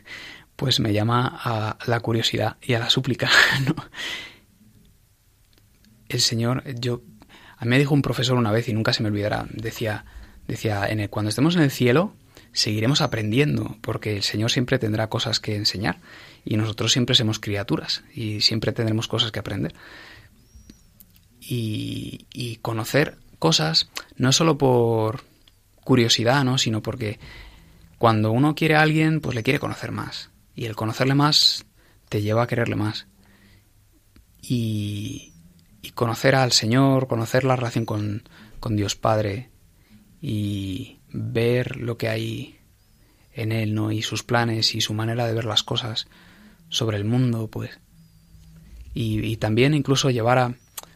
pues 0.57 0.81
me 0.81 0.91
llama 0.91 1.39
a 1.41 1.77
la 1.87 1.99
curiosidad 2.01 2.57
y 2.61 2.73
a 2.73 2.79
la 2.79 2.89
súplica, 2.89 3.29
¿no? 3.65 3.75
El 6.13 6.21
Señor, 6.21 6.63
yo, 6.79 7.01
a 7.57 7.65
mí 7.65 7.69
me 7.69 7.79
dijo 7.79 7.93
un 7.93 8.01
profesor 8.01 8.37
una 8.37 8.51
vez 8.51 8.69
y 8.69 8.73
nunca 8.73 8.93
se 8.93 9.03
me 9.03 9.09
olvidará, 9.09 9.47
decía, 9.51 10.05
decía, 10.47 10.87
en 10.87 11.07
cuando 11.07 11.29
estemos 11.29 11.55
en 11.55 11.63
el 11.63 11.71
cielo, 11.71 12.13
seguiremos 12.51 13.01
aprendiendo, 13.01 13.77
porque 13.81 14.15
el 14.15 14.23
Señor 14.23 14.51
siempre 14.51 14.79
tendrá 14.79 15.09
cosas 15.09 15.39
que 15.39 15.55
enseñar 15.55 15.99
y 16.45 16.55
nosotros 16.57 16.91
siempre 16.91 17.15
somos 17.15 17.39
criaturas 17.39 18.03
y 18.13 18.41
siempre 18.41 18.71
tendremos 18.71 19.07
cosas 19.07 19.31
que 19.31 19.39
aprender. 19.39 19.73
Y, 21.39 22.27
y 22.31 22.57
conocer 22.57 23.17
cosas 23.37 23.89
no 24.15 24.31
solo 24.31 24.57
por 24.57 25.25
curiosidad, 25.83 26.45
¿no? 26.45 26.57
sino 26.57 26.81
porque 26.81 27.19
cuando 27.97 28.31
uno 28.31 28.55
quiere 28.55 28.75
a 28.75 28.81
alguien, 28.81 29.19
pues 29.19 29.35
le 29.35 29.43
quiere 29.43 29.59
conocer 29.59 29.91
más. 29.91 30.29
Y 30.55 30.65
el 30.65 30.75
conocerle 30.75 31.15
más 31.15 31.65
te 32.09 32.21
lleva 32.21 32.43
a 32.43 32.47
quererle 32.47 32.75
más. 32.75 33.07
Y, 34.41 35.32
y 35.83 35.91
conocer 35.91 36.33
al 36.33 36.53
Señor, 36.53 37.07
conocer 37.07 37.43
la 37.43 37.57
relación 37.57 37.85
con, 37.85 38.23
con 38.61 38.77
Dios 38.77 38.95
Padre 38.95 39.49
y 40.21 40.99
ver 41.09 41.75
lo 41.75 41.97
que 41.97 42.07
hay 42.07 42.57
en 43.33 43.51
Él, 43.51 43.75
¿no? 43.75 43.91
Y 43.91 44.01
sus 44.01 44.23
planes 44.23 44.73
y 44.75 44.81
su 44.81 44.93
manera 44.93 45.27
de 45.27 45.33
ver 45.33 45.43
las 45.43 45.61
cosas 45.61 46.07
sobre 46.69 46.97
el 46.97 47.03
mundo, 47.03 47.49
pues. 47.49 47.79
Y, 48.93 49.19
y 49.25 49.35
también 49.37 49.73
incluso 49.73 50.09
llevar 50.09 50.39
a... 50.39 50.55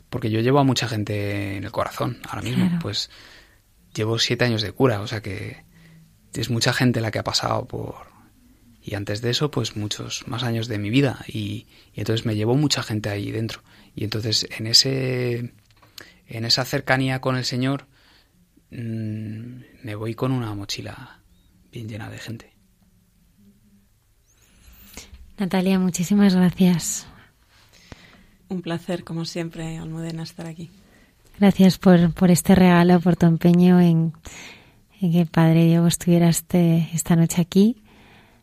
Porque 0.10 0.32
yo 0.32 0.40
llevo 0.40 0.60
a 0.60 0.64
mucha 0.64 0.88
gente 0.88 1.58
en 1.58 1.66
el 1.66 1.72
corazón 1.72 2.20
ahora 2.30 2.42
mismo, 2.42 2.80
pues 2.82 3.10
llevo 3.94 4.20
siete 4.20 4.46
años 4.46 4.62
de 4.62 4.72
cura, 4.72 5.02
o 5.02 5.08
sea 5.08 5.22
que 5.22 5.66
es 6.34 6.50
mucha 6.50 6.72
gente 6.72 7.02
la 7.02 7.12
que 7.12 7.20
ha 7.20 7.26
pasado 7.26 7.66
por... 7.66 8.08
Y 8.82 8.96
antes 8.96 9.22
de 9.22 9.32
eso, 9.32 9.52
pues 9.52 9.76
muchos 9.76 10.26
más 10.28 10.44
años 10.44 10.70
de 10.70 10.78
mi 10.78 10.90
vida. 10.90 11.26
Y, 11.28 11.68
y 11.94 12.00
entonces 12.00 12.26
me 12.26 12.38
llevó 12.38 12.56
mucha 12.56 12.84
gente 12.84 13.10
ahí 13.10 13.32
dentro. 13.32 13.62
Y 13.98 14.06
entonces 14.06 14.48
en 14.58 14.68
ese... 14.68 15.54
En 16.30 16.44
esa 16.44 16.66
cercanía 16.66 17.22
con 17.22 17.38
el 17.38 17.46
Señor, 17.46 17.88
mmm, 18.70 19.62
me 19.82 19.96
voy 19.96 20.14
con 20.14 20.34
una 20.34 20.54
mochila 20.54 21.22
bien 21.72 21.88
llena 21.88 22.10
de 22.10 22.18
gente. 22.18 22.52
Natalia, 25.38 25.80
muchísimas 25.80 26.36
gracias. 26.36 27.08
Un 28.50 28.62
placer, 28.62 29.06
como 29.06 29.24
siempre, 29.24 29.78
Almudena, 29.78 30.24
estar 30.24 30.48
aquí. 30.48 30.70
Gracias 31.40 31.78
por, 31.78 32.14
por 32.14 32.30
este 32.30 32.56
regalo, 32.56 33.00
por 33.00 33.16
tu 33.16 33.26
empeño 33.26 33.80
en, 33.80 34.12
en 35.00 35.12
que 35.14 35.26
Padre 35.26 35.64
Diego 35.64 35.88
estuviera 35.88 36.28
este, 36.28 36.90
esta 36.94 37.16
noche 37.16 37.42
aquí. 37.42 37.84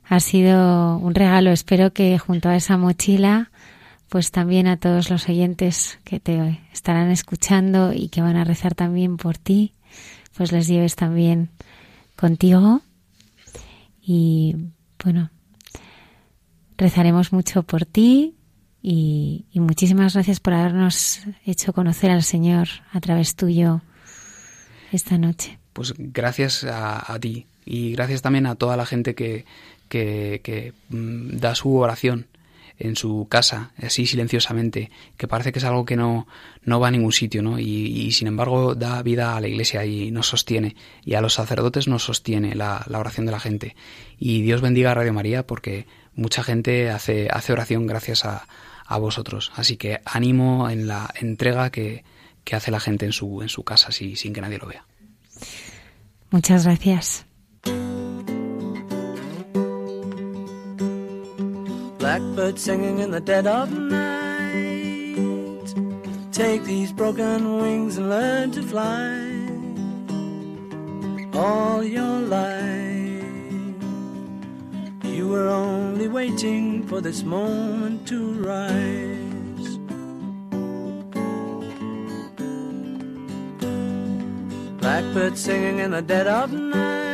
Ha 0.04 0.20
sido 0.20 0.96
un 0.96 1.14
regalo. 1.14 1.50
Espero 1.50 1.92
que 1.92 2.18
junto 2.18 2.48
a 2.48 2.56
esa 2.56 2.78
mochila, 2.78 3.50
pues 4.14 4.30
también 4.30 4.68
a 4.68 4.76
todos 4.76 5.10
los 5.10 5.28
oyentes 5.28 5.98
que 6.04 6.20
te 6.20 6.60
estarán 6.72 7.10
escuchando 7.10 7.92
y 7.92 8.10
que 8.10 8.20
van 8.22 8.36
a 8.36 8.44
rezar 8.44 8.72
también 8.72 9.16
por 9.16 9.38
ti, 9.38 9.72
pues 10.36 10.52
les 10.52 10.68
lleves 10.68 10.94
también 10.94 11.50
contigo. 12.14 12.80
Y 14.00 14.54
bueno, 15.02 15.30
rezaremos 16.78 17.32
mucho 17.32 17.64
por 17.64 17.86
ti 17.86 18.36
y, 18.80 19.46
muchísimas 19.54 20.14
gracias 20.14 20.38
por 20.38 20.52
habernos 20.52 21.22
hecho 21.44 21.72
conocer 21.72 22.12
al 22.12 22.22
Señor 22.22 22.68
a 22.92 23.00
través 23.00 23.34
tuyo 23.34 23.82
esta 24.92 25.18
noche. 25.18 25.58
Pues 25.72 25.92
gracias 25.98 26.62
a, 26.62 27.18
ti 27.18 27.48
y 27.64 27.90
gracias 27.94 28.22
también 28.22 28.46
a 28.46 28.54
toda 28.54 28.76
la 28.76 28.86
gente 28.86 29.16
que, 29.16 29.44
que, 29.88 30.40
que 30.44 30.72
mm, 30.90 31.38
da 31.38 31.56
su 31.56 31.74
oración 31.74 32.28
en 32.78 32.96
su 32.96 33.26
casa, 33.30 33.72
así 33.78 34.06
silenciosamente, 34.06 34.90
que 35.16 35.28
parece 35.28 35.52
que 35.52 35.58
es 35.58 35.64
algo 35.64 35.84
que 35.84 35.96
no, 35.96 36.26
no 36.62 36.80
va 36.80 36.88
a 36.88 36.90
ningún 36.90 37.12
sitio, 37.12 37.42
¿no? 37.42 37.58
Y, 37.58 38.10
sin 38.12 38.26
embargo 38.26 38.74
da 38.74 39.02
vida 39.02 39.36
a 39.36 39.40
la 39.40 39.48
iglesia 39.48 39.84
y 39.84 40.10
nos 40.10 40.26
sostiene, 40.26 40.76
y 41.04 41.14
a 41.14 41.20
los 41.20 41.34
sacerdotes 41.34 41.88
nos 41.88 42.04
sostiene 42.04 42.54
la, 42.54 42.84
la 42.88 42.98
oración 42.98 43.26
de 43.26 43.32
la 43.32 43.40
gente. 43.40 43.76
Y 44.18 44.42
Dios 44.42 44.60
bendiga 44.60 44.90
a 44.90 44.94
Radio 44.94 45.12
María 45.12 45.46
porque 45.46 45.86
mucha 46.14 46.42
gente 46.42 46.90
hace, 46.90 47.28
hace 47.30 47.52
oración 47.52 47.86
gracias 47.86 48.24
a, 48.24 48.46
a 48.86 48.98
vosotros. 48.98 49.52
Así 49.54 49.76
que 49.76 50.00
ánimo 50.04 50.68
en 50.70 50.86
la 50.86 51.12
entrega 51.20 51.70
que, 51.70 52.04
que 52.44 52.56
hace 52.56 52.70
la 52.70 52.80
gente 52.80 53.06
en 53.06 53.12
su, 53.12 53.42
en 53.42 53.48
su 53.48 53.64
casa 53.64 53.88
así, 53.88 54.16
sin 54.16 54.32
que 54.32 54.40
nadie 54.40 54.58
lo 54.58 54.66
vea. 54.66 54.84
Muchas 56.30 56.64
gracias. 56.64 57.26
Blackbird 62.04 62.58
singing 62.58 62.98
in 62.98 63.10
the 63.10 63.18
dead 63.18 63.46
of 63.46 63.72
night. 63.72 64.54
Take 66.32 66.62
these 66.64 66.92
broken 66.92 67.56
wings 67.56 67.96
and 67.96 68.10
learn 68.10 68.52
to 68.52 68.62
fly. 68.62 69.24
All 71.32 71.82
your 71.82 72.18
life, 72.20 73.24
you 75.02 75.28
were 75.28 75.48
only 75.48 76.08
waiting 76.08 76.86
for 76.86 77.00
this 77.00 77.22
moment 77.22 78.06
to 78.08 78.34
rise. 78.34 79.78
Blackbird 84.82 85.38
singing 85.38 85.78
in 85.78 85.92
the 85.92 86.02
dead 86.02 86.26
of 86.26 86.52
night. 86.52 87.13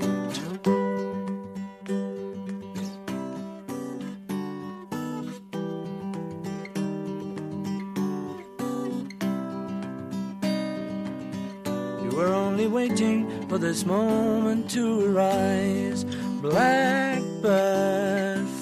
Waiting 12.67 13.47
for 13.47 13.57
this 13.57 13.85
moment 13.85 14.69
to 14.71 15.05
arise. 15.05 16.03
Blackbird 16.41 17.21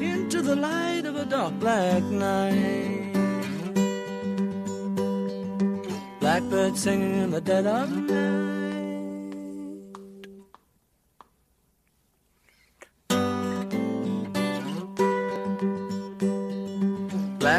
into 0.00 0.42
the 0.42 0.56
light 0.56 1.04
of 1.06 1.16
a 1.16 1.24
dark 1.24 1.58
black 1.58 2.02
night. 2.04 3.12
Blackbird 6.20 6.76
singing 6.76 7.22
in 7.22 7.30
the 7.30 7.40
dead 7.40 7.66
of 7.66 7.90
night. 7.90 8.59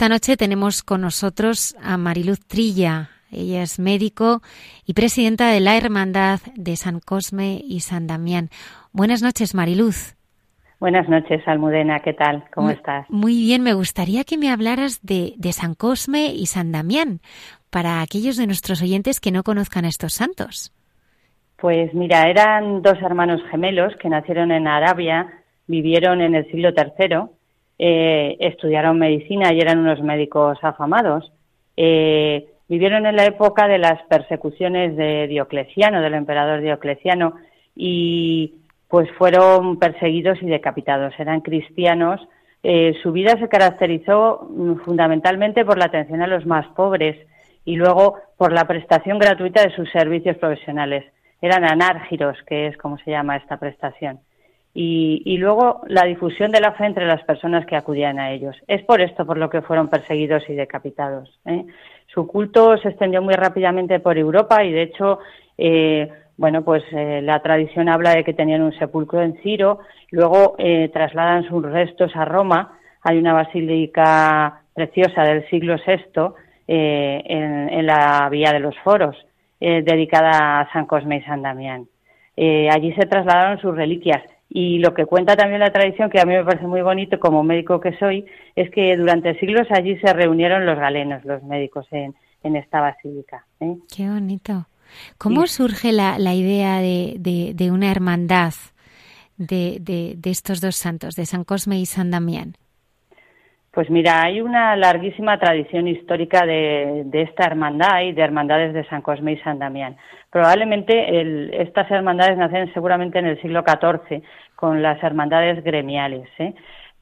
Esta 0.00 0.08
noche 0.08 0.38
tenemos 0.38 0.82
con 0.82 1.02
nosotros 1.02 1.76
a 1.84 1.98
Mariluz 1.98 2.40
Trilla. 2.46 3.10
Ella 3.30 3.60
es 3.60 3.78
médico 3.78 4.40
y 4.86 4.94
presidenta 4.94 5.50
de 5.50 5.60
la 5.60 5.76
Hermandad 5.76 6.40
de 6.54 6.76
San 6.76 7.00
Cosme 7.00 7.60
y 7.62 7.80
San 7.80 8.06
Damián. 8.06 8.48
Buenas 8.94 9.20
noches, 9.20 9.54
Mariluz. 9.54 10.16
Buenas 10.78 11.06
noches, 11.06 11.46
Almudena. 11.46 11.98
¿Qué 11.98 12.14
tal? 12.14 12.44
¿Cómo 12.54 12.68
muy, 12.68 12.76
estás? 12.76 13.10
Muy 13.10 13.34
bien. 13.42 13.62
Me 13.62 13.74
gustaría 13.74 14.24
que 14.24 14.38
me 14.38 14.50
hablaras 14.50 15.02
de, 15.02 15.34
de 15.36 15.52
San 15.52 15.74
Cosme 15.74 16.32
y 16.32 16.46
San 16.46 16.72
Damián 16.72 17.20
para 17.68 18.00
aquellos 18.00 18.38
de 18.38 18.46
nuestros 18.46 18.80
oyentes 18.80 19.20
que 19.20 19.32
no 19.32 19.42
conozcan 19.42 19.84
a 19.84 19.88
estos 19.88 20.14
santos. 20.14 20.72
Pues 21.58 21.92
mira, 21.92 22.22
eran 22.30 22.80
dos 22.80 22.96
hermanos 23.02 23.42
gemelos 23.50 23.92
que 24.00 24.08
nacieron 24.08 24.50
en 24.50 24.66
Arabia, 24.66 25.30
vivieron 25.66 26.22
en 26.22 26.36
el 26.36 26.50
siglo 26.50 26.70
III 26.70 27.39
eh, 27.82 28.36
estudiaron 28.40 28.98
medicina 28.98 29.54
y 29.54 29.60
eran 29.60 29.78
unos 29.78 30.02
médicos 30.02 30.58
afamados. 30.60 31.32
Eh, 31.78 32.46
vivieron 32.68 33.06
en 33.06 33.16
la 33.16 33.24
época 33.24 33.68
de 33.68 33.78
las 33.78 34.02
persecuciones 34.02 34.98
de 34.98 35.26
Diocleciano, 35.28 36.02
del 36.02 36.12
emperador 36.12 36.60
Diocleciano, 36.60 37.36
y 37.74 38.56
pues 38.86 39.10
fueron 39.12 39.78
perseguidos 39.78 40.42
y 40.42 40.46
decapitados. 40.46 41.14
Eran 41.18 41.40
cristianos. 41.40 42.20
Eh, 42.62 42.92
su 43.02 43.12
vida 43.12 43.38
se 43.38 43.48
caracterizó 43.48 44.46
mm, 44.50 44.84
fundamentalmente 44.84 45.64
por 45.64 45.78
la 45.78 45.86
atención 45.86 46.20
a 46.20 46.26
los 46.26 46.44
más 46.44 46.66
pobres 46.76 47.16
y 47.64 47.76
luego 47.76 48.16
por 48.36 48.52
la 48.52 48.66
prestación 48.66 49.18
gratuita 49.18 49.62
de 49.62 49.74
sus 49.74 49.90
servicios 49.90 50.36
profesionales. 50.36 51.06
Eran 51.40 51.64
anárgiros, 51.64 52.36
que 52.46 52.66
es 52.66 52.76
como 52.76 52.98
se 52.98 53.10
llama 53.10 53.36
esta 53.36 53.56
prestación. 53.56 54.20
Y, 54.72 55.36
luego 55.38 55.82
la 55.88 56.04
difusión 56.04 56.52
de 56.52 56.60
la 56.60 56.72
fe 56.72 56.86
entre 56.86 57.06
las 57.06 57.24
personas 57.24 57.66
que 57.66 57.76
acudían 57.76 58.20
a 58.20 58.30
ellos. 58.30 58.56
Es 58.68 58.82
por 58.84 59.00
esto 59.00 59.26
por 59.26 59.36
lo 59.36 59.50
que 59.50 59.62
fueron 59.62 59.88
perseguidos 59.88 60.48
y 60.48 60.54
decapitados. 60.54 61.40
¿eh? 61.44 61.64
Su 62.06 62.26
culto 62.26 62.76
se 62.78 62.90
extendió 62.90 63.20
muy 63.20 63.34
rápidamente 63.34 63.98
por 63.98 64.16
Europa 64.16 64.62
y, 64.62 64.70
de 64.70 64.82
hecho, 64.82 65.18
eh, 65.58 66.08
bueno, 66.36 66.62
pues 66.62 66.84
eh, 66.92 67.20
la 67.22 67.40
tradición 67.40 67.88
habla 67.88 68.14
de 68.14 68.22
que 68.22 68.32
tenían 68.32 68.62
un 68.62 68.72
sepulcro 68.78 69.22
en 69.22 69.36
Ciro, 69.42 69.80
luego 70.10 70.56
trasladan 70.92 71.48
sus 71.48 71.62
restos 71.64 72.14
a 72.14 72.24
Roma. 72.24 72.78
Hay 73.02 73.18
una 73.18 73.32
basílica 73.32 74.62
preciosa 74.72 75.22
del 75.22 75.48
siglo 75.48 75.76
VI 75.84 76.32
en, 76.66 77.86
la 77.86 78.28
Vía 78.30 78.52
de 78.52 78.60
los 78.60 78.76
Foros, 78.78 79.16
dedicada 79.60 80.60
a 80.60 80.72
San 80.72 80.86
Cosme 80.86 81.18
y 81.18 81.22
San 81.22 81.42
Damián. 81.42 81.86
allí 82.36 82.92
se 82.94 83.06
trasladaron 83.06 83.60
sus 83.60 83.74
reliquias 83.74 84.22
y 84.50 84.78
lo 84.80 84.92
que 84.92 85.06
cuenta 85.06 85.36
también 85.36 85.60
la 85.60 85.72
tradición, 85.72 86.10
que 86.10 86.20
a 86.20 86.24
mí 86.24 86.34
me 86.34 86.44
parece 86.44 86.66
muy 86.66 86.82
bonito 86.82 87.20
como 87.20 87.44
médico 87.44 87.80
que 87.80 87.96
soy, 87.98 88.26
es 88.56 88.68
que 88.70 88.96
durante 88.96 89.38
siglos 89.38 89.68
allí 89.70 89.96
se 89.98 90.12
reunieron 90.12 90.66
los 90.66 90.76
galenos, 90.76 91.24
los 91.24 91.42
médicos 91.44 91.86
en, 91.92 92.16
en 92.42 92.56
esta 92.56 92.80
basílica. 92.80 93.46
¿eh? 93.60 93.76
Qué 93.94 94.08
bonito. 94.08 94.66
¿Cómo 95.18 95.46
surge 95.46 95.92
la, 95.92 96.18
la 96.18 96.34
idea 96.34 96.80
de, 96.80 97.54
de, 97.54 97.70
una 97.70 97.92
hermandad 97.92 98.54
de, 99.36 99.78
de, 99.80 100.30
estos 100.30 100.60
dos 100.60 100.74
santos, 100.74 101.14
de 101.14 101.26
San 101.26 101.44
Cosme 101.44 101.78
y 101.78 101.86
San 101.86 102.10
Damián? 102.10 102.56
Pues 103.72 103.88
mira, 103.88 104.22
hay 104.22 104.40
una 104.40 104.74
larguísima 104.74 105.38
tradición 105.38 105.86
histórica 105.86 106.44
de, 106.44 107.06
esta 107.12 107.44
hermandad 107.44 108.02
y 108.02 108.12
de 108.12 108.22
hermandades 108.22 108.74
de 108.74 108.84
San 108.88 109.00
Cosme 109.00 109.34
y 109.34 109.38
San 109.38 109.60
Damián. 109.60 109.96
Probablemente 110.28 111.62
estas 111.62 111.88
hermandades 111.88 112.36
nacen 112.36 112.72
seguramente 112.74 113.20
en 113.20 113.26
el 113.26 113.40
siglo 113.40 113.62
XIV 113.64 114.22
con 114.56 114.82
las 114.82 115.00
hermandades 115.04 115.62
gremiales, 115.62 116.28
¿eh? 116.38 116.54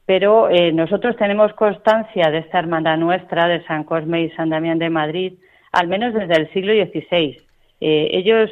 pero 0.05 0.49
eh, 0.49 0.71
nosotros 0.71 1.15
tenemos 1.17 1.53
constancia 1.53 2.29
de 2.29 2.39
esta 2.39 2.59
hermandad 2.59 2.97
nuestra 2.97 3.47
de 3.47 3.63
San 3.65 3.83
Cosme 3.83 4.21
y 4.21 4.29
San 4.31 4.49
Damián 4.49 4.77
de 4.77 4.91
Madrid, 4.91 5.33
al 5.71 5.87
menos 5.87 6.13
desde 6.13 6.35
el 6.35 6.53
siglo 6.53 6.73
XVI. 6.73 7.41
Eh, 7.81 8.07
ellos 8.11 8.51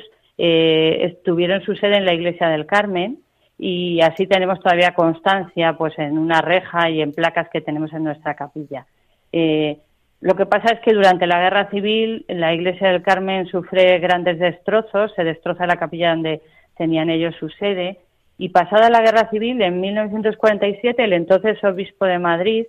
tuvieron 1.23 1.61
su 1.63 1.75
sede 1.75 1.97
en 1.97 2.05
la 2.05 2.13
iglesia 2.13 2.49
del 2.49 2.67
Carmen 2.67 3.19
y 3.57 4.01
así 4.01 4.27
tenemos 4.27 4.59
todavía 4.59 4.93
constancia 4.93 5.73
pues 5.73 5.97
en 5.97 6.17
una 6.17 6.41
reja 6.41 6.89
y 6.89 7.01
en 7.01 7.13
placas 7.13 7.49
que 7.49 7.61
tenemos 7.61 7.91
en 7.93 8.03
nuestra 8.03 8.35
capilla. 8.35 8.85
Eh, 9.31 9.77
lo 10.21 10.35
que 10.35 10.45
pasa 10.45 10.73
es 10.73 10.79
que 10.81 10.93
durante 10.93 11.27
la 11.27 11.39
guerra 11.39 11.69
civil 11.69 12.25
la 12.27 12.53
iglesia 12.53 12.89
del 12.89 13.01
Carmen 13.01 13.47
sufre 13.47 13.99
grandes 13.99 14.39
destrozos, 14.39 15.13
se 15.15 15.23
destroza 15.23 15.65
la 15.65 15.77
capilla 15.77 16.11
donde 16.11 16.41
tenían 16.77 17.09
ellos 17.09 17.35
su 17.39 17.49
sede 17.49 17.99
y 18.37 18.49
pasada 18.49 18.89
la 18.89 19.01
guerra 19.01 19.29
civil 19.31 19.61
en 19.61 19.81
1947 19.81 21.03
el 21.03 21.13
entonces 21.13 21.63
obispo 21.63 22.05
de 22.05 22.19
Madrid, 22.19 22.65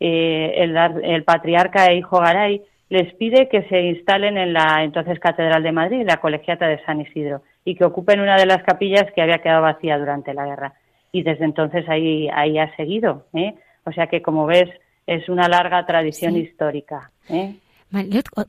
eh, 0.00 0.54
el, 0.56 0.76
el 1.04 1.22
patriarca 1.22 1.86
e 1.86 1.96
hijo 1.96 2.18
Garay, 2.18 2.62
les 2.88 3.14
pide 3.14 3.48
que 3.48 3.62
se 3.68 3.80
instalen 3.80 4.36
en 4.36 4.52
la 4.52 4.82
entonces 4.82 5.20
Catedral 5.20 5.62
de 5.62 5.72
Madrid, 5.72 6.04
la 6.04 6.16
colegiata 6.16 6.66
de 6.66 6.82
San 6.84 7.00
Isidro 7.00 7.42
y 7.64 7.74
que 7.74 7.84
ocupen 7.84 8.20
una 8.20 8.36
de 8.36 8.46
las 8.46 8.62
capillas 8.62 9.06
que 9.14 9.22
había 9.22 9.38
quedado 9.38 9.62
vacía 9.62 9.98
durante 9.98 10.34
la 10.34 10.46
guerra. 10.46 10.74
Y 11.12 11.22
desde 11.22 11.44
entonces 11.44 11.88
ahí, 11.88 12.28
ahí 12.32 12.58
ha 12.58 12.74
seguido. 12.76 13.26
¿eh? 13.34 13.54
O 13.84 13.92
sea 13.92 14.06
que, 14.06 14.22
como 14.22 14.46
ves, 14.46 14.68
es 15.06 15.28
una 15.28 15.48
larga 15.48 15.84
tradición 15.86 16.36
histórica. 16.36 17.10
¿eh? 17.28 17.56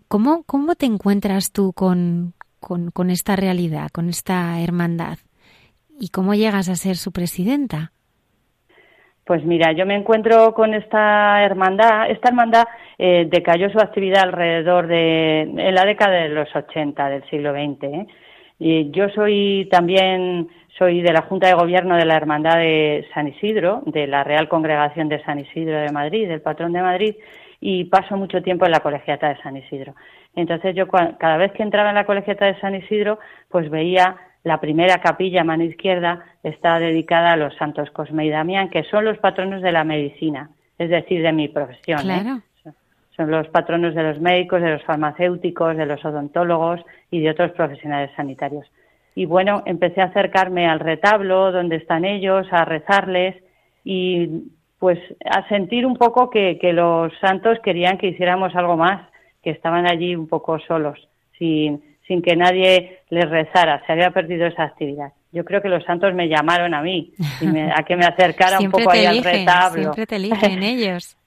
¿cómo, 0.08 0.44
¿cómo 0.46 0.76
te 0.76 0.86
encuentras 0.86 1.52
tú 1.52 1.74
con, 1.74 2.34
con, 2.60 2.92
con 2.92 3.10
esta 3.10 3.36
realidad, 3.36 3.90
con 3.92 4.10
esta 4.10 4.60
hermandad? 4.62 5.18
¿Y 6.00 6.10
cómo 6.10 6.34
llegas 6.34 6.70
a 6.70 6.76
ser 6.76 6.96
su 6.96 7.12
presidenta? 7.12 7.92
Pues 9.26 9.46
mira, 9.46 9.72
yo 9.72 9.86
me 9.86 9.96
encuentro 9.96 10.54
con 10.54 10.74
esta 10.74 11.44
hermandad. 11.44 12.10
Esta 12.10 12.30
hermandad 12.30 12.66
eh, 12.98 13.26
decayó 13.30 13.70
su 13.70 13.80
actividad 13.80 14.24
alrededor 14.24 14.88
de 14.88 15.42
en 15.42 15.76
la 15.76 15.86
década 15.86 16.24
de 16.24 16.30
los 16.30 16.54
80 16.54 17.10
del 17.10 17.24
siglo 17.30 17.54
XX. 17.54 17.84
¿eh? 17.84 18.08
Yo 18.92 19.10
soy 19.10 19.68
también 19.70 20.48
soy 20.78 21.02
de 21.02 21.14
la 21.14 21.22
Junta 21.22 21.48
de 21.48 21.54
Gobierno 21.54 21.96
de 21.96 22.06
la 22.06 22.16
Hermandad 22.16 22.58
de 22.58 23.06
San 23.14 23.28
Isidro, 23.28 23.84
de 23.86 24.08
la 24.08 24.24
Real 24.24 24.48
Congregación 24.48 25.10
de 25.10 25.24
San 25.24 25.40
Isidro 25.40 25.78
de 25.80 25.92
Madrid, 25.92 26.28
del 26.28 26.42
patrón 26.42 26.74
de 26.74 26.82
Madrid, 26.82 27.16
y 27.60 27.86
paso 27.86 28.18
mucho 28.18 28.42
tiempo 28.42 28.66
en 28.66 28.72
la 28.72 28.80
colegiata 28.80 29.30
de 29.30 29.42
San 29.42 29.56
Isidro. 29.56 29.96
Entonces 30.36 30.76
yo 30.76 30.88
cada 30.88 31.38
vez 31.38 31.52
que 31.52 31.64
entraba 31.64 31.90
en 31.90 31.96
la 31.96 32.06
colegiata 32.06 32.46
de 32.46 32.60
San 32.60 32.76
Isidro, 32.76 33.20
pues 33.50 33.70
veía 33.70 34.18
la 34.44 34.60
primera 34.60 34.98
capilla 34.98 35.42
a 35.42 35.46
mano 35.46 35.64
izquierda 35.64 36.26
está 36.44 36.80
dedicada 36.80 37.32
a 37.32 37.38
los 37.38 37.56
santos 37.56 37.90
Cosme 37.92 38.26
y 38.26 38.30
Damián, 38.30 38.70
que 38.70 38.84
son 38.84 39.06
los 39.06 39.18
patronos 39.20 39.62
de 39.62 39.72
la 39.72 39.84
medicina, 39.84 40.50
es 40.78 40.90
decir, 40.90 41.22
de 41.22 41.32
mi 41.32 41.48
profesión. 41.48 42.10
¿eh? 42.10 42.42
Son 43.16 43.30
los 43.30 43.48
patronos 43.50 43.94
de 43.94 44.04
los 44.04 44.20
médicos, 44.20 44.62
de 44.62 44.72
los 44.72 44.84
farmacéuticos, 44.84 45.78
de 45.78 45.86
los 45.86 46.04
odontólogos 46.04 46.82
y 47.12 47.22
de 47.22 47.30
otros 47.30 47.52
profesionales 47.52 48.12
sanitarios. 48.16 48.66
Y 49.16 49.26
bueno, 49.26 49.62
empecé 49.66 50.02
a 50.02 50.06
acercarme 50.06 50.68
al 50.68 50.80
retablo 50.80 51.52
donde 51.52 51.76
están 51.76 52.06
ellos, 52.06 52.48
a 52.52 52.66
rezarles 52.66 53.36
y 53.84 54.46
pues 54.80 55.00
a 55.24 55.48
sentir 55.48 55.86
un 55.86 55.96
poco 55.96 56.30
que, 56.30 56.58
los 56.74 57.14
santos 57.22 57.58
querían 57.64 57.98
que 57.98 58.08
hiciéramos 58.08 58.56
algo 58.56 58.76
más, 58.76 59.08
que 59.42 59.52
estaban 59.52 59.88
allí 59.88 60.16
un 60.16 60.28
poco 60.28 60.60
solos, 60.60 61.00
sin, 61.38 61.82
sin 62.08 62.22
que 62.22 62.36
nadie 62.36 63.00
les 63.10 63.30
rezara, 63.30 63.82
se 63.86 63.94
había 63.94 64.12
perdido 64.12 64.48
esa 64.48 64.64
actividad. 64.64 65.14
Yo 65.32 65.46
creo 65.46 65.62
que 65.62 65.70
los 65.70 65.84
santos 65.86 66.14
me 66.14 66.28
llamaron 66.28 66.74
a 66.74 66.82
mí, 66.82 67.14
a 67.76 67.84
que 67.84 67.96
me 67.96 68.06
acercara 68.06 68.60
un 68.60 68.72
poco 68.72 68.92
ahí 68.92 69.06
al 69.06 69.24
retablo. 69.24 69.94
Siempre 69.94 70.06
te 70.06 70.16
eligen 70.18 70.64
ellos. 70.64 71.18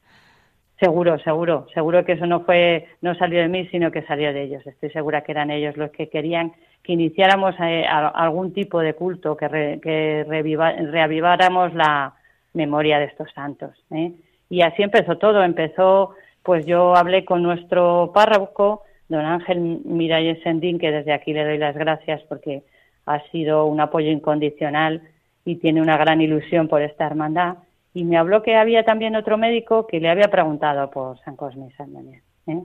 Seguro, 0.78 1.18
seguro, 1.20 1.66
seguro 1.72 2.04
que 2.04 2.12
eso 2.12 2.26
no 2.26 2.40
fue, 2.40 2.86
no 3.00 3.14
salió 3.14 3.40
de 3.40 3.48
mí, 3.48 3.66
sino 3.68 3.90
que 3.90 4.02
salió 4.02 4.32
de 4.34 4.42
ellos. 4.42 4.66
Estoy 4.66 4.90
segura 4.90 5.22
que 5.22 5.32
eran 5.32 5.50
ellos 5.50 5.76
los 5.76 5.90
que 5.90 6.08
querían 6.08 6.52
que 6.82 6.92
iniciáramos 6.92 7.54
eh, 7.60 7.84
algún 7.88 8.52
tipo 8.52 8.80
de 8.80 8.94
culto, 8.94 9.36
que, 9.36 10.24
reaviváramos 10.28 11.74
la 11.74 12.14
memoria 12.52 12.98
de 12.98 13.06
estos 13.06 13.28
santos. 13.32 13.70
¿eh? 13.90 14.12
Y 14.50 14.60
así 14.62 14.82
empezó 14.82 15.16
todo. 15.16 15.42
Empezó, 15.42 16.14
pues 16.42 16.66
yo 16.66 16.94
hablé 16.94 17.24
con 17.24 17.42
nuestro 17.42 18.12
párroco, 18.14 18.84
don 19.08 19.24
Ángel 19.24 19.80
Miralles 19.84 20.42
Sendín, 20.42 20.78
que 20.78 20.92
desde 20.92 21.12
aquí 21.12 21.32
le 21.32 21.44
doy 21.44 21.58
las 21.58 21.74
gracias 21.74 22.22
porque 22.28 22.62
ha 23.06 23.20
sido 23.30 23.66
un 23.66 23.80
apoyo 23.80 24.10
incondicional 24.10 25.02
y 25.44 25.56
tiene 25.56 25.80
una 25.80 25.96
gran 25.96 26.20
ilusión 26.20 26.68
por 26.68 26.82
esta 26.82 27.06
hermandad 27.06 27.56
y 27.96 28.04
me 28.04 28.18
habló 28.18 28.42
que 28.42 28.54
había 28.54 28.84
también 28.84 29.16
otro 29.16 29.38
médico 29.38 29.86
que 29.86 30.00
le 30.00 30.10
había 30.10 30.28
preguntado 30.28 30.90
por 30.90 31.18
San 31.20 31.34
Cosme 31.34 31.68
y 31.68 31.76
San 31.76 31.94
Daniel. 31.94 32.20
¿eh? 32.46 32.62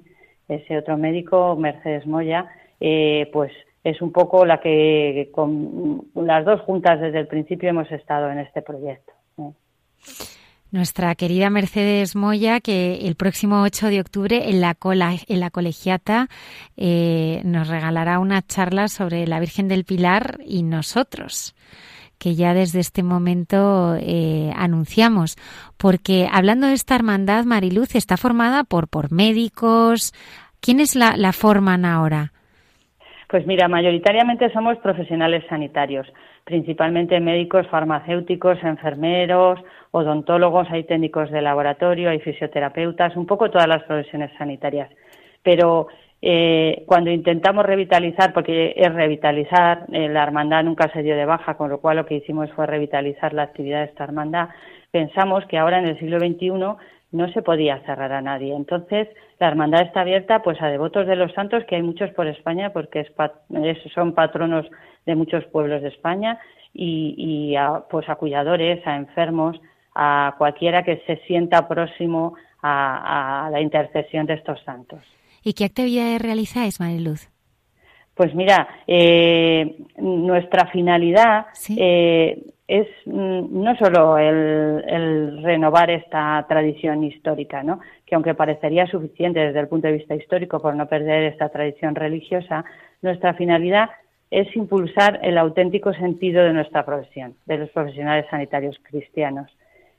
Ese 0.50 0.78
otro 0.78 0.98
médico, 0.98 1.56
Mercedes 1.56 2.06
Moya, 2.06 2.48
eh, 2.82 3.30
pues 3.32 3.50
es 3.82 4.02
un 4.02 4.12
poco 4.12 4.46
la 4.46 4.60
que 4.60 5.30
con 5.32 6.04
las 6.16 6.44
dos 6.44 6.60
juntas 6.64 7.00
desde 7.00 7.20
el 7.20 7.28
principio 7.28 7.70
hemos 7.70 7.90
estado 7.94 8.30
en 8.30 8.40
este 8.40 8.62
proyecto. 8.62 9.14
¿eh? 9.38 9.52
Nuestra 10.70 11.16
querida 11.16 11.50
Mercedes 11.50 12.14
Moya, 12.14 12.60
que 12.60 13.08
el 13.08 13.16
próximo 13.16 13.62
8 13.62 13.88
de 13.88 14.02
octubre 14.02 14.50
en 14.50 14.60
la, 14.60 14.76
en 14.84 15.40
la 15.40 15.50
colegiata 15.50 16.28
nos 16.76 17.70
regalará 17.70 18.20
una 18.20 18.42
charla 18.42 18.90
sobre 18.90 19.26
la 19.28 19.40
Virgen 19.40 19.70
del 19.70 19.86
Pilar 19.86 20.40
y 20.46 20.64
nosotros 20.64 21.56
que 22.22 22.36
ya 22.36 22.54
desde 22.54 22.80
este 22.80 23.02
momento 23.02 23.96
eh, 24.00 24.52
anunciamos, 24.56 25.38
porque 25.76 26.28
hablando 26.32 26.68
de 26.68 26.74
esta 26.74 26.94
hermandad, 26.94 27.46
Mariluz 27.46 27.96
está 27.96 28.16
formada 28.16 28.64
por, 28.64 28.88
por 28.88 29.12
médicos. 29.12 30.14
¿Quiénes 30.60 30.96
la, 30.96 31.18
la 31.18 31.34
forman 31.34 31.84
ahora? 31.84 32.32
Pues 33.28 33.48
mira, 33.48 33.68
mayoritariamente 33.68 34.54
somos 34.54 34.78
profesionales 34.78 35.44
sanitarios, 35.50 36.06
principalmente 36.44 37.20
médicos, 37.20 37.66
farmacéuticos, 37.72 38.62
enfermeros, 38.62 39.60
odontólogos, 39.90 40.68
hay 40.70 40.84
técnicos 40.84 41.32
de 41.32 41.42
laboratorio, 41.42 42.12
hay 42.12 42.20
fisioterapeutas, 42.20 43.16
un 43.16 43.26
poco 43.26 43.50
todas 43.50 43.68
las 43.68 43.82
profesiones 43.84 44.30
sanitarias. 44.38 44.92
Pero 45.42 45.88
eh, 46.22 46.84
cuando 46.86 47.10
intentamos 47.10 47.66
revitalizar, 47.66 48.34
porque 48.34 48.74
es 48.76 48.94
revitalizar, 48.94 49.86
eh, 49.92 50.08
la 50.10 50.24
hermandad 50.24 50.64
nunca 50.64 50.92
se 50.94 51.02
dio 51.02 51.16
de 51.16 51.26
baja, 51.26 51.56
con 51.56 51.70
lo 51.70 51.80
cual 51.80 51.98
lo 51.98 52.06
que 52.06 52.16
hicimos 52.16 52.52
fue 52.52 52.68
revitalizar 52.68 53.34
la 53.34 53.44
actividad 53.44 53.80
de 53.80 53.86
esta 53.86 54.04
hermandad, 54.04 54.50
pensamos 54.92 55.46
que 55.48 55.58
ahora 55.58 55.80
en 55.80 55.88
el 55.88 56.00
siglo 56.00 56.20
XXI 56.20 56.52
no 57.12 57.32
se 57.34 57.42
podía 57.42 57.80
cerrar 57.86 58.12
a 58.14 58.22
nadie. 58.22 58.56
Entonces, 58.56 59.08
la 59.40 59.48
hermandad 59.48 59.82
está 59.82 60.02
abierta 60.02 60.42
pues 60.44 60.62
a 60.62 60.68
devotos 60.68 61.08
de 61.08 61.16
los 61.16 61.34
santos, 61.34 61.64
que 61.66 61.76
hay 61.76 61.82
muchos 61.82 62.12
por 62.12 62.28
España, 62.28 62.72
porque 62.72 63.06
son 63.94 64.14
patronos 64.14 64.70
de 65.06 65.16
muchos 65.16 65.44
pueblos 65.46 65.82
de 65.82 65.90
España, 65.90 66.40
y, 66.74 67.56
a, 67.56 67.84
pues 67.90 68.08
a 68.10 68.16
cuidadores, 68.16 68.86
a 68.88 68.96
enfermos, 68.96 69.60
a 69.94 70.36
cualquiera 70.38 70.84
que 70.84 71.04
se 71.06 71.18
sienta 71.28 71.68
próximo 71.68 72.36
a, 72.62 73.50
la 73.52 73.60
intercesión 73.62 74.26
de 74.26 74.36
estos 74.36 74.62
santos. 74.62 75.04
¿Y 75.44 75.54
qué 75.54 75.66
actividades 75.66 76.22
realizáis, 76.22 76.80
Mariluz? 76.80 77.30
Pues 78.16 78.36
mira, 78.36 78.68
eh, 78.86 79.78
nuestra 79.98 80.68
finalidad 80.68 81.48
eh, 81.76 82.44
es 82.68 82.88
mm, 83.06 83.64
no 83.64 83.76
solo 83.78 84.18
el, 84.18 85.42
renovar 85.42 85.90
esta 85.90 86.46
tradición 86.48 87.04
histórica, 87.04 87.64
¿no? 87.64 87.80
que 88.06 88.16
aunque 88.16 88.36
parecería 88.36 88.86
suficiente 88.88 89.40
desde 89.40 89.60
el 89.60 89.68
punto 89.68 89.88
de 89.88 89.94
vista 89.94 90.16
histórico 90.16 90.60
por 90.60 90.76
no 90.76 90.88
perder 90.88 91.24
esta 91.24 91.50
tradición 91.50 91.96
religiosa, 91.96 92.64
nuestra 93.02 93.34
finalidad 93.34 93.90
es 94.30 94.56
impulsar 94.56 95.20
el 95.24 95.38
auténtico 95.38 95.94
sentido 95.94 96.44
de 96.44 96.54
nuestra 96.54 96.86
profesión, 96.86 97.36
de 97.46 97.58
los 97.58 97.70
profesionales 97.72 98.26
sanitarios 98.30 98.80
cristianos. 98.84 99.50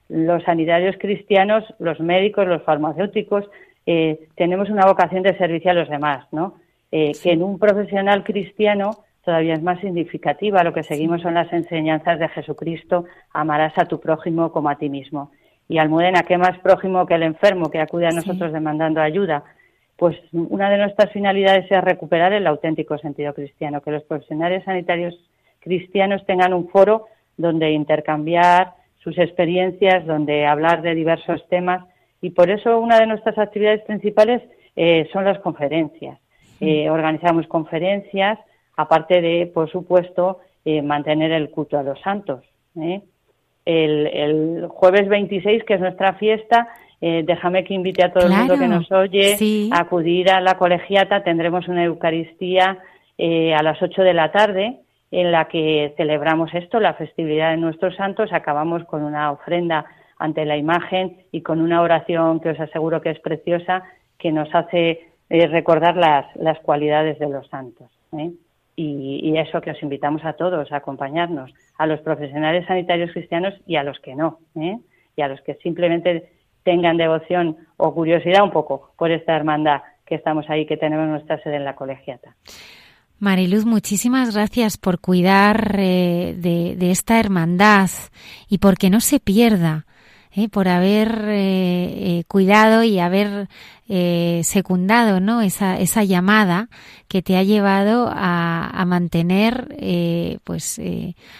Los 0.08 0.42
sanitarios 0.44 0.96
cristianos, 0.98 1.64
los 1.78 2.00
médicos, 2.00 2.46
los 2.46 2.62
farmacéuticos, 2.62 3.44
eh, 3.86 4.28
tenemos 4.36 4.70
una 4.70 4.86
vocación 4.86 5.22
de 5.22 5.36
servicio 5.36 5.70
a 5.70 5.74
los 5.74 5.88
demás, 5.88 6.26
¿no? 6.32 6.54
Eh, 6.90 7.12
que 7.22 7.32
en 7.32 7.42
un 7.42 7.58
profesional 7.58 8.22
cristiano 8.22 8.98
todavía 9.24 9.54
es 9.54 9.62
más 9.62 9.80
significativa. 9.80 10.62
Lo 10.62 10.72
que 10.72 10.82
seguimos 10.82 11.22
son 11.22 11.34
las 11.34 11.52
enseñanzas 11.52 12.18
de 12.18 12.28
Jesucristo, 12.28 13.06
amarás 13.32 13.76
a 13.78 13.86
tu 13.86 13.98
prójimo 14.00 14.52
como 14.52 14.68
a 14.68 14.76
ti 14.76 14.88
mismo. 14.88 15.30
Y 15.68 15.78
Almudena, 15.78 16.22
¿qué 16.22 16.36
más 16.36 16.58
prójimo 16.58 17.06
que 17.06 17.14
el 17.14 17.22
enfermo 17.22 17.70
que 17.70 17.80
acude 17.80 18.06
a 18.06 18.10
nosotros 18.10 18.52
demandando 18.52 19.00
ayuda? 19.00 19.44
Pues 19.96 20.16
una 20.32 20.68
de 20.68 20.78
nuestras 20.78 21.12
finalidades 21.12 21.70
es 21.70 21.80
recuperar 21.80 22.32
el 22.32 22.46
auténtico 22.46 22.98
sentido 22.98 23.32
cristiano, 23.32 23.80
que 23.80 23.92
los 23.92 24.02
profesionales 24.02 24.64
sanitarios 24.64 25.14
cristianos 25.60 26.26
tengan 26.26 26.52
un 26.52 26.68
foro 26.68 27.06
donde 27.36 27.70
intercambiar 27.70 28.74
sus 28.98 29.16
experiencias, 29.18 30.04
donde 30.06 30.46
hablar 30.46 30.82
de 30.82 30.94
diversos 30.94 31.46
temas. 31.48 31.84
Y 32.22 32.30
por 32.30 32.48
eso 32.50 32.78
una 32.78 32.98
de 32.98 33.06
nuestras 33.06 33.36
actividades 33.36 33.82
principales 33.82 34.40
eh, 34.76 35.08
son 35.12 35.24
las 35.24 35.38
conferencias. 35.40 36.18
Eh, 36.64 36.88
organizamos 36.88 37.48
conferencias, 37.48 38.38
aparte 38.76 39.20
de, 39.20 39.50
por 39.52 39.68
supuesto, 39.68 40.38
eh, 40.64 40.80
mantener 40.80 41.32
el 41.32 41.50
culto 41.50 41.76
a 41.76 41.82
los 41.82 42.00
santos. 42.00 42.44
¿eh? 42.80 43.00
El, 43.64 44.68
jueves 44.68 45.08
26, 45.08 45.64
que 45.64 45.74
es 45.74 45.80
nuestra 45.80 46.14
fiesta, 46.14 46.68
déjame 47.00 47.64
que 47.64 47.74
invite 47.74 48.04
a 48.04 48.12
todo 48.12 48.28
el 48.28 48.32
mundo 48.32 48.56
que 48.56 48.68
nos 48.68 48.90
oye 48.92 49.36
a 49.72 49.80
acudir 49.80 50.30
a 50.30 50.40
la 50.40 50.56
colegiata. 50.56 51.24
Tendremos 51.24 51.66
una 51.66 51.82
Eucaristía 51.82 52.78
a 53.18 53.62
las 53.64 53.82
8 53.82 54.02
de 54.02 54.14
la 54.14 54.30
tarde 54.30 54.76
en 55.10 55.32
la 55.32 55.46
que 55.46 55.94
celebramos 55.96 56.54
esto, 56.54 56.78
la 56.78 56.94
festividad 56.94 57.50
de 57.50 57.56
nuestros 57.56 57.96
santos. 57.96 58.32
Acabamos 58.32 58.84
con 58.84 59.02
una 59.02 59.32
ofrenda 59.32 59.84
ante 60.22 60.44
la 60.44 60.56
imagen 60.56 61.16
y 61.32 61.42
con 61.42 61.60
una 61.60 61.82
oración 61.82 62.38
que 62.38 62.50
os 62.50 62.60
aseguro 62.60 63.00
que 63.00 63.10
es 63.10 63.18
preciosa, 63.18 63.82
que 64.20 64.30
nos 64.30 64.54
hace 64.54 65.08
recordar 65.28 65.96
las, 65.96 66.24
las 66.36 66.60
cualidades 66.60 67.18
de 67.18 67.28
los 67.28 67.48
santos. 67.48 67.90
¿eh? 68.16 68.30
Y, 68.76 69.36
eso 69.36 69.60
que 69.60 69.72
os 69.72 69.82
invitamos 69.82 70.24
a 70.24 70.34
todos 70.34 70.70
a 70.70 70.76
acompañarnos, 70.76 71.52
a 71.76 71.86
los 71.86 72.00
profesionales 72.02 72.64
sanitarios 72.66 73.10
cristianos 73.10 73.52
y 73.66 73.74
a 73.74 73.82
los 73.82 73.98
que 73.98 74.14
no, 74.14 74.38
¿eh? 74.54 74.78
y 75.16 75.22
a 75.22 75.28
los 75.28 75.40
que 75.40 75.54
simplemente 75.54 76.30
tengan 76.62 76.98
devoción 76.98 77.56
o 77.76 77.92
curiosidad 77.92 78.44
un 78.44 78.52
poco 78.52 78.92
por 78.96 79.10
esta 79.10 79.34
hermandad 79.34 79.82
que 80.06 80.14
estamos 80.14 80.48
ahí, 80.48 80.66
que 80.66 80.76
tenemos 80.76 81.08
nuestra 81.08 81.42
sede 81.42 81.56
en 81.56 81.64
la 81.64 81.74
colegiata. 81.74 82.36
Mariluz, 83.18 83.64
muchísimas 83.64 84.34
gracias 84.34 84.76
por 84.76 85.00
cuidar 85.00 85.76
eh, 85.80 86.34
de, 86.36 86.90
esta 86.92 87.18
hermandad 87.18 87.90
y 88.48 88.58
porque 88.58 88.90
no 88.90 89.00
se 89.00 89.18
pierda, 89.18 89.86
¿eh? 89.86 89.91
Por 90.50 90.68
haber 90.68 91.24
eh, 91.28 92.18
eh, 92.18 92.24
cuidado 92.26 92.82
y 92.84 92.98
haber 92.98 93.48
secundado 94.44 95.20
¿no? 95.20 95.42
esa, 95.42 95.78
esa 95.78 96.02
llamada 96.04 96.70
que 97.08 97.20
te 97.20 97.36
ha 97.36 97.42
llevado 97.42 98.08
a, 98.10 98.84
mantener 98.86 100.40
pues 100.44 100.80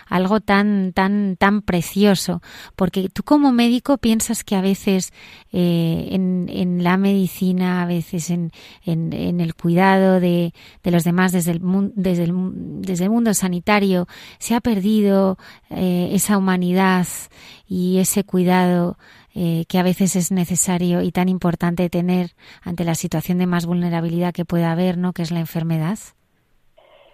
algo 0.06 0.40
tan 0.40 0.92
tan 0.92 1.36
tan 1.36 1.62
precioso 1.62 2.40
porque 2.76 3.08
tú 3.08 3.22
como 3.24 3.52
médico 3.52 3.98
piensas 3.98 4.44
que 4.44 4.54
a 4.54 4.60
veces 4.60 5.12
en, 5.50 6.46
en, 6.48 6.84
la 6.84 6.96
medicina 6.96 7.82
a 7.82 7.86
veces 7.86 8.30
en, 8.30 8.52
en, 8.84 9.12
en 9.12 9.40
el 9.40 9.54
cuidado 9.54 10.20
de, 10.20 10.54
los 10.84 11.04
demás 11.04 11.32
desde 11.32 11.52
el, 11.52 11.60
desde, 11.94 12.24
el, 12.24 12.32
desde 12.82 13.04
el 13.04 13.10
mundo 13.10 13.34
sanitario 13.34 14.06
se 14.38 14.54
ha 14.54 14.60
perdido 14.60 15.38
esa 15.70 16.38
humanidad 16.38 17.06
y 17.66 17.98
ese 17.98 18.24
cuidado 18.24 18.98
eh, 19.34 19.64
que 19.68 19.78
a 19.78 19.82
veces 19.82 20.16
es 20.16 20.32
necesario 20.32 21.02
y 21.02 21.10
tan 21.12 21.28
importante 21.28 21.88
tener 21.88 22.28
ante 22.62 22.84
la 22.84 22.94
situación 22.94 23.38
de 23.38 23.46
más 23.46 23.66
vulnerabilidad 23.66 24.32
que 24.32 24.44
pueda 24.44 24.72
haber, 24.72 24.98
¿no? 24.98 25.12
Que 25.12 25.22
es 25.22 25.30
la 25.30 25.40
enfermedad. 25.40 25.98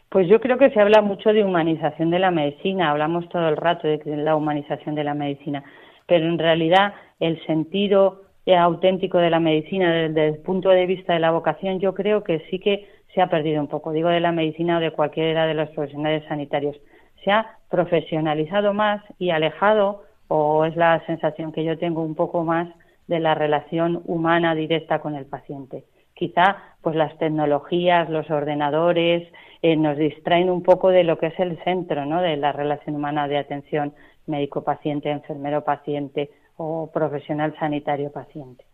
Pues 0.09 0.27
yo 0.29 0.41
creo 0.41 0.57
que 0.57 0.71
se 0.71 0.81
habla 0.81 1.03
mucho 1.03 1.33
de 1.33 1.45
humanización 1.45 2.11
de 2.11 2.19
la 2.19 2.31
medicina, 2.31 2.91
hablamos 2.91 3.29
todo 3.29 3.49
el 3.49 3.57
rato 3.57 3.87
de 3.87 4.01
la 4.17 4.37
humanización 4.37 4.95
de 4.95 5.05
la 5.05 5.15
medicina, 5.15 5.63
pero 6.07 6.27
en 6.27 6.39
realidad 6.39 6.95
el 7.21 7.45
sentido 7.45 8.23
auténtico 8.57 9.19
de 9.19 9.31
la 9.31 9.41
medicina 9.41 9.93
desde 9.93 10.29
el 10.29 10.39
punto 10.39 10.71
de 10.71 10.87
vista 10.87 11.13
de 11.13 11.19
la 11.19 11.31
vocación 11.31 11.81
yo 11.81 11.95
creo 11.95 12.25
que 12.25 12.41
sí 12.51 12.59
que 12.59 12.89
se 13.15 13.21
ha 13.21 13.29
perdido 13.29 13.61
un 13.61 13.69
poco, 13.69 13.93
digo 13.93 14.09
de 14.09 14.21
la 14.21 14.33
medicina 14.33 14.79
o 14.79 14.81
de 14.81 14.93
cualquiera 14.93 15.47
de 15.47 15.55
los 15.55 15.69
profesionales 15.71 16.25
sanitarios. 16.29 16.77
Se 17.25 17.31
ha 17.31 17.59
profesionalizado 17.71 18.73
más 18.73 19.03
y 19.19 19.31
alejado 19.31 20.05
o 20.29 20.65
es 20.65 20.77
la 20.77 21.05
sensación 21.07 21.53
que 21.53 21.65
yo 21.65 21.79
tengo 21.79 22.03
un 22.03 22.15
poco 22.15 22.45
más 22.45 22.69
de 23.07 23.21
la 23.21 23.35
relación 23.35 24.03
humana 24.05 24.55
directa 24.55 25.01
con 25.01 25.15
el 25.17 25.27
paciente. 25.27 25.85
Quizá 26.15 26.59
pues 26.83 26.95
las 26.97 27.17
tecnologías, 27.19 28.11
los 28.11 28.31
ordenadores 28.31 29.27
eh, 29.63 29.77
nos 29.77 29.97
distraen 29.97 30.51
un 30.51 30.63
poco 30.63 30.91
de 30.91 31.05
lo 31.05 31.19
que 31.19 31.29
es 31.29 31.41
el 31.41 31.59
centro 31.65 32.05
¿no? 32.05 32.21
de 32.21 32.37
la 32.37 32.53
relación 32.53 32.97
humana 32.97 33.29
de 33.29 33.39
atención 33.39 33.95
médico-paciente, 34.27 35.11
enfermero-paciente 35.11 36.31
o 36.57 36.91
profesional 36.93 37.55
sanitario-paciente. 37.59 38.65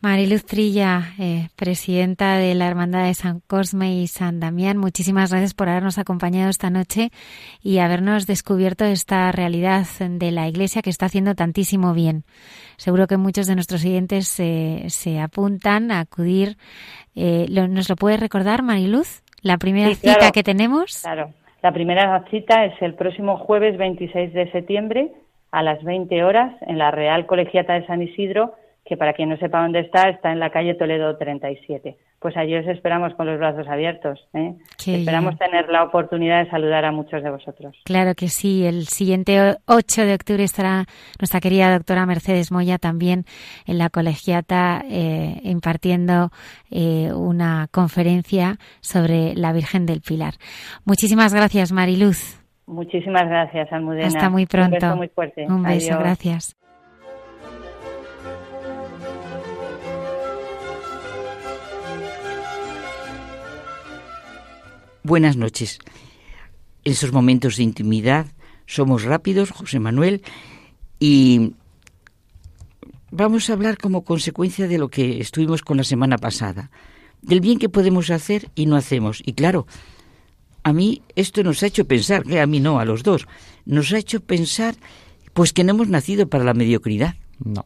Mariluz 0.00 0.44
Trilla, 0.44 1.00
eh, 1.18 1.48
presidenta 1.56 2.36
de 2.36 2.54
la 2.54 2.68
Hermandad 2.68 3.06
de 3.06 3.14
San 3.14 3.40
Cosme 3.40 3.94
y 3.94 4.06
San 4.06 4.38
Damián, 4.38 4.78
muchísimas 4.78 5.32
gracias 5.32 5.54
por 5.54 5.68
habernos 5.68 5.98
acompañado 5.98 6.50
esta 6.50 6.70
noche 6.70 7.10
y 7.64 7.78
habernos 7.78 8.28
descubierto 8.28 8.84
esta 8.84 9.32
realidad 9.32 9.86
de 9.98 10.30
la 10.30 10.46
Iglesia 10.46 10.82
que 10.82 10.90
está 10.90 11.06
haciendo 11.06 11.34
tantísimo 11.34 11.94
bien. 11.94 12.22
Seguro 12.76 13.08
que 13.08 13.16
muchos 13.16 13.48
de 13.48 13.56
nuestros 13.56 13.84
oyentes 13.84 14.28
se 14.28 15.20
apuntan 15.20 15.90
a 15.90 15.98
acudir. 15.98 16.58
Eh, 17.16 17.46
¿Nos 17.50 17.88
lo 17.88 17.96
puede 17.96 18.18
recordar, 18.18 18.62
Mariluz? 18.62 19.22
La 19.42 19.58
primera 19.58 19.92
cita 19.96 20.30
que 20.30 20.44
tenemos. 20.44 21.02
Claro, 21.02 21.32
la 21.60 21.72
primera 21.72 22.24
cita 22.30 22.64
es 22.66 22.80
el 22.82 22.94
próximo 22.94 23.36
jueves 23.38 23.76
26 23.76 24.32
de 24.32 24.52
septiembre 24.52 25.10
a 25.50 25.64
las 25.64 25.82
20 25.82 26.22
horas 26.22 26.54
en 26.62 26.78
la 26.78 26.92
Real 26.92 27.26
Colegiata 27.26 27.74
de 27.74 27.86
San 27.86 28.00
Isidro 28.00 28.54
que 28.88 28.96
para 28.96 29.12
quien 29.12 29.28
no 29.28 29.36
sepa 29.36 29.62
dónde 29.62 29.80
está, 29.80 30.08
está 30.08 30.32
en 30.32 30.40
la 30.40 30.50
calle 30.50 30.74
Toledo 30.74 31.16
37. 31.18 31.98
Pues 32.18 32.36
allí 32.36 32.56
os 32.56 32.66
esperamos 32.66 33.14
con 33.14 33.26
los 33.26 33.38
brazos 33.38 33.68
abiertos. 33.68 34.18
¿eh? 34.32 34.54
Esperamos 34.86 35.38
tener 35.38 35.68
la 35.68 35.84
oportunidad 35.84 36.42
de 36.42 36.50
saludar 36.50 36.86
a 36.86 36.90
muchos 36.90 37.22
de 37.22 37.30
vosotros. 37.30 37.76
Claro 37.84 38.14
que 38.14 38.28
sí. 38.28 38.64
El 38.64 38.86
siguiente 38.86 39.56
8 39.66 40.06
de 40.06 40.14
octubre 40.14 40.42
estará 40.42 40.86
nuestra 41.20 41.40
querida 41.40 41.70
doctora 41.70 42.06
Mercedes 42.06 42.50
Moya 42.50 42.78
también 42.78 43.24
en 43.66 43.76
la 43.76 43.90
colegiata 43.90 44.82
eh, 44.90 45.38
impartiendo 45.42 46.30
eh, 46.70 47.12
una 47.12 47.68
conferencia 47.70 48.56
sobre 48.80 49.34
la 49.34 49.52
Virgen 49.52 49.84
del 49.84 50.00
Pilar. 50.00 50.34
Muchísimas 50.86 51.34
gracias, 51.34 51.72
Mariluz. 51.72 52.42
Muchísimas 52.66 53.28
gracias, 53.28 53.70
Almudena. 53.72 54.06
Hasta 54.06 54.30
muy 54.30 54.46
pronto. 54.46 54.76
Un 54.76 54.80
beso 54.80 54.96
muy 54.96 55.08
fuerte. 55.08 55.46
Un 55.46 55.62
beso, 55.62 55.98
gracias. 55.98 56.57
Buenas 65.08 65.38
noches. 65.38 65.78
En 66.84 66.92
esos 66.92 67.12
momentos 67.14 67.56
de 67.56 67.62
intimidad 67.62 68.26
somos 68.66 69.04
rápidos, 69.04 69.50
José 69.50 69.80
Manuel, 69.80 70.20
y 71.00 71.54
vamos 73.10 73.48
a 73.48 73.54
hablar 73.54 73.78
como 73.78 74.04
consecuencia 74.04 74.68
de 74.68 74.76
lo 74.76 74.90
que 74.90 75.18
estuvimos 75.18 75.62
con 75.62 75.78
la 75.78 75.84
semana 75.84 76.18
pasada, 76.18 76.70
del 77.22 77.40
bien 77.40 77.58
que 77.58 77.70
podemos 77.70 78.10
hacer 78.10 78.50
y 78.54 78.66
no 78.66 78.76
hacemos. 78.76 79.22
Y 79.24 79.32
claro, 79.32 79.66
a 80.62 80.74
mí 80.74 81.00
esto 81.16 81.42
nos 81.42 81.62
ha 81.62 81.68
hecho 81.68 81.86
pensar, 81.86 82.24
que 82.24 82.38
a 82.38 82.46
mí 82.46 82.60
no, 82.60 82.78
a 82.78 82.84
los 82.84 83.02
dos, 83.02 83.26
nos 83.64 83.90
ha 83.94 83.98
hecho 83.98 84.20
pensar 84.20 84.74
pues 85.32 85.54
que 85.54 85.64
no 85.64 85.70
hemos 85.70 85.88
nacido 85.88 86.28
para 86.28 86.44
la 86.44 86.52
mediocridad. 86.52 87.14
No. 87.42 87.64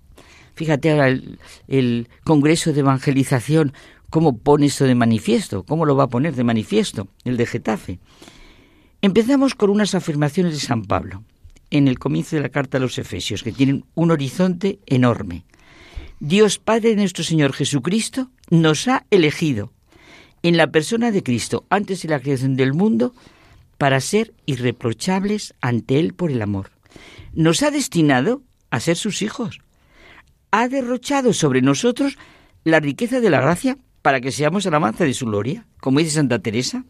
Fíjate 0.54 0.92
ahora 0.92 1.08
el, 1.08 1.40
el 1.66 2.08
Congreso 2.22 2.72
de 2.72 2.80
Evangelización 2.80 3.72
¿Cómo 4.12 4.36
pone 4.36 4.66
esto 4.66 4.84
de 4.84 4.94
manifiesto? 4.94 5.64
¿Cómo 5.64 5.86
lo 5.86 5.96
va 5.96 6.04
a 6.04 6.08
poner 6.10 6.34
de 6.34 6.44
manifiesto 6.44 7.08
el 7.24 7.38
de 7.38 7.46
Getafe? 7.46 7.98
Empezamos 9.00 9.54
con 9.54 9.70
unas 9.70 9.94
afirmaciones 9.94 10.52
de 10.52 10.60
San 10.60 10.82
Pablo 10.84 11.24
en 11.70 11.88
el 11.88 11.98
comienzo 11.98 12.36
de 12.36 12.42
la 12.42 12.50
carta 12.50 12.76
a 12.76 12.80
los 12.82 12.98
Efesios, 12.98 13.42
que 13.42 13.52
tienen 13.52 13.86
un 13.94 14.10
horizonte 14.10 14.80
enorme. 14.84 15.46
Dios 16.20 16.58
Padre 16.58 16.90
de 16.90 16.96
nuestro 16.96 17.24
Señor 17.24 17.54
Jesucristo 17.54 18.28
nos 18.50 18.86
ha 18.86 19.06
elegido 19.10 19.72
en 20.42 20.58
la 20.58 20.66
persona 20.66 21.10
de 21.10 21.22
Cristo 21.22 21.64
antes 21.70 22.02
de 22.02 22.10
la 22.10 22.20
creación 22.20 22.54
del 22.54 22.74
mundo 22.74 23.14
para 23.78 23.98
ser 24.00 24.34
irreprochables 24.44 25.54
ante 25.62 25.98
Él 25.98 26.12
por 26.12 26.30
el 26.30 26.42
amor. 26.42 26.70
Nos 27.32 27.62
ha 27.62 27.70
destinado 27.70 28.42
a 28.68 28.78
ser 28.78 28.98
sus 28.98 29.22
hijos. 29.22 29.60
Ha 30.50 30.68
derrochado 30.68 31.32
sobre 31.32 31.62
nosotros 31.62 32.18
la 32.62 32.78
riqueza 32.78 33.20
de 33.20 33.30
la 33.30 33.40
gracia 33.40 33.78
para 34.02 34.20
que 34.20 34.32
seamos 34.32 34.66
alabanza 34.66 35.04
de 35.04 35.14
su 35.14 35.26
gloria. 35.26 35.66
Como 35.80 36.00
dice 36.00 36.12
Santa 36.12 36.40
Teresa, 36.40 36.84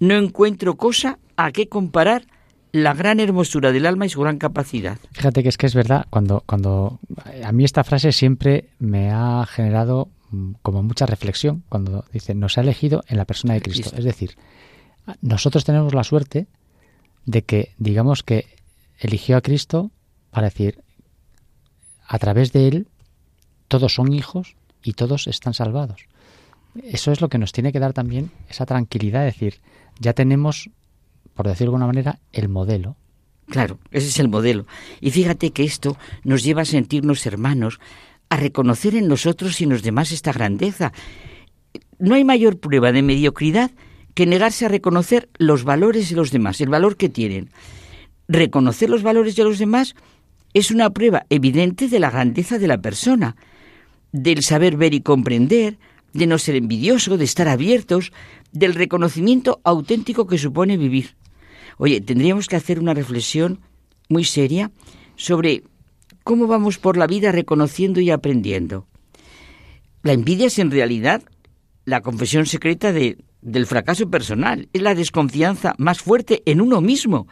no 0.00 0.14
encuentro 0.14 0.76
cosa 0.76 1.18
a 1.36 1.52
qué 1.52 1.68
comparar 1.68 2.26
la 2.72 2.94
gran 2.94 3.20
hermosura 3.20 3.72
del 3.72 3.86
alma 3.86 4.06
y 4.06 4.08
su 4.08 4.20
gran 4.20 4.38
capacidad. 4.38 4.98
Fíjate 5.12 5.42
que 5.42 5.48
es 5.48 5.58
que 5.58 5.66
es 5.66 5.74
verdad, 5.74 6.06
cuando, 6.08 6.42
cuando 6.46 7.00
a 7.44 7.52
mí 7.52 7.64
esta 7.64 7.84
frase 7.84 8.12
siempre 8.12 8.68
me 8.78 9.10
ha 9.10 9.44
generado 9.46 10.08
mm, 10.30 10.52
como 10.62 10.82
mucha 10.82 11.06
reflexión, 11.06 11.64
cuando 11.68 12.04
dice, 12.12 12.34
nos 12.34 12.58
ha 12.58 12.62
elegido 12.62 13.02
en 13.08 13.18
la 13.18 13.24
persona 13.24 13.54
de 13.54 13.62
Cristo. 13.62 13.90
Es 13.96 14.04
decir, 14.04 14.36
nosotros 15.20 15.64
tenemos 15.64 15.94
la 15.94 16.04
suerte 16.04 16.46
de 17.26 17.42
que, 17.42 17.74
digamos 17.78 18.22
que 18.22 18.46
eligió 18.98 19.36
a 19.36 19.40
Cristo 19.40 19.90
para 20.30 20.48
decir, 20.48 20.82
a 22.06 22.18
través 22.18 22.52
de 22.52 22.68
él, 22.68 22.88
todos 23.68 23.94
son 23.94 24.12
hijos 24.12 24.56
y 24.82 24.94
todos 24.94 25.26
están 25.26 25.54
salvados. 25.54 26.06
Eso 26.84 27.12
es 27.12 27.20
lo 27.20 27.28
que 27.28 27.38
nos 27.38 27.52
tiene 27.52 27.72
que 27.72 27.80
dar 27.80 27.92
también 27.92 28.30
esa 28.48 28.66
tranquilidad, 28.66 29.26
es 29.26 29.34
decir, 29.34 29.60
ya 29.98 30.12
tenemos 30.12 30.70
por 31.40 31.48
decirlo 31.48 31.72
de 31.72 31.76
alguna 31.76 31.86
manera, 31.86 32.18
el 32.32 32.50
modelo. 32.50 32.96
Claro, 33.48 33.78
ese 33.90 34.08
es 34.08 34.18
el 34.18 34.28
modelo. 34.28 34.66
Y 35.00 35.10
fíjate 35.10 35.52
que 35.52 35.64
esto 35.64 35.96
nos 36.22 36.42
lleva 36.42 36.62
a 36.62 36.66
sentirnos 36.66 37.24
hermanos, 37.24 37.80
a 38.28 38.36
reconocer 38.36 38.94
en 38.94 39.08
nosotros 39.08 39.58
y 39.58 39.64
en 39.64 39.70
los 39.70 39.82
demás 39.82 40.12
esta 40.12 40.34
grandeza. 40.34 40.92
No 41.98 42.14
hay 42.14 42.24
mayor 42.24 42.58
prueba 42.58 42.92
de 42.92 43.00
mediocridad 43.02 43.70
que 44.12 44.26
negarse 44.26 44.66
a 44.66 44.68
reconocer 44.68 45.30
los 45.38 45.64
valores 45.64 46.10
de 46.10 46.16
los 46.16 46.30
demás, 46.30 46.60
el 46.60 46.68
valor 46.68 46.98
que 46.98 47.08
tienen. 47.08 47.50
Reconocer 48.28 48.90
los 48.90 49.02
valores 49.02 49.34
de 49.34 49.44
los 49.44 49.58
demás 49.58 49.94
es 50.52 50.70
una 50.70 50.90
prueba 50.90 51.24
evidente 51.30 51.88
de 51.88 52.00
la 52.00 52.10
grandeza 52.10 52.58
de 52.58 52.68
la 52.68 52.82
persona, 52.82 53.34
del 54.12 54.42
saber 54.42 54.76
ver 54.76 54.92
y 54.92 55.00
comprender, 55.00 55.78
de 56.12 56.26
no 56.26 56.38
ser 56.38 56.56
envidioso, 56.56 57.16
de 57.16 57.24
estar 57.24 57.48
abiertos, 57.48 58.12
del 58.52 58.74
reconocimiento 58.74 59.60
auténtico 59.64 60.26
que 60.26 60.38
supone 60.38 60.76
vivir. 60.76 61.16
Oye, 61.78 62.00
tendríamos 62.00 62.46
que 62.46 62.56
hacer 62.56 62.78
una 62.78 62.94
reflexión 62.94 63.60
muy 64.08 64.24
seria 64.24 64.70
sobre 65.16 65.62
cómo 66.24 66.46
vamos 66.46 66.78
por 66.78 66.96
la 66.96 67.06
vida 67.06 67.32
reconociendo 67.32 68.00
y 68.00 68.10
aprendiendo. 68.10 68.86
La 70.02 70.12
envidia 70.12 70.46
es 70.46 70.58
en 70.58 70.70
realidad 70.70 71.22
la 71.84 72.00
confesión 72.00 72.46
secreta 72.46 72.92
de, 72.92 73.18
del 73.42 73.66
fracaso 73.66 74.10
personal, 74.10 74.68
es 74.72 74.82
la 74.82 74.94
desconfianza 74.94 75.74
más 75.78 76.00
fuerte 76.00 76.42
en 76.46 76.60
uno 76.60 76.80
mismo. 76.80 77.26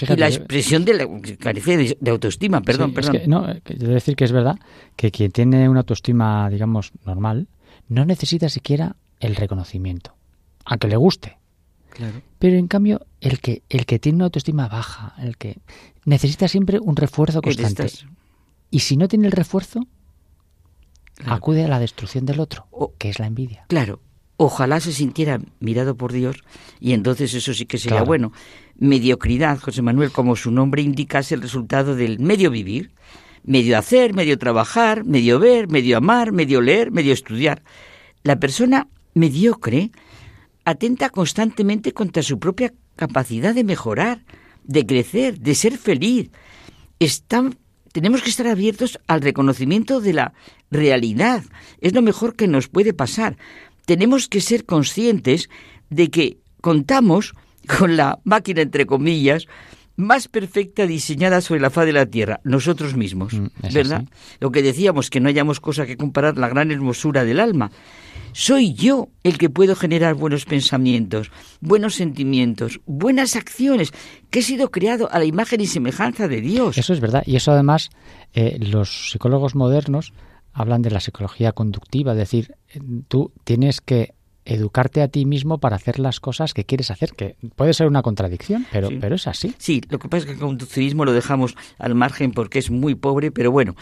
y 0.00 0.16
la 0.16 0.28
expresión 0.28 0.84
de 0.84 0.94
la, 0.94 1.08
carece 1.38 1.96
de, 1.98 2.10
autoestima, 2.10 2.60
perdón, 2.60 2.92
perdón. 2.92 3.22
no, 3.26 3.46
quiero 3.62 3.88
decir 3.88 4.14
que 4.16 4.24
es 4.24 4.32
verdad 4.32 4.56
que 4.94 5.10
quien 5.10 5.32
tiene 5.32 5.68
una 5.68 5.80
autoestima, 5.80 6.48
digamos, 6.50 6.92
normal, 7.04 7.48
no 7.88 8.04
necesita 8.04 8.48
siquiera 8.48 8.96
el 9.20 9.36
reconocimiento, 9.36 10.14
aunque 10.64 10.88
le 10.88 10.96
guste. 10.96 11.38
Pero 12.38 12.56
en 12.56 12.68
cambio, 12.68 13.06
el 13.20 13.40
que, 13.40 13.62
el 13.70 13.86
que 13.86 13.98
tiene 13.98 14.16
una 14.16 14.24
autoestima 14.26 14.68
baja, 14.68 15.14
el 15.18 15.36
que 15.36 15.58
necesita 16.04 16.46
siempre 16.48 16.78
un 16.78 16.94
refuerzo 16.96 17.40
constante. 17.40 17.90
Y 18.70 18.80
si 18.80 18.96
no 18.96 19.08
tiene 19.08 19.26
el 19.26 19.32
refuerzo, 19.32 19.80
acude 21.24 21.64
a 21.64 21.68
la 21.68 21.78
destrucción 21.78 22.26
del 22.26 22.40
otro, 22.40 22.66
que 22.98 23.08
es 23.08 23.18
la 23.18 23.26
envidia. 23.26 23.64
Claro. 23.68 24.00
Ojalá 24.38 24.80
se 24.80 24.92
sintiera 24.92 25.40
mirado 25.60 25.96
por 25.96 26.12
Dios 26.12 26.44
y 26.78 26.92
entonces 26.92 27.32
eso 27.32 27.54
sí 27.54 27.64
que 27.64 27.78
sería 27.78 28.02
bueno. 28.02 28.32
Mediocridad, 28.76 29.58
José 29.58 29.80
Manuel, 29.80 30.12
como 30.12 30.36
su 30.36 30.50
nombre 30.50 30.82
indica, 30.82 31.20
es 31.20 31.32
el 31.32 31.40
resultado 31.40 31.96
del 31.96 32.18
medio 32.18 32.50
vivir, 32.50 32.90
medio 33.46 33.78
hacer, 33.78 34.12
medio 34.12 34.38
trabajar, 34.38 35.04
medio 35.04 35.38
ver, 35.38 35.68
medio 35.68 35.96
amar, 35.96 36.32
medio 36.32 36.60
leer, 36.60 36.90
medio 36.90 37.12
estudiar. 37.12 37.62
La 38.22 38.38
persona 38.38 38.88
mediocre 39.14 39.90
atenta 40.64 41.10
constantemente 41.10 41.92
contra 41.92 42.22
su 42.22 42.38
propia 42.38 42.74
capacidad 42.96 43.54
de 43.54 43.64
mejorar, 43.64 44.24
de 44.64 44.84
crecer, 44.84 45.38
de 45.38 45.54
ser 45.54 45.78
feliz. 45.78 46.30
tenemos 47.92 48.20
que 48.20 48.30
estar 48.30 48.48
abiertos 48.48 48.98
al 49.06 49.22
reconocimiento 49.22 50.00
de 50.00 50.12
la 50.12 50.34
realidad. 50.70 51.44
Es 51.80 51.94
lo 51.94 52.02
mejor 52.02 52.34
que 52.34 52.48
nos 52.48 52.68
puede 52.68 52.92
pasar. 52.92 53.38
Tenemos 53.86 54.28
que 54.28 54.40
ser 54.40 54.66
conscientes 54.66 55.48
de 55.88 56.10
que 56.10 56.38
contamos 56.60 57.32
con 57.78 57.96
la 57.96 58.18
máquina, 58.24 58.62
entre 58.62 58.86
comillas, 58.86 59.46
más 59.96 60.28
perfecta 60.28 60.86
diseñada 60.86 61.40
sobre 61.40 61.60
la 61.60 61.70
faz 61.70 61.86
de 61.86 61.92
la 61.92 62.06
tierra, 62.06 62.40
nosotros 62.44 62.96
mismos, 62.96 63.32
mm, 63.32 63.46
¿verdad? 63.72 64.04
Lo 64.40 64.52
que 64.52 64.62
decíamos, 64.62 65.10
que 65.10 65.20
no 65.20 65.28
hayamos 65.28 65.60
cosa 65.60 65.86
que 65.86 65.96
comparar 65.96 66.36
la 66.36 66.48
gran 66.48 66.70
hermosura 66.70 67.24
del 67.24 67.40
alma. 67.40 67.70
Soy 68.32 68.74
yo 68.74 69.08
el 69.22 69.38
que 69.38 69.48
puedo 69.48 69.74
generar 69.74 70.14
buenos 70.14 70.44
pensamientos, 70.44 71.30
buenos 71.60 71.94
sentimientos, 71.94 72.80
buenas 72.84 73.34
acciones, 73.34 73.92
que 74.28 74.40
he 74.40 74.42
sido 74.42 74.70
creado 74.70 75.10
a 75.10 75.18
la 75.18 75.24
imagen 75.24 75.62
y 75.62 75.66
semejanza 75.66 76.28
de 76.28 76.42
Dios. 76.42 76.76
Eso 76.76 76.92
es 76.92 77.00
verdad. 77.00 77.22
Y 77.24 77.36
eso 77.36 77.52
además 77.52 77.88
eh, 78.34 78.58
los 78.60 79.10
psicólogos 79.10 79.54
modernos 79.54 80.12
hablan 80.52 80.82
de 80.82 80.90
la 80.90 81.00
psicología 81.00 81.52
conductiva, 81.52 82.12
es 82.12 82.18
decir, 82.18 82.56
tú 83.08 83.32
tienes 83.44 83.80
que 83.80 84.15
educarte 84.46 85.02
a 85.02 85.08
ti 85.08 85.26
mismo 85.26 85.58
para 85.58 85.76
hacer 85.76 85.98
las 85.98 86.20
cosas 86.20 86.54
que 86.54 86.64
quieres 86.64 86.90
hacer, 86.90 87.12
que 87.12 87.36
puede 87.56 87.74
ser 87.74 87.88
una 87.88 88.02
contradicción, 88.02 88.66
pero, 88.72 88.88
pero 89.00 89.16
es 89.16 89.26
así. 89.26 89.54
Sí, 89.58 89.82
lo 89.90 89.98
que 89.98 90.08
pasa 90.08 90.20
es 90.20 90.26
que 90.26 90.32
el 90.32 90.38
conductivismo 90.38 91.04
lo 91.04 91.12
dejamos 91.12 91.56
al 91.78 91.94
margen 91.94 92.32
porque 92.32 92.58
es 92.58 92.70
muy 92.70 92.94
pobre, 92.94 93.30
pero 93.30 93.50
bueno, 93.50 93.74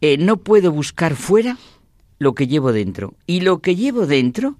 eh, 0.00 0.18
no 0.18 0.38
puedo 0.38 0.72
buscar 0.72 1.14
fuera 1.14 1.56
lo 2.18 2.34
que 2.34 2.46
llevo 2.46 2.72
dentro. 2.72 3.14
Y 3.26 3.40
lo 3.40 3.60
que 3.60 3.76
llevo 3.76 4.06
dentro 4.06 4.58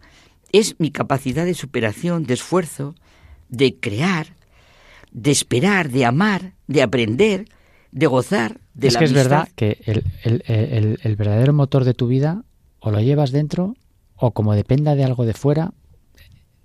es 0.52 0.76
mi 0.78 0.90
capacidad 0.90 1.44
de 1.44 1.54
superación, 1.54 2.24
de 2.24 2.34
esfuerzo, 2.34 2.94
de 3.48 3.76
crear, 3.76 4.28
de 5.10 5.30
esperar, 5.30 5.90
de 5.90 6.04
amar, 6.04 6.52
de 6.66 6.82
aprender, 6.82 7.46
de 7.90 8.06
gozar, 8.06 8.60
de 8.74 8.88
es 8.88 8.96
que 8.96 9.04
es 9.04 9.12
verdad 9.12 9.48
que 9.56 9.78
el, 10.24 11.16
verdadero 11.16 11.52
motor 11.52 11.84
de 11.84 11.94
tu 11.94 12.06
vida 12.06 12.44
o 12.80 12.90
lo 12.90 13.00
llevas 13.00 13.32
dentro 13.32 13.74
o 14.18 14.32
como 14.32 14.54
dependa 14.54 14.94
de 14.94 15.04
algo 15.04 15.24
de 15.24 15.34
fuera, 15.34 15.72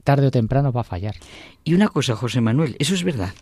tarde 0.03 0.27
o 0.27 0.31
temprano 0.31 0.71
va 0.71 0.81
a 0.81 0.85
fallar. 0.85 1.15
Y 1.63 1.73
una 1.73 1.87
cosa, 1.87 2.15
José 2.15 2.41
Manuel, 2.41 2.75
eso 2.79 2.93
es 2.93 3.03
verdad. 3.03 3.33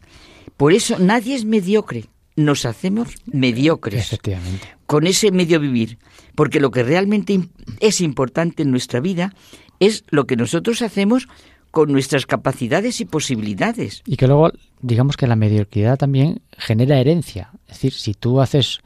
Por 0.57 0.73
eso 0.73 0.99
nadie 0.99 1.35
es 1.35 1.45
mediocre 1.45 2.09
nos 2.35 2.65
hacemos 2.65 3.15
mediocres 3.25 4.05
Efectivamente. 4.05 4.67
con 4.85 5.07
ese 5.07 5.31
medio 5.31 5.59
vivir, 5.59 5.97
porque 6.35 6.59
lo 6.59 6.71
que 6.71 6.83
realmente 6.83 7.39
es 7.79 8.01
importante 8.01 8.63
en 8.63 8.71
nuestra 8.71 8.99
vida 8.99 9.33
es 9.79 10.03
lo 10.09 10.25
que 10.25 10.35
nosotros 10.35 10.81
hacemos 10.81 11.27
con 11.71 11.91
nuestras 11.91 12.25
capacidades 12.25 12.99
y 12.99 13.05
posibilidades. 13.05 14.03
Y 14.05 14.17
que 14.17 14.27
luego, 14.27 14.51
digamos 14.81 15.15
que 15.17 15.27
la 15.27 15.35
mediocridad 15.35 15.97
también 15.97 16.41
genera 16.57 16.99
herencia. 16.99 17.51
Es 17.67 17.75
decir, 17.75 17.93
si 17.93 18.13
tú 18.13 18.41
haces, 18.41 18.81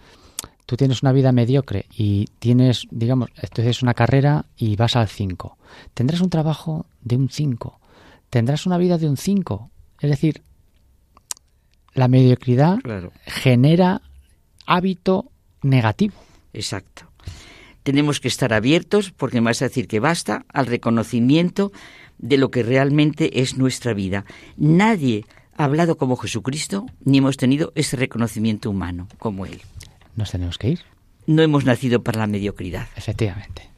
tú 0.66 0.78
tienes 0.78 1.04
una 1.04 1.12
vida 1.12 1.32
mediocre 1.32 1.86
y 1.96 2.26
tienes, 2.40 2.88
digamos, 2.92 3.30
haces 3.42 3.84
una 3.84 3.94
carrera 3.94 4.46
y 4.58 4.76
vas 4.76 4.96
al 4.96 5.08
5, 5.08 5.58
tendrás 5.94 6.22
un 6.22 6.30
trabajo 6.30 6.86
de 7.02 7.16
un 7.16 7.30
5, 7.30 7.80
tendrás 8.30 8.66
una 8.66 8.78
vida 8.78 8.98
de 8.98 9.08
un 9.08 9.18
5. 9.18 9.70
Es 10.00 10.10
decir, 10.10 10.44
la 11.94 12.08
mediocridad 12.08 12.80
genera 13.26 14.02
hábito 14.66 15.32
negativo. 15.62 16.16
Exacto. 16.54 17.08
Tenemos 17.84 18.20
que 18.20 18.28
estar 18.28 18.52
abiertos, 18.52 19.12
porque 19.12 19.40
me 19.42 19.52
vas 19.52 19.62
a 19.62 19.66
decir 19.66 19.88
que 19.88 20.00
basta, 20.00 20.46
al 20.52 20.66
reconocimiento 20.66 21.72
de 22.18 22.38
lo 22.38 22.50
que 22.50 22.64
realmente 22.64 23.42
es 23.42 23.58
nuestra 23.58 23.94
vida. 23.94 24.26
Nadie 24.58 25.26
ha 25.56 25.66
hablado 25.66 25.98
como 25.98 26.18
Jesucristo, 26.18 26.88
ni 27.04 27.20
hemos 27.20 27.38
tenido 27.38 27.72
ese 27.76 27.96
reconocimiento 27.96 28.70
humano 28.70 29.08
como 29.20 29.46
Él. 29.46 29.62
Nos 30.16 30.32
tenemos 30.32 30.58
que 30.58 30.70
ir. 30.70 30.80
No 31.28 31.42
hemos 31.42 31.66
nacido 31.66 32.04
para 32.04 32.20
la 32.20 32.28
mediocridad. 32.28 32.88
Efectivamente. 32.96 33.76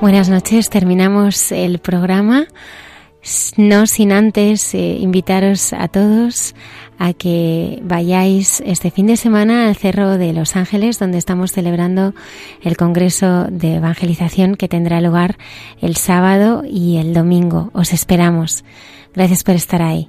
Buenas 0.00 0.28
noches, 0.28 0.70
terminamos 0.70 1.50
el 1.50 1.80
programa. 1.80 2.46
No 3.56 3.88
sin 3.88 4.12
antes 4.12 4.72
eh, 4.72 4.98
invitaros 5.00 5.72
a 5.72 5.88
todos 5.88 6.54
a 6.98 7.12
que 7.12 7.80
vayáis 7.82 8.62
este 8.64 8.90
fin 8.90 9.06
de 9.06 9.16
semana 9.16 9.68
al 9.68 9.76
Cerro 9.76 10.18
de 10.18 10.32
Los 10.32 10.56
Ángeles, 10.56 10.98
donde 10.98 11.18
estamos 11.18 11.52
celebrando 11.52 12.14
el 12.62 12.76
Congreso 12.76 13.44
de 13.50 13.76
Evangelización 13.76 14.56
que 14.56 14.68
tendrá 14.68 15.00
lugar 15.00 15.38
el 15.80 15.96
sábado 15.96 16.62
y 16.68 16.96
el 16.96 17.14
domingo. 17.14 17.70
Os 17.72 17.92
esperamos. 17.92 18.64
Gracias 19.14 19.44
por 19.44 19.54
estar 19.54 19.82
ahí. 19.82 20.08